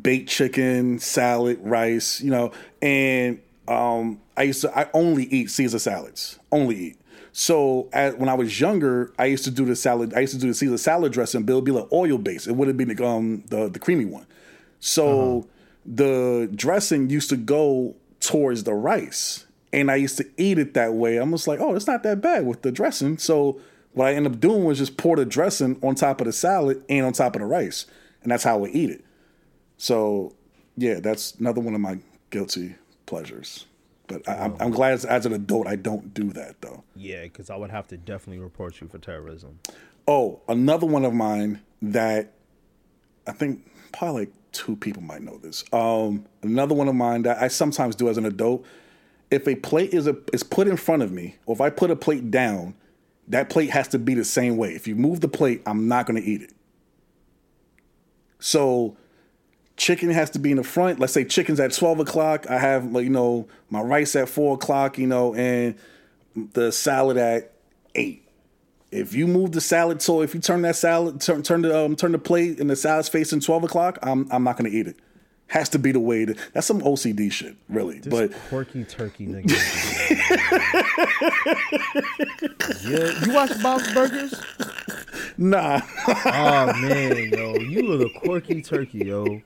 baked 0.00 0.28
chicken, 0.28 0.98
salad, 0.98 1.58
rice, 1.60 2.20
you 2.20 2.30
know, 2.30 2.52
and 2.80 3.40
um, 3.66 4.20
I 4.36 4.44
used 4.44 4.60
to. 4.62 4.78
I 4.78 4.88
only 4.94 5.24
eat 5.24 5.50
Caesar 5.50 5.78
salads. 5.78 6.38
Only 6.52 6.76
eat. 6.76 7.00
So 7.32 7.90
at, 7.92 8.18
when 8.18 8.30
I 8.30 8.34
was 8.34 8.58
younger, 8.58 9.12
I 9.18 9.26
used 9.26 9.44
to 9.44 9.50
do 9.50 9.66
the 9.66 9.76
salad. 9.76 10.14
I 10.14 10.20
used 10.20 10.32
to 10.34 10.40
do 10.40 10.48
the 10.48 10.54
Caesar 10.54 10.78
salad 10.78 11.12
dressing, 11.12 11.42
but 11.44 11.52
it 11.52 11.56
would 11.56 11.64
be 11.64 11.72
like 11.72 11.92
oil 11.92 12.16
based. 12.16 12.46
It 12.46 12.52
would 12.52 12.68
have 12.68 12.76
been 12.76 12.94
the, 12.94 13.06
um, 13.06 13.44
the 13.48 13.68
the 13.68 13.78
creamy 13.78 14.06
one. 14.06 14.26
So 14.80 15.46
the 15.86 16.50
dressing 16.54 17.10
used 17.10 17.30
to 17.30 17.36
go 17.36 17.94
towards 18.20 18.64
the 18.64 18.74
rice, 18.74 19.46
and 19.72 19.90
I 19.90 19.96
used 19.96 20.16
to 20.18 20.26
eat 20.36 20.58
it 20.58 20.74
that 20.74 20.94
way. 20.94 21.16
I'm 21.16 21.30
just 21.30 21.46
like, 21.46 21.60
oh, 21.60 21.74
it's 21.74 21.86
not 21.86 22.02
that 22.02 22.20
bad 22.20 22.46
with 22.46 22.62
the 22.62 22.72
dressing. 22.72 23.18
So 23.18 23.60
what 23.92 24.08
I 24.08 24.14
ended 24.14 24.32
up 24.32 24.40
doing 24.40 24.64
was 24.64 24.78
just 24.78 24.96
pour 24.96 25.16
the 25.16 25.24
dressing 25.24 25.78
on 25.82 25.94
top 25.94 26.20
of 26.20 26.26
the 26.26 26.32
salad 26.32 26.84
and 26.88 27.06
on 27.06 27.12
top 27.12 27.36
of 27.36 27.40
the 27.40 27.46
rice, 27.46 27.86
and 28.22 28.32
that's 28.32 28.44
how 28.44 28.54
I 28.54 28.58
would 28.58 28.74
eat 28.74 28.90
it. 28.90 29.04
So 29.78 30.34
yeah, 30.76 31.00
that's 31.00 31.34
another 31.34 31.60
one 31.60 31.74
of 31.74 31.80
my 31.80 31.98
guilty 32.30 32.76
pleasures. 33.06 33.66
But 34.08 34.28
I, 34.28 34.44
I'm, 34.44 34.56
I'm 34.60 34.70
glad 34.70 34.92
as, 34.92 35.04
as 35.04 35.26
an 35.26 35.32
adult 35.32 35.66
I 35.66 35.76
don't 35.76 36.14
do 36.14 36.32
that 36.32 36.60
though. 36.60 36.84
Yeah, 36.94 37.22
because 37.24 37.50
I 37.50 37.56
would 37.56 37.70
have 37.70 37.88
to 37.88 37.96
definitely 37.96 38.42
report 38.42 38.80
you 38.80 38.88
for 38.88 38.98
terrorism. 38.98 39.58
Oh, 40.06 40.40
another 40.48 40.86
one 40.86 41.04
of 41.04 41.12
mine 41.12 41.60
that 41.82 42.32
I 43.26 43.32
think 43.32 43.68
probably 43.92 44.26
like 44.26 44.32
two 44.56 44.76
people 44.76 45.02
might 45.02 45.22
know 45.22 45.38
this. 45.38 45.64
Um, 45.72 46.24
another 46.42 46.74
one 46.74 46.88
of 46.88 46.94
mine 46.94 47.22
that 47.22 47.42
I 47.42 47.48
sometimes 47.48 47.96
do 47.96 48.08
as 48.08 48.16
an 48.16 48.24
adult. 48.24 48.64
If 49.30 49.48
a 49.48 49.56
plate 49.56 49.92
is 49.92 50.06
a 50.06 50.16
is 50.32 50.42
put 50.42 50.68
in 50.68 50.76
front 50.76 51.02
of 51.02 51.12
me, 51.12 51.36
or 51.46 51.54
if 51.54 51.60
I 51.60 51.70
put 51.70 51.90
a 51.90 51.96
plate 51.96 52.30
down, 52.30 52.74
that 53.28 53.50
plate 53.50 53.70
has 53.70 53.88
to 53.88 53.98
be 53.98 54.14
the 54.14 54.24
same 54.24 54.56
way. 54.56 54.74
If 54.74 54.86
you 54.86 54.94
move 54.94 55.20
the 55.20 55.28
plate, 55.28 55.62
I'm 55.66 55.88
not 55.88 56.06
going 56.06 56.20
to 56.20 56.28
eat 56.28 56.42
it. 56.42 56.52
So 58.38 58.96
chicken 59.76 60.10
has 60.10 60.30
to 60.30 60.38
be 60.38 60.50
in 60.50 60.56
the 60.56 60.64
front. 60.64 61.00
Let's 61.00 61.12
say 61.12 61.24
chicken's 61.24 61.60
at 61.60 61.72
12 61.72 62.00
o'clock. 62.00 62.48
I 62.48 62.58
have, 62.58 62.92
like, 62.92 63.04
you 63.04 63.10
know, 63.10 63.48
my 63.70 63.80
rice 63.80 64.16
at 64.16 64.28
4 64.28 64.54
o'clock, 64.54 64.98
you 64.98 65.06
know, 65.06 65.34
and 65.34 65.74
the 66.52 66.70
salad 66.72 67.16
at 67.16 67.52
8. 67.94 68.25
If 68.96 69.14
you 69.14 69.26
move 69.26 69.52
the 69.52 69.60
salad, 69.60 70.00
so 70.02 70.22
if 70.22 70.34
you 70.34 70.40
turn 70.40 70.62
that 70.62 70.76
salad, 70.76 71.20
turn 71.20 71.42
turn 71.42 71.62
the 71.62 71.84
um, 71.84 71.96
turn 71.96 72.12
the 72.12 72.18
plate 72.18 72.60
and 72.60 72.70
the 72.70 72.76
salad's 72.76 73.08
facing 73.08 73.40
12 73.40 73.64
o'clock, 73.64 73.98
I'm 74.02 74.26
I'm 74.32 74.44
not 74.44 74.56
gonna 74.56 74.70
eat 74.70 74.86
it. 74.86 74.96
Has 75.48 75.68
to 75.70 75.78
be 75.78 75.92
the 75.92 76.00
way. 76.00 76.24
To, 76.24 76.34
that's 76.54 76.66
some 76.66 76.80
OCD 76.80 77.30
shit, 77.30 77.54
really. 77.68 78.00
This 78.00 78.12
but 78.12 78.32
quirky 78.48 78.82
turkey 78.82 79.28
nigga. 79.28 79.46
yeah, 82.84 83.24
you 83.26 83.32
watch 83.32 83.62
Bob's 83.62 83.92
Burgers? 83.94 84.34
nah, 85.36 85.80
Oh 86.08 86.72
man, 86.80 87.30
yo, 87.30 87.54
you 87.56 87.92
are 87.92 87.96
the 87.96 88.10
quirky 88.24 88.62
turkey, 88.62 89.06
yo. 89.06 89.40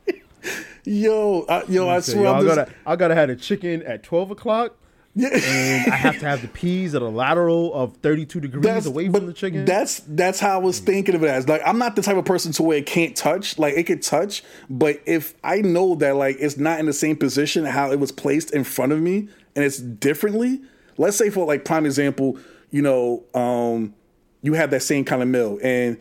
yo, 0.85 1.43
uh, 1.43 1.65
yo, 1.69 1.89
I 1.89 2.01
swear, 2.01 2.25
yo, 2.25 2.33
I 2.33 2.39
I'm 2.39 2.45
just, 2.45 2.57
gotta, 2.57 2.73
I 2.87 2.97
gotta 2.97 3.15
have 3.15 3.29
a 3.29 3.37
chicken 3.37 3.83
at 3.83 4.03
twelve 4.03 4.31
o'clock, 4.31 4.77
yeah. 5.21 5.29
and 5.33 5.93
I 5.93 5.97
have 5.97 6.19
to 6.21 6.27
have 6.27 6.43
the 6.43 6.49
peas 6.49 6.95
at 6.95 7.03
a 7.03 7.09
lateral 7.09 7.73
of 7.75 7.97
thirty-two 7.99 8.41
degrees 8.41 8.87
away 8.87 9.09
from 9.09 9.27
the 9.27 9.33
chicken. 9.33 9.65
That's 9.65 10.01
that's 10.01 10.41
how 10.41 10.55
I 10.55 10.63
was 10.63 10.81
thinking 10.81 11.15
of 11.15 11.23
it 11.23 11.29
as. 11.29 11.49
Like 11.49 11.63
I'm 11.65 11.79
not 11.79 11.97
the 11.97 12.03
type 12.03 12.17
of 12.17 12.25
person 12.25 12.53
to 12.53 12.63
where 12.63 12.79
it 12.79 12.87
can't 12.87 13.17
touch. 13.17 13.59
Like 13.59 13.75
it 13.75 13.85
could 13.85 14.03
touch, 14.03 14.43
but 14.69 15.01
if 15.07 15.35
I 15.45 15.61
know 15.61 15.95
that 15.97 16.17
like 16.17 16.37
it's 16.41 16.57
not 16.57 16.81
in 16.81 16.87
the 16.87 16.93
same 16.93 17.17
position 17.17 17.65
how 17.65 17.93
it 17.93 18.01
was 18.01 18.13
placed 18.13 18.53
in 18.53 18.65
front 18.65 18.93
of 18.93 19.01
me 19.01 19.29
and 19.55 19.65
it's 19.65 19.79
differently. 19.79 20.61
Let's 20.97 21.17
say 21.17 21.31
for 21.31 21.47
like 21.47 21.65
prime 21.65 21.87
example, 21.87 22.39
you 22.71 22.83
know, 22.83 23.25
um, 23.35 23.95
you 24.43 24.55
have 24.55 24.71
that 24.71 24.83
same 24.83 25.05
kind 25.05 25.23
of 25.23 25.29
meal 25.29 25.59
and 25.63 25.99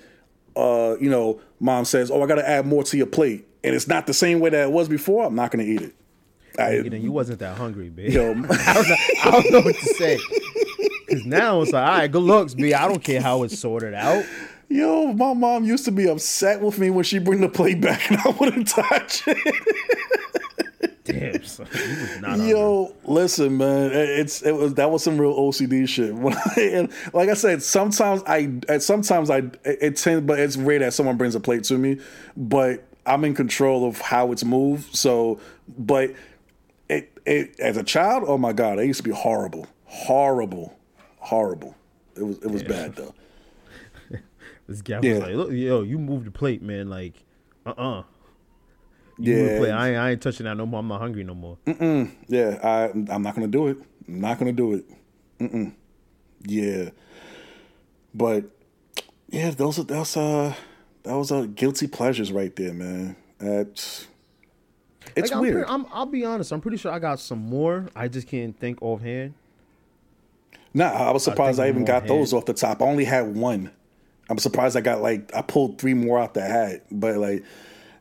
uh, 0.56 0.98
you 1.00 1.10
know, 1.10 1.40
mom 1.60 1.86
says, 1.86 2.12
"Oh, 2.12 2.22
I 2.22 2.28
got 2.28 2.36
to 2.36 2.48
add 2.48 2.66
more 2.66 2.84
to 2.84 2.98
your 2.98 3.08
plate," 3.08 3.48
and 3.64 3.76
it's 3.76 3.88
not 3.88 4.08
the 4.08 4.14
same 4.14 4.40
way 4.40 4.50
that 4.50 4.64
it 4.64 4.72
was 4.72 4.90
before. 4.90 5.26
I'm 5.26 5.36
not 5.36 5.52
going 5.52 5.66
to 5.66 5.72
eat 5.72 5.82
it. 5.82 5.96
I, 6.58 6.76
you 6.76 6.90
know, 6.90 6.98
you 6.98 7.12
wasn't 7.12 7.40
that 7.40 7.58
hungry, 7.58 7.90
babe. 7.90 8.12
Yo. 8.12 8.32
I, 8.50 8.74
don't 8.74 8.90
know, 8.90 8.96
I 9.24 9.32
don't 9.32 9.52
know 9.52 9.62
what 9.62 9.76
to 9.76 9.86
say. 9.96 10.18
Cause 11.10 11.26
now 11.26 11.62
it's 11.62 11.72
like, 11.72 11.88
all 11.88 11.98
right, 11.98 12.12
good 12.12 12.24
looks, 12.24 12.54
B. 12.54 12.74
I 12.74 12.88
don't 12.88 13.04
care 13.04 13.22
how 13.22 13.44
it's 13.44 13.58
sorted 13.58 13.94
out. 13.94 14.24
Yo, 14.70 15.14
my 15.14 15.34
mom 15.34 15.64
used 15.64 15.86
to 15.86 15.92
be 15.92 16.08
upset 16.08 16.62
with 16.62 16.78
me 16.78 16.92
when 16.92 17.04
she 17.04 17.18
bring 17.18 17.42
the 17.42 17.50
plate 17.50 17.82
back 17.82 18.12
and 18.12 18.20
I 18.20 18.30
wouldn't 18.30 18.68
touch 18.68 19.24
it. 19.28 19.66
Damn, 21.04 21.44
son, 21.44 21.68
you 21.74 21.80
was 21.80 22.22
not 22.22 22.30
hungry. 22.32 22.50
Yo, 22.50 22.96
listen, 23.06 23.58
man, 23.58 23.90
it's 23.92 24.44
it 24.44 24.52
was 24.52 24.76
that 24.76 24.92
was 24.92 25.04
some 25.04 25.20
real 25.20 25.36
OCD 25.36 25.90
shit. 25.90 26.14
And 26.58 26.92
like 27.14 27.30
I 27.30 27.34
said, 27.34 27.64
sometimes 27.64 28.22
I 28.28 28.78
sometimes 28.78 29.32
I 29.32 29.44
it 29.64 29.96
tend, 29.96 30.28
but 30.28 30.40
it's 30.40 30.56
rare 30.56 30.78
that 30.80 30.94
someone 30.94 31.18
brings 31.18 31.34
a 31.34 31.40
plate 31.40 31.64
to 31.66 31.78
me. 31.80 32.00
But 32.38 32.86
I'm 33.08 33.26
in 33.26 33.34
control 33.34 33.88
of 33.88 34.00
how 34.00 34.32
it's 34.32 34.46
moved. 34.46 34.96
So, 34.96 35.40
but 35.80 36.14
it 37.30 37.60
as 37.60 37.78
a 37.78 37.84
child, 37.84 38.24
oh 38.28 38.38
my 38.38 38.54
god, 38.54 38.80
it 38.80 38.86
used 38.86 38.98
to 39.00 39.04
be 39.04 39.12
horrible, 39.16 39.68
horrible, 39.86 40.78
horrible. 41.20 41.76
It 42.16 42.24
was 42.24 42.38
it 42.40 42.48
was 42.48 42.64
bad 42.64 42.96
though. 42.96 43.14
This 44.68 44.84
guy 44.84 45.00
Yeah. 45.00 45.14
was 45.14 45.20
like, 45.22 45.34
look, 45.34 45.52
yo, 45.52 45.82
you 45.82 45.98
moved 45.98 46.28
the 46.28 46.32
plate, 46.32 46.62
man. 46.62 46.90
Like, 46.92 47.24
uh 47.66 47.70
uh 47.72 48.04
You 49.18 49.34
moved 49.34 49.46
the 49.46 49.54
Yeah. 49.54 49.58
plate. 49.58 49.72
I 49.72 49.88
ain't, 49.90 49.98
I 49.98 50.10
ain't 50.12 50.22
touching 50.22 50.44
that 50.46 50.56
no 50.58 50.66
more. 50.68 50.80
I'm 50.82 50.88
not 50.88 51.02
hungry 51.02 51.24
no 51.24 51.34
more. 51.34 51.58
Yeah, 52.28 52.60
I 52.64 52.90
I'm 53.12 53.24
not 53.24 53.34
gonna 53.34 53.48
do 53.48 53.68
it. 53.70 53.78
I'm 54.08 54.22
not 54.22 54.38
gonna 54.38 54.52
do 54.52 54.74
it. 54.76 54.86
Mm-mm. 55.40 55.74
Yeah, 56.46 56.90
but 58.14 58.46
yeah, 59.30 59.50
those 59.52 59.80
are 59.80 59.84
that's 59.84 60.16
uh 60.18 60.54
that 61.04 61.16
was 61.16 61.32
a 61.32 61.48
guilty 61.48 61.88
pleasures 61.88 62.32
right 62.32 62.56
there, 62.56 62.74
man. 62.74 63.16
That's 63.40 64.06
it's 65.16 65.32
Like, 65.32 65.42
weird. 65.42 65.66
I'm, 65.68 65.86
I'll 65.92 66.06
be 66.06 66.26
honest. 66.26 66.52
I'm 66.52 66.62
pretty 66.62 66.78
sure 66.78 66.92
I 66.92 67.00
got 67.00 67.20
some 67.20 67.40
more. 67.40 67.88
I 67.96 68.08
just 68.08 68.28
can't 68.28 68.58
think 68.58 68.82
offhand. 68.82 69.34
nah, 70.74 70.86
I 70.92 71.12
was 71.12 71.24
surprised 71.24 71.58
think 71.58 71.66
I, 71.66 71.70
even 71.70 71.86
got 71.86 72.08
those 72.08 72.34
off 72.34 72.46
the 72.46 72.54
top. 72.54 72.82
I 72.82 72.86
only 72.86 73.06
had 73.06 73.36
one. 73.36 73.72
I'm 74.30 74.38
surprised 74.38 74.78
I 74.78 74.82
got 74.82 75.02
like 75.02 75.34
I 75.36 75.42
pulled 75.42 75.80
three 75.80 75.94
more 75.96 76.20
out 76.20 76.34
the 76.34 76.42
hat, 76.42 76.86
but 76.92 77.18
like 77.18 77.44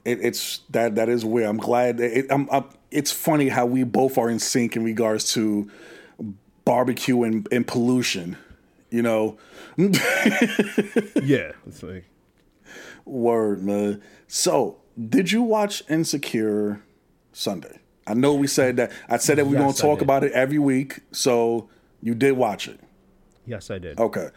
it, 0.05 0.21
it's 0.23 0.61
that 0.71 0.97
that 0.97 1.09
is 1.09 1.25
weird. 1.25 1.49
I'm 1.49 1.57
glad. 1.57 2.01
It, 2.01 2.27
I'm, 2.31 2.49
I'm. 2.51 2.65
It's 2.91 3.13
funny 3.13 3.49
how 3.49 3.67
we 3.67 3.85
both 3.85 4.17
are 4.19 4.31
in 4.31 4.39
sync 4.39 4.77
in 4.77 4.85
regards 4.85 5.33
to 5.35 5.71
barbecue 6.65 7.23
and, 7.23 7.49
and 7.51 7.67
pollution. 7.67 8.37
You 8.91 9.03
know, 9.03 9.39
Yeah, 9.77 11.53
it's 11.67 11.83
like 11.83 12.05
Word, 13.05 13.63
man. 13.63 14.03
So, 14.27 14.79
did 15.09 15.31
you 15.33 15.43
watch 15.43 15.83
Insecure 15.89 16.83
Sunday? 17.39 17.79
I 18.07 18.15
know 18.15 18.35
we 18.35 18.47
said 18.47 18.77
that. 18.79 18.91
I 19.09 19.19
said 19.19 19.39
that 19.39 19.47
we 19.47 19.55
are 19.57 19.61
going 19.61 19.73
to 19.73 19.81
talk 19.81 20.01
about 20.03 20.25
it 20.25 20.33
every 20.33 20.59
week. 20.59 21.01
So, 21.13 21.69
you 22.03 22.15
did 22.15 22.33
watch 22.33 22.67
it. 22.69 22.81
yes, 23.47 23.71
I 23.71 23.79
did. 23.79 23.99
Okay. 24.01 24.29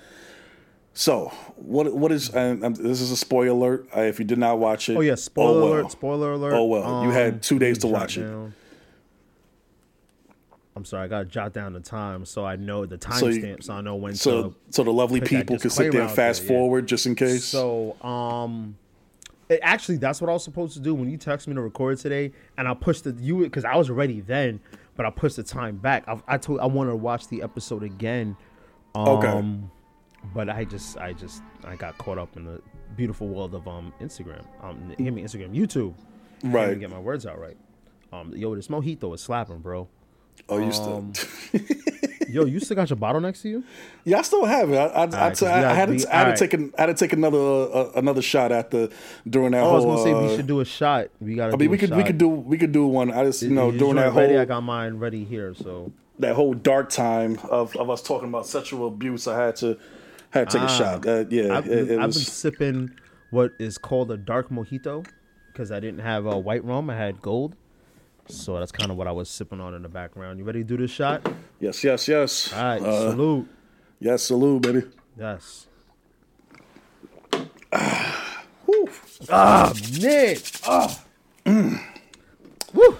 So, 0.94 1.30
what 1.56 1.94
what 1.96 2.12
is 2.12 2.30
and, 2.30 2.64
um, 2.66 2.74
this 2.74 3.00
is 3.00 3.12
a 3.12 3.18
spoiler 3.18 3.48
alert. 3.50 3.88
Uh, 3.96 4.02
if 4.02 4.20
you 4.20 4.26
did 4.26 4.38
not 4.38 4.60
watch 4.60 4.90
it, 4.90 4.98
Oh 4.98 5.02
yeah, 5.02 5.16
spoiler 5.16 5.62
well. 5.62 5.68
alert! 5.74 5.92
Spoiler 5.92 6.32
alert! 6.34 6.54
Oh, 6.54 6.66
well. 6.66 7.04
You 7.06 7.12
had 7.12 7.42
two 7.42 7.60
days 7.60 7.78
to 7.80 7.88
jot 7.88 7.92
watch 7.94 8.18
it. 8.18 8.30
I'm 10.76 10.86
sorry, 10.86 11.04
I 11.06 11.08
got 11.08 11.20
to 11.20 11.26
jot 11.26 11.54
down 11.54 11.74
the 11.74 11.80
time 11.82 12.26
so 12.26 12.46
I 12.46 12.56
know 12.58 12.86
the 12.86 12.98
So 13.02 13.28
you- 13.28 13.42
timestamp, 13.42 13.64
so, 13.64 13.74
I 13.74 13.82
know 13.82 13.96
when 13.96 14.16
So, 14.16 14.50
to. 14.50 14.56
so 14.70 14.84
the 14.84 14.92
lovely 14.94 15.22
people 15.22 15.58
can 15.60 15.70
sit 15.70 15.92
there 15.92 16.02
and 16.02 16.12
fast 16.12 16.42
there, 16.42 16.52
yeah. 16.52 16.60
forward 16.60 16.88
just 16.88 17.06
in 17.06 17.16
case. 17.16 17.44
So, 17.46 17.96
um, 18.04 18.76
actually, 19.62 19.98
that's 19.98 20.22
what 20.22 20.30
I 20.30 20.34
was 20.34 20.44
supposed 20.44 20.74
to 20.76 20.80
do 20.80 20.94
when 20.96 21.10
you 21.10 21.18
texted 21.18 21.48
me 21.48 21.56
to 21.56 21.62
record 21.62 21.98
today, 21.98 22.32
and 22.58 22.68
I 22.68 22.74
pushed 22.74 23.04
the 23.04 23.12
you 23.12 23.40
because 23.40 23.66
I 23.66 23.76
was 23.76 23.90
ready 23.90 24.22
then, 24.22 24.60
but 24.96 25.06
I 25.06 25.10
pushed 25.10 25.36
the 25.36 25.44
time 25.44 25.78
back. 25.78 26.08
I, 26.08 26.22
I 26.28 26.38
told 26.38 26.60
I 26.60 26.66
wanted 26.68 26.92
to 26.92 26.96
watch 26.98 27.28
the 27.28 27.42
episode 27.42 27.84
again. 27.84 28.36
Um, 28.96 29.08
Okay. 29.08 29.58
But 30.36 30.50
I 30.50 30.66
just, 30.66 30.98
I 30.98 31.14
just, 31.14 31.42
I 31.64 31.76
got 31.76 31.98
caught 31.98 32.20
up 32.20 32.38
in 32.38 32.46
the 32.46 32.62
beautiful 32.96 33.28
world 33.28 33.56
of 33.56 33.68
um 33.68 33.92
Instagram. 34.00 34.46
Um, 34.62 34.94
hear 34.98 35.12
me, 35.12 35.24
Instagram, 35.24 35.56
YouTube. 35.56 35.96
Right. 36.44 36.68
even 36.68 36.80
get 36.80 36.90
my 36.90 37.00
words 37.00 37.26
out 37.26 37.40
right. 37.40 37.58
Um, 38.14 38.34
yo, 38.36 38.54
this 38.56 38.68
mojito 38.68 39.14
is 39.16 39.22
slapping, 39.22 39.60
bro. 39.60 39.88
Oh, 40.50 40.58
you 40.58 40.72
still? 40.72 40.98
um, 40.98 41.14
Yo, 42.30 42.46
you 42.46 42.62
still 42.62 42.76
got 42.76 42.90
your 42.90 42.96
bottle 42.98 43.20
next 43.20 43.42
to 43.42 43.50
you? 43.50 43.64
yeah, 44.06 44.20
I 44.20 44.22
still 44.22 44.46
have 44.46 44.72
it. 44.72 44.78
I, 44.78 44.86
I, 44.86 45.04
I, 45.04 45.06
right, 45.06 45.44
I, 45.44 45.74
had 45.74 45.90
be- 45.92 45.98
to, 46.00 46.08
I 46.10 46.18
had 46.18 46.22
alright. 46.24 46.38
to 46.38 46.48
take 46.48 46.54
an, 46.54 46.74
I 46.78 46.82
had 46.82 46.86
to 46.88 46.94
take 46.94 47.12
another 47.14 47.38
uh, 47.38 47.92
another 47.96 48.22
shot 48.22 48.52
at 48.54 48.72
the 48.72 48.90
during 49.30 49.52
that 49.52 49.64
Oh, 49.64 49.72
I 49.72 49.74
was 49.74 49.86
gonna 49.86 50.04
say 50.04 50.14
we 50.14 50.34
uh, 50.34 50.36
should 50.38 50.48
do 50.48 50.62
a 50.62 50.66
shot. 50.66 51.10
We 51.20 51.36
gotta. 51.36 51.54
I 51.54 51.58
mean, 51.58 51.68
do 51.68 51.70
we 51.72 51.76
a 51.76 51.80
could 51.80 51.96
we 51.96 52.04
could 52.04 52.18
do 52.18 52.30
we 52.30 52.58
could 52.58 52.72
do 52.72 52.88
one. 52.88 53.12
I 53.12 53.26
just 53.26 53.42
you 53.42 53.50
know 53.50 53.70
Is 53.72 53.80
during 53.80 53.96
that 53.96 54.14
ready? 54.14 54.38
I 54.38 54.46
got 54.46 54.62
mine 54.62 54.98
ready 54.98 55.26
here. 55.26 55.54
So 55.54 55.92
that 56.20 56.36
whole 56.36 56.54
dark 56.54 56.90
time 56.90 57.38
of, 57.50 57.76
of 57.76 57.90
us 57.90 58.02
talking 58.02 58.30
about 58.30 58.48
sexual 58.48 58.88
abuse, 58.88 59.28
I 59.28 59.38
had 59.46 59.56
to 59.58 59.78
had 60.30 60.50
to 60.52 60.58
take 60.60 60.68
a 60.70 60.72
shot. 60.72 61.06
Uh, 61.06 61.26
yeah, 61.30 61.58
I've, 61.58 61.68
it, 61.68 61.92
it 61.92 62.00
I've 62.00 62.08
was. 62.08 62.16
been 62.16 62.24
sipping 62.26 62.92
what 63.30 63.52
is 63.60 63.78
called 63.78 64.10
a 64.12 64.18
dark 64.18 64.50
mojito 64.50 65.06
because 65.52 65.70
I 65.72 65.82
didn't 65.82 66.00
have 66.00 66.26
a 66.26 66.38
white 66.40 66.64
rum. 66.64 66.90
I 66.90 66.96
had 66.96 67.22
gold, 67.22 67.58
so 68.28 68.58
that's 68.60 68.72
kind 68.72 68.92
of 68.92 68.98
what 68.98 69.08
I 69.08 69.12
was 69.12 69.30
sipping 69.30 69.60
on 69.60 69.74
in 69.74 69.82
the 69.84 69.90
background. 69.90 70.40
You 70.40 70.46
ready 70.46 70.60
to 70.60 70.64
do 70.64 70.78
this 70.78 70.92
shot? 70.92 71.28
yes, 71.60 71.84
yes, 71.84 72.08
yes. 72.08 72.54
All 72.54 72.64
right, 72.64 72.82
Uh, 72.82 73.10
salute. 73.12 73.48
yes, 74.00 74.24
salute, 74.24 74.62
baby. 74.62 74.84
Yes. 75.18 75.68
Ah, 77.74 78.44
Whew. 78.66 78.90
Ah, 79.30 79.74
man. 80.02 80.38
Woo. 82.74 82.98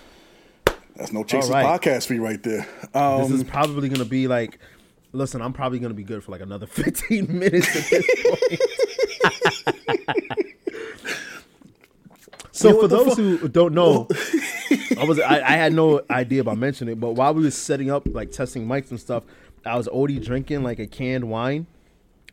That's 0.96 1.12
no 1.14 1.24
chasing 1.24 1.52
right. 1.54 1.66
podcast 1.66 2.08
fee 2.08 2.20
right 2.20 2.42
there. 2.44 2.68
Um, 2.94 3.22
This 3.24 3.32
is 3.32 3.44
probably 3.44 3.90
gonna 3.90 4.06
be 4.06 4.28
like. 4.28 4.60
Listen, 5.14 5.42
I'm 5.42 5.52
probably 5.52 5.80
gonna 5.80 5.94
be 5.94 6.04
good 6.04 6.24
for 6.24 6.32
like 6.32 6.40
another 6.42 6.66
15 6.68 7.38
minutes 7.38 7.68
at 7.76 7.90
this 7.90 8.06
point. 8.24 8.62
so 12.52 12.70
Yeah, 12.76 12.82
for 12.82 12.88
those 12.88 13.16
fu- 13.16 13.38
who 13.38 13.48
don't 13.50 13.74
know, 13.74 14.08
I 14.98 15.04
was 15.04 15.20
I, 15.20 15.42
I 15.42 15.52
had 15.58 15.74
no 15.74 16.02
idea 16.10 16.42
about 16.42 16.58
mentioning 16.58 16.94
it, 16.94 17.00
but 17.00 17.12
while 17.14 17.34
we 17.34 17.44
were 17.44 17.52
setting 17.52 17.90
up 17.92 18.08
like 18.08 18.32
testing 18.32 18.68
mics 18.68 18.92
and 18.92 19.00
stuff, 19.00 19.24
I 19.66 19.78
was 19.78 19.88
already 19.88 20.20
drinking 20.20 20.64
like 20.64 20.80
a 20.80 20.88
canned 20.88 21.30
wine, 21.30 21.68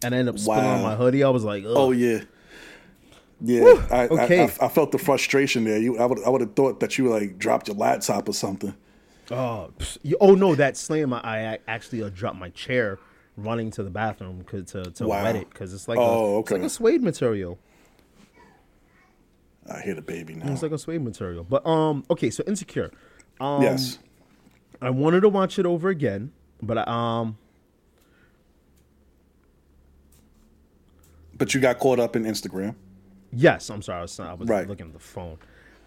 and 0.03 0.15
I 0.15 0.19
ended 0.19 0.35
up 0.35 0.39
spilling 0.39 0.65
on 0.65 0.83
my 0.83 0.97
hoodie. 0.97 1.23
I 1.23 1.29
was 1.31 1.45
like, 1.45 1.65
Ugh. 1.65 1.73
oh 1.75 1.91
yeah, 1.93 2.21
Yeah, 3.41 3.87
I, 3.91 4.09
okay. 4.09 4.43
I, 4.43 4.67
I, 4.67 4.69
felt 4.69 4.93
the 4.93 4.99
frustration 4.99 5.65
there. 5.65 5.79
You, 5.79 5.99
I 5.99 6.07
would, 6.07 6.23
I 6.25 6.29
would 6.29 6.41
have 6.41 6.55
thought 6.55 6.81
that 6.81 6.99
you 6.99 7.09
like 7.09 7.39
dropped 7.39 7.69
your 7.69 7.77
laptop 7.77 8.29
or 8.29 8.33
something. 8.33 8.75
Oh, 9.31 9.71
oh 10.21 10.35
no, 10.35 10.55
that 10.55 10.77
slam! 10.77 11.13
I, 11.13 11.19
I 11.55 11.59
actually 11.69 12.03
uh, 12.03 12.09
dropped 12.09 12.39
my 12.39 12.49
chair 12.51 12.99
running 13.37 13.71
to 13.73 13.83
the 13.83 13.91
bathroom 13.91 14.45
to 14.45 14.65
to 14.65 15.07
Wow. 15.07 15.23
wet 15.23 15.37
it 15.37 15.51
because 15.51 15.73
it's 15.73 15.87
like 15.87 15.99
Oh, 15.99 16.37
a, 16.37 16.41
it's 16.41 16.51
like 16.51 16.63
a 16.63 16.69
suede 16.69 17.03
material. 17.03 17.59
I 19.71 19.81
hear 19.83 19.95
the 19.95 20.03
baby 20.03 20.35
now. 20.35 20.51
It's 20.53 20.63
like 20.63 20.73
a 20.73 20.79
suede 20.79 21.03
material. 21.03 21.45
But 21.45 21.67
um, 21.67 22.05
okay, 22.11 22.31
so 22.31 22.43
insecure. 22.47 22.91
Um, 23.41 23.63
yes, 23.63 23.99
I 24.81 24.91
wanted 24.91 25.21
to 25.21 25.29
watch 25.29 25.59
it 25.59 25.67
over 25.67 25.89
again, 25.91 26.33
but 26.63 26.79
I, 26.79 26.85
um, 26.87 27.37
but 31.37 31.55
you 31.55 31.61
got 31.61 31.79
caught 31.79 32.01
up 32.01 32.17
in 32.17 32.25
Instagram. 32.25 32.75
yes, 33.33 33.71
I'm 33.71 33.83
sorry, 33.83 33.99
I 33.99 34.03
was, 34.03 34.21
I 34.21 34.33
was 34.35 34.49
Right. 34.49 34.67
looking 34.69 34.87
at 34.87 34.93
the 34.93 34.99
phone. 34.99 35.39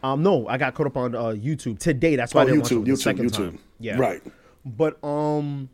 Um, 0.03 0.23
no, 0.23 0.47
I 0.47 0.57
got 0.57 0.73
caught 0.73 0.87
up 0.87 0.97
on 0.97 1.13
uh, 1.15 1.19
YouTube 1.29 1.77
today. 1.79 2.15
That's 2.15 2.33
why 2.33 2.41
Oh, 2.41 2.43
I 2.43 2.45
didn't 2.47 2.61
watch 2.61 2.71
it 2.71 2.75
YouTube, 2.75 2.85
the 2.85 2.91
YouTube, 2.91 2.97
second 2.97 3.25
YouTube. 3.31 3.35
time. 3.51 3.59
Yeah, 3.79 3.97
Right. 3.97 4.21
But 4.65 5.03
um, 5.03 5.69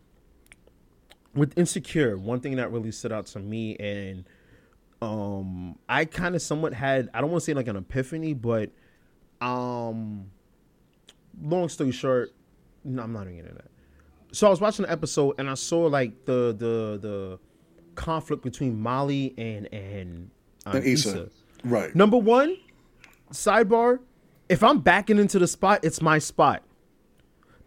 with 1.35 1.57
insecure, 1.57 2.17
one 2.17 2.39
thing 2.39 2.55
that 2.55 2.71
really 2.71 2.91
stood 2.91 3.11
out 3.11 3.25
to 3.27 3.39
me, 3.39 3.75
and 3.77 4.25
um, 5.01 5.77
I 5.87 6.05
kind 6.05 6.35
of 6.35 6.41
somewhat 6.41 6.73
had 6.73 7.09
I 7.13 7.21
don't 7.21 7.29
want 7.31 7.41
to 7.41 7.45
say 7.45 7.53
like 7.53 7.67
an 7.67 7.75
epiphany, 7.75 8.33
but 8.33 8.71
um, 9.41 10.31
long 11.41 11.69
story 11.69 11.91
short, 11.91 12.31
no, 12.83 13.03
I'm 13.03 13.13
not 13.13 13.23
even 13.23 13.39
into 13.39 13.53
that. 13.53 13.69
So 14.31 14.47
I 14.47 14.49
was 14.49 14.59
watching 14.61 14.85
the 14.85 14.91
episode 14.91 15.35
and 15.39 15.49
I 15.49 15.53
saw 15.53 15.81
like 15.85 16.25
the 16.25 16.55
the 16.57 16.99
the 17.01 17.39
conflict 17.95 18.43
between 18.43 18.79
Molly 18.79 19.33
and 19.37 19.71
and, 19.73 20.29
um, 20.65 20.75
And 20.77 20.85
Issa. 20.85 21.09
Issa. 21.09 21.29
Right. 21.63 21.95
Number 21.95 22.17
one, 22.17 22.57
sidebar. 23.31 23.99
If 24.49 24.63
I'm 24.63 24.79
backing 24.79 25.17
into 25.17 25.39
the 25.39 25.47
spot, 25.47 25.81
it's 25.83 26.01
my 26.01 26.19
spot. 26.19 26.63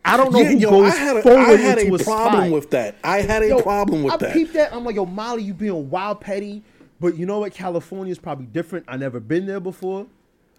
I 0.02 0.16
don't 0.16 0.32
know 0.32 0.40
yeah, 0.40 0.48
who 0.52 0.56
yo, 0.56 0.70
goes 0.70 0.92
I 0.94 0.96
had 0.96 1.16
a, 1.18 1.22
forward 1.22 1.40
I 1.40 1.56
had 1.56 1.78
into 1.78 1.92
a 1.92 1.98
a 1.98 2.02
problem 2.04 2.44
spot. 2.44 2.50
with 2.52 2.70
that. 2.70 2.96
I 3.04 3.20
had 3.20 3.42
a 3.42 3.48
Yo, 3.48 3.60
problem 3.60 4.02
with 4.04 4.14
I 4.14 4.16
that. 4.16 4.30
I 4.30 4.32
peeped 4.32 4.54
that. 4.54 4.72
I'm 4.72 4.82
like, 4.84 4.96
yo, 4.96 5.04
Molly, 5.04 5.42
you 5.42 5.52
being 5.52 5.90
wild 5.90 6.22
petty, 6.22 6.62
but 7.00 7.16
you 7.16 7.26
know 7.26 7.40
what? 7.40 7.52
California 7.54 8.10
is 8.12 8.18
probably 8.18 8.46
different. 8.46 8.84
I 8.88 8.96
never 8.96 9.20
been 9.20 9.46
there 9.46 9.60
before. 9.60 10.06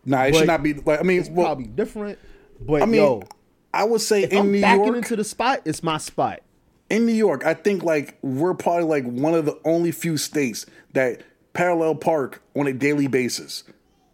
nah, 0.05 0.23
it 0.23 0.35
should 0.35 0.47
not 0.47 0.63
be 0.63 0.73
like. 0.73 0.99
I 0.99 1.03
mean, 1.03 1.19
It's 1.19 1.29
well, 1.29 1.45
probably 1.47 1.67
different. 1.67 2.19
But 2.59 2.81
I 2.83 2.85
mean, 2.85 3.01
yo, 3.01 3.23
I 3.73 3.83
would 3.83 4.01
say 4.01 4.23
in 4.23 4.37
I'm 4.37 4.51
New 4.51 4.61
backing 4.61 4.85
York, 4.85 4.97
into 4.97 5.15
the 5.15 5.23
spot, 5.23 5.61
it's 5.65 5.81
my 5.83 5.97
spot. 5.97 6.41
in 6.89 7.05
New 7.05 7.13
York, 7.13 7.45
I 7.45 7.53
think 7.53 7.83
like 7.83 8.17
we're 8.21 8.53
probably 8.53 8.83
like 8.83 9.05
one 9.05 9.33
of 9.33 9.45
the 9.45 9.57
only 9.65 9.91
few 9.91 10.17
states 10.17 10.65
that 10.93 11.21
parallel 11.53 11.95
park 11.95 12.41
on 12.55 12.67
a 12.67 12.73
daily 12.73 13.07
basis. 13.07 13.63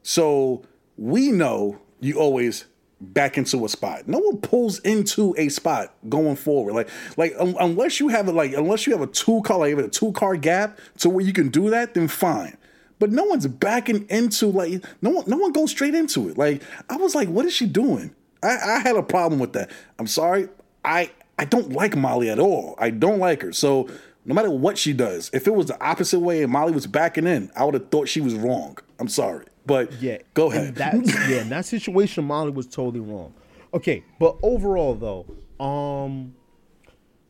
So 0.03 0.63
we 0.97 1.31
know 1.31 1.79
you 1.99 2.19
always 2.19 2.65
back 2.99 3.37
into 3.37 3.63
a 3.65 3.69
spot. 3.69 4.07
No 4.07 4.19
one 4.19 4.37
pulls 4.37 4.79
into 4.79 5.35
a 5.37 5.49
spot 5.49 5.93
going 6.09 6.35
forward. 6.35 6.73
Like 6.73 6.89
like 7.15 7.33
un- 7.37 7.55
unless 7.59 7.99
you 7.99 8.07
have 8.09 8.27
a 8.27 8.31
like 8.31 8.53
unless 8.53 8.87
you 8.87 8.93
have 8.93 9.01
a 9.01 9.07
two 9.07 9.41
car 9.43 9.59
like 9.59 9.77
a 9.77 9.87
two 9.87 10.11
car 10.13 10.35
gap 10.35 10.79
to 10.99 11.09
where 11.09 11.23
you 11.23 11.33
can 11.33 11.49
do 11.49 11.69
that, 11.69 11.93
then 11.93 12.07
fine. 12.07 12.57
But 12.99 13.11
no 13.11 13.23
one's 13.25 13.45
backing 13.45 14.07
into 14.09 14.47
like 14.47 14.83
no 15.01 15.11
one 15.11 15.25
no 15.27 15.37
one 15.37 15.51
goes 15.51 15.71
straight 15.71 15.95
into 15.95 16.29
it. 16.29 16.37
Like 16.37 16.63
I 16.89 16.97
was 16.97 17.13
like, 17.13 17.29
what 17.29 17.45
is 17.45 17.53
she 17.53 17.67
doing? 17.67 18.15
I, 18.43 18.57
I 18.57 18.79
had 18.79 18.95
a 18.95 19.03
problem 19.03 19.39
with 19.39 19.53
that. 19.53 19.71
I'm 19.99 20.07
sorry. 20.07 20.49
I 20.83 21.11
I 21.37 21.45
don't 21.45 21.71
like 21.71 21.95
Molly 21.95 22.29
at 22.29 22.39
all. 22.39 22.75
I 22.79 22.89
don't 22.89 23.19
like 23.19 23.43
her. 23.43 23.51
So 23.51 23.87
no 24.25 24.33
matter 24.33 24.49
what 24.51 24.77
she 24.77 24.91
does, 24.91 25.29
if 25.33 25.47
it 25.47 25.53
was 25.53 25.67
the 25.67 25.81
opposite 25.83 26.19
way 26.19 26.43
and 26.43 26.51
Molly 26.51 26.73
was 26.73 26.87
backing 26.87 27.27
in, 27.27 27.51
I 27.55 27.63
would 27.63 27.75
have 27.75 27.89
thought 27.89 28.09
she 28.09 28.21
was 28.21 28.33
wrong. 28.33 28.77
I'm 28.99 29.07
sorry. 29.07 29.45
But 29.67 29.93
Yeah, 30.01 30.19
go 30.33 30.49
ahead. 30.51 30.75
That, 30.75 30.95
yeah, 31.29 31.41
in 31.41 31.49
that 31.49 31.65
situation, 31.65 32.23
Molly 32.25 32.51
was 32.51 32.65
totally 32.67 33.01
wrong. 33.01 33.33
Okay, 33.73 34.03
but 34.19 34.37
overall 34.41 34.95
though, 34.95 35.25
um, 35.63 36.33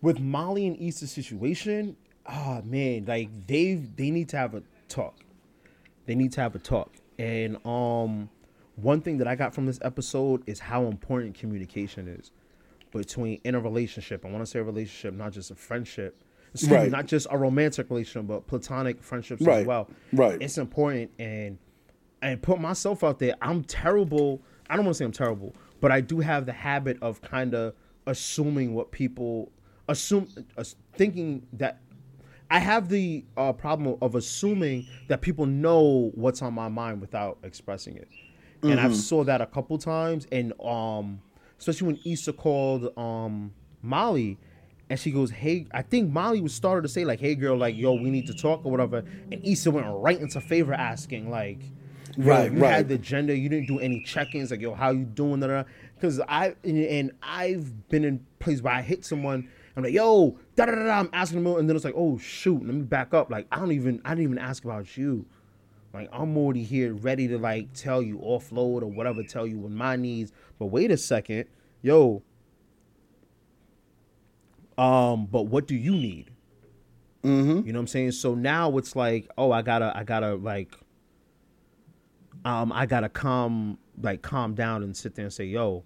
with 0.02 0.20
Molly 0.20 0.68
and 0.68 0.78
Issa's 0.78 1.12
situation, 1.12 1.98
ah 2.28 2.62
man, 2.64 3.06
like 3.06 3.30
they 3.48 3.74
they 3.74 4.12
need 4.12 4.30
to 4.30 4.38
have 4.38 4.54
a 4.54 4.62
talk. 4.88 5.16
They 6.06 6.16
need 6.16 6.32
to 6.34 6.42
have 6.42 6.56
a 6.56 6.60
talk. 6.60 6.94
And 7.20 7.58
um, 7.66 8.30
one 8.76 9.02
thing 9.02 9.18
that 9.18 9.28
I 9.28 9.36
got 9.36 9.56
from 9.56 9.66
this 9.66 9.80
episode 9.82 10.44
is 10.46 10.60
how 10.60 10.86
important 10.86 11.34
communication 11.38 12.08
is 12.08 12.32
between 12.92 13.42
in 13.44 13.56
a 13.56 13.60
relationship. 13.60 14.24
I 14.24 14.30
want 14.30 14.44
to 14.44 14.46
say 14.46 14.60
a 14.60 14.64
relationship, 14.64 15.16
not 15.16 15.32
just 15.34 15.50
a 15.52 15.56
friendship. 15.56 16.22
Excuse 16.54 16.72
me, 16.72 16.78
Right. 16.78 16.92
not 16.92 17.08
just 17.08 17.28
a 17.30 17.38
romantic 17.38 17.90
relationship, 17.90 18.28
but 18.28 18.48
platonic 18.48 19.02
friendships 19.04 19.42
Right, 19.42 19.62
as 19.62 19.66
well. 19.68 19.90
right. 20.14 20.42
It's 20.42 20.58
important 20.58 21.12
and 21.20 21.58
and 22.22 22.41
put 22.41 22.60
myself 22.60 23.03
out 23.03 23.19
there. 23.19 23.35
I'm 23.41 23.64
terrible. 23.64 24.41
I 24.69 24.76
don't 24.76 24.85
want 24.85 24.95
to 24.95 24.98
say 24.99 25.06
I'm 25.06 25.11
terrible, 25.11 25.56
but 25.81 25.91
I 25.91 26.02
do 26.02 26.19
have 26.19 26.45
the 26.45 26.53
habit 26.53 26.98
of 27.02 27.22
kind 27.22 27.53
of 27.53 27.73
assuming 28.06 28.73
what 28.73 28.91
people 28.91 29.52
assume, 29.88 30.27
uh, 30.57 30.64
thinking 30.94 31.45
that 31.53 31.80
I 32.49 32.60
have 32.60 32.88
the 32.89 33.26
uh, 33.35 33.52
problem 33.53 33.98
of 34.02 34.15
assuming 34.15 34.88
that 35.10 35.22
people 35.22 35.45
know 35.45 36.11
what's 36.15 36.41
on 36.41 36.53
my 36.53 36.69
mind 36.69 37.02
without 37.02 37.38
expressing 37.44 37.98
it, 37.98 38.07
and 38.64 38.80
I've 38.80 38.95
saw 38.95 39.23
that 39.26 39.41
a 39.41 39.45
couple 39.45 39.77
times, 39.77 40.27
and 40.31 40.53
um, 40.64 41.22
especially 41.60 41.88
when 41.88 41.99
Issa 42.06 42.34
called 42.34 42.98
um 42.98 43.52
Molly, 43.81 44.38
and 44.89 44.98
she 44.99 45.11
goes, 45.11 45.30
"Hey," 45.31 45.68
I 45.72 45.81
think 45.81 46.10
Molly 46.11 46.41
was 46.41 46.53
started 46.53 46.81
to 46.84 46.88
say 46.88 47.03
like, 47.06 47.19
"Hey, 47.19 47.35
girl, 47.35 47.57
like, 47.57 47.76
yo, 47.76 47.94
we 47.94 48.10
need 48.10 48.27
to 48.27 48.34
talk 48.34 48.65
or 48.65 48.72
whatever," 48.72 49.03
and 49.31 49.45
Issa 49.45 49.69
went 49.72 49.85
right 49.89 50.19
into 50.19 50.41
favor 50.41 50.73
asking 50.73 51.30
like. 51.30 51.60
Right, 52.18 52.52
you 52.52 52.60
right. 52.60 52.73
had 52.73 52.88
the 52.89 52.95
agenda. 52.95 53.38
You 53.38 53.48
didn't 53.48 53.68
do 53.68 53.80
any 53.80 54.02
check-ins, 54.02 54.49
like 54.49 54.60
yo, 54.60 54.73
how 54.73 54.89
you 54.89 55.06
doing? 55.06 55.39
That 55.39 55.68
Because 55.95 56.19
I 56.27 56.56
and, 56.64 56.84
and 56.84 57.11
I've 57.22 57.88
been 57.89 58.03
in 58.03 58.26
places 58.39 58.64
where 58.64 58.73
I 58.73 58.81
hit 58.81 59.06
someone. 59.06 59.48
I'm 59.76 59.84
like, 59.84 59.94
yo, 59.94 60.39
da 60.56 60.65
da 60.65 60.73
da 60.73 60.84
da. 60.85 60.99
I'm 60.99 61.10
asking 61.14 61.44
them, 61.44 61.56
and 61.56 61.69
then 61.69 61.76
it's 61.76 61.85
like, 61.85 61.94
oh 61.95 62.18
shoot, 62.18 62.65
let 62.65 62.73
me 62.73 62.81
back 62.81 63.14
up. 63.14 63.30
Like 63.30 63.45
I 63.52 63.60
don't 63.60 63.72
even, 63.72 64.02
I 64.03 64.10
didn't 64.10 64.23
even 64.23 64.39
ask 64.39 64.65
about 64.65 64.98
you. 64.98 65.27
Like 65.94 66.10
I'm 66.11 66.35
already 66.35 66.64
here, 66.64 66.95
ready 66.95 67.27
to 67.27 67.38
like 67.38 67.73
tell 67.73 68.02
you 68.02 68.18
offload 68.18 68.81
or 68.81 68.88
whatever, 68.88 69.22
tell 69.22 69.45
you 69.45 69.60
what 69.60 69.72
my 69.72 69.95
needs. 69.95 70.31
But 70.57 70.68
wait 70.68 70.89
a 70.89 70.98
second, 70.98 71.45
yo. 71.84 72.23
Um, 74.76 75.27
but 75.27 75.44
what 75.44 75.68
do 75.68 75.76
you 75.76 75.91
need? 75.91 76.31
Mm-hmm. 77.23 77.68
You 77.68 77.73
know 77.73 77.80
what 77.80 77.81
I'm 77.81 77.88
saying? 77.88 78.11
So 78.11 78.35
now 78.35 78.76
it's 78.77 78.95
like, 78.95 79.27
oh, 79.38 79.52
I 79.52 79.61
gotta, 79.61 79.91
I 79.95 80.03
gotta 80.03 80.35
like 80.35 80.76
um, 82.48 82.72
I 82.72 82.86
gotta 82.86 83.10
calm 83.10 83.78
like 84.02 84.22
calm 84.22 84.56
down 84.56 84.82
and 84.82 84.95
sit 84.95 85.15
there 85.15 85.26
and 85.26 85.34
say, 85.34 85.44
yo, 85.44 85.84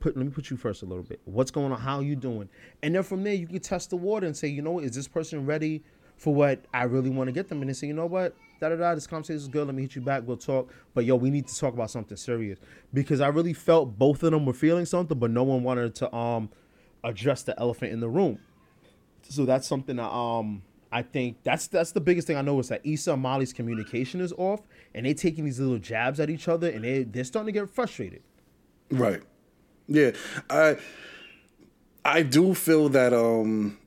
put 0.00 0.14
let 0.14 0.26
me 0.26 0.30
put 0.30 0.50
you 0.50 0.56
first 0.58 0.82
a 0.82 0.84
little 0.84 1.02
bit. 1.02 1.18
What's 1.24 1.50
going 1.50 1.72
on? 1.72 1.80
How 1.80 1.96
are 1.96 2.02
you 2.02 2.14
doing? 2.14 2.50
And 2.82 2.94
then 2.94 3.02
from 3.02 3.24
there 3.24 3.32
you 3.32 3.46
can 3.46 3.60
test 3.60 3.88
the 3.88 3.96
water 3.96 4.26
and 4.26 4.36
say, 4.36 4.48
you 4.48 4.60
know 4.60 4.72
what, 4.72 4.84
is 4.84 4.94
this 4.94 5.08
person 5.08 5.46
ready 5.46 5.82
for 6.18 6.34
what 6.34 6.62
I 6.74 6.82
really 6.82 7.08
want 7.08 7.28
to 7.28 7.32
get 7.32 7.48
them? 7.48 7.62
And 7.62 7.70
they 7.70 7.72
say, 7.72 7.86
you 7.86 7.94
know 7.94 8.04
what? 8.04 8.36
Da 8.60 8.68
da 8.68 8.76
da, 8.76 8.94
this 8.94 9.06
conversation 9.06 9.38
is 9.38 9.48
good. 9.48 9.66
Let 9.66 9.74
me 9.74 9.80
hit 9.80 9.94
you 9.94 10.02
back. 10.02 10.24
We'll 10.26 10.36
talk. 10.36 10.70
But 10.92 11.06
yo, 11.06 11.16
we 11.16 11.30
need 11.30 11.46
to 11.48 11.58
talk 11.58 11.72
about 11.72 11.90
something 11.90 12.18
serious. 12.18 12.58
Because 12.92 13.22
I 13.22 13.28
really 13.28 13.54
felt 13.54 13.98
both 13.98 14.22
of 14.24 14.32
them 14.32 14.44
were 14.44 14.52
feeling 14.52 14.84
something, 14.84 15.18
but 15.18 15.30
no 15.30 15.42
one 15.42 15.62
wanted 15.62 15.94
to 15.96 16.14
um 16.14 16.50
address 17.02 17.44
the 17.44 17.58
elephant 17.58 17.94
in 17.94 18.00
the 18.00 18.10
room. 18.10 18.40
So 19.22 19.46
that's 19.46 19.66
something 19.66 19.96
that 19.96 20.10
um 20.10 20.62
I 20.92 21.02
think 21.02 21.42
that's 21.42 21.66
that's 21.66 21.92
the 21.92 22.00
biggest 22.00 22.26
thing 22.26 22.36
I 22.36 22.42
know 22.42 22.58
is 22.60 22.68
that 22.68 22.80
Issa 22.84 23.12
and 23.12 23.22
Molly's 23.22 23.52
communication 23.52 24.20
is 24.20 24.32
off, 24.34 24.60
and 24.96 25.04
they're 25.04 25.14
taking 25.14 25.44
these 25.44 25.60
little 25.60 25.78
jabs 25.78 26.18
at 26.18 26.30
each 26.30 26.48
other, 26.48 26.68
and 26.68 26.82
they 26.82 27.04
they're 27.04 27.22
starting 27.22 27.52
to 27.52 27.60
get 27.60 27.70
frustrated. 27.70 28.22
Right. 28.90 29.22
Yeah. 29.86 30.12
I 30.50 30.78
I 32.04 32.22
do 32.22 32.54
feel 32.54 32.88
that 32.88 33.12
um 33.12 33.78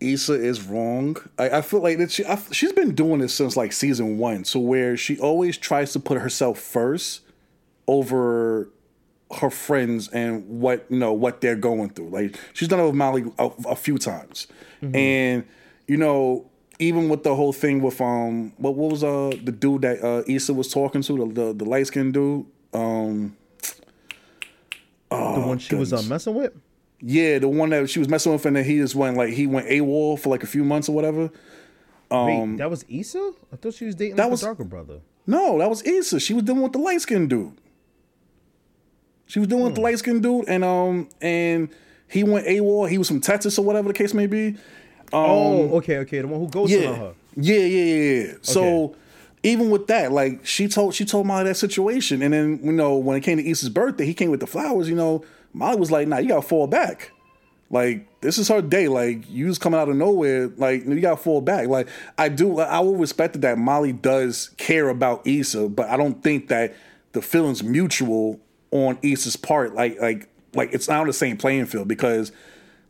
Issa 0.00 0.32
is 0.34 0.62
wrong. 0.62 1.16
I, 1.38 1.50
I 1.50 1.60
feel 1.60 1.80
like 1.80 1.98
that 1.98 2.10
she 2.10 2.24
I, 2.24 2.40
she's 2.50 2.72
been 2.72 2.94
doing 2.94 3.20
this 3.20 3.34
since 3.34 3.56
like 3.56 3.72
season 3.72 4.18
one, 4.18 4.44
so 4.44 4.58
where 4.58 4.96
she 4.96 5.18
always 5.18 5.58
tries 5.58 5.92
to 5.92 6.00
put 6.00 6.20
herself 6.20 6.58
first 6.58 7.20
over 7.86 8.70
her 9.38 9.50
friends 9.50 10.08
and 10.08 10.48
what 10.48 10.86
you 10.88 10.98
know 10.98 11.12
what 11.12 11.42
they're 11.42 11.54
going 11.54 11.90
through. 11.90 12.08
Like 12.08 12.38
she's 12.54 12.68
done 12.68 12.80
it 12.80 12.86
with 12.86 12.94
Molly 12.94 13.24
a, 13.38 13.50
a 13.66 13.76
few 13.76 13.98
times, 13.98 14.46
and 14.80 15.44
you 15.86 15.98
know 15.98 16.50
even 16.78 17.08
with 17.08 17.22
the 17.22 17.34
whole 17.34 17.52
thing 17.52 17.80
with 17.82 18.00
um 18.00 18.52
what 18.58 18.74
what 18.74 18.90
was 18.90 19.02
uh 19.04 19.30
the 19.44 19.52
dude 19.52 19.82
that 19.82 20.02
uh 20.04 20.22
Issa 20.26 20.52
was 20.54 20.68
talking 20.72 21.02
to 21.02 21.12
the 21.16 21.26
the, 21.32 21.52
the 21.54 21.64
light 21.64 21.86
skinned 21.86 22.14
dude 22.14 22.46
um 22.74 23.36
the 25.10 25.16
one 25.46 25.58
she 25.58 25.74
was 25.74 25.92
uh, 25.92 26.02
messing 26.08 26.34
with. 26.34 26.52
yeah 27.00 27.38
the 27.38 27.48
one 27.48 27.70
that 27.70 27.88
she 27.88 27.98
was 27.98 28.08
messing 28.08 28.32
with 28.32 28.44
and 28.46 28.56
then 28.56 28.64
he 28.64 28.78
just 28.78 28.94
went 28.94 29.16
like 29.16 29.32
he 29.32 29.46
went 29.46 29.68
AWOL 29.68 30.18
for 30.18 30.28
like 30.28 30.42
a 30.42 30.46
few 30.46 30.64
months 30.64 30.88
or 30.88 30.94
whatever. 30.94 31.30
Wait, 32.10 32.56
that 32.58 32.70
was 32.70 32.84
Issa? 32.88 33.32
I 33.52 33.56
thought 33.56 33.74
she 33.74 33.84
was 33.86 33.94
dating 33.96 34.12
Um, 34.12 34.16
that 34.18 34.22
like 34.24 34.30
was- 34.32 34.40
darker 34.42 34.64
brother. 34.64 35.00
No, 35.28 35.58
that 35.58 35.68
was 35.68 35.82
Issa. 35.82 36.20
She 36.20 36.34
was 36.34 36.44
dealing 36.44 36.62
with 36.62 36.72
the 36.72 36.78
light 36.78 37.00
skinned 37.00 37.30
dude. 37.30 37.52
She 39.26 39.40
was 39.40 39.48
dealing 39.48 39.64
with 39.64 39.74
the 39.74 39.80
light 39.80 39.98
skinned 39.98 40.22
dude, 40.22 40.44
and 40.48 40.62
um, 40.62 41.08
and 41.20 41.68
he 42.08 42.22
went 42.22 42.46
AWOL. 42.46 42.88
He 42.88 42.96
was 42.96 43.08
from 43.08 43.20
Texas 43.20 43.58
or 43.58 43.64
whatever 43.64 43.88
the 43.88 43.94
case 43.94 44.14
may 44.14 44.28
be. 44.28 44.54
Oh, 45.16 45.76
okay, 45.78 45.98
okay, 45.98 46.20
the 46.20 46.26
one 46.28 46.40
who 46.40 46.48
goes 46.48 46.72
Um, 46.72 46.80
Yeah, 46.80 46.94
her. 46.94 47.14
yeah, 47.36 47.56
yeah, 47.56 47.94
yeah. 47.94 48.22
yeah. 48.26 48.32
So 48.42 48.94
even 49.42 49.70
with 49.70 49.86
that, 49.88 50.12
like 50.12 50.44
she 50.44 50.68
told 50.68 50.94
she 50.94 51.04
told 51.04 51.26
Molly 51.26 51.44
that 51.44 51.56
situation, 51.56 52.22
and 52.22 52.32
then 52.34 52.60
you 52.62 52.72
know 52.72 52.96
when 52.96 53.16
it 53.16 53.20
came 53.20 53.38
to 53.38 53.48
Issa's 53.48 53.68
birthday, 53.68 54.06
he 54.06 54.14
came 54.14 54.30
with 54.30 54.40
the 54.40 54.46
flowers. 54.46 54.88
You 54.88 54.94
know, 54.96 55.24
Molly 55.52 55.78
was 55.78 55.90
like, 55.90 56.08
"Nah, 56.08 56.18
you 56.18 56.28
gotta 56.28 56.42
fall 56.42 56.66
back. 56.66 57.12
Like 57.68 58.06
this 58.20 58.38
is 58.38 58.48
her 58.48 58.62
day. 58.62 58.88
Like 58.88 59.28
you 59.28 59.48
just 59.48 59.60
coming 59.60 59.78
out 59.80 59.88
of 59.88 59.96
nowhere. 59.96 60.48
Like 60.56 60.84
you 60.86 61.00
gotta 61.00 61.16
fall 61.16 61.40
back. 61.40 61.68
Like 61.68 61.88
I 62.16 62.28
do. 62.28 62.60
I 62.60 62.80
will 62.80 62.96
respect 62.96 63.40
that 63.40 63.58
Molly 63.58 63.92
does 63.92 64.50
care 64.56 64.88
about 64.88 65.26
Issa, 65.26 65.68
but 65.68 65.88
I 65.88 65.96
don't 65.96 66.22
think 66.22 66.48
that 66.48 66.74
the 67.12 67.22
feelings 67.22 67.62
mutual 67.64 68.40
on 68.70 68.98
Issa's 69.02 69.36
part. 69.36 69.74
Like 69.74 70.00
like 70.00 70.28
like 70.54 70.72
it's 70.72 70.88
not 70.88 71.00
on 71.00 71.06
the 71.08 71.12
same 71.12 71.36
playing 71.36 71.66
field 71.66 71.88
because 71.88 72.30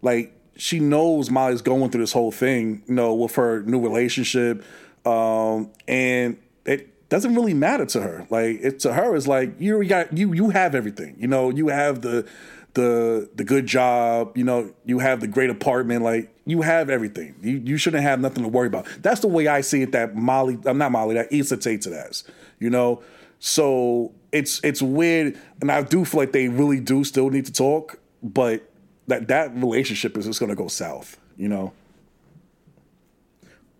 like 0.02 0.32
she 0.56 0.80
knows 0.80 1.30
Molly's 1.30 1.62
going 1.62 1.90
through 1.90 2.02
this 2.02 2.12
whole 2.12 2.32
thing, 2.32 2.82
you 2.86 2.94
know, 2.94 3.14
with 3.14 3.34
her 3.34 3.62
new 3.62 3.80
relationship, 3.80 4.64
um, 5.04 5.70
and 5.86 6.38
it 6.64 7.08
doesn't 7.08 7.34
really 7.34 7.54
matter 7.54 7.86
to 7.86 8.00
her. 8.00 8.26
Like 8.30 8.58
it 8.60 8.80
to 8.80 8.92
her 8.92 9.14
is 9.14 9.28
like 9.28 9.60
you 9.60 9.84
got 9.84 10.16
you 10.16 10.32
you 10.32 10.50
have 10.50 10.74
everything, 10.74 11.16
you 11.18 11.28
know, 11.28 11.50
you 11.50 11.68
have 11.68 12.02
the 12.02 12.26
the 12.74 13.28
the 13.34 13.44
good 13.44 13.66
job, 13.66 14.36
you 14.36 14.44
know, 14.44 14.72
you 14.84 14.98
have 14.98 15.20
the 15.20 15.26
great 15.26 15.50
apartment, 15.50 16.02
like 16.02 16.34
you 16.44 16.62
have 16.62 16.90
everything. 16.90 17.34
You 17.42 17.58
you 17.64 17.76
shouldn't 17.76 18.02
have 18.02 18.20
nothing 18.20 18.42
to 18.42 18.48
worry 18.48 18.66
about. 18.66 18.86
That's 19.02 19.20
the 19.20 19.28
way 19.28 19.46
I 19.48 19.60
see 19.62 19.82
it. 19.82 19.92
That 19.92 20.14
Molly, 20.14 20.58
I'm 20.66 20.78
not 20.78 20.92
Molly, 20.92 21.14
that 21.14 21.32
Issa 21.32 21.56
takes 21.56 21.86
it 21.86 21.92
as, 21.92 22.24
you 22.58 22.70
know. 22.70 23.02
So 23.38 24.12
it's 24.32 24.60
it's 24.64 24.82
weird, 24.82 25.38
and 25.60 25.70
I 25.70 25.82
do 25.82 26.04
feel 26.04 26.20
like 26.20 26.32
they 26.32 26.48
really 26.48 26.80
do 26.80 27.04
still 27.04 27.30
need 27.30 27.46
to 27.46 27.52
talk, 27.52 27.98
but 28.22 28.68
that 29.06 29.28
that 29.28 29.54
relationship 29.54 30.16
is 30.16 30.26
just 30.26 30.40
going 30.40 30.50
to 30.50 30.56
go 30.56 30.68
south, 30.68 31.18
you 31.36 31.48
know. 31.48 31.72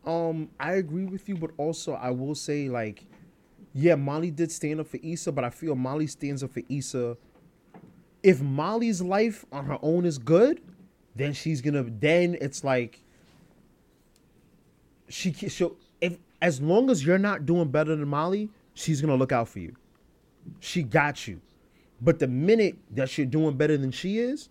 Um, 0.05 0.49
I 0.61 0.75
agree 0.75 1.05
with 1.05 1.29
you, 1.29 1.37
but 1.37 1.51
also 1.57 1.95
I 1.95 2.11
will 2.11 2.35
say 2.35 2.69
like, 2.69 3.05
yeah, 3.75 3.97
Molly 3.97 4.31
did 4.31 4.53
stand 4.53 4.81
up 4.81 4.87
for 4.87 4.99
Issa, 5.03 5.33
but 5.33 5.45
I 5.45 5.51
feel 5.51 5.75
Molly 5.75 6.07
stands 6.07 6.43
up 6.43 6.53
for 6.53 6.63
Issa. 6.69 7.17
If 8.23 8.41
Molly's 8.41 9.03
life 9.03 9.45
on 9.53 9.67
her 9.67 9.79
own 9.83 10.05
is 10.05 10.19
good, 10.19 10.63
then 11.15 11.33
she's 11.33 11.61
gonna. 11.61 11.83
Then 11.83 12.37
it's 12.41 12.63
like 12.63 13.01
she 15.09 15.33
she'll 15.33 15.77
if 16.01 16.19
as 16.41 16.61
long 16.61 16.91
as 16.91 17.05
you're 17.05 17.19
not 17.19 17.47
doing 17.47 17.69
better 17.69 17.97
than 17.97 18.09
Molly, 18.09 18.49
she's 18.75 19.01
gonna 19.01 19.17
look 19.17 19.33
out 19.33 19.49
for 19.49 19.59
you. 19.59 19.75
She 20.61 20.83
got 20.83 21.27
you. 21.27 21.41
But 22.01 22.19
the 22.19 22.29
minute 22.29 22.77
that 22.93 23.17
you're 23.17 23.27
doing 23.27 23.57
better 23.57 23.77
than 23.77 23.91
she 23.91 24.19
is, 24.19 24.49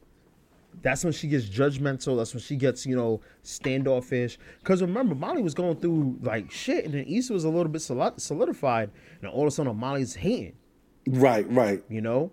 that's 0.81 1.03
when 1.03 1.13
she 1.13 1.27
gets 1.27 1.45
judgmental. 1.45 2.17
That's 2.17 2.33
when 2.33 2.41
she 2.41 2.55
gets, 2.55 2.85
you 2.85 2.95
know, 2.95 3.21
standoffish. 3.43 4.37
Because 4.59 4.81
remember, 4.81 5.15
Molly 5.15 5.41
was 5.41 5.53
going 5.53 5.77
through 5.77 6.17
like 6.21 6.51
shit, 6.51 6.85
and 6.85 6.93
then 6.93 7.05
Issa 7.07 7.33
was 7.33 7.43
a 7.43 7.49
little 7.49 7.71
bit 7.71 7.81
solidified, 7.81 8.91
and 9.21 9.29
all 9.29 9.41
of 9.41 9.47
a 9.47 9.51
sudden 9.51 9.75
Molly's 9.77 10.15
hating. 10.15 10.53
Right, 11.07 11.49
right. 11.51 11.83
You 11.89 12.01
know, 12.01 12.31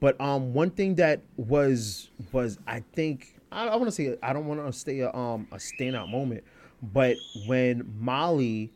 but 0.00 0.20
um, 0.20 0.52
one 0.52 0.70
thing 0.70 0.96
that 0.96 1.20
was 1.36 2.10
was 2.32 2.58
I 2.66 2.82
think 2.92 3.36
I, 3.52 3.68
I 3.68 3.76
want 3.76 3.86
to 3.86 3.92
say 3.92 4.16
I 4.22 4.32
don't 4.32 4.46
want 4.46 4.64
to 4.66 4.72
stay 4.72 4.98
a 4.98 5.14
um 5.14 5.46
a 5.52 5.56
standout 5.56 6.10
moment, 6.10 6.44
but 6.82 7.16
when 7.46 7.88
Molly 7.98 8.72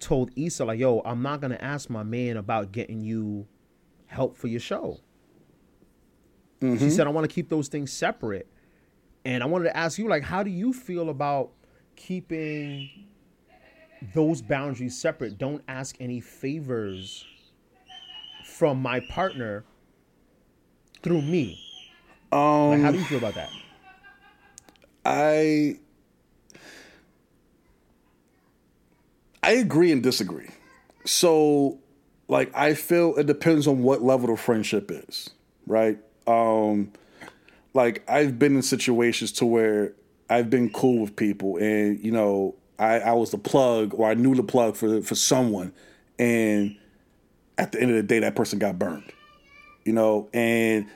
told 0.00 0.30
Issa 0.34 0.64
like, 0.64 0.78
"Yo, 0.78 1.00
I'm 1.04 1.22
not 1.22 1.40
gonna 1.40 1.58
ask 1.60 1.90
my 1.90 2.02
man 2.02 2.38
about 2.38 2.72
getting 2.72 3.02
you 3.02 3.46
help 4.06 4.36
for 4.36 4.48
your 4.48 4.60
show." 4.60 4.98
Mm-hmm. 6.62 6.78
She 6.78 6.90
said, 6.90 7.06
"I 7.06 7.10
want 7.10 7.28
to 7.28 7.34
keep 7.34 7.48
those 7.48 7.68
things 7.68 7.92
separate," 7.92 8.46
and 9.24 9.42
I 9.42 9.46
wanted 9.46 9.64
to 9.64 9.76
ask 9.76 9.98
you, 9.98 10.08
like, 10.08 10.22
how 10.22 10.42
do 10.42 10.50
you 10.50 10.72
feel 10.72 11.10
about 11.10 11.50
keeping 11.96 12.88
those 14.14 14.40
boundaries 14.40 14.96
separate? 14.96 15.38
Don't 15.38 15.62
ask 15.66 15.96
any 16.00 16.20
favors 16.20 17.26
from 18.44 18.80
my 18.80 19.00
partner 19.00 19.64
through 21.02 21.22
me. 21.22 21.58
Um, 22.30 22.70
like, 22.70 22.80
how 22.80 22.92
do 22.92 22.98
you 22.98 23.04
feel 23.04 23.18
about 23.18 23.34
that? 23.34 23.50
I 25.04 25.78
I 29.42 29.52
agree 29.52 29.90
and 29.90 30.02
disagree. 30.02 30.48
So, 31.04 31.80
like, 32.28 32.52
I 32.54 32.74
feel 32.74 33.16
it 33.16 33.26
depends 33.26 33.66
on 33.66 33.82
what 33.82 34.00
level 34.00 34.28
the 34.28 34.36
friendship 34.36 34.90
is, 34.92 35.30
right? 35.66 35.98
Um, 36.26 36.92
like, 37.74 38.02
I've 38.08 38.38
been 38.38 38.56
in 38.56 38.62
situations 38.62 39.32
to 39.32 39.46
where 39.46 39.92
I've 40.28 40.50
been 40.50 40.70
cool 40.70 41.00
with 41.02 41.16
people, 41.16 41.56
and 41.56 42.02
you 42.02 42.12
know, 42.12 42.54
I, 42.78 43.00
I 43.00 43.12
was 43.12 43.30
the 43.30 43.38
plug 43.38 43.94
or 43.94 44.08
I 44.08 44.14
knew 44.14 44.34
the 44.34 44.42
plug 44.42 44.76
for 44.76 45.02
for 45.02 45.14
someone, 45.14 45.72
and 46.18 46.76
at 47.58 47.72
the 47.72 47.80
end 47.80 47.90
of 47.90 47.96
the 47.96 48.02
day, 48.02 48.18
that 48.20 48.34
person 48.34 48.58
got 48.58 48.78
burned, 48.78 49.12
you 49.84 49.92
know, 49.92 50.28
and 50.32 50.86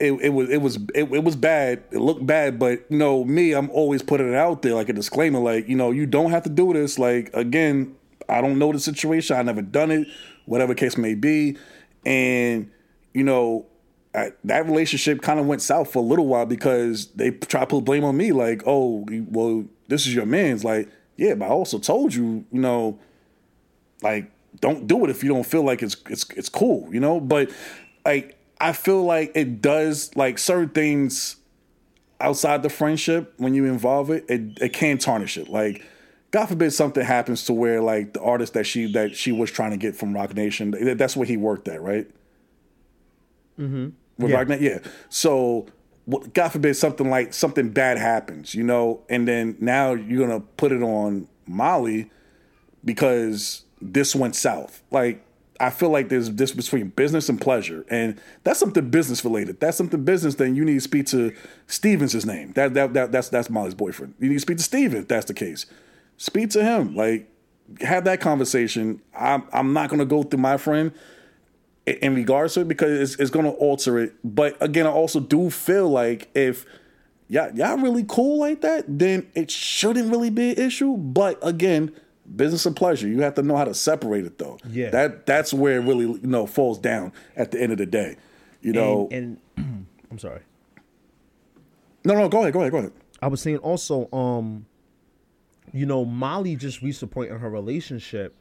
it, 0.00 0.12
it 0.12 0.28
was 0.30 0.48
it 0.48 0.58
was 0.58 0.76
it, 0.94 1.12
it, 1.12 1.24
was 1.24 1.36
bad. 1.36 1.82
It 1.90 1.98
looked 1.98 2.24
bad, 2.24 2.58
but 2.58 2.86
you 2.88 2.96
know 2.96 3.22
me, 3.24 3.52
I'm 3.52 3.70
always 3.70 4.02
putting 4.02 4.28
it 4.28 4.34
out 4.34 4.62
there 4.62 4.74
like 4.74 4.88
a 4.88 4.94
disclaimer, 4.94 5.38
like 5.38 5.68
you 5.68 5.76
know 5.76 5.90
you 5.90 6.06
don't 6.06 6.30
have 6.30 6.42
to 6.44 6.50
do 6.50 6.72
this. 6.72 6.98
Like 6.98 7.30
again, 7.34 7.94
I 8.28 8.40
don't 8.40 8.58
know 8.58 8.72
the 8.72 8.80
situation. 8.80 9.36
I 9.36 9.42
never 9.42 9.62
done 9.62 9.90
it, 9.90 10.08
whatever 10.46 10.74
case 10.74 10.96
may 10.96 11.14
be, 11.14 11.58
and 12.06 12.70
you 13.12 13.24
know 13.24 13.66
That 14.12 14.66
relationship 14.66 15.22
kind 15.22 15.38
of 15.38 15.46
went 15.46 15.62
south 15.62 15.92
for 15.92 16.00
a 16.00 16.06
little 16.06 16.26
while 16.26 16.46
because 16.46 17.06
they 17.12 17.30
try 17.30 17.60
to 17.60 17.66
put 17.66 17.84
blame 17.84 18.04
on 18.04 18.16
me, 18.16 18.32
like 18.32 18.62
oh 18.66 19.06
well 19.28 19.64
this 19.88 20.06
is 20.06 20.14
your 20.14 20.26
man's. 20.26 20.64
Like 20.64 20.88
yeah, 21.16 21.34
but 21.34 21.46
I 21.46 21.48
also 21.48 21.78
told 21.78 22.14
you, 22.14 22.44
you 22.50 22.60
know, 22.60 22.98
like 24.02 24.30
don't 24.60 24.86
do 24.86 25.04
it 25.04 25.10
if 25.10 25.22
you 25.22 25.28
don't 25.28 25.46
feel 25.46 25.62
like 25.62 25.82
it's 25.82 25.96
it's 26.08 26.28
it's 26.30 26.48
cool, 26.48 26.92
you 26.92 27.00
know. 27.00 27.20
But 27.20 27.50
like 28.04 28.36
I 28.60 28.72
feel 28.72 29.04
like 29.04 29.32
it 29.34 29.62
does 29.62 30.14
like 30.16 30.38
certain 30.38 30.70
things 30.70 31.36
outside 32.20 32.62
the 32.62 32.68
friendship 32.68 33.34
when 33.38 33.54
you 33.54 33.64
involve 33.64 34.10
it, 34.10 34.24
it, 34.28 34.60
it 34.60 34.72
can 34.72 34.98
tarnish 34.98 35.38
it. 35.38 35.48
Like, 35.48 35.82
God 36.30 36.46
forbid 36.46 36.72
something 36.72 37.04
happens 37.04 37.44
to 37.46 37.52
where 37.52 37.80
like 37.80 38.12
the 38.12 38.20
artist 38.20 38.54
that 38.54 38.64
she 38.64 38.92
that 38.92 39.16
she 39.16 39.32
was 39.32 39.50
trying 39.50 39.72
to 39.72 39.76
get 39.76 39.96
from 39.96 40.14
Roc 40.14 40.34
Nation, 40.34 40.96
that's 40.96 41.16
where 41.16 41.26
he 41.26 41.36
worked 41.36 41.66
at, 41.66 41.82
right? 41.82 42.08
Mm-hmm. 43.58 43.88
With 44.20 44.30
yeah. 44.30 44.44
Nation, 44.44 44.64
yeah. 44.64 44.90
So 45.08 45.66
God 46.32 46.48
forbid 46.48 46.74
something 46.74 47.08
like 47.08 47.34
something 47.34 47.70
bad 47.70 47.98
happens, 47.98 48.54
you 48.54 48.64
know, 48.64 49.02
and 49.08 49.26
then 49.28 49.56
now 49.60 49.92
you're 49.92 50.26
gonna 50.26 50.40
put 50.40 50.72
it 50.72 50.82
on 50.82 51.28
Molly 51.46 52.10
because 52.84 53.64
this 53.80 54.14
went 54.14 54.34
south. 54.34 54.82
Like 54.90 55.24
I 55.60 55.70
feel 55.70 55.90
like 55.90 56.08
there's 56.08 56.30
this 56.30 56.52
between 56.52 56.88
business 56.88 57.28
and 57.28 57.40
pleasure, 57.40 57.84
and 57.90 58.20
that's 58.44 58.58
something 58.58 58.88
business 58.88 59.24
related. 59.24 59.60
That's 59.60 59.76
something 59.76 60.04
business. 60.04 60.36
Then 60.36 60.54
you 60.54 60.64
need 60.64 60.74
to 60.74 60.80
speak 60.80 61.06
to 61.08 61.34
Stevens. 61.66 62.12
His 62.12 62.24
name. 62.26 62.52
That, 62.52 62.74
that 62.74 62.94
that 62.94 63.12
that's 63.12 63.28
that's 63.28 63.50
Molly's 63.50 63.74
boyfriend. 63.74 64.14
You 64.18 64.28
need 64.28 64.36
to 64.36 64.40
speak 64.40 64.56
to 64.56 64.64
Steven. 64.64 65.02
If 65.02 65.08
that's 65.08 65.26
the 65.26 65.34
case. 65.34 65.66
Speak 66.16 66.50
to 66.50 66.64
him. 66.64 66.96
Like 66.96 67.30
have 67.82 68.04
that 68.04 68.20
conversation. 68.20 69.00
I'm 69.14 69.44
I'm 69.52 69.72
not 69.72 69.90
gonna 69.90 70.06
go 70.06 70.22
through 70.22 70.40
my 70.40 70.56
friend 70.56 70.92
in 71.86 72.14
regards 72.14 72.54
to 72.54 72.60
it 72.60 72.68
because 72.68 73.12
it's, 73.12 73.20
it's 73.20 73.30
gonna 73.30 73.50
alter 73.50 73.98
it. 73.98 74.14
But 74.22 74.56
again, 74.60 74.86
I 74.86 74.90
also 74.90 75.20
do 75.20 75.50
feel 75.50 75.88
like 75.88 76.28
if 76.34 76.64
y'all 77.28 77.50
y'all 77.54 77.78
really 77.78 78.04
cool 78.08 78.38
like 78.38 78.60
that, 78.62 78.84
then 78.86 79.26
it 79.34 79.50
shouldn't 79.50 80.10
really 80.10 80.30
be 80.30 80.50
an 80.50 80.58
issue. 80.58 80.96
But 80.96 81.38
again 81.42 81.92
business 82.36 82.66
and 82.66 82.76
pleasure. 82.76 83.08
You 83.08 83.22
have 83.22 83.34
to 83.34 83.42
know 83.42 83.56
how 83.56 83.64
to 83.64 83.74
separate 83.74 84.24
it 84.24 84.38
though. 84.38 84.58
Yeah. 84.68 84.90
That 84.90 85.26
that's 85.26 85.52
where 85.52 85.80
it 85.80 85.84
really 85.84 86.06
you 86.06 86.20
know 86.26 86.46
falls 86.46 86.78
down 86.78 87.12
at 87.36 87.50
the 87.50 87.60
end 87.60 87.72
of 87.72 87.78
the 87.78 87.86
day. 87.86 88.16
You 88.60 88.72
know. 88.72 89.08
And, 89.10 89.38
and 89.56 89.86
I'm 90.10 90.18
sorry. 90.18 90.42
No, 92.04 92.14
no, 92.14 92.28
go 92.28 92.40
ahead, 92.40 92.52
go 92.52 92.60
ahead, 92.60 92.72
go 92.72 92.78
ahead. 92.78 92.92
I 93.20 93.28
was 93.28 93.42
saying 93.42 93.58
also, 93.58 94.10
um, 94.12 94.64
you 95.72 95.84
know, 95.84 96.04
Molly 96.04 96.56
just 96.56 96.80
reached 96.80 97.02
a 97.02 97.06
point 97.06 97.30
in 97.30 97.38
her 97.38 97.50
relationship 97.50 98.39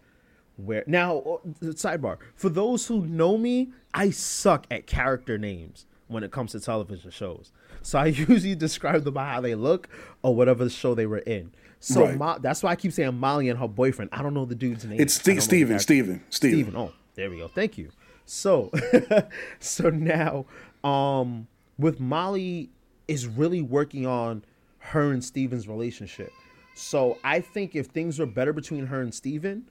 where 0.65 0.84
now 0.88 1.19
uh, 1.19 1.65
sidebar 1.68 2.18
for 2.36 2.49
those 2.49 2.88
who 2.88 3.06
know 3.06 3.38
me, 3.38 3.69
I 3.94 4.10
suck 4.10 4.65
at 4.69 4.88
character 4.88 5.38
names 5.38 5.86
when 6.07 6.23
it 6.23 6.31
comes 6.31 6.52
to 6.52 6.60
television 6.60 7.11
shows. 7.11 7.52
So 7.81 7.99
I 7.99 8.06
usually 8.07 8.56
describe 8.56 9.03
them 9.03 9.14
by 9.14 9.31
how 9.34 9.41
they 9.41 9.56
look 9.56 9.90
or 10.22 10.36
whatever 10.36 10.69
show 10.69 10.95
they 10.95 11.06
were 11.06 11.19
in. 11.19 11.52
So 11.80 12.06
right. 12.06 12.18
Mo- 12.18 12.40
that's 12.40 12.61
why 12.61 12.72
I 12.72 12.76
keep 12.76 12.91
saying 12.91 13.18
Molly 13.18 13.48
and 13.48 13.57
her 13.57 13.68
boyfriend. 13.68 14.10
I 14.11 14.22
don't 14.22 14.34
know 14.34 14.45
the 14.45 14.56
dude's 14.56 14.84
name. 14.86 14.99
It's 14.99 15.14
St- 15.14 15.41
Steven, 15.41 15.80
Steven, 15.80 16.23
Steven. 16.30 16.64
Steven. 16.64 16.76
Oh, 16.76 16.94
there 17.15 17.30
we 17.30 17.38
go. 17.38 17.48
Thank 17.48 17.77
you. 17.77 17.90
So, 18.26 18.72
so 19.60 19.90
now, 19.90 20.45
um, 20.84 21.48
with 21.77 21.99
Molly 21.99 22.69
is 23.07 23.26
really 23.26 23.61
working 23.61 24.06
on 24.06 24.44
her 24.80 25.11
and 25.11 25.23
Steven's 25.23 25.68
relationship. 25.68 26.31
So 26.76 27.18
I 27.23 27.41
think 27.41 27.76
if 27.76 27.88
things 27.88 28.19
were 28.19 28.26
better 28.26 28.53
between 28.53 28.86
her 28.88 29.02
and 29.02 29.14
Steven, 29.14 29.69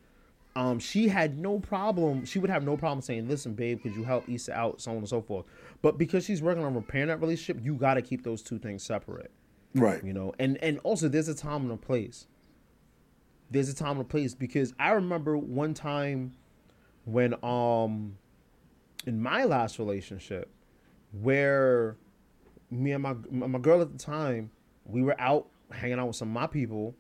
um, 0.57 0.79
she 0.81 1.09
had 1.09 1.39
no 1.39 1.61
problem. 1.61 2.25
She 2.25 2.39
would 2.39 2.51
have 2.51 2.65
no 2.65 2.77
problem 2.77 3.01
saying, 3.03 3.29
"Listen, 3.29 3.55
babe, 3.55 3.83
could 3.83 3.95
you 3.95 4.05
help 4.05 4.29
Issa 4.29 4.53
out?" 4.55 4.81
So 4.81 4.91
on 4.93 4.99
and 4.99 5.09
so 5.09 5.23
forth. 5.23 5.47
But 5.83 5.99
because 5.99 6.25
she's 6.25 6.43
working 6.43 6.65
on 6.65 6.75
repairing 6.75 7.09
that 7.09 7.21
relationship, 7.21 7.65
you 7.65 7.75
got 7.75 7.95
to 7.95 8.03
keep 8.03 8.25
those 8.25 8.43
two 8.43 8.59
things 8.59 8.83
separate. 8.83 9.31
Right. 9.75 10.03
You 10.03 10.13
know, 10.13 10.35
and 10.39 10.57
and 10.63 10.79
also 10.83 11.09
there's 11.09 11.29
a 11.29 11.35
time 11.35 11.63
and 11.63 11.73
a 11.73 11.77
place. 11.77 12.27
there's 13.51 13.69
a 13.69 13.75
time 13.75 13.93
and 13.93 14.01
a 14.03 14.05
place 14.05 14.35
because 14.35 14.75
I 14.79 14.91
remember 14.93 15.37
one 15.39 15.75
time 15.75 16.35
when 17.05 17.35
um 17.45 18.19
in 19.07 19.21
my 19.23 19.45
last 19.45 19.79
relationship 19.79 20.51
where 21.13 21.97
me 22.71 22.93
and 22.93 23.03
my 23.03 23.15
my 23.31 23.59
girl 23.59 23.81
at 23.81 23.93
the 23.93 23.99
time 23.99 24.51
we 24.85 25.03
were 25.03 25.19
out 25.21 25.47
hanging 25.73 25.99
out 25.99 26.09
with 26.09 26.17
some 26.17 26.29
of 26.29 26.35
my 26.35 26.47
people 26.47 26.95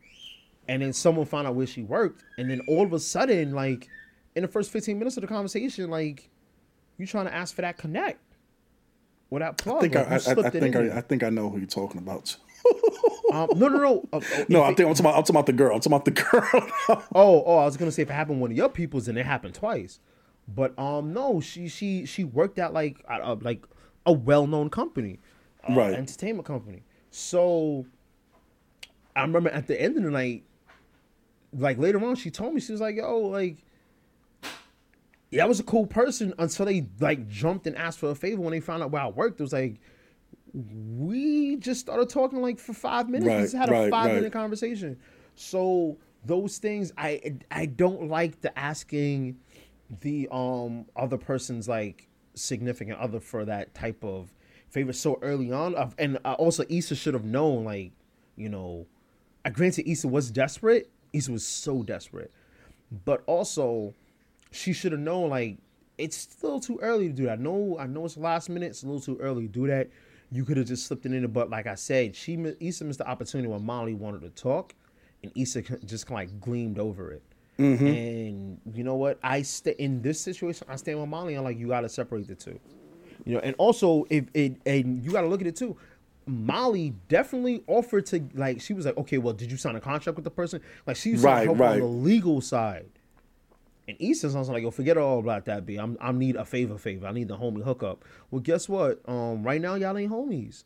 and 0.68 0.82
then 0.82 0.92
someone 0.92 1.26
found 1.26 1.46
out 1.46 1.54
where 1.54 1.66
she 1.66 1.82
worked 1.82 2.22
and 2.36 2.50
then 2.50 2.60
all 2.68 2.84
of 2.84 2.92
a 2.92 2.98
sudden 3.00 3.52
like 3.54 3.88
in 4.34 4.42
the 4.42 4.48
first 4.48 4.70
15 4.70 4.98
minutes 4.98 5.16
of 5.16 5.22
the 5.22 5.26
conversation 5.26 5.90
like 5.90 6.28
you 6.98 7.06
trying 7.06 7.24
to 7.26 7.34
ask 7.34 7.54
for 7.54 7.62
that 7.62 7.76
connect 7.78 8.20
or 9.30 9.38
that 9.38 9.56
plug 9.58 9.78
I 9.78 9.80
think 9.80 9.94
like, 9.94 10.06
I, 10.06 10.12
I, 10.12 10.46
I 10.46 10.50
think 10.50 10.76
I. 10.76 10.96
I 10.98 11.00
think 11.00 11.22
I 11.22 11.30
know 11.30 11.50
who 11.50 11.58
you're 11.58 11.66
talking 11.66 11.98
about. 11.98 12.36
um, 13.32 13.48
no 13.56 13.68
no 13.68 13.78
no 13.78 14.08
uh, 14.12 14.16
uh, 14.36 14.44
No, 14.48 14.62
I 14.62 14.70
it- 14.70 14.76
think 14.76 14.88
I'm 14.88 14.94
talking 14.94 15.06
about, 15.06 15.16
I'm 15.16 15.22
talking 15.22 15.36
about 15.36 15.46
the 15.46 15.52
girl. 15.52 15.74
I'm 15.74 15.80
talking 15.80 15.92
about 15.92 16.04
the 16.04 16.10
girl. 16.10 17.02
Oh, 17.14 17.42
oh, 17.46 17.58
I 17.58 17.64
was 17.66 17.76
gonna 17.76 17.92
say 17.92 18.02
if 18.02 18.10
it 18.10 18.14
happened 18.14 18.40
one 18.40 18.50
of 18.50 18.56
your 18.56 18.68
people's, 18.68 19.06
then 19.06 19.16
it 19.16 19.26
happened 19.26 19.54
twice. 19.54 20.00
But 20.48 20.76
um, 20.78 21.12
no, 21.12 21.40
she 21.40 21.68
she 21.68 22.04
she 22.06 22.24
worked 22.24 22.58
at 22.58 22.72
like 22.72 23.04
like 23.42 23.64
a 24.06 24.12
well 24.12 24.46
known 24.46 24.70
company, 24.70 25.20
uh, 25.68 25.74
Right. 25.74 25.94
Entertainment 25.94 26.46
company. 26.46 26.82
So 27.10 27.86
I 29.14 29.22
remember 29.22 29.50
at 29.50 29.66
the 29.66 29.80
end 29.80 29.96
of 29.98 30.04
the 30.04 30.10
night, 30.10 30.44
like 31.52 31.78
later 31.78 32.04
on, 32.04 32.16
she 32.16 32.30
told 32.30 32.54
me 32.54 32.60
she 32.60 32.72
was 32.72 32.80
like, 32.80 32.96
"Yo, 32.96 33.18
like." 33.18 33.64
Yeah, 35.30 35.44
I 35.44 35.46
was 35.46 35.60
a 35.60 35.64
cool 35.64 35.86
person 35.86 36.32
until 36.38 36.64
they 36.64 36.86
like 37.00 37.28
jumped 37.28 37.66
and 37.66 37.76
asked 37.76 37.98
for 37.98 38.10
a 38.10 38.14
favor 38.14 38.40
when 38.40 38.52
they 38.52 38.60
found 38.60 38.82
out 38.82 38.90
where 38.90 39.02
I 39.02 39.08
worked. 39.08 39.40
It 39.40 39.42
was 39.42 39.52
like 39.52 39.78
we 40.54 41.56
just 41.56 41.80
started 41.80 42.08
talking 42.08 42.40
like 42.40 42.58
for 42.58 42.72
five 42.72 43.08
minutes. 43.08 43.26
we 43.26 43.34
Right, 43.34 43.42
just 43.42 43.54
had 43.54 43.68
a 43.68 43.90
five 43.90 44.06
right. 44.06 44.14
minute 44.14 44.32
conversation. 44.32 44.98
So 45.34 45.98
those 46.24 46.56
things, 46.58 46.92
I 46.96 47.36
I 47.50 47.66
don't 47.66 48.08
like 48.08 48.40
the 48.40 48.58
asking 48.58 49.38
the 50.00 50.28
um 50.30 50.86
other 50.96 51.18
person's 51.18 51.68
like 51.68 52.08
significant 52.34 52.98
other 52.98 53.20
for 53.20 53.44
that 53.44 53.74
type 53.74 54.02
of 54.04 54.32
favor 54.70 54.94
so 54.94 55.18
early 55.20 55.52
on. 55.52 55.74
And 55.98 56.18
uh, 56.24 56.34
also 56.38 56.64
Issa 56.70 56.94
should 56.94 57.14
have 57.14 57.24
known 57.24 57.64
like 57.64 57.92
you 58.36 58.48
know, 58.48 58.86
I 59.44 59.50
granted 59.50 59.86
Issa 59.86 60.08
was 60.08 60.30
desperate. 60.30 60.90
Issa 61.12 61.32
was 61.32 61.46
so 61.46 61.82
desperate, 61.82 62.32
but 63.04 63.22
also 63.26 63.94
she 64.50 64.72
should 64.72 64.92
have 64.92 65.00
known 65.00 65.30
like 65.30 65.58
it's 65.98 66.16
still 66.16 66.60
too 66.60 66.78
early 66.80 67.08
to 67.08 67.12
do 67.12 67.24
that. 67.24 67.38
I 67.38 67.42
know 67.42 67.76
I 67.78 67.86
know 67.86 68.04
it's 68.04 68.16
last 68.16 68.48
minute, 68.48 68.70
it's 68.70 68.82
a 68.82 68.86
little 68.86 69.00
too 69.00 69.20
early 69.20 69.46
to 69.46 69.52
do 69.52 69.66
that. 69.66 69.88
You 70.30 70.44
could 70.44 70.58
have 70.58 70.66
just 70.66 70.86
slipped 70.86 71.06
it 71.06 71.12
in 71.12 71.20
there, 71.20 71.28
but 71.28 71.50
like 71.50 71.66
I 71.66 71.74
said, 71.74 72.14
she 72.14 72.34
Issa 72.60 72.84
missed 72.84 72.98
the 72.98 73.08
opportunity 73.08 73.48
when 73.48 73.64
Molly 73.64 73.94
wanted 73.94 74.22
to 74.22 74.30
talk, 74.30 74.74
and 75.22 75.32
Issa 75.34 75.62
just 75.84 76.06
kind 76.06 76.22
of 76.22 76.32
like 76.32 76.40
gleamed 76.40 76.78
over 76.78 77.12
it. 77.12 77.22
Mm-hmm. 77.58 77.86
And 77.86 78.60
you 78.72 78.84
know 78.84 78.94
what? 78.94 79.18
I 79.22 79.42
stay 79.42 79.74
in 79.78 80.00
this 80.00 80.20
situation. 80.20 80.66
I 80.70 80.76
stand 80.76 81.00
with 81.00 81.08
Molly. 81.08 81.34
I'm 81.34 81.44
like, 81.44 81.58
you 81.58 81.68
got 81.68 81.80
to 81.80 81.88
separate 81.88 82.28
the 82.28 82.36
two. 82.36 82.60
You 83.24 83.34
know, 83.34 83.40
and 83.40 83.56
also 83.58 84.06
if 84.10 84.26
it 84.34 84.60
and 84.64 85.04
you 85.04 85.10
got 85.10 85.22
to 85.22 85.28
look 85.28 85.40
at 85.40 85.46
it 85.46 85.56
too. 85.56 85.76
Molly 86.28 86.94
definitely 87.08 87.62
offered 87.66 88.06
to 88.06 88.28
like 88.34 88.60
she 88.60 88.74
was 88.74 88.86
like, 88.86 88.96
okay, 88.98 89.18
well, 89.18 89.34
did 89.34 89.50
you 89.50 89.56
sign 89.56 89.74
a 89.76 89.80
contract 89.80 90.16
with 90.16 90.24
the 90.24 90.30
person? 90.30 90.60
Like 90.86 90.96
she 90.96 91.12
was 91.12 91.22
Right, 91.22 91.44
help 91.46 91.58
right. 91.58 91.72
on 91.74 91.80
the 91.80 91.86
legal 91.86 92.40
side. 92.40 92.90
And 93.88 93.96
Issa's 93.98 94.36
also 94.36 94.52
like, 94.52 94.62
yo, 94.62 94.70
forget 94.70 94.98
all 94.98 95.18
about 95.18 95.46
that, 95.46 95.64
B. 95.64 95.76
I'm 95.76 95.96
I 96.00 96.12
need 96.12 96.36
a 96.36 96.44
favor, 96.44 96.76
favor. 96.76 97.06
I 97.06 97.12
need 97.12 97.28
the 97.28 97.38
homie 97.38 97.62
hookup. 97.64 98.04
Well, 98.30 98.40
guess 98.40 98.68
what? 98.68 99.00
Um, 99.08 99.42
right 99.42 99.60
now 99.60 99.74
y'all 99.76 99.96
ain't 99.96 100.12
homies. 100.12 100.64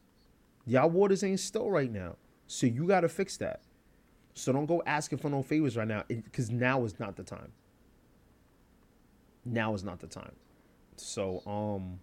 Y'all 0.67 0.91
waters 0.91 1.23
ain't 1.23 1.41
still 1.41 1.71
right 1.71 1.91
now. 1.91 2.17
So 2.49 2.67
you 2.67 2.87
gotta 2.87 3.09
fix 3.09 3.37
that. 3.37 3.63
So 4.35 4.53
don't 4.53 4.67
go 4.67 4.83
asking 4.87 5.19
for 5.19 5.29
no 5.29 5.43
favors 5.43 5.77
right 5.77 5.87
now, 5.87 6.05
because 6.09 6.51
now 6.51 6.85
is 6.85 6.99
not 6.99 7.17
the 7.17 7.23
time. 7.23 7.53
Now 9.45 9.75
is 9.75 9.85
not 9.85 10.01
the 10.01 10.07
time. 10.07 10.33
So 10.97 11.43
um, 11.47 12.01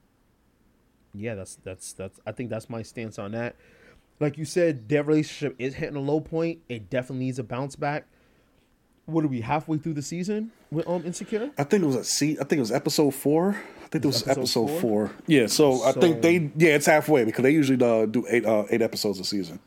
yeah, 1.14 1.36
that's 1.36 1.56
that's 1.64 1.94
that's. 1.94 2.20
I 2.26 2.32
think 2.32 2.50
that's 2.50 2.70
my 2.70 2.82
stance 2.82 3.20
on 3.20 3.32
that. 3.32 3.56
Like 4.20 4.38
you 4.38 4.46
said, 4.46 4.90
their 4.90 5.04
relationship 5.04 5.56
is 5.60 5.76
hitting 5.76 5.96
a 5.96 6.02
low 6.02 6.20
point. 6.20 6.60
It 6.68 6.90
definitely 6.90 7.26
needs 7.26 7.40
a 7.40 7.44
bounce 7.44 7.76
back. 7.76 8.06
What 9.06 9.24
are 9.24 9.28
we 9.28 9.42
halfway 9.42 9.78
through 9.78 9.94
the 9.94 10.02
season 10.02 10.52
with 10.72 10.88
um 10.88 11.06
Insecure? 11.06 11.52
I 11.58 11.64
think 11.64 11.84
it 11.84 11.86
was 11.86 11.96
a 11.96 12.04
se- 12.04 12.38
I 12.40 12.44
think 12.44 12.54
it 12.54 12.60
was 12.60 12.72
episode 12.72 13.12
four. 13.12 13.52
I 13.84 13.88
think 13.88 14.06
it 14.06 14.08
was 14.08 14.22
Episode 14.22 14.40
episode, 14.42 14.68
four? 14.68 14.82
four? 15.08 15.12
Yeah, 15.26 15.48
so, 15.48 15.84
I 15.84 15.94
think 15.94 16.22
they 16.22 16.52
yeah 16.58 16.76
it's 16.76 16.86
halfway 16.86 17.26
because 17.26 17.42
they 17.42 17.52
usually 17.52 17.84
uh, 17.84 18.06
do 18.06 18.26
eight 18.30 18.46
uh, 18.46 18.66
eight 18.70 18.84
episodes 18.84 19.20
a 19.20 19.24
season. 19.24 19.60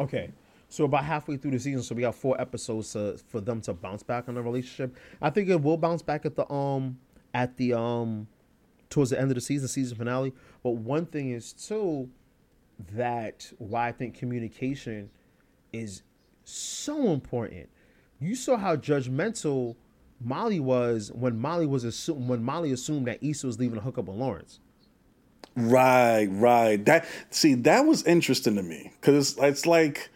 Okay. 0.00 0.30
So 0.70 0.84
about 0.84 1.04
halfway 1.04 1.36
through 1.36 1.52
the 1.52 1.60
season, 1.60 1.82
so 1.82 1.94
we 1.94 2.02
got 2.02 2.14
four 2.14 2.38
episodes 2.38 2.92
to, 2.92 3.18
for 3.28 3.40
them 3.40 3.60
to 3.62 3.72
bounce 3.72 4.02
back 4.02 4.28
on 4.28 4.34
the 4.34 4.42
relationship. 4.42 4.94
I 5.22 5.30
think 5.30 5.48
it 5.48 5.62
will 5.62 5.78
bounce 5.78 6.02
back 6.02 6.26
at 6.26 6.36
the 6.36 6.50
um 6.52 6.98
at 7.32 7.56
the 7.56 7.74
um 7.74 8.26
towards 8.90 9.10
the 9.10 9.20
end 9.20 9.30
of 9.30 9.34
the 9.34 9.40
season, 9.40 9.68
season 9.68 9.96
finale. 9.96 10.32
But 10.62 10.72
one 10.72 11.06
thing 11.06 11.30
is 11.30 11.52
too 11.52 12.10
that 12.92 13.52
why 13.58 13.88
I 13.88 13.92
think 13.92 14.14
communication 14.16 15.10
is 15.72 16.02
so 16.44 17.08
important. 17.10 17.68
You 18.20 18.34
saw 18.34 18.56
how 18.56 18.76
judgmental 18.76 19.76
Molly 20.20 20.60
was 20.60 21.12
when 21.12 21.38
Molly 21.38 21.66
was 21.66 21.84
assumed 21.84 22.28
when 22.28 22.42
Molly 22.42 22.72
assumed 22.72 23.06
that 23.06 23.22
Issa 23.22 23.46
was 23.46 23.58
leaving 23.58 23.76
to 23.76 23.80
hookup 23.80 24.06
with 24.06 24.16
Lawrence. 24.16 24.60
Right, 25.54 26.26
right. 26.26 26.84
That 26.84 27.06
see 27.30 27.54
that 27.54 27.84
was 27.84 28.02
interesting 28.04 28.56
to 28.56 28.62
me 28.62 28.92
because 29.00 29.32
it's, 29.32 29.42
it's 29.42 29.66
like 29.66 30.10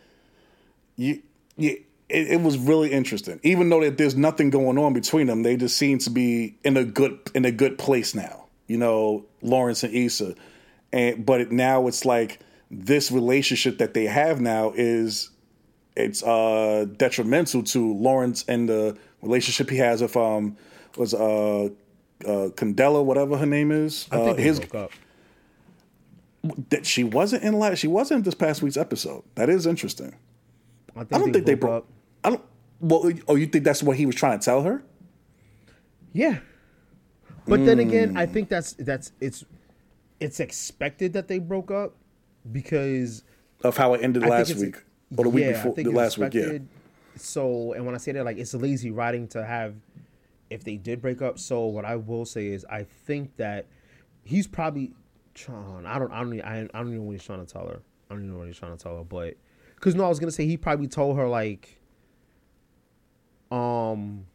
you, 0.97 1.23
you 1.57 1.85
it, 2.09 2.33
it 2.33 2.41
was 2.41 2.59
really 2.59 2.93
interesting. 2.93 3.41
Even 3.43 3.69
though 3.69 3.81
that 3.81 3.99
there's 3.99 4.17
nothing 4.17 4.51
going 4.51 4.79
on 4.79 4.93
between 4.93 5.27
them, 5.27 5.43
they 5.43 5.57
just 5.57 5.77
seem 5.77 5.99
to 5.99 6.11
be 6.11 6.57
in 6.65 6.77
a 6.77 6.85
good 6.85 7.19
in 7.35 7.45
a 7.45 7.53
good 7.53 7.79
place 7.79 8.15
now. 8.15 8.42
You 8.73 8.79
know, 8.79 9.27
Lawrence 9.43 9.83
and 9.83 9.93
Issa, 9.95 10.35
and 10.95 11.27
but 11.27 11.43
it, 11.43 11.53
now 11.53 11.87
it's 11.89 12.07
like 12.07 12.41
this 12.71 13.13
relationship 13.13 13.77
that 13.77 13.93
they 13.93 14.07
have 14.07 14.41
now 14.41 14.73
is 14.75 15.29
it's 15.95 16.23
uh 16.23 16.87
detrimental 16.97 17.63
to 17.65 17.93
Lawrence 17.93 18.47
and 18.49 18.67
the 18.67 18.97
relationship 19.21 19.69
he 19.69 19.77
has 19.77 20.01
with 20.01 20.17
um 20.17 20.57
was 20.97 21.13
uh 21.13 21.65
uh 21.65 21.69
Condola 22.57 23.05
whatever 23.05 23.37
her 23.37 23.45
name 23.45 23.71
is. 23.71 24.09
I 24.11 24.17
think 24.17 24.29
uh, 24.29 24.33
they 24.33 24.43
his 24.43 24.61
broke 24.61 24.75
up. 24.75 24.93
that 26.71 26.87
she 26.87 27.05
wasn't 27.05 27.43
in 27.43 27.59
last 27.59 27.79
she 27.79 27.89
wasn't 27.89 28.25
this 28.25 28.35
past 28.35 28.63
week's 28.63 28.79
episode. 28.79 29.23
That 29.35 29.51
is 29.51 29.67
interesting. 29.67 30.15
I, 30.97 31.01
think 31.01 31.13
I 31.13 31.19
don't 31.19 31.33
think 31.35 31.45
they 31.45 31.55
broke 31.55 31.85
broke 31.85 31.87
I 32.25 32.31
don't 32.31 32.43
well 32.81 33.13
oh 33.29 33.35
you 33.35 33.47
think 33.49 33.65
that's 33.65 33.83
what 33.83 33.99
he 33.99 34.07
was 34.07 34.15
trying 34.15 34.39
to 34.39 34.45
tell 34.45 34.63
her? 34.63 34.83
Yeah. 36.15 36.39
But 37.47 37.65
then 37.65 37.81
again, 37.81 38.15
Mm. 38.15 38.19
I 38.19 38.27
think 38.27 38.49
that's 38.49 38.75
that's 38.75 39.13
it's 39.21 39.45
it's 40.21 40.41
expected 40.41 41.13
that 41.15 41.29
they 41.29 41.39
broke 41.39 41.71
up 41.71 41.97
because 42.51 43.25
of 43.65 43.77
how 43.77 43.95
it 43.95 44.03
ended 44.03 44.23
last 44.23 44.55
week 44.57 44.77
or 45.17 45.25
the 45.25 45.31
week 45.31 45.45
yeah, 45.45 45.51
I 45.51 45.53
before 45.55 45.75
the 45.75 45.85
last 45.91 46.19
week 46.19 46.35
yeah. 46.35 46.59
So, 47.17 47.73
and 47.73 47.85
when 47.85 47.95
I 47.95 47.99
say 47.99 48.13
that, 48.13 48.25
like 48.25 48.39
it's 48.39 48.55
lazy 48.55 48.91
writing 48.91 49.29
to 49.29 49.45
have 49.45 49.75
if 50.51 50.65
they 50.65 50.77
did 50.77 51.03
break 51.03 51.21
up. 51.21 51.39
So, 51.39 51.67
what 51.67 51.85
I 51.85 51.97
will 51.97 52.25
say 52.25 52.49
is, 52.49 52.65
I 52.71 52.85
think 52.85 53.37
that 53.37 53.67
he's 54.25 54.47
probably 54.47 54.93
trying. 55.35 55.85
I 55.87 55.99
don't. 55.99 56.13
I 56.13 56.21
don't. 56.21 56.41
I, 56.41 56.69
I 56.73 56.79
don't 56.79 56.95
know 56.95 57.03
what 57.03 57.13
he's 57.13 57.25
trying 57.25 57.45
to 57.45 57.53
tell 57.53 57.67
her. 57.67 57.81
I 58.09 58.15
don't 58.15 58.21
even 58.25 58.33
know 58.33 58.39
what 58.39 58.47
he's 58.47 58.59
trying 58.59 58.77
to 58.77 58.83
tell 58.83 58.97
her. 58.97 59.05
But 59.05 59.37
because 59.75 59.95
no, 59.95 60.05
I 60.05 60.09
was 60.09 60.21
gonna 60.21 60.33
say 60.33 60.47
he 60.47 60.57
probably 60.57 60.89
told 60.89 61.17
her 61.17 61.29
like, 61.29 61.81
um, 63.51 64.27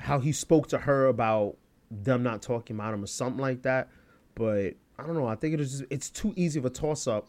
how 0.00 0.18
he 0.18 0.32
spoke 0.32 0.68
to 0.68 0.78
her 0.78 1.06
about 1.06 1.56
them 2.02 2.22
not 2.22 2.42
talking 2.42 2.76
about 2.76 2.94
him 2.94 3.04
or 3.04 3.06
something 3.06 3.40
like 3.40 3.62
that. 3.62 3.88
But 4.34 4.74
I 4.98 5.06
don't 5.06 5.14
know. 5.14 5.26
I 5.26 5.34
think 5.34 5.54
it 5.54 5.60
is. 5.60 5.78
Just, 5.78 5.84
it's 5.90 6.10
too 6.10 6.32
easy 6.36 6.58
of 6.58 6.64
a 6.64 6.70
toss 6.70 7.06
up 7.06 7.28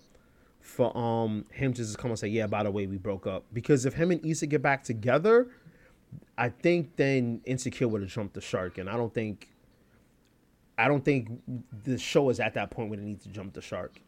for 0.62 0.96
um 0.98 1.46
him 1.52 1.74
to 1.74 1.82
just 1.82 1.98
come 1.98 2.12
and 2.12 2.20
say, 2.20 2.30
"Yeah, 2.30 2.48
by 2.48 2.64
the 2.64 2.72
way, 2.72 2.88
we 2.88 2.98
broke 2.98 3.28
up." 3.28 3.44
Because 3.52 3.86
if 3.86 3.94
him 3.94 4.12
and 4.12 4.26
Issa 4.26 4.48
get 4.48 4.62
back 4.62 4.84
together, 4.84 5.48
I 6.38 6.50
think 6.50 6.96
then 6.96 7.42
Insecure 7.46 7.88
would 7.88 8.02
have 8.02 8.10
jumped 8.12 8.34
the 8.36 8.42
shark, 8.42 8.78
and 8.78 8.90
I 8.90 8.96
don't 8.96 9.14
think, 9.14 9.50
I 10.78 10.88
don't 10.88 11.04
think 11.04 11.42
the 11.84 11.98
show 11.98 12.30
is 12.30 12.40
at 12.40 12.54
that 12.54 12.72
point 12.72 12.90
where 12.90 12.98
they 12.98 13.06
need 13.06 13.22
to 13.22 13.30
jump 13.30 13.54
the 13.54 13.62
shark 13.62 14.00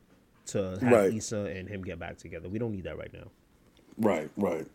to 0.47 0.77
have 0.79 0.83
Right. 0.83 1.13
Issa 1.13 1.45
and 1.45 1.67
him 1.67 1.81
get 1.83 1.99
back 1.99 2.17
together. 2.17 2.47
We 2.47 2.59
don't 2.59 2.71
need 2.71 2.83
that 2.85 2.97
right 2.97 3.11
now. 3.11 3.31
right 3.97 4.29
right 4.37 4.67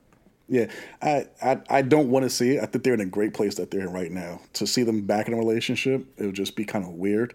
yeah 0.50 0.66
I 1.00 1.26
I, 1.42 1.60
I 1.70 1.82
don't 1.82 2.10
want 2.10 2.24
to 2.24 2.30
see 2.30 2.56
it. 2.56 2.62
I 2.62 2.66
think 2.66 2.84
they're 2.84 2.94
in 2.94 3.00
a 3.00 3.06
great 3.06 3.32
place 3.34 3.54
that 3.54 3.70
they're 3.70 3.80
in 3.82 3.92
right 3.92 4.10
now. 4.12 4.42
To 4.54 4.66
see 4.66 4.82
them 4.82 5.06
back 5.06 5.28
in 5.28 5.34
a 5.34 5.38
relationship 5.38 6.06
it 6.18 6.26
would 6.26 6.34
just 6.34 6.56
be 6.56 6.66
kind 6.66 6.84
of 6.84 6.90
weird. 6.92 7.34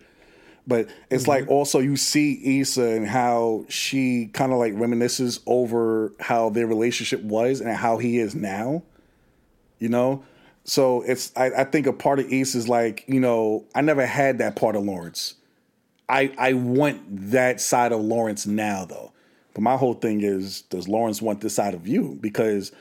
But 0.68 0.90
it's 1.10 1.24
Mm-hmm. 1.24 1.30
like 1.32 1.48
also 1.50 1.80
you 1.80 1.96
see 1.96 2.60
Issa 2.62 2.84
and 2.84 3.08
how 3.08 3.66
she 3.70 4.28
kind 4.34 4.52
of 4.52 4.60
like 4.60 4.74
reminisces 4.74 5.42
over 5.48 6.14
how 6.20 6.50
their 6.50 6.68
relationship 6.68 7.22
was 7.24 7.62
and 7.62 7.76
how 7.76 7.98
he 7.98 8.20
is 8.20 8.36
now 8.36 8.84
you 9.80 9.90
know? 9.90 10.24
So 10.64 11.02
it's 11.04 11.32
I, 11.36 11.52
I 11.52 11.64
think 11.66 11.88
a 11.88 11.94
part 11.94 12.20
of 12.20 12.32
Issa 12.32 12.58
is 12.58 12.68
like 12.70 13.06
you 13.08 13.20
know 13.20 13.66
I 13.76 13.82
never 13.82 14.06
had 14.06 14.40
that 14.40 14.56
part 14.56 14.76
of 14.76 14.84
Lawrence. 14.84 15.36
I 16.10 16.34
I 16.38 16.54
want 16.54 17.02
that 17.32 17.62
side 17.62 17.92
of 17.92 18.02
Lawrence 18.02 18.48
now 18.48 18.86
though. 18.86 19.12
But 19.54 19.62
my 19.62 19.78
whole 19.78 19.94
thing 19.94 20.22
is 20.22 20.64
does 20.64 20.88
Lawrence 20.88 21.22
want 21.22 21.42
this 21.42 21.56
side 21.56 21.76
of 21.76 21.88
you? 21.88 22.18
Because 22.20 22.72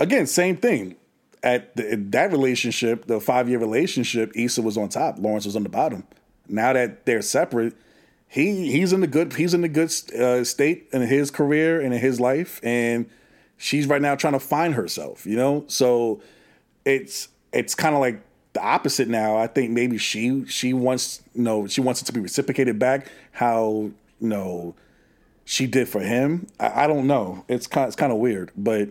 again 0.00 0.26
same 0.26 0.56
thing 0.56 0.96
at 1.42 1.74
the, 1.76 1.96
that 2.10 2.30
relationship, 2.32 3.06
the 3.06 3.20
five 3.20 3.48
year 3.48 3.58
relationship, 3.58 4.32
Issa 4.34 4.62
was 4.62 4.76
on 4.76 4.88
top, 4.88 5.18
Lawrence 5.18 5.46
was 5.46 5.56
on 5.56 5.62
the 5.62 5.68
bottom. 5.68 6.04
Now 6.48 6.72
that 6.72 7.06
they're 7.06 7.22
separate, 7.22 7.74
he 8.28 8.70
he's 8.70 8.92
in 8.92 9.00
the 9.00 9.06
good 9.06 9.34
he's 9.34 9.54
in 9.54 9.60
the 9.60 9.68
good 9.68 9.90
uh, 10.14 10.44
state 10.44 10.88
in 10.92 11.02
his 11.02 11.30
career 11.30 11.80
and 11.80 11.94
in 11.94 12.00
his 12.00 12.20
life, 12.20 12.60
and 12.62 13.08
she's 13.56 13.86
right 13.86 14.02
now 14.02 14.14
trying 14.14 14.32
to 14.34 14.40
find 14.40 14.74
herself. 14.74 15.26
You 15.26 15.36
know, 15.36 15.64
so 15.68 16.20
it's 16.84 17.28
it's 17.52 17.74
kind 17.74 17.94
of 17.94 18.00
like 18.00 18.20
the 18.52 18.62
opposite 18.62 19.08
now. 19.08 19.36
I 19.36 19.46
think 19.46 19.70
maybe 19.70 19.98
she 19.98 20.44
she 20.46 20.72
wants 20.72 21.22
you 21.34 21.42
know 21.42 21.66
she 21.66 21.80
wants 21.80 22.02
it 22.02 22.04
to 22.06 22.12
be 22.12 22.20
reciprocated 22.20 22.78
back. 22.78 23.10
How 23.32 23.90
you 24.20 24.28
know 24.28 24.74
she 25.44 25.66
did 25.66 25.88
for 25.88 26.00
him. 26.00 26.46
I, 26.58 26.84
I 26.84 26.86
don't 26.86 27.06
know. 27.06 27.44
It's 27.48 27.66
kind 27.66 27.86
it's 27.86 27.96
kind 27.96 28.12
of 28.12 28.18
weird, 28.18 28.52
but 28.56 28.90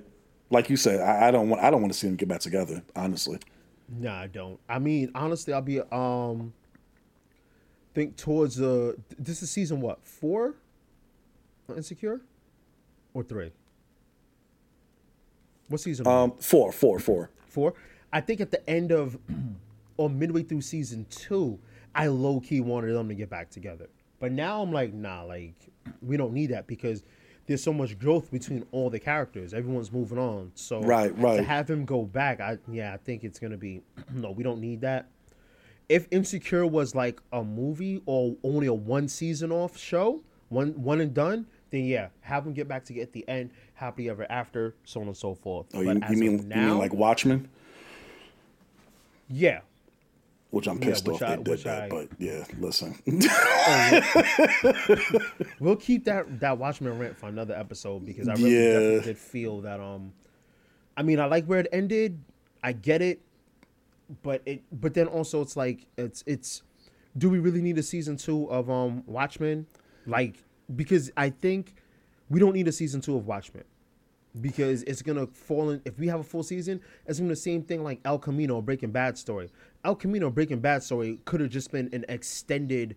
like 0.49 0.69
you 0.69 0.77
said, 0.77 1.01
I, 1.01 1.27
I 1.27 1.31
don't 1.31 1.49
want 1.49 1.61
I 1.63 1.69
don't 1.69 1.81
want 1.81 1.93
to 1.93 1.99
see 1.99 2.07
them 2.07 2.15
get 2.15 2.27
back 2.27 2.41
together. 2.41 2.81
Honestly, 2.95 3.39
no, 3.87 4.11
I 4.11 4.27
don't. 4.27 4.59
I 4.67 4.79
mean, 4.79 5.11
honestly, 5.15 5.53
I'll 5.53 5.61
be 5.61 5.81
um 5.91 6.53
think 7.93 8.15
towards 8.15 8.55
the 8.55 8.97
this 9.17 9.41
is 9.43 9.51
season 9.51 9.81
what 9.81 9.99
four? 10.05 10.55
Insecure? 11.75 12.21
Or 13.13 13.23
three? 13.23 13.51
What 15.67 15.81
season? 15.81 16.07
Um 16.07 16.33
four 16.39 16.71
four 16.71 16.99
four. 16.99 17.29
Four? 17.47 17.73
I 18.11 18.21
think 18.21 18.41
at 18.41 18.51
the 18.51 18.67
end 18.69 18.91
of 18.91 19.17
or 19.97 20.09
midway 20.09 20.43
through 20.43 20.61
season 20.61 21.05
two 21.09 21.59
i 21.95 22.05
low-key 22.07 22.61
wanted 22.61 22.93
them 22.93 23.09
to 23.09 23.15
get 23.15 23.29
back 23.29 23.49
together. 23.49 23.89
But 24.19 24.31
now 24.31 24.61
i'm 24.61 24.71
like 24.71 24.93
nah 24.93 25.23
like 25.23 25.55
we 26.01 26.17
don't 26.17 26.33
need 26.33 26.47
that 26.47 26.67
because 26.67 27.03
there's 27.49 27.63
so 27.63 27.73
much 27.73 27.99
growth 27.99 28.31
between 28.31 28.63
all 28.71 28.89
the 28.89 28.99
characters 28.99 29.53
everyone's 29.53 29.91
moving 29.91 30.17
on 30.17 30.51
so 30.55 30.81
right 30.81 31.17
right 31.17 31.37
to 31.37 31.43
have 31.43 31.69
him 31.69 31.83
go 31.83 32.03
back 32.03 32.39
i 32.39 32.57
yeah 32.71 32.93
i 32.93 32.97
think 32.97 33.23
it's 33.23 33.39
gonna 33.39 33.57
be 33.57 33.81
no 34.13 34.31
we 34.31 34.43
don't 34.43 34.61
need 34.61 34.79
that 34.81 35.09
if 35.89 36.07
Insecure 36.11 36.67
was 36.67 36.93
like 36.93 37.19
a 37.33 37.43
movie 37.43 38.01
or 38.05 38.35
only 38.43 38.67
a 38.67 38.73
one 38.73 39.07
season 39.07 39.51
off 39.51 39.75
show, 39.75 40.21
one 40.49 40.69
one 40.81 41.01
and 41.01 41.13
done, 41.13 41.47
then 41.71 41.85
yeah, 41.85 42.09
have 42.21 42.45
them 42.45 42.53
get 42.53 42.67
back 42.67 42.85
to 42.85 42.93
get 42.93 43.11
the 43.11 43.27
end, 43.27 43.49
happy 43.73 44.07
ever 44.07 44.25
after, 44.29 44.75
so 44.85 45.01
on 45.01 45.07
and 45.07 45.17
so 45.17 45.33
forth. 45.33 45.65
Oh, 45.73 45.81
you, 45.81 45.99
you 46.09 46.15
mean 46.15 46.47
now, 46.47 46.61
you 46.61 46.67
mean 46.67 46.77
like 46.77 46.93
Watchmen? 46.93 47.49
Yeah. 49.27 49.61
Which 50.51 50.67
I'm 50.67 50.79
pissed 50.79 51.05
yeah, 51.05 51.13
which 51.13 51.21
off 51.21 51.29
I, 51.29 51.35
they 51.35 51.43
did 51.43 51.59
that, 51.59 51.83
I, 51.83 51.89
but 51.89 52.07
yeah, 52.17 52.43
listen. 52.57 52.95
we'll 55.59 55.75
keep 55.75 56.05
that 56.05 56.39
that 56.39 56.57
Watchmen 56.57 56.97
rant 56.97 57.17
for 57.17 57.29
another 57.29 57.53
episode 57.53 58.03
because 58.03 58.27
I 58.27 58.33
really 58.33 58.55
yeah. 58.55 58.73
definitely 58.73 59.01
did 59.01 59.17
feel 59.19 59.61
that 59.61 59.79
um 59.79 60.11
I 60.97 61.03
mean 61.03 61.19
I 61.19 61.25
like 61.25 61.45
where 61.45 61.59
it 61.59 61.67
ended. 61.71 62.19
I 62.63 62.71
get 62.71 63.03
it 63.03 63.21
but 64.23 64.41
it 64.45 64.63
but 64.71 64.93
then 64.93 65.07
also 65.07 65.41
it's 65.41 65.55
like 65.55 65.85
it's 65.97 66.23
it's 66.25 66.63
do 67.17 67.29
we 67.29 67.39
really 67.39 67.61
need 67.61 67.77
a 67.77 67.83
season 67.83 68.17
two 68.17 68.49
of 68.49 68.69
um 68.69 69.03
Watchmen? 69.05 69.67
Like 70.05 70.43
because 70.75 71.11
I 71.15 71.29
think 71.29 71.75
we 72.29 72.39
don't 72.39 72.53
need 72.53 72.67
a 72.67 72.71
season 72.71 73.01
two 73.01 73.15
of 73.15 73.27
Watchmen 73.27 73.63
because 74.41 74.83
it's 74.83 75.01
gonna 75.01 75.27
fall 75.27 75.71
in. 75.71 75.81
If 75.85 75.99
we 75.99 76.07
have 76.07 76.19
a 76.19 76.23
full 76.23 76.43
season, 76.43 76.81
it's 77.05 77.19
gonna 77.19 77.29
be 77.29 77.33
the 77.33 77.39
same 77.39 77.63
thing 77.63 77.83
like 77.83 77.99
El 78.05 78.19
Camino 78.19 78.55
or 78.55 78.63
Breaking 78.63 78.91
Bad 78.91 79.17
story. 79.17 79.49
El 79.83 79.95
Camino 79.95 80.29
Breaking 80.29 80.59
Bad 80.59 80.83
story 80.83 81.19
could 81.25 81.39
have 81.41 81.49
just 81.49 81.71
been 81.71 81.89
an 81.93 82.05
extended 82.09 82.95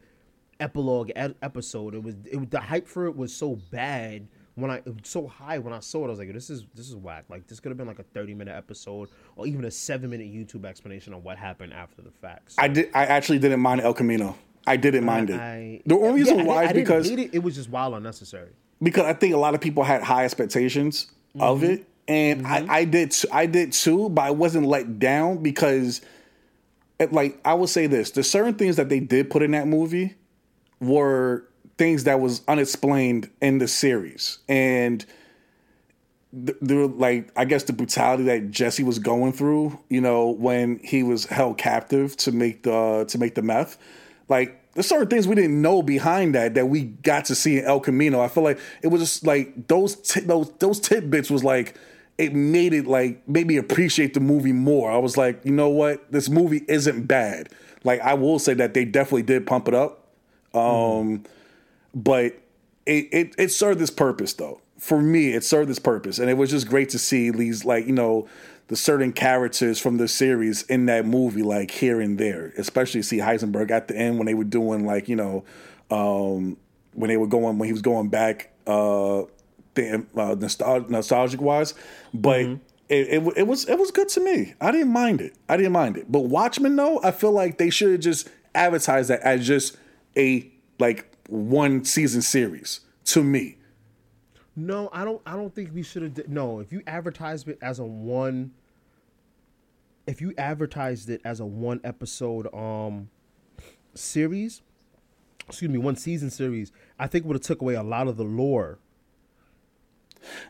epilogue 0.61 1.11
episode. 1.17 1.95
It 1.95 2.03
was 2.03 2.15
it, 2.25 2.51
the 2.51 2.61
hype 2.61 2.87
for 2.87 3.07
it 3.07 3.17
was 3.17 3.35
so 3.35 3.57
bad 3.71 4.29
when 4.55 4.71
I 4.71 4.77
it 4.79 4.87
was 4.87 4.97
so 5.05 5.27
high 5.27 5.59
when 5.59 5.73
I 5.73 5.81
saw 5.81 6.05
it, 6.05 6.07
I 6.07 6.11
was 6.11 6.19
like, 6.19 6.33
this 6.33 6.51
is 6.51 6.65
this 6.75 6.89
is 6.89 6.97
whack. 6.97 7.25
Like 7.29 7.47
this 7.47 7.61
could 7.61 7.71
have 7.71 7.79
been 7.79 7.87
like 7.87 7.99
a 7.99 8.05
thirty 8.05 8.35
minute 8.35 8.55
episode 8.55 9.09
or 9.37 9.47
even 9.47 9.65
a 9.65 9.71
seven 9.71 10.11
minute 10.11 10.27
YouTube 10.27 10.65
explanation 10.65 11.15
on 11.15 11.23
what 11.23 11.39
happened 11.39 11.73
after 11.73 12.03
the 12.03 12.11
facts. 12.11 12.57
So, 12.57 12.63
I 12.63 12.69
did. 12.69 12.91
I 12.95 13.07
actually 13.07 13.39
didn't 13.39 13.61
mind 13.61 13.81
El 13.81 13.95
Camino. 13.95 14.37
I 14.67 14.77
didn't 14.77 15.05
mind 15.05 15.31
I, 15.31 15.35
it. 15.35 15.39
I, 15.41 15.83
the 15.87 15.97
only 15.97 16.21
reason 16.21 16.39
yeah, 16.41 16.45
why 16.45 16.65
is 16.67 16.73
because 16.73 17.11
it. 17.11 17.35
it. 17.35 17.43
was 17.43 17.57
just 17.57 17.69
wild 17.69 17.95
unnecessary. 17.95 18.51
Because 18.81 19.05
I 19.07 19.13
think 19.13 19.35
a 19.35 19.39
lot 19.39 19.55
of 19.55 19.61
people 19.61 19.83
had 19.83 20.03
high 20.03 20.25
expectations 20.25 21.07
mm-hmm. 21.31 21.43
of 21.43 21.65
it, 21.65 21.89
and 22.07 22.45
mm-hmm. 22.45 22.71
I, 22.71 22.77
I 22.79 22.85
did. 22.85 23.15
I 23.33 23.47
did 23.47 23.73
too, 23.73 24.09
but 24.11 24.23
I 24.23 24.31
wasn't 24.31 24.67
let 24.67 24.99
down 24.99 25.39
because, 25.39 26.01
like, 27.11 27.41
I 27.45 27.55
will 27.55 27.67
say 27.67 27.87
this: 27.87 28.11
there's 28.11 28.31
certain 28.31 28.55
things 28.55 28.77
that 28.77 28.89
they 28.89 29.01
did 29.01 29.31
put 29.31 29.43
in 29.43 29.53
that 29.53 29.67
movie 29.67 30.15
were 30.81 31.45
things 31.79 32.05
that 32.05 32.21
was 32.21 32.43
unexplained 32.49 33.31
in 33.41 33.59
the 33.59 33.67
series 33.67 34.39
and 34.49 35.05
the, 36.33 36.57
the, 36.61 36.75
like 36.87 37.31
I 37.37 37.45
guess 37.45 37.65
the 37.65 37.73
brutality 37.73 38.25
that 38.25 38.51
Jesse 38.51 38.83
was 38.83 38.99
going 38.99 39.33
through, 39.33 39.79
you 39.91 40.01
know, 40.01 40.31
when 40.31 40.79
he 40.79 41.03
was 41.03 41.27
held 41.27 41.59
captive 41.59 42.17
to 42.19 42.33
make 42.33 42.63
the 42.63 43.05
to 43.09 43.19
make 43.19 43.35
the 43.35 43.43
meth, 43.43 43.77
like 44.29 44.59
there's 44.73 44.87
certain 44.87 45.09
things 45.09 45.29
we 45.29 45.35
didn't 45.35 45.61
know 45.61 45.83
behind 45.83 46.35
that 46.35 46.55
that 46.55 46.67
we 46.67 46.85
got 46.85 47.27
to 47.27 47.35
see 47.35 47.59
in 47.59 47.65
El 47.65 47.81
Camino. 47.81 48.21
I 48.21 48.29
feel 48.29 48.43
like 48.43 48.59
it 48.83 48.89
was 48.89 49.03
just 49.03 49.27
like 49.27 49.69
those 49.69 49.97
t- 49.97 50.21
those 50.21 50.51
those 50.59 50.81
tidbits 50.81 51.31
was 51.31 51.45
like 51.45 51.77
it 52.23 52.35
made 52.35 52.73
it 52.73 52.87
like 52.87 53.27
made 53.29 53.47
me 53.47 53.57
appreciate 53.57 54.15
the 54.15 54.21
movie 54.21 54.53
more. 54.53 54.91
I 54.91 54.99
was 54.99 55.17
like, 55.17 55.45
you 55.45 55.53
know 55.53 55.69
what, 55.69 56.11
this 56.11 56.29
movie 56.29 56.65
isn't 56.69 57.07
bad. 57.07 57.49
Like 57.85 58.01
I 58.01 58.15
will 58.15 58.39
say 58.39 58.55
that 58.55 58.75
they 58.75 58.85
definitely 58.85 59.23
did 59.23 59.47
pump 59.47 59.69
it 59.69 59.75
up. 59.75 60.07
Um, 60.55 60.63
mm 60.63 61.27
but 61.95 62.35
it, 62.87 63.09
it, 63.13 63.35
it 63.39 63.53
served 63.53 63.79
this 63.79 63.91
purpose 63.91 64.33
though. 64.35 64.61
For 64.79 65.01
me, 65.01 65.33
it 65.33 65.45
served 65.45 65.71
this 65.71 65.79
purpose, 65.79 66.19
and 66.19 66.29
it 66.29 66.35
was 66.35 66.51
just 66.51 66.69
great 66.69 66.89
to 66.91 66.99
see 66.99 67.31
these 67.31 67.65
like 67.65 67.87
you 67.87 67.93
know 67.93 68.29
the 68.69 68.77
certain 68.77 69.13
characters 69.13 69.79
from 69.79 69.99
the 69.99 70.09
series 70.09 70.63
in 70.63 70.87
that 70.87 71.07
movie 71.07 71.43
like 71.43 71.71
here 71.71 72.01
and 72.01 72.19
there. 72.19 72.53
Especially 72.57 73.03
see 73.03 73.19
Heisenberg 73.19 73.71
at 73.71 73.89
the 73.89 73.97
end 73.97 74.19
when 74.19 74.27
they 74.27 74.35
were 74.35 74.45
doing 74.45 74.87
like 74.87 75.09
you 75.09 75.17
know 75.17 75.45
um, 75.91 76.57
when 76.95 77.09
they 77.09 77.17
were 77.17 77.27
going 77.27 77.59
when 77.59 77.69
he 77.69 77.73
was 77.73 77.83
going 77.83 78.09
back 78.09 78.51
uh, 78.67 79.23
uh 79.77 80.35
nostalgic, 80.39 80.91
nostalgic 80.91 81.41
wise, 81.41 81.75
but. 82.13 82.41
Mm-hmm. 82.41 82.63
It, 82.89 83.09
it, 83.09 83.33
it, 83.39 83.47
was 83.47 83.67
it 83.71 83.79
was 83.79 83.91
good 83.91 84.11
to 84.11 84.21
me. 84.21 84.53
I 84.61 84.71
didn't 84.71 84.93
mind 84.93 85.23
it. 85.23 85.35
I 85.49 85.57
didn't 85.57 85.73
mind 85.73 85.97
it. 85.97 86.13
But 86.13 86.23
Watchmen, 86.23 86.77
though, 86.77 87.01
I 87.03 87.11
feel 87.11 87.33
like 87.33 87.57
they 87.57 87.71
should 87.71 87.91
have 87.91 88.01
just 88.01 88.29
advertised 88.55 89.09
that 89.09 89.21
as 89.21 89.47
just 89.47 89.79
a 90.15 90.53
like 90.79 91.11
one 91.29 91.87
season 91.87 92.21
series 92.21 92.81
to 93.07 93.25
me. 93.25 93.57
No, 94.55 94.91
I 94.93 95.05
don't. 95.05 95.23
I 95.25 95.37
don't 95.37 95.55
think 95.55 95.71
we 95.73 95.83
should 95.83 96.03
have. 96.03 96.29
No, 96.29 96.61
if 96.61 96.73
you 96.73 96.83
advertised 96.87 97.49
it 97.49 97.59
as 97.63 97.79
a 97.79 97.85
one, 97.85 98.53
if 100.07 100.21
you 100.21 100.35
advertised 100.37 101.09
it 101.09 101.23
as 101.25 101.41
a 101.41 101.47
one 101.47 101.81
episode 101.85 102.53
um 102.55 103.09
series, 103.95 104.61
excuse 105.49 105.71
me, 105.71 105.79
one 105.79 105.97
season 105.97 106.31
series, 106.31 106.71
I 106.99 107.07
think 107.07 107.25
it 107.25 107.29
would 107.29 107.37
have 107.37 107.43
took 107.43 107.63
away 107.63 107.75
a 107.75 107.83
lot 107.83 108.09
of 108.09 108.19
the 108.19 108.25
lore. 108.25 108.79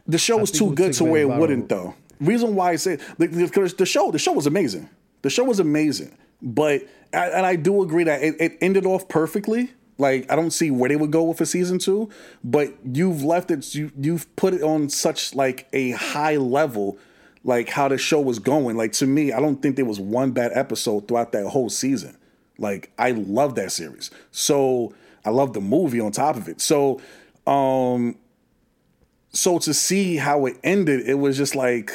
The 0.06 0.18
show 0.18 0.38
was 0.38 0.50
too 0.50 0.74
good 0.74 0.92
to 0.94 1.04
where 1.04 1.22
it 1.22 1.28
wouldn't, 1.28 1.68
though. 1.68 1.94
Reason 2.20 2.54
why 2.54 2.70
I 2.70 2.76
say 2.76 2.98
because 3.18 3.74
the 3.74 3.86
show, 3.86 4.10
the 4.10 4.18
show 4.18 4.32
was 4.32 4.46
amazing. 4.46 4.88
The 5.22 5.30
show 5.30 5.44
was 5.44 5.58
amazing, 5.60 6.16
but 6.40 6.82
and 7.12 7.44
I 7.44 7.56
do 7.56 7.82
agree 7.82 8.04
that 8.04 8.22
it, 8.22 8.36
it 8.40 8.58
ended 8.60 8.86
off 8.86 9.08
perfectly 9.08 9.70
like 9.98 10.30
I 10.30 10.36
don't 10.36 10.50
see 10.50 10.70
where 10.70 10.88
they 10.88 10.96
would 10.96 11.10
go 11.10 11.22
with 11.24 11.40
a 11.40 11.46
season 11.46 11.78
two, 11.78 12.10
but 12.42 12.74
you've 12.84 13.22
left 13.22 13.50
it. 13.50 13.74
You 13.74 13.92
you've 13.98 14.34
put 14.36 14.54
it 14.54 14.62
on 14.62 14.88
such 14.88 15.34
like 15.34 15.68
a 15.72 15.92
high 15.92 16.36
level, 16.36 16.98
like 17.44 17.68
how 17.68 17.88
the 17.88 17.98
show 17.98 18.20
was 18.20 18.38
going. 18.38 18.76
Like 18.76 18.92
to 18.94 19.06
me, 19.06 19.32
I 19.32 19.40
don't 19.40 19.60
think 19.62 19.76
there 19.76 19.84
was 19.84 20.00
one 20.00 20.32
bad 20.32 20.52
episode 20.54 21.08
throughout 21.08 21.32
that 21.32 21.46
whole 21.46 21.70
season. 21.70 22.16
Like 22.58 22.90
I 22.98 23.12
love 23.12 23.54
that 23.54 23.72
series. 23.72 24.10
So 24.30 24.94
I 25.24 25.30
love 25.30 25.52
the 25.52 25.60
movie 25.60 26.00
on 26.00 26.12
top 26.12 26.36
of 26.36 26.48
it. 26.48 26.60
So 26.60 27.00
um 27.46 28.16
so 29.32 29.58
to 29.58 29.74
see 29.74 30.16
how 30.16 30.46
it 30.46 30.56
ended, 30.62 31.08
it 31.08 31.14
was 31.14 31.36
just 31.36 31.54
like 31.54 31.92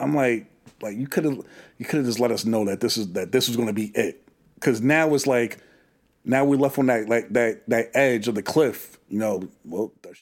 I'm 0.00 0.14
like 0.14 0.46
like 0.80 0.96
you 0.96 1.06
could 1.06 1.24
have 1.24 1.38
you 1.78 1.84
could 1.84 1.98
have 1.98 2.06
just 2.06 2.20
let 2.20 2.30
us 2.30 2.44
know 2.44 2.64
that 2.64 2.80
this 2.80 2.96
is 2.96 3.12
that 3.12 3.32
this 3.32 3.48
was 3.48 3.56
going 3.56 3.68
to 3.68 3.74
be 3.74 3.92
it. 3.94 4.26
Cuz 4.60 4.80
now 4.80 5.14
it's 5.14 5.26
like 5.26 5.58
now 6.24 6.44
we're 6.44 6.56
left 6.56 6.78
on 6.78 6.86
that 6.86 7.08
like 7.08 7.28
that 7.30 7.68
that 7.68 7.90
edge 7.94 8.28
of 8.28 8.34
the 8.34 8.42
cliff. 8.42 8.98
You 9.08 9.18
know, 9.18 9.48
well, 9.64 9.92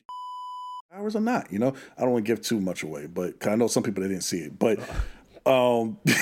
hours 0.93 1.14
or 1.14 1.20
not. 1.20 1.52
You 1.52 1.60
know, 1.60 1.74
I 1.97 2.02
don't 2.02 2.12
want 2.12 2.27
to 2.27 2.32
give 2.32 2.43
too 2.43 2.60
much 2.60 2.82
away, 2.82 3.06
but 3.06 3.47
I 3.47 3.55
know 3.55 3.68
some 3.68 3.82
people 3.82 4.02
they 4.02 4.09
didn't 4.09 4.24
see 4.24 4.40
it, 4.40 4.59
but. 4.59 4.78
Um, 5.47 5.97
but 6.05 6.14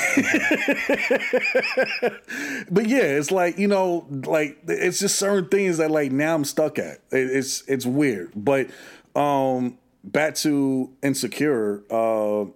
yeah, 2.86 3.02
it's 3.02 3.32
like 3.32 3.59
you 3.59 3.66
know, 3.66 4.06
like 4.09 4.59
it's 4.68 5.00
just 5.00 5.18
certain 5.18 5.48
things 5.48 5.78
that 5.78 5.90
like 5.90 6.12
now 6.12 6.36
I'm 6.36 6.44
stuck 6.44 6.78
at. 6.78 7.00
It, 7.10 7.30
it's 7.30 7.64
it's 7.66 7.84
weird, 7.84 8.30
but 8.36 8.68
um, 9.16 9.76
back 10.09 10.35
to 10.36 10.90
insecure. 11.02 11.85
Uh, 11.90 12.47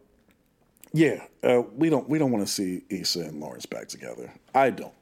yeah, 0.93 1.25
uh, 1.43 1.63
we 1.75 1.89
don't 1.91 2.09
we 2.09 2.19
don't 2.19 2.31
want 2.31 2.47
to 2.47 2.53
see 2.53 2.83
Issa 2.91 3.21
and 3.21 3.41
Lawrence 3.41 3.67
back 3.67 3.89
together. 3.89 4.33
I 4.55 4.71
don't. 4.71 4.95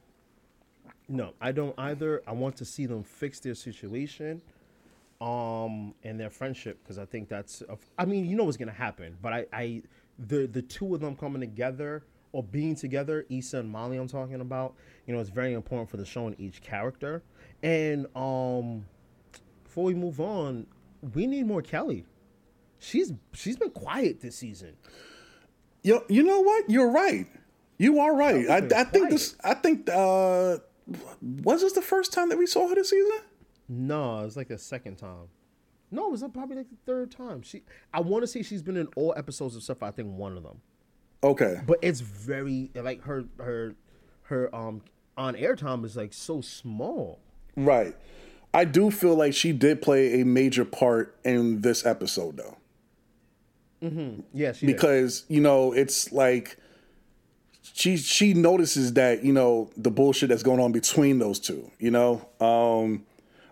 No, 1.09 1.35
I 1.40 1.52
don't 1.52 1.74
either. 1.78 2.22
I 2.27 2.32
want 2.32 2.56
to 2.56 2.64
see 2.64 2.86
them 2.86 3.02
fix 3.02 3.40
their 3.40 3.56
situation, 3.56 4.40
um, 5.20 5.94
and 6.05 6.20
their 6.20 6.31
friendship 6.31 6.78
because 6.82 6.98
I 6.98 7.05
think 7.05 7.28
that's. 7.28 7.62
A, 7.62 7.77
I 7.98 8.05
mean, 8.05 8.27
you 8.27 8.36
know 8.36 8.44
what's 8.44 8.56
gonna 8.56 8.70
happen, 8.72 9.16
but 9.20 9.32
I, 9.32 9.47
I, 9.52 9.82
the 10.18 10.47
the 10.47 10.62
two 10.62 10.94
of 10.94 11.01
them 11.01 11.16
coming 11.16 11.40
together 11.40 12.05
or 12.32 12.43
being 12.43 12.77
together, 12.77 13.27
Issa 13.28 13.59
and 13.59 13.70
Molly 13.70 13.97
I'm 13.97 14.09
talking 14.09 14.40
about, 14.40 14.74
you 15.06 15.14
know, 15.14 15.20
it's 15.20 15.31
very 15.31 15.52
important 15.52 15.90
for 15.90 15.97
the 15.97 16.05
show 16.05 16.27
and 16.27 16.39
each 16.39 16.62
character. 16.62 17.22
And 17.62 18.06
um 18.14 18.85
before 19.64 19.85
we 19.85 19.94
move 19.94 20.20
on, 20.20 20.66
we 21.14 21.27
need 21.27 21.47
more 21.47 21.62
Kelly. 21.62 22.05
She's 22.81 23.12
she's 23.32 23.57
been 23.57 23.70
quiet 23.70 24.20
this 24.20 24.36
season. 24.36 24.77
Yo, 25.82 26.02
you 26.09 26.23
know 26.23 26.40
what? 26.40 26.69
You're 26.69 26.90
right. 26.90 27.27
You 27.78 28.01
are 28.01 28.15
right. 28.15 28.48
I, 28.51 28.57
I 28.81 28.85
think 28.85 29.11
this. 29.11 29.36
I 29.44 29.55
think. 29.55 29.89
uh 29.89 30.59
Was 31.44 31.61
this 31.61 31.74
the 31.74 31.82
first 31.82 32.12
time 32.12 32.28
that 32.31 32.39
we 32.39 32.47
saw 32.47 32.69
her 32.69 32.74
this 32.74 32.90
season? 32.90 33.20
No, 33.69 34.20
it 34.20 34.24
was 34.24 34.36
like 34.36 34.48
the 34.48 34.59
second 34.59 34.97
time. 34.97 35.28
No, 35.90 36.07
it 36.07 36.11
was 36.11 36.24
probably 36.32 36.57
like 36.57 36.70
the 36.70 36.77
third 36.86 37.11
time. 37.11 37.43
She, 37.43 37.62
I 37.93 38.01
want 38.01 38.23
to 38.23 38.27
say 38.27 38.43
she's 38.43 38.62
been 38.62 38.77
in 38.77 38.89
all 38.97 39.15
episodes 39.16 39.57
except 39.57 39.81
for 39.81 39.86
I 39.86 39.90
think 39.90 40.16
one 40.16 40.36
of 40.36 40.43
them. 40.43 40.61
Okay, 41.23 41.61
but 41.66 41.78
it's 41.82 42.01
very 42.01 42.70
like 42.74 43.02
her 43.02 43.24
her 43.39 43.74
her 44.23 44.55
um 44.55 44.82
on 45.16 45.36
air 45.36 45.55
time 45.55 45.85
is 45.85 45.97
like 45.97 46.12
so 46.12 46.40
small. 46.40 47.20
Right. 47.57 47.97
I 48.52 48.65
do 48.65 48.90
feel 48.90 49.15
like 49.15 49.35
she 49.35 49.52
did 49.52 49.81
play 49.81 50.20
a 50.20 50.24
major 50.24 50.65
part 50.65 51.16
in 51.24 51.61
this 51.61 51.86
episode, 51.86 52.36
though. 52.36 52.57
Mm-hmm. 53.82 54.20
Yeah, 54.35 54.52
because 54.65 55.24
you 55.28 55.40
know 55.40 55.73
it's 55.73 56.12
like 56.12 56.59
she 57.62 57.97
she 57.97 58.35
notices 58.35 58.94
that 58.94 59.24
you 59.24 59.32
know 59.32 59.70
the 59.77 59.90
bullshit 59.90 60.28
that's 60.28 60.43
going 60.43 60.61
on 60.61 60.73
between 60.73 61.19
those 61.19 61.39
two. 61.39 61.70
You 61.78 61.90
know, 61.90 62.28
um, 62.40 63.05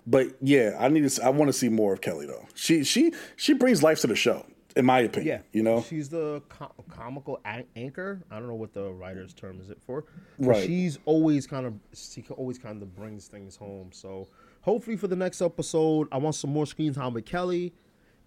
but 0.07 0.29
yeah, 0.41 0.77
I 0.79 0.89
need 0.89 1.09
to. 1.09 1.25
I 1.25 1.31
want 1.31 1.49
to 1.49 1.53
see 1.53 1.69
more 1.69 1.93
of 1.93 2.01
Kelly 2.01 2.27
though. 2.27 2.47
She 2.55 2.85
she 2.85 3.13
she 3.37 3.55
brings 3.55 3.83
life 3.83 4.01
to 4.01 4.07
the 4.07 4.17
show, 4.17 4.45
in 4.77 4.85
my 4.85 5.01
opinion. 5.01 5.27
Yeah, 5.37 5.41
you 5.53 5.63
know, 5.63 5.83
she's 5.83 6.09
the 6.09 6.43
com- 6.49 6.73
comical 6.91 7.41
anchor. 7.77 8.21
I 8.31 8.39
don't 8.39 8.49
know 8.49 8.55
what 8.55 8.73
the 8.75 8.91
writer's 8.93 9.33
term 9.35 9.61
is 9.61 9.71
it 9.71 9.81
for. 9.81 10.05
Right. 10.39 10.65
She's 10.65 10.99
always 11.05 11.47
kind 11.47 11.67
of 11.67 11.75
she 11.95 12.25
always 12.37 12.59
kind 12.59 12.83
of 12.83 12.95
brings 12.95 13.29
things 13.29 13.57
home. 13.57 13.91
So 13.93 14.29
hopefully 14.63 14.97
for 14.97 15.09
the 15.09 15.17
next 15.17 15.41
episode, 15.41 16.09
I 16.13 16.19
want 16.19 16.35
some 16.35 16.51
more 16.51 16.67
screen 16.67 16.93
time 16.93 17.15
with 17.15 17.27
Kelly, 17.27 17.73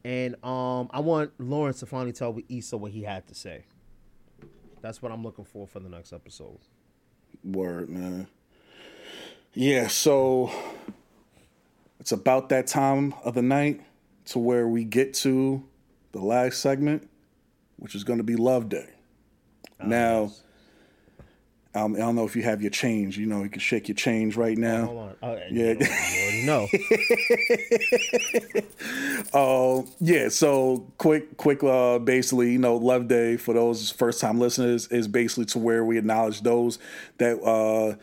and 0.04 0.36
um, 0.44 0.90
I 0.92 1.00
want 1.00 1.32
Lawrence 1.40 1.80
to 1.80 1.86
finally 1.86 2.12
tell 2.12 2.38
Issa 2.50 2.78
what 2.78 2.92
he 2.92 3.04
had 3.04 3.28
to 3.28 3.36
say. 3.36 3.66
That's 4.82 5.02
what 5.02 5.12
I'm 5.12 5.24
looking 5.24 5.46
for 5.46 5.68
for 5.68 5.80
the 5.80 5.90
next 5.90 6.12
episode. 6.12 6.60
Word, 7.44 7.90
man. 7.90 8.28
Yeah, 9.54 9.88
so 9.88 10.52
it's 12.00 12.12
about 12.12 12.50
that 12.50 12.68
time 12.68 13.14
of 13.24 13.36
the 13.36 13.42
night 13.42 13.82
to 14.26 14.40
where 14.40 14.68
we 14.68 14.84
get 14.84 15.14
to 15.16 15.64
the 16.14 16.22
last 16.22 16.60
segment, 16.60 17.10
which 17.78 17.96
is 17.96 18.04
going 18.04 18.18
to 18.18 18.24
be 18.24 18.36
Love 18.36 18.70
Day. 18.70 18.90
Oh, 19.80 19.88
now, 19.88 20.22
nice. 20.24 20.44
Um, 21.74 21.96
I 21.96 22.00
don't 22.00 22.16
know 22.16 22.26
if 22.26 22.36
you 22.36 22.44
have 22.44 22.62
your 22.62 22.72
change. 22.72 23.18
You 23.18 23.26
know, 23.28 23.44
you 23.44 23.50
can 23.50 23.62
shake 23.62 23.88
your 23.88 23.96
change 23.96 24.36
right 24.36 24.58
now. 24.58 24.86
hold 24.86 24.98
on. 24.98 25.16
Oh, 25.24 25.40
yeah, 25.50 25.74
you, 25.80 26.46
know. 26.46 26.68
uh, 29.34 29.84
yeah. 30.02 30.28
So 30.30 30.92
quick, 30.98 31.38
quick. 31.38 31.64
Uh, 31.64 32.00
basically, 32.00 32.52
you 32.52 32.58
know, 32.58 32.76
Love 32.76 33.08
Day 33.08 33.38
for 33.38 33.54
those 33.54 33.90
first 33.90 34.20
time 34.20 34.38
listeners 34.38 34.88
is 34.88 35.08
basically 35.08 35.46
to 35.46 35.60
where 35.60 35.86
we 35.86 35.98
acknowledge 35.98 36.42
those 36.42 36.78
that. 37.18 37.42
Uh, 37.42 37.96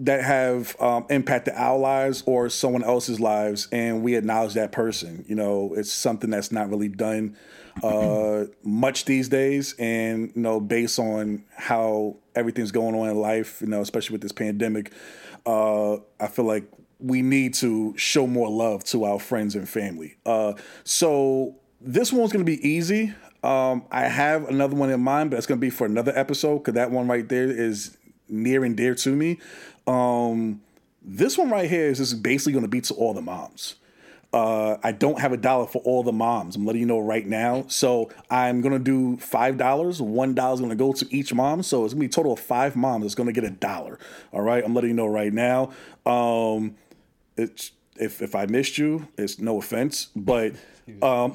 that 0.00 0.22
have 0.22 0.80
um, 0.80 1.04
impacted 1.10 1.52
our 1.56 1.76
lives 1.76 2.22
or 2.24 2.48
someone 2.48 2.84
else's 2.84 3.18
lives, 3.18 3.66
and 3.72 4.04
we 4.04 4.14
acknowledge 4.14 4.54
that 4.54 4.70
person. 4.70 5.24
You 5.26 5.34
know, 5.34 5.74
it's 5.76 5.90
something 5.90 6.30
that's 6.30 6.52
not 6.52 6.70
really 6.70 6.86
done 6.86 7.36
uh, 7.82 8.44
much 8.62 9.04
these 9.04 9.28
days, 9.28 9.74
and 9.78 10.32
you 10.34 10.42
know, 10.42 10.60
based 10.60 10.98
on 10.98 11.44
how 11.54 12.16
everything's 12.34 12.72
going 12.72 12.94
on 12.94 13.08
in 13.08 13.16
life, 13.16 13.60
you 13.60 13.66
know, 13.66 13.80
especially 13.80 14.14
with 14.14 14.22
this 14.22 14.32
pandemic, 14.32 14.92
uh, 15.46 15.94
I 16.20 16.26
feel 16.28 16.44
like 16.44 16.64
we 17.00 17.22
need 17.22 17.54
to 17.54 17.96
show 17.96 18.26
more 18.26 18.50
love 18.50 18.84
to 18.84 19.04
our 19.04 19.18
friends 19.18 19.54
and 19.54 19.68
family. 19.68 20.16
Uh, 20.26 20.54
so 20.84 21.54
this 21.80 22.12
one's 22.12 22.32
going 22.32 22.44
to 22.44 22.50
be 22.50 22.66
easy. 22.66 23.14
Um, 23.42 23.84
I 23.90 24.02
have 24.06 24.48
another 24.48 24.74
one 24.74 24.90
in 24.90 25.00
mind, 25.00 25.30
but 25.30 25.36
it's 25.36 25.46
going 25.46 25.60
to 25.60 25.64
be 25.64 25.70
for 25.70 25.86
another 25.86 26.12
episode 26.16 26.58
because 26.58 26.74
that 26.74 26.90
one 26.90 27.06
right 27.06 27.28
there 27.28 27.48
is 27.48 27.96
near 28.28 28.64
and 28.64 28.76
dear 28.76 28.94
to 28.96 29.10
me. 29.10 29.38
Um, 29.86 30.60
this 31.02 31.38
one 31.38 31.50
right 31.50 31.70
here 31.70 31.86
is 31.86 31.98
just 31.98 32.22
basically 32.22 32.52
going 32.52 32.64
to 32.64 32.68
be 32.68 32.80
to 32.82 32.94
all 32.94 33.14
the 33.14 33.22
moms. 33.22 33.76
Uh, 34.32 34.76
I 34.82 34.92
don't 34.92 35.20
have 35.20 35.32
a 35.32 35.38
dollar 35.38 35.66
for 35.66 35.80
all 35.82 36.02
the 36.02 36.12
moms. 36.12 36.54
I'm 36.54 36.66
letting 36.66 36.80
you 36.80 36.86
know 36.86 36.98
right 36.98 37.26
now. 37.26 37.64
So 37.68 38.10
I'm 38.30 38.60
gonna 38.60 38.78
do 38.78 39.16
five 39.16 39.56
dollars. 39.56 40.02
One 40.02 40.34
dollar 40.34 40.54
is 40.54 40.60
gonna 40.60 40.76
go 40.76 40.92
to 40.92 41.06
each 41.14 41.32
mom. 41.32 41.62
So 41.62 41.84
it's 41.84 41.94
gonna 41.94 42.00
be 42.00 42.06
a 42.06 42.10
total 42.10 42.34
of 42.34 42.40
five 42.40 42.76
moms. 42.76 43.06
It's 43.06 43.14
gonna 43.14 43.32
get 43.32 43.44
a 43.44 43.50
dollar. 43.50 43.98
All 44.32 44.42
right. 44.42 44.62
I'm 44.62 44.74
letting 44.74 44.90
you 44.90 44.96
know 44.96 45.06
right 45.06 45.32
now. 45.32 45.70
Um, 46.04 46.76
it's 47.38 47.72
if 47.96 48.20
if 48.20 48.34
I 48.34 48.46
missed 48.46 48.76
you, 48.76 49.08
it's 49.16 49.38
no 49.38 49.58
offense, 49.58 50.08
but 50.14 50.52
um, 51.02 51.34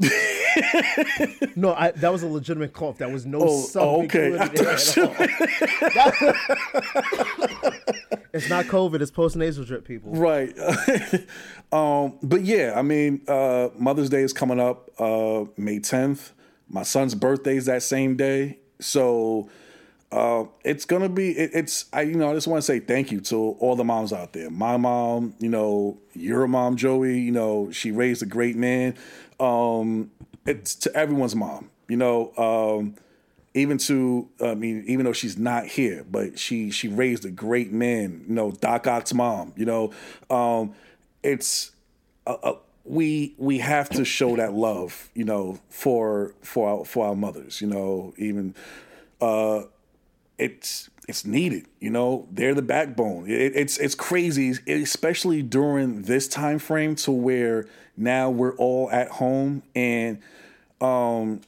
no, 1.56 1.74
I, 1.74 1.92
that 1.92 2.12
was 2.12 2.24
a 2.24 2.28
legitimate 2.28 2.74
cough. 2.74 2.98
That 2.98 3.12
was 3.12 3.26
no. 3.26 3.40
Oh, 3.42 3.66
oh 3.76 4.04
okay. 4.04 4.30
it's 8.34 8.50
not 8.50 8.66
COVID. 8.66 9.02
It's 9.02 9.12
post 9.12 9.36
nasal 9.36 9.64
drip, 9.64 9.86
people. 9.86 10.12
Right. 10.12 10.58
um, 11.72 12.18
but 12.22 12.42
yeah, 12.42 12.74
I 12.76 12.82
mean, 12.82 13.22
uh, 13.28 13.70
Mother's 13.76 14.10
Day 14.10 14.22
is 14.22 14.34
coming 14.34 14.60
up 14.60 14.90
uh, 15.00 15.46
May 15.58 15.80
10th. 15.80 16.32
My 16.68 16.84
son's 16.84 17.16
birthday 17.16 17.58
is 17.58 17.66
that 17.66 17.84
same 17.84 18.16
day, 18.16 18.60
so 18.80 19.50
uh, 20.14 20.46
it's 20.64 20.86
gonna 20.86 21.10
be. 21.10 21.32
It, 21.32 21.52
it's 21.56 21.86
I 21.92 22.02
you 22.02 22.16
know 22.16 22.30
I 22.30 22.36
just 22.36 22.46
want 22.48 22.60
to 22.60 22.66
say 22.66 22.80
thank 22.80 23.12
you 23.12 23.20
to 23.22 23.36
all 23.60 23.76
the 23.76 23.84
moms 23.84 24.14
out 24.14 24.34
there. 24.34 24.52
My 24.52 24.78
mom, 24.78 25.34
you 25.40 25.50
know, 25.50 25.98
your 26.14 26.48
mom, 26.48 26.76
Joey. 26.76 27.20
You 27.20 27.32
know, 27.32 27.72
she 27.72 27.92
raised 27.92 28.22
a 28.22 28.28
great 28.28 28.56
man. 28.56 28.96
Um, 29.40 30.12
it's 30.46 30.76
to 30.76 30.96
everyone's 30.96 31.36
mom. 31.36 31.72
You 31.90 31.98
know. 31.98 32.32
Um, 32.38 32.96
even 33.56 33.78
to 33.80 34.30
I 34.42 34.54
mean, 34.56 34.84
even 34.88 35.06
though 35.06 35.14
she's 35.14 35.38
not 35.38 35.66
here, 35.66 36.06
but 36.10 36.38
she 36.38 36.70
she 36.70 36.88
raised 36.88 37.26
a 37.26 37.32
great 37.32 37.72
man. 37.72 38.24
You 38.28 38.36
know, 38.36 38.52
Doc 38.52 38.86
Ock's 38.88 39.14
mom. 39.14 39.54
You 39.56 39.66
know, 39.66 39.92
um, 40.30 40.74
it's 41.24 41.72
a, 42.28 42.36
a, 42.44 42.56
we 42.84 43.34
we 43.38 43.60
have 43.60 43.90
to 43.92 44.06
show 44.06 44.36
that 44.36 44.54
love. 44.54 45.10
You 45.16 45.26
know, 45.26 45.60
for 45.70 46.34
for 46.42 46.70
our, 46.70 46.86
for 46.86 47.08
our 47.08 47.16
mothers. 47.16 47.62
You 47.62 47.68
know, 47.68 48.14
even 48.18 48.56
uh, 49.22 49.64
it's 50.38 50.90
it's 51.08 51.26
needed. 51.26 51.68
You 51.80 51.90
know, 51.90 52.28
they're 52.32 52.54
the 52.54 52.62
backbone. 52.62 53.30
It, 53.30 53.56
it's 53.56 53.78
it's 53.78 53.96
crazy, 53.96 54.54
especially 54.68 55.42
during 55.42 56.04
this 56.04 56.28
time 56.28 56.60
frame 56.60 56.96
to 56.96 57.12
where 57.12 57.68
now 57.98 58.30
we're 58.30 58.56
all 58.56 58.90
at 58.92 59.10
home 59.10 59.64
and 59.76 60.20
um 60.82 61.42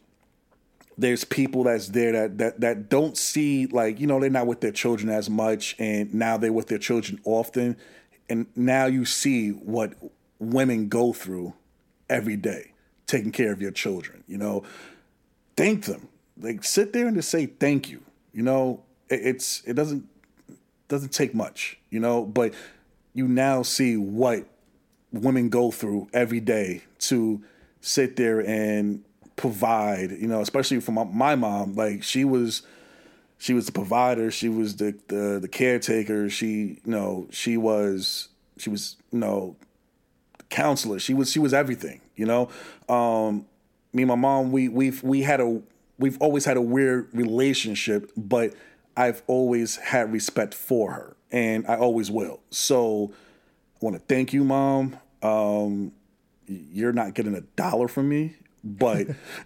there's 0.97 1.23
people 1.23 1.63
that's 1.63 1.89
there 1.89 2.11
that 2.11 2.37
that 2.37 2.61
that 2.61 2.89
don't 2.89 3.17
see 3.17 3.65
like 3.67 3.99
you 3.99 4.07
know 4.07 4.19
they're 4.19 4.29
not 4.29 4.47
with 4.47 4.61
their 4.61 4.71
children 4.71 5.09
as 5.09 5.29
much 5.29 5.75
and 5.79 6.13
now 6.13 6.37
they're 6.37 6.53
with 6.53 6.67
their 6.67 6.77
children 6.77 7.19
often 7.25 7.75
and 8.29 8.45
now 8.55 8.85
you 8.85 9.05
see 9.05 9.49
what 9.49 9.93
women 10.39 10.87
go 10.87 11.11
through 11.11 11.53
every 12.09 12.37
day 12.37 12.71
taking 13.07 13.31
care 13.31 13.51
of 13.51 13.61
your 13.61 13.71
children 13.71 14.23
you 14.27 14.37
know 14.37 14.63
thank 15.57 15.85
them 15.85 16.07
like 16.39 16.63
sit 16.63 16.93
there 16.93 17.07
and 17.07 17.15
just 17.15 17.29
say 17.29 17.45
thank 17.47 17.89
you 17.89 18.04
you 18.35 18.43
know 18.43 18.83
it, 19.09 19.21
it's 19.23 19.63
it 19.65 19.73
doesn't 19.73 20.07
doesn't 20.87 21.09
take 21.09 21.33
much 21.33 21.79
you 21.89 21.99
know 21.99 22.23
but 22.23 22.53
you 23.13 23.27
now 23.27 23.63
see 23.63 23.97
what 23.97 24.45
women 25.11 25.49
go 25.49 25.71
through 25.71 26.07
every 26.13 26.39
day 26.39 26.83
to 26.99 27.41
sit 27.81 28.15
there 28.15 28.45
and 28.45 29.03
provide, 29.35 30.11
you 30.11 30.27
know, 30.27 30.41
especially 30.41 30.79
for 30.79 30.91
my, 30.91 31.03
my 31.05 31.35
mom. 31.35 31.75
Like 31.75 32.03
she 32.03 32.25
was, 32.25 32.63
she 33.37 33.53
was 33.53 33.65
the 33.65 33.71
provider. 33.71 34.31
She 34.31 34.49
was 34.49 34.75
the, 34.77 34.97
the 35.07 35.39
the 35.41 35.47
caretaker. 35.47 36.29
She, 36.29 36.79
you 36.83 36.91
know, 36.91 37.27
she 37.31 37.57
was 37.57 38.29
she 38.57 38.69
was, 38.69 38.97
you 39.11 39.19
know, 39.19 39.55
counselor. 40.49 40.99
She 40.99 41.13
was 41.13 41.31
she 41.31 41.39
was 41.39 41.53
everything. 41.53 42.01
You 42.15 42.25
know, 42.25 42.49
um, 42.87 43.45
me 43.93 44.03
and 44.03 44.09
my 44.09 44.15
mom, 44.15 44.51
we 44.51 44.69
we've 44.69 45.03
we 45.03 45.21
had 45.21 45.41
a 45.41 45.61
we've 45.97 46.17
always 46.21 46.45
had 46.45 46.57
a 46.57 46.61
weird 46.61 47.09
relationship, 47.13 48.11
but 48.15 48.53
I've 48.97 49.23
always 49.27 49.77
had 49.77 50.11
respect 50.11 50.53
for 50.53 50.91
her, 50.93 51.17
and 51.31 51.65
I 51.67 51.75
always 51.77 52.09
will. 52.09 52.41
So 52.49 53.13
I 53.81 53.85
want 53.85 53.95
to 53.97 54.01
thank 54.07 54.33
you, 54.33 54.43
mom. 54.43 54.97
Um, 55.21 55.91
you're 56.47 56.93
not 56.93 57.13
getting 57.13 57.35
a 57.35 57.41
dollar 57.41 57.87
from 57.87 58.09
me 58.09 58.35
but 58.65 59.07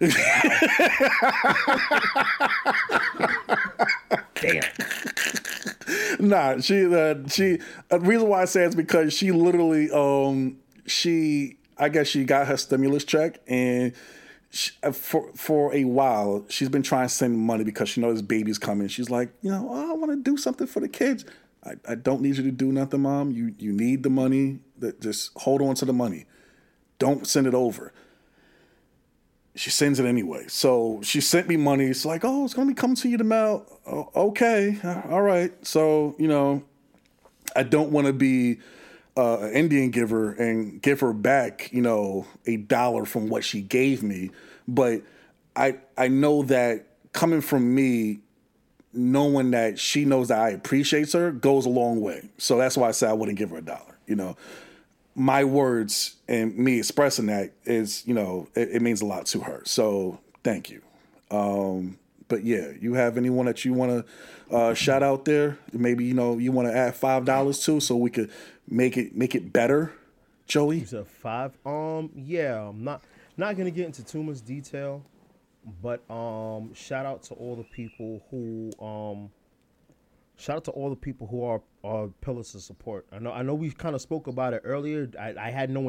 damn. 4.34 4.62
Nah, 6.18 6.58
she 6.60 6.86
uh, 6.86 7.16
she. 7.28 7.58
The 7.88 8.00
reason 8.00 8.28
why 8.28 8.42
I 8.42 8.44
say 8.46 8.64
it's 8.64 8.74
because 8.74 9.12
she 9.12 9.30
literally 9.30 9.90
um 9.90 10.56
she 10.86 11.58
I 11.78 11.90
guess 11.90 12.06
she 12.08 12.24
got 12.24 12.46
her 12.46 12.56
stimulus 12.56 13.04
check 13.04 13.40
and 13.46 13.92
she, 14.50 14.72
uh, 14.82 14.90
for 14.90 15.32
for 15.34 15.72
a 15.74 15.84
while, 15.84 16.44
she's 16.48 16.68
been 16.68 16.82
trying 16.82 17.06
to 17.06 17.14
send 17.14 17.38
money 17.38 17.62
because 17.62 17.88
she 17.88 18.00
knows 18.00 18.20
baby's 18.20 18.58
coming. 18.58 18.88
She's 18.88 19.08
like, 19.08 19.30
you 19.42 19.50
know, 19.50 19.68
oh, 19.70 19.90
I 19.90 19.94
want 19.94 20.10
to 20.10 20.16
do 20.16 20.36
something 20.36 20.66
for 20.66 20.80
the 20.80 20.88
kids. 20.88 21.24
I, 21.64 21.74
I 21.88 21.94
don't 21.94 22.20
need 22.20 22.36
you 22.36 22.42
to 22.44 22.50
do 22.50 22.72
nothing, 22.72 23.02
mom. 23.02 23.30
You 23.30 23.54
you 23.58 23.72
need 23.72 24.02
the 24.02 24.10
money. 24.10 24.58
That 24.78 25.00
just 25.00 25.30
hold 25.36 25.62
on 25.62 25.74
to 25.76 25.84
the 25.84 25.92
money. 25.92 26.26
Don't 26.98 27.26
send 27.26 27.46
it 27.46 27.54
over. 27.54 27.92
She 29.54 29.70
sends 29.70 30.00
it 30.00 30.06
anyway. 30.06 30.46
So 30.48 31.00
she 31.02 31.20
sent 31.20 31.48
me 31.48 31.56
money. 31.56 31.84
It's 31.86 32.04
like, 32.04 32.24
oh, 32.24 32.44
it's 32.44 32.54
gonna 32.54 32.68
be 32.68 32.74
coming 32.74 32.96
to 32.96 33.08
you 33.08 33.18
mail. 33.18 33.66
Oh, 33.86 34.10
okay, 34.30 34.78
all 35.08 35.22
right. 35.22 35.52
So 35.64 36.16
you 36.18 36.26
know, 36.26 36.64
I 37.54 37.62
don't 37.62 37.90
want 37.92 38.08
to 38.08 38.12
be 38.12 38.58
uh, 39.16 39.38
an 39.40 39.52
Indian 39.52 39.90
giver 39.90 40.32
and 40.32 40.80
give 40.80 41.00
her 41.00 41.12
back, 41.12 41.72
you 41.72 41.82
know, 41.82 42.26
a 42.46 42.56
dollar 42.56 43.04
from 43.04 43.28
what 43.28 43.44
she 43.44 43.60
gave 43.60 44.02
me. 44.02 44.30
But 44.68 45.02
I 45.56 45.78
I 45.96 46.08
know 46.08 46.42
that 46.44 46.86
coming 47.12 47.40
from 47.40 47.74
me, 47.74 48.20
knowing 48.92 49.50
that 49.52 49.78
she 49.78 50.04
knows 50.04 50.28
that 50.28 50.38
I 50.38 50.50
appreciates 50.50 51.12
her 51.12 51.32
goes 51.32 51.66
a 51.66 51.70
long 51.70 52.00
way. 52.00 52.30
So 52.38 52.56
that's 52.58 52.76
why 52.76 52.88
I 52.88 52.92
said 52.92 53.10
I 53.10 53.14
wouldn't 53.14 53.38
give 53.38 53.50
her 53.50 53.58
a 53.58 53.62
dollar. 53.62 53.98
You 54.06 54.16
know, 54.16 54.36
my 55.14 55.44
words 55.44 56.16
and 56.28 56.56
me 56.56 56.78
expressing 56.78 57.26
that 57.26 57.52
is, 57.64 58.06
you 58.06 58.14
know, 58.14 58.48
it, 58.54 58.70
it 58.72 58.82
means 58.82 59.00
a 59.00 59.06
lot 59.06 59.26
to 59.26 59.40
her. 59.40 59.62
So 59.64 60.20
thank 60.42 60.70
you. 60.70 60.82
Um, 61.30 61.98
but 62.28 62.44
yeah, 62.44 62.68
you 62.80 62.94
have 62.94 63.16
anyone 63.16 63.46
that 63.46 63.64
you 63.64 63.72
want 63.72 64.06
to 64.50 64.56
uh, 64.56 64.74
shout 64.74 65.02
out 65.02 65.24
there? 65.24 65.58
Maybe 65.72 66.04
you 66.04 66.14
know 66.14 66.38
you 66.38 66.52
want 66.52 66.68
to 66.68 66.74
add 66.74 66.94
five 66.94 67.24
dollars 67.24 67.62
to, 67.66 67.80
so 67.80 67.96
we 67.96 68.08
could 68.08 68.30
make 68.68 68.96
it 68.96 69.16
make 69.16 69.34
it 69.34 69.52
better. 69.52 69.92
Joey, 70.46 70.78
you 70.78 70.86
said 70.86 71.06
five. 71.06 71.56
Um, 71.64 72.10
yeah, 72.14 72.68
I'm 72.68 72.82
not 72.82 73.02
not 73.36 73.56
gonna 73.56 73.70
get 73.70 73.86
into 73.86 74.04
too 74.04 74.22
much 74.22 74.44
detail, 74.44 75.04
but 75.82 76.08
um, 76.10 76.74
shout 76.74 77.06
out 77.06 77.22
to 77.24 77.34
all 77.34 77.56
the 77.56 77.64
people 77.64 78.22
who 78.30 78.70
um, 78.84 79.30
shout 80.36 80.56
out 80.56 80.64
to 80.64 80.70
all 80.72 80.90
the 80.90 80.96
people 80.96 81.26
who 81.26 81.44
are 81.44 81.60
are 81.84 82.08
pillars 82.20 82.54
of 82.54 82.62
support. 82.62 83.06
I 83.12 83.18
know 83.18 83.32
I 83.32 83.42
know 83.42 83.54
we 83.54 83.70
kind 83.70 83.94
of 83.94 84.00
spoke 84.00 84.26
about 84.26 84.54
it 84.54 84.62
earlier. 84.64 85.08
I, 85.18 85.34
I 85.38 85.50
had 85.50 85.70
no 85.70 85.88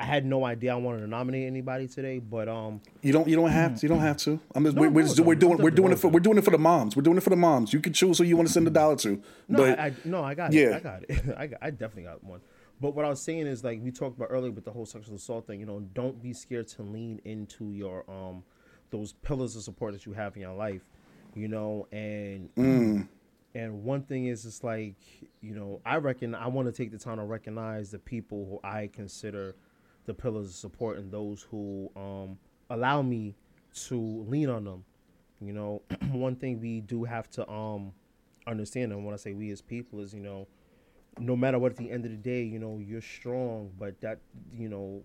I 0.00 0.04
had 0.04 0.24
no 0.24 0.44
idea 0.44 0.72
I 0.72 0.76
wanted 0.76 1.00
to 1.00 1.08
nominate 1.08 1.46
anybody 1.46 1.88
today, 1.88 2.20
but 2.20 2.48
um, 2.48 2.80
you 3.02 3.12
don't 3.12 3.26
you 3.26 3.34
don't 3.34 3.50
have 3.50 3.80
to, 3.80 3.82
you 3.82 3.88
don't 3.88 3.98
have 3.98 4.16
to. 4.18 4.38
I'm 4.54 4.62
just, 4.62 4.76
no, 4.76 4.82
we're, 4.82 4.90
we're, 4.90 5.02
just, 5.02 5.18
no, 5.18 5.24
we're 5.24 5.34
doing 5.34 5.58
we're 5.58 5.72
doing 5.72 5.90
it 5.90 5.98
for 5.98 6.06
we're 6.06 6.20
doing 6.20 6.38
it 6.38 6.44
for 6.44 6.52
the 6.52 6.58
moms. 6.58 6.94
We're 6.94 7.02
doing 7.02 7.16
it 7.16 7.22
for 7.24 7.30
the 7.30 7.36
moms. 7.36 7.72
You 7.72 7.80
can 7.80 7.92
choose 7.92 8.18
who 8.18 8.24
you 8.24 8.36
want 8.36 8.46
to 8.46 8.52
send 8.52 8.64
the 8.64 8.70
dollar 8.70 8.94
to. 8.96 9.20
No, 9.48 9.58
but, 9.58 9.78
I, 9.78 9.86
I 9.86 9.92
no, 10.04 10.22
I 10.22 10.34
got 10.34 10.52
yeah. 10.52 10.66
it. 10.66 10.74
I 10.74 10.78
got 10.78 11.02
it. 11.08 11.24
I 11.36 11.46
got, 11.48 11.58
I 11.60 11.70
definitely 11.70 12.04
got 12.04 12.22
one. 12.22 12.40
But 12.80 12.94
what 12.94 13.04
I 13.04 13.08
was 13.08 13.20
saying 13.20 13.48
is 13.48 13.64
like 13.64 13.80
we 13.82 13.90
talked 13.90 14.16
about 14.16 14.28
earlier 14.30 14.52
with 14.52 14.64
the 14.64 14.70
whole 14.70 14.86
sexual 14.86 15.16
assault 15.16 15.48
thing. 15.48 15.58
You 15.58 15.66
know, 15.66 15.80
don't 15.94 16.22
be 16.22 16.32
scared 16.32 16.68
to 16.68 16.82
lean 16.82 17.20
into 17.24 17.72
your 17.72 18.08
um 18.08 18.44
those 18.90 19.14
pillars 19.14 19.56
of 19.56 19.62
support 19.62 19.94
that 19.94 20.06
you 20.06 20.12
have 20.12 20.36
in 20.36 20.42
your 20.42 20.54
life. 20.54 20.82
You 21.34 21.48
know, 21.48 21.88
and. 21.90 22.54
Mm. 22.54 23.08
And 23.54 23.82
one 23.82 24.02
thing 24.02 24.26
is, 24.26 24.44
it's 24.44 24.62
like, 24.62 24.94
you 25.40 25.54
know, 25.54 25.80
I 25.84 25.96
reckon 25.96 26.34
I 26.34 26.46
want 26.46 26.68
to 26.68 26.72
take 26.72 26.92
the 26.92 26.98
time 26.98 27.16
to 27.16 27.24
recognize 27.24 27.90
the 27.90 27.98
people 27.98 28.46
who 28.48 28.68
I 28.68 28.88
consider 28.92 29.56
the 30.08 30.14
pillars 30.14 30.48
of 30.48 30.54
support 30.54 30.98
and 30.98 31.12
those 31.12 31.46
who 31.48 31.88
um, 31.94 32.38
allow 32.70 33.02
me 33.02 33.36
to 33.86 34.24
lean 34.26 34.48
on 34.48 34.64
them. 34.64 34.84
You 35.40 35.52
know, 35.52 35.82
one 36.10 36.34
thing 36.34 36.60
we 36.60 36.80
do 36.80 37.04
have 37.04 37.30
to 37.32 37.48
um, 37.48 37.92
understand, 38.48 38.92
and 38.92 39.04
when 39.04 39.14
I 39.14 39.18
say 39.18 39.34
we 39.34 39.52
as 39.52 39.60
people, 39.60 40.00
is 40.00 40.12
you 40.12 40.20
know, 40.20 40.48
no 41.20 41.36
matter 41.36 41.58
what, 41.60 41.72
at 41.72 41.78
the 41.78 41.90
end 41.90 42.04
of 42.04 42.10
the 42.10 42.16
day, 42.16 42.42
you 42.42 42.58
know, 42.58 42.80
you're 42.84 43.00
strong, 43.00 43.70
but 43.78 44.00
that 44.00 44.18
you 44.52 44.68
know, 44.68 45.02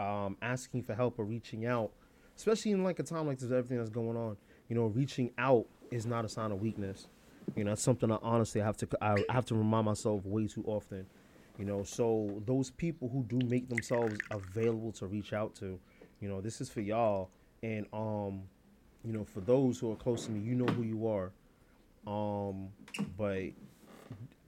um, 0.00 0.36
asking 0.40 0.84
for 0.84 0.94
help 0.94 1.18
or 1.18 1.24
reaching 1.24 1.66
out, 1.66 1.90
especially 2.36 2.70
in 2.70 2.84
like 2.84 3.00
a 3.00 3.02
time 3.02 3.26
like 3.26 3.38
this, 3.38 3.50
everything 3.50 3.78
that's 3.78 3.90
going 3.90 4.16
on, 4.16 4.36
you 4.68 4.76
know, 4.76 4.86
reaching 4.86 5.32
out 5.38 5.66
is 5.90 6.06
not 6.06 6.24
a 6.24 6.28
sign 6.28 6.52
of 6.52 6.60
weakness. 6.60 7.08
You 7.56 7.64
know, 7.64 7.72
it's 7.72 7.82
something 7.82 8.10
I 8.10 8.18
honestly 8.22 8.60
have 8.60 8.76
to 8.78 8.88
I 9.00 9.24
have 9.30 9.46
to 9.46 9.54
remind 9.54 9.86
myself 9.86 10.24
way 10.24 10.46
too 10.46 10.64
often. 10.66 11.06
You 11.58 11.64
know, 11.64 11.84
so 11.84 12.42
those 12.46 12.70
people 12.70 13.08
who 13.08 13.22
do 13.24 13.38
make 13.46 13.68
themselves 13.68 14.16
available 14.30 14.90
to 14.92 15.06
reach 15.06 15.32
out 15.32 15.54
to, 15.56 15.78
you 16.20 16.28
know, 16.28 16.40
this 16.40 16.60
is 16.60 16.68
for 16.68 16.80
y'all. 16.80 17.30
And 17.62 17.86
um, 17.92 18.42
you 19.04 19.12
know, 19.12 19.24
for 19.24 19.40
those 19.40 19.78
who 19.78 19.92
are 19.92 19.96
close 19.96 20.26
to 20.26 20.32
me, 20.32 20.40
you 20.40 20.54
know 20.54 20.66
who 20.66 20.82
you 20.82 21.06
are. 21.06 21.30
Um, 22.06 22.68
but 23.16 23.42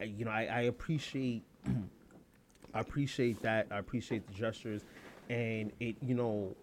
you 0.01 0.25
know, 0.25 0.31
I, 0.31 0.45
I 0.45 0.61
appreciate 0.63 1.45
I 2.75 2.81
appreciate 2.81 3.41
that. 3.43 3.69
I 3.71 3.79
appreciate 3.79 4.27
the 4.27 4.35
gestures 4.35 4.83
and 5.29 5.73
it, 5.81 5.97
you 6.03 6.15
know, 6.15 6.55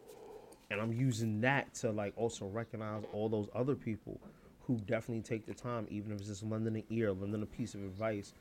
and 0.70 0.80
I'm 0.80 0.94
using 0.94 1.42
that 1.42 1.74
to 1.76 1.92
like 1.92 2.14
also 2.16 2.46
recognize 2.48 3.04
all 3.14 3.30
those 3.30 3.48
other 3.56 3.76
people 3.76 4.20
who 4.62 4.78
definitely 4.86 5.22
take 5.24 5.46
the 5.46 5.54
time, 5.54 5.88
even 5.90 6.12
if 6.12 6.20
it's 6.20 6.28
just 6.28 6.44
lending 6.44 6.76
an 6.76 6.84
ear, 6.90 7.12
lending 7.12 7.42
a 7.42 7.46
piece 7.46 7.74
of 7.74 7.84
advice, 7.84 8.34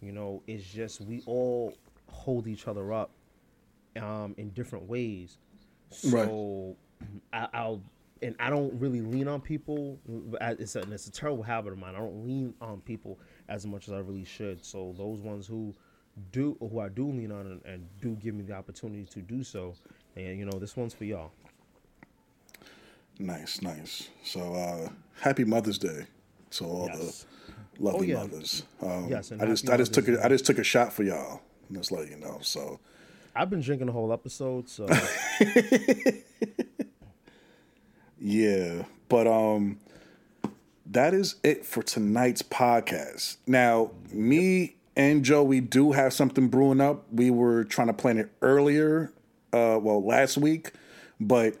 you 0.00 0.12
know, 0.12 0.42
it's 0.46 0.64
just 0.64 1.00
we 1.00 1.22
all 1.26 1.74
hold 2.10 2.46
each 2.46 2.68
other 2.68 2.92
up 2.92 3.10
um, 4.00 4.34
in 4.38 4.50
different 4.50 4.88
ways. 4.88 5.38
So 5.90 6.76
right. 7.32 7.48
I, 7.52 7.66
will 7.66 7.82
and 8.22 8.34
I 8.38 8.50
don't 8.50 8.72
really 8.80 9.00
lean 9.00 9.28
on 9.28 9.40
people. 9.40 9.98
It's 10.40 10.76
a, 10.76 10.80
it's 10.92 11.06
a 11.06 11.12
terrible 11.12 11.42
habit 11.42 11.72
of 11.72 11.78
mine. 11.78 11.94
I 11.94 11.98
don't 11.98 12.24
lean 12.24 12.54
on 12.60 12.80
people 12.80 13.18
as 13.48 13.66
much 13.66 13.88
as 13.88 13.94
I 13.94 13.98
really 13.98 14.24
should. 14.24 14.64
So 14.64 14.94
those 14.96 15.20
ones 15.20 15.46
who 15.46 15.74
do, 16.32 16.56
who 16.60 16.80
I 16.80 16.88
do 16.88 17.06
lean 17.06 17.32
on 17.32 17.46
and, 17.46 17.60
and 17.64 17.88
do 18.00 18.16
give 18.16 18.34
me 18.34 18.42
the 18.42 18.54
opportunity 18.54 19.04
to 19.04 19.20
do 19.20 19.42
so, 19.42 19.74
and 20.16 20.38
you 20.38 20.44
know, 20.44 20.58
this 20.58 20.76
one's 20.76 20.94
for 20.94 21.04
y'all. 21.04 21.30
Nice, 23.18 23.62
nice. 23.62 24.08
So 24.22 24.54
uh, 24.54 24.88
happy 25.20 25.44
Mother's 25.44 25.78
Day 25.78 26.06
to 26.50 26.64
all 26.64 26.88
yes. 26.92 27.26
the 27.48 27.52
lovely 27.78 28.12
oh, 28.12 28.16
yeah. 28.16 28.22
mothers. 28.22 28.62
Um, 28.82 29.08
yes, 29.08 29.32
I 29.32 29.46
just 29.46 29.68
I 29.70 29.76
just 29.76 29.94
took 29.94 30.08
a, 30.08 30.24
I 30.24 30.28
just 30.28 30.46
took 30.46 30.58
a 30.58 30.64
shot 30.64 30.92
for 30.92 31.02
y'all. 31.02 31.40
Just 31.72 31.92
let 31.92 32.08
you 32.08 32.16
know. 32.16 32.38
So 32.42 32.80
I've 33.34 33.50
been 33.50 33.60
drinking 33.60 33.86
the 33.86 33.92
whole 33.92 34.12
episode. 34.12 34.68
So 34.68 34.88
yeah, 38.18 38.84
but 39.08 39.26
um, 39.26 39.78
that 40.86 41.14
is 41.14 41.36
it 41.42 41.64
for 41.64 41.82
tonight's 41.82 42.42
podcast. 42.42 43.36
Now, 43.46 43.90
me 44.10 44.76
and 44.96 45.24
Joe, 45.24 45.44
we 45.44 45.60
do 45.60 45.92
have 45.92 46.12
something 46.12 46.48
brewing 46.48 46.80
up. 46.80 47.04
We 47.12 47.30
were 47.30 47.64
trying 47.64 47.86
to 47.88 47.92
plan 47.92 48.18
it 48.18 48.30
earlier, 48.42 49.12
uh, 49.52 49.78
well, 49.80 50.04
last 50.04 50.36
week, 50.36 50.72
but 51.20 51.54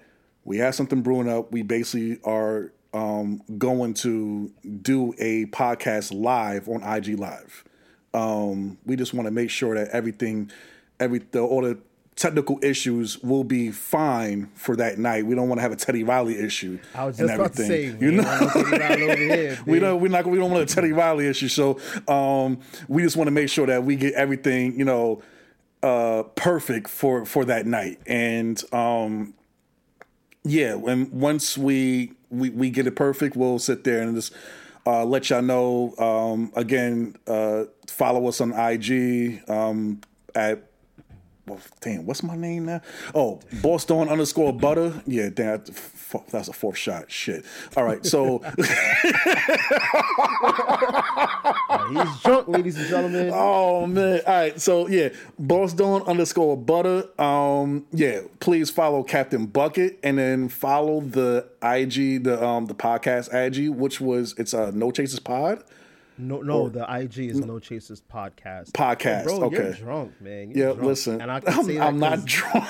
we 0.44 0.58
have 0.58 0.74
something 0.74 1.02
brewing 1.02 1.28
up. 1.28 1.52
We 1.52 1.62
basically 1.62 2.18
are 2.24 2.72
um, 2.98 3.42
going 3.58 3.94
to 3.94 4.52
do 4.82 5.14
a 5.18 5.46
podcast 5.46 6.12
live 6.12 6.68
on 6.68 6.82
IG 6.82 7.18
Live. 7.18 7.64
Um, 8.12 8.78
we 8.84 8.96
just 8.96 9.14
want 9.14 9.26
to 9.26 9.30
make 9.30 9.50
sure 9.50 9.76
that 9.76 9.88
everything, 9.88 10.50
every 10.98 11.20
the, 11.30 11.40
all 11.40 11.62
the 11.62 11.78
technical 12.16 12.58
issues 12.62 13.22
will 13.22 13.44
be 13.44 13.70
fine 13.70 14.50
for 14.54 14.74
that 14.76 14.98
night. 14.98 15.24
We 15.26 15.36
don't 15.36 15.48
want 15.48 15.58
to 15.58 15.62
have 15.62 15.70
a 15.70 15.76
Teddy 15.76 16.02
Riley 16.02 16.38
issue 16.38 16.80
I 16.94 17.04
was 17.04 17.18
just 17.18 17.30
and 17.30 17.40
everything. 17.40 17.66
About 17.66 17.98
to 17.98 17.98
say, 17.98 18.04
you 18.04 18.10
know, 18.10 19.16
here, 19.16 19.58
we 19.66 19.78
don't 19.78 20.00
we 20.00 20.08
not 20.08 20.26
we 20.26 20.38
don't 20.38 20.50
want 20.50 20.68
a 20.68 20.74
Teddy 20.74 20.92
Riley 20.92 21.28
issue. 21.28 21.48
So 21.48 21.78
um, 22.08 22.58
we 22.88 23.02
just 23.02 23.16
want 23.16 23.28
to 23.28 23.32
make 23.32 23.48
sure 23.48 23.66
that 23.66 23.84
we 23.84 23.94
get 23.94 24.14
everything 24.14 24.76
you 24.76 24.84
know 24.84 25.22
uh, 25.84 26.24
perfect 26.34 26.88
for 26.88 27.24
for 27.24 27.44
that 27.44 27.66
night. 27.66 28.00
And 28.06 28.60
um, 28.72 29.34
yeah, 30.42 30.74
and 30.74 31.12
once 31.12 31.56
we 31.56 32.17
we, 32.30 32.50
we 32.50 32.70
get 32.70 32.86
it 32.86 32.96
perfect, 32.96 33.36
we'll 33.36 33.58
sit 33.58 33.84
there 33.84 34.02
and 34.02 34.14
just 34.14 34.32
uh, 34.86 35.04
let 35.04 35.30
y'all 35.30 35.42
know. 35.42 35.94
Um, 35.98 36.52
again, 36.54 37.16
uh, 37.26 37.64
follow 37.86 38.26
us 38.28 38.40
on 38.40 38.52
IG 38.52 39.42
um, 39.48 40.00
at 40.34 40.64
well, 41.46 41.60
damn, 41.80 42.04
what's 42.04 42.22
my 42.22 42.36
name 42.36 42.66
now? 42.66 42.82
Oh, 43.14 43.40
Boston 43.62 44.08
underscore 44.08 44.52
butter. 44.52 45.02
Yeah, 45.06 45.30
damn, 45.30 45.64
that's 46.30 46.48
a 46.48 46.52
fourth 46.52 46.76
shot. 46.76 47.10
Shit. 47.10 47.44
All 47.76 47.84
right, 47.84 48.04
so 48.04 48.38
he's 51.88 52.22
drunk, 52.22 52.48
ladies 52.48 52.76
and 52.78 52.88
gentlemen. 52.88 53.30
Oh 53.34 53.86
man. 53.86 54.20
All 54.26 54.34
right, 54.34 54.60
so 54.60 54.88
yeah, 54.88 55.10
Boston 55.38 56.02
underscore 56.06 56.56
butter. 56.56 57.08
Um, 57.20 57.86
yeah, 57.92 58.22
please 58.40 58.70
follow 58.70 59.02
Captain 59.02 59.46
Bucket 59.46 59.98
and 60.02 60.18
then 60.18 60.48
follow 60.48 61.00
the 61.00 61.46
IG, 61.62 62.24
the 62.24 62.42
um, 62.44 62.66
the 62.66 62.74
podcast 62.74 63.32
IG, 63.32 63.70
which 63.70 64.00
was 64.00 64.34
it's 64.38 64.52
a 64.54 64.64
uh, 64.64 64.70
No 64.74 64.90
Chasers 64.90 65.20
Pod. 65.20 65.62
No, 66.18 66.40
no, 66.42 66.62
or, 66.62 66.70
the 66.70 66.84
IG 66.92 67.18
is 67.18 67.38
No 67.38 67.60
Chasers 67.60 68.02
podcast. 68.12 68.72
Podcast, 68.72 69.24
bro, 69.24 69.44
okay. 69.44 69.56
You're 69.56 69.72
drunk, 69.74 70.20
man. 70.20 70.50
You're 70.50 70.58
yeah, 70.70 70.74
drunk. 70.74 70.82
listen, 70.82 71.20
and 71.20 71.30
I 71.30 71.38
can 71.38 71.64
say 71.64 71.78
I'm, 71.78 71.86
I'm 71.86 71.98
not 72.00 72.24
drunk. 72.24 72.66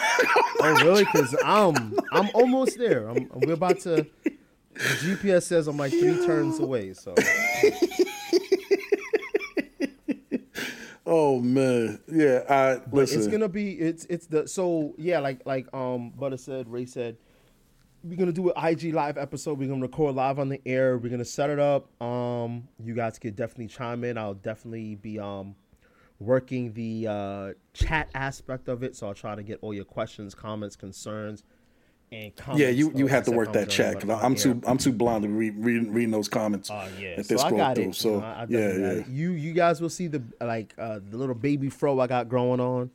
oh, 0.61 0.81
really? 0.85 1.05
Because 1.05 1.35
I'm 1.45 1.99
I'm 2.13 2.29
almost 2.35 2.77
there. 2.79 3.09
I'm, 3.09 3.31
we're 3.35 3.55
about 3.55 3.81
to. 3.81 4.07
The 4.75 4.81
GPS 4.81 5.45
says 5.45 5.67
I'm 5.67 5.79
like 5.79 5.93
three 5.93 6.27
turns 6.27 6.59
away. 6.59 6.93
So. 6.93 7.15
oh 11.07 11.41
man, 11.41 12.01
yeah. 12.07 12.43
I 12.49 12.81
listen. 12.93 13.19
It's 13.19 13.29
gonna 13.29 13.49
be 13.49 13.73
it's 13.73 14.05
it's 14.05 14.27
the 14.27 14.47
so 14.47 14.95
yeah 14.99 15.21
like 15.21 15.47
like 15.47 15.73
um 15.73 16.11
Butter 16.11 16.37
said 16.37 16.69
Ray 16.69 16.85
said 16.85 17.17
we're 18.05 18.17
gonna 18.17 18.33
do 18.33 18.51
an 18.51 18.67
IG 18.67 18.95
live 18.95 19.19
episode. 19.19 19.59
We're 19.59 19.69
gonna 19.69 19.83
record 19.83 20.15
live 20.15 20.39
on 20.39 20.49
the 20.49 20.61
air. 20.65 20.99
We're 20.99 21.11
gonna 21.11 21.25
set 21.25 21.51
it 21.51 21.59
up. 21.59 21.89
Um, 22.03 22.69
you 22.83 22.95
guys 22.95 23.19
could 23.19 23.37
definitely 23.37 23.69
chime 23.69 24.05
in. 24.05 24.17
I'll 24.17 24.35
definitely 24.35 24.95
be 24.95 25.19
um 25.19 25.57
working 26.21 26.73
the 26.73 27.07
uh, 27.09 27.53
chat 27.75 28.09
aspect 28.15 28.69
of 28.69 28.83
it. 28.83 28.97
So 28.97 29.07
I'll 29.07 29.15
try 29.15 29.35
to 29.35 29.43
get 29.43 29.59
all 29.63 29.73
your 29.73 29.85
questions, 29.85 30.35
comments, 30.35 30.77
concerns, 30.77 31.45
and 32.11 32.35
comments. 32.35 32.61
Yeah, 32.61 32.71
you, 32.71 32.93
you 32.95 33.07
uh, 33.07 33.09
have 33.09 33.25
to 33.25 33.33
work 33.33 33.53
that 33.53 33.69
chat 33.71 34.01
'cause 34.01 34.11
I'm 34.23 34.35
too 34.35 34.61
I'm 34.67 34.79
too 34.79 34.93
blind 34.93 35.25
to 35.25 35.29
read 35.29 35.55
reading 35.57 35.93
reading 35.93 36.11
those 36.11 36.29
comments. 36.29 36.71
Oh 36.71 36.87
yeah, 37.01 37.17
that 37.17 37.29
they 37.29 37.37
so 37.37 37.47
I 37.47 37.51
got 37.51 37.77
through. 37.77 37.91
it. 37.91 37.95
So 37.95 38.15
you 38.15 38.21
know, 38.21 38.27
I, 38.27 38.31
I 38.31 38.47
yeah, 38.49 38.59
yeah. 38.59 38.91
it. 38.91 39.09
You 39.09 39.31
you 39.33 39.53
guys 39.53 39.81
will 39.81 39.91
see 39.91 40.07
the 40.07 40.23
like 40.41 40.75
uh, 40.79 41.01
the 41.09 41.17
little 41.17 41.35
baby 41.35 41.69
fro 41.69 41.99
I 42.01 42.07
got 42.07 42.29
growing 42.29 42.61
on. 42.61 42.91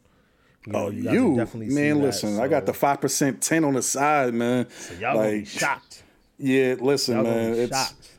You 0.65 0.73
know, 0.73 0.80
Oh, 0.80 0.90
you, 0.90 1.11
you, 1.11 1.35
definitely 1.35 1.73
man! 1.73 1.98
that, 1.99 2.06
listen, 2.06 2.40
I 2.40 2.48
got 2.48 2.65
the 2.65 2.73
five 2.73 3.02
percent 3.02 3.41
ten 3.41 3.64
on 3.65 3.73
the 3.73 3.81
side, 3.81 4.34
man. 4.34 4.68
so 4.69 4.94
y'all 4.95 5.15
gonna 5.15 5.31
be 5.31 5.45
shocked. 5.45 6.03
Yeah, 6.38 6.76
listen, 6.80 7.15
Y'all 7.15 7.23
man. 7.23 7.53
It's 7.53 7.72
shocked. 7.77 8.10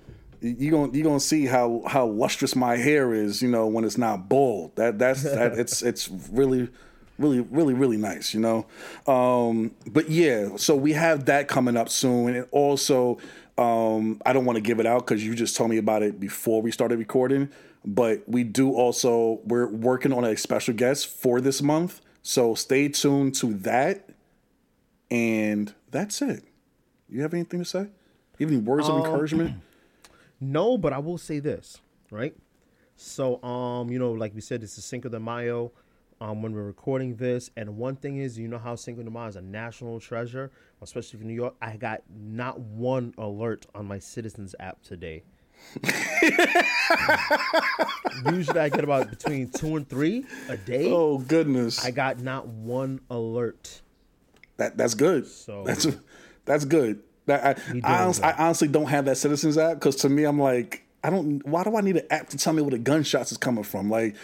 you 0.40 0.70
gonna 0.70 0.92
you 0.92 1.02
gonna 1.04 1.20
see 1.20 1.46
how 1.46 1.82
how 1.86 2.06
lustrous 2.06 2.54
my 2.54 2.76
hair 2.76 3.14
is. 3.14 3.40
You 3.42 3.48
know, 3.48 3.66
when 3.66 3.84
it's 3.84 3.96
not 3.98 4.28
bald. 4.28 4.76
That 4.76 4.98
that's 4.98 5.22
that. 5.22 5.52
It's 5.58 5.82
it's 5.82 6.08
really. 6.30 6.68
Really, 7.16 7.38
really, 7.42 7.74
really 7.74 7.96
nice, 7.96 8.34
you 8.34 8.40
know. 8.40 8.66
Um, 9.06 9.70
but 9.86 10.10
yeah, 10.10 10.56
so 10.56 10.74
we 10.74 10.94
have 10.94 11.26
that 11.26 11.46
coming 11.46 11.76
up 11.76 11.88
soon, 11.88 12.34
and 12.34 12.44
also, 12.50 13.18
um, 13.56 14.20
I 14.26 14.32
don't 14.32 14.44
want 14.44 14.56
to 14.56 14.60
give 14.60 14.80
it 14.80 14.86
out 14.86 15.06
because 15.06 15.24
you 15.24 15.32
just 15.36 15.56
told 15.56 15.70
me 15.70 15.76
about 15.76 16.02
it 16.02 16.18
before 16.18 16.60
we 16.60 16.72
started 16.72 16.98
recording. 16.98 17.50
But 17.84 18.28
we 18.28 18.42
do 18.42 18.74
also 18.74 19.38
we're 19.44 19.68
working 19.68 20.12
on 20.12 20.24
a 20.24 20.36
special 20.36 20.74
guest 20.74 21.06
for 21.06 21.40
this 21.40 21.62
month, 21.62 22.00
so 22.24 22.54
stay 22.56 22.88
tuned 22.88 23.34
to 23.36 23.52
that. 23.58 24.08
And 25.10 25.72
that's 25.92 26.20
it. 26.22 26.42
You 27.08 27.22
have 27.22 27.34
anything 27.34 27.60
to 27.60 27.64
say? 27.64 27.86
You 28.38 28.46
have 28.46 28.52
any 28.52 28.56
words 28.60 28.88
Um, 28.88 28.98
of 29.00 29.06
encouragement? 29.06 29.60
No, 30.40 30.76
but 30.76 30.92
I 30.92 30.98
will 30.98 31.16
say 31.16 31.38
this, 31.38 31.80
right? 32.10 32.34
So, 32.96 33.42
um, 33.42 33.88
you 33.90 33.98
know, 33.98 34.12
like 34.12 34.34
we 34.34 34.40
said, 34.42 34.60
this 34.60 34.76
is 34.76 34.84
Cinco 34.84 35.08
de 35.08 35.18
Mayo. 35.18 35.72
Um, 36.20 36.42
when 36.42 36.52
we're 36.52 36.64
recording 36.64 37.16
this, 37.16 37.50
and 37.56 37.76
one 37.78 37.96
thing 37.96 38.16
is, 38.18 38.36
you 38.38 38.48
know 38.48 38.58
how 38.58 38.74
Cinco 38.74 39.02
de 39.02 39.10
Mayo 39.10 39.28
is 39.28 39.36
a 39.36 39.40
national 39.42 40.00
treasure, 40.00 40.50
especially 40.82 41.20
for 41.20 41.24
New 41.24 41.34
York. 41.34 41.54
I 41.62 41.76
got 41.76 42.02
not 42.10 42.60
one 42.60 43.14
alert 43.16 43.64
on 43.74 43.86
my 43.86 43.98
Citizens 43.98 44.54
app 44.60 44.82
today. 44.82 45.22
Usually, 48.26 48.60
I 48.60 48.68
get 48.68 48.84
about 48.84 49.10
between 49.10 49.50
two 49.50 49.76
and 49.76 49.88
three 49.88 50.24
a 50.48 50.56
day. 50.56 50.90
Oh 50.90 51.18
goodness, 51.18 51.84
I 51.84 51.90
got 51.90 52.20
not 52.20 52.46
one 52.46 53.00
alert. 53.10 53.80
that 54.56 54.76
that's 54.76 54.94
good. 54.94 55.26
So- 55.26 55.64
that's 55.64 55.86
that's 56.44 56.64
good. 56.64 57.00
That 57.26 57.58
I, 57.58 57.80
I, 57.82 58.02
honest- 58.04 58.22
I 58.22 58.32
honestly 58.32 58.68
don't 58.68 58.86
have 58.86 59.06
that 59.06 59.16
Citizens 59.16 59.56
app 59.56 59.74
because 59.78 59.96
to 59.96 60.08
me, 60.10 60.24
I'm 60.24 60.38
like, 60.38 60.84
I 61.02 61.10
don't. 61.10 61.44
Why 61.46 61.64
do 61.64 61.76
I 61.76 61.80
need 61.80 61.96
an 61.96 62.06
app 62.10 62.28
to 62.30 62.36
tell 62.36 62.52
me 62.52 62.62
where 62.62 62.70
the 62.70 62.78
gunshots 62.78 63.32
is 63.32 63.38
coming 63.38 63.64
from? 63.64 63.88
Like, 63.90 64.14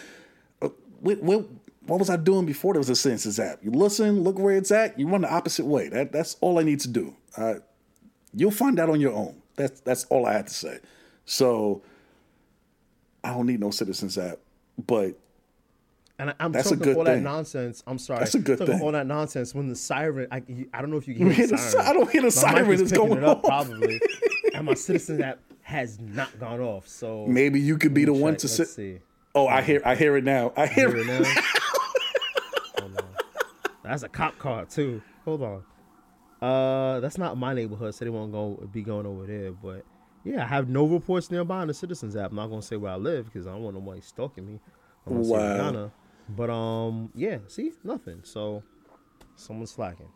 uh, 0.63 0.69
what, 1.01 1.23
what, 1.23 1.47
what 1.87 1.99
was 1.99 2.11
I 2.11 2.17
doing 2.17 2.45
before 2.47 2.75
there 2.75 2.81
was 2.81 2.91
a 2.91 2.97
Citizens 2.97 3.41
app? 3.41 3.65
You 3.65 3.71
listen, 3.71 4.23
look 4.23 4.39
where 4.39 4.55
it's 4.57 4.71
at. 4.71 4.99
You 4.99 5.09
run 5.09 5.23
the 5.23 5.33
opposite 5.33 5.65
way. 5.67 5.89
That 5.89 6.13
that's 6.13 6.37
all 6.43 6.59
I 6.59 6.63
need 6.63 6.81
to 6.81 6.89
do. 6.89 7.17
Uh, 7.37 7.55
you'll 8.35 8.51
find 8.51 8.79
out 8.79 8.91
on 8.91 9.01
your 9.01 9.13
own. 9.15 9.41
That's 9.57 9.81
that's 9.81 10.05
all 10.05 10.27
I 10.27 10.35
had 10.35 10.47
to 10.49 10.55
say. 10.55 10.79
So 11.31 11.81
I 13.23 13.33
don't 13.33 13.47
need 13.47 13.61
no 13.61 13.71
Citizens 13.71 14.19
app, 14.19 14.39
but 14.85 15.15
And 16.19 16.31
I, 16.31 16.35
I'm 16.41 16.51
That's 16.51 16.73
a 16.73 16.77
talking 16.77 16.97
all 16.97 17.05
that 17.05 17.21
nonsense. 17.23 17.85
I'm 17.87 17.99
sorry. 17.99 18.19
That's 18.19 18.35
a 18.35 18.41
good 18.41 18.59
thing. 18.59 18.81
All 18.83 18.91
that 18.91 19.07
nonsense 19.07 19.55
when 19.55 19.69
the 19.69 19.77
siren. 19.77 20.27
I, 20.33 20.43
I 20.75 20.81
don't 20.81 20.91
know 20.91 20.97
if 20.97 21.07
you 21.07 21.15
can 21.15 21.31
hear 21.31 21.47
the 21.47 21.57
siren. 21.57 21.87
I 21.87 21.93
don't 21.93 22.11
hear 22.11 22.23
the 22.23 22.27
My 22.27 22.31
siren. 22.31 22.81
It's 22.81 22.91
going 22.91 23.19
it 23.19 23.23
up 23.25 23.45
off. 23.45 23.67
probably, 23.69 24.01
and 24.55 24.67
my 24.67 24.75
citizen 24.75 25.23
app 25.23 25.39
has 25.63 26.01
not 26.01 26.37
gone 26.41 26.61
off. 26.61 26.89
So 26.89 27.27
maybe 27.29 27.61
you 27.61 27.79
could 27.79 27.95
be 27.95 28.05
the 28.05 28.13
me 28.13 28.21
one 28.21 28.37
to 28.39 28.49
sit. 28.49 28.67
see. 28.69 28.99
Oh, 29.37 29.47
I 29.47 29.63
hear 29.63 29.81
I 29.85 29.95
hear 29.95 30.17
it 30.17 30.25
now. 30.25 30.53
I 30.57 30.67
hear 30.67 30.89
Hear 30.89 30.97
it. 30.99 31.09
it 31.09 31.21
now. 31.23 31.43
Hold 32.81 32.97
on. 32.99 33.05
That's 33.85 34.03
a 34.03 34.09
cop 34.09 34.37
car 34.41 34.65
too. 34.65 35.01
Hold 35.25 35.43
on. 35.43 35.63
Uh, 36.43 36.99
that's 36.99 37.19
not 37.19 37.37
my 37.37 37.55
neighborhood, 37.55 37.95
so 37.95 38.05
they 38.05 38.11
won't 38.11 38.33
go 38.33 38.69
be 38.73 38.83
going 38.83 39.07
over 39.07 39.27
there. 39.27 39.53
But 39.53 39.85
yeah, 40.25 40.43
I 40.45 40.47
have 40.47 40.69
no 40.69 40.87
reports 40.87 41.31
nearby 41.31 41.59
on 41.59 41.69
the 41.69 41.75
Citizens 41.75 42.17
app. 42.17 42.31
I'm 42.31 42.37
not 42.37 42.49
gonna 42.49 42.63
say 42.63 42.77
where 42.77 42.93
I 42.93 42.97
live 42.97 43.27
because 43.27 43.47
I 43.47 43.53
don't 43.53 43.63
want 43.63 43.77
nobody 43.77 44.01
stalking 44.01 44.47
me. 44.47 44.61
I'm 45.07 45.15
gonna 45.15 45.27
Wow. 45.27 45.57
Ghana. 45.57 45.93
But 46.29 46.51
um, 46.51 47.11
yeah, 47.15 47.39
see, 47.49 47.73
nothing. 47.83 48.21
So 48.23 48.63
someone's 49.37 49.71
slacking. 49.73 50.09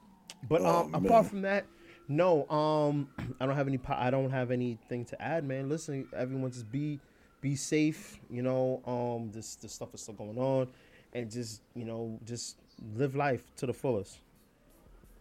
But 0.49 0.61
Oh, 0.63 0.85
um, 0.85 0.95
apart 0.95 1.27
from 1.27 1.43
that, 1.43 1.67
no. 2.07 2.49
Um, 2.49 3.09
I 3.41 3.47
don't 3.47 3.57
have 3.57 3.67
any. 3.69 3.79
po- 3.79 3.97
I 3.97 4.11
don't 4.11 4.31
have 4.31 4.51
anything 4.51 5.05
to 5.07 5.21
add, 5.23 5.45
man. 5.45 5.69
Listen, 5.69 6.07
everyone, 6.15 6.51
just 6.53 6.71
be 6.71 7.01
be 7.41 7.57
safe. 7.57 8.21
You 8.31 8.43
know, 8.43 8.83
um, 8.87 9.31
this 9.33 9.57
this 9.57 9.73
stuff 9.73 9.95
is 9.95 10.03
still 10.03 10.15
going 10.15 10.39
on, 10.39 10.69
and 11.15 11.31
just 11.31 11.63
you 11.75 11.85
know, 11.85 12.19
just 12.25 12.59
live 12.95 13.17
life 13.17 13.43
to 13.57 13.67
the 13.67 13.73
fullest. 13.73 14.19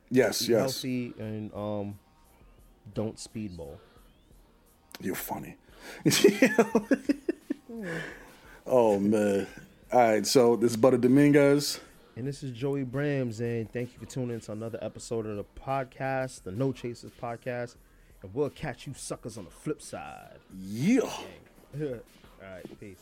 Yes, 0.10 0.46
Be 0.46 0.52
yes. 0.54 0.60
healthy 0.62 1.14
and 1.18 1.52
um, 1.56 1.98
don't 2.94 3.16
speedball. 3.16 3.78
You're 5.00 5.16
funny. 5.16 5.58
oh 8.66 9.00
man. 9.00 9.48
All 9.92 10.00
right, 10.00 10.26
so 10.26 10.56
this 10.56 10.72
is 10.72 10.78
Butter 10.78 10.98
Dominguez. 10.98 11.80
And 12.16 12.28
this 12.28 12.44
is 12.44 12.52
Joey 12.52 12.86
Brams, 12.86 13.40
and 13.40 13.72
thank 13.72 13.94
you 13.94 14.00
for 14.00 14.06
tuning 14.06 14.36
in 14.36 14.40
to 14.42 14.52
another 14.52 14.78
episode 14.82 15.26
of 15.26 15.36
the 15.36 15.46
podcast, 15.60 16.44
the 16.44 16.52
No 16.52 16.72
Chasers 16.72 17.12
podcast. 17.22 17.76
And 18.22 18.34
we'll 18.34 18.50
catch 18.50 18.88
you 18.88 18.94
suckers 18.96 19.38
on 19.38 19.46
the 19.46 19.52
flip 19.52 19.82
side. 19.82 20.40
Yeah. 20.58 21.02
All 21.82 22.00
right, 22.42 22.80
peace. 22.80 23.00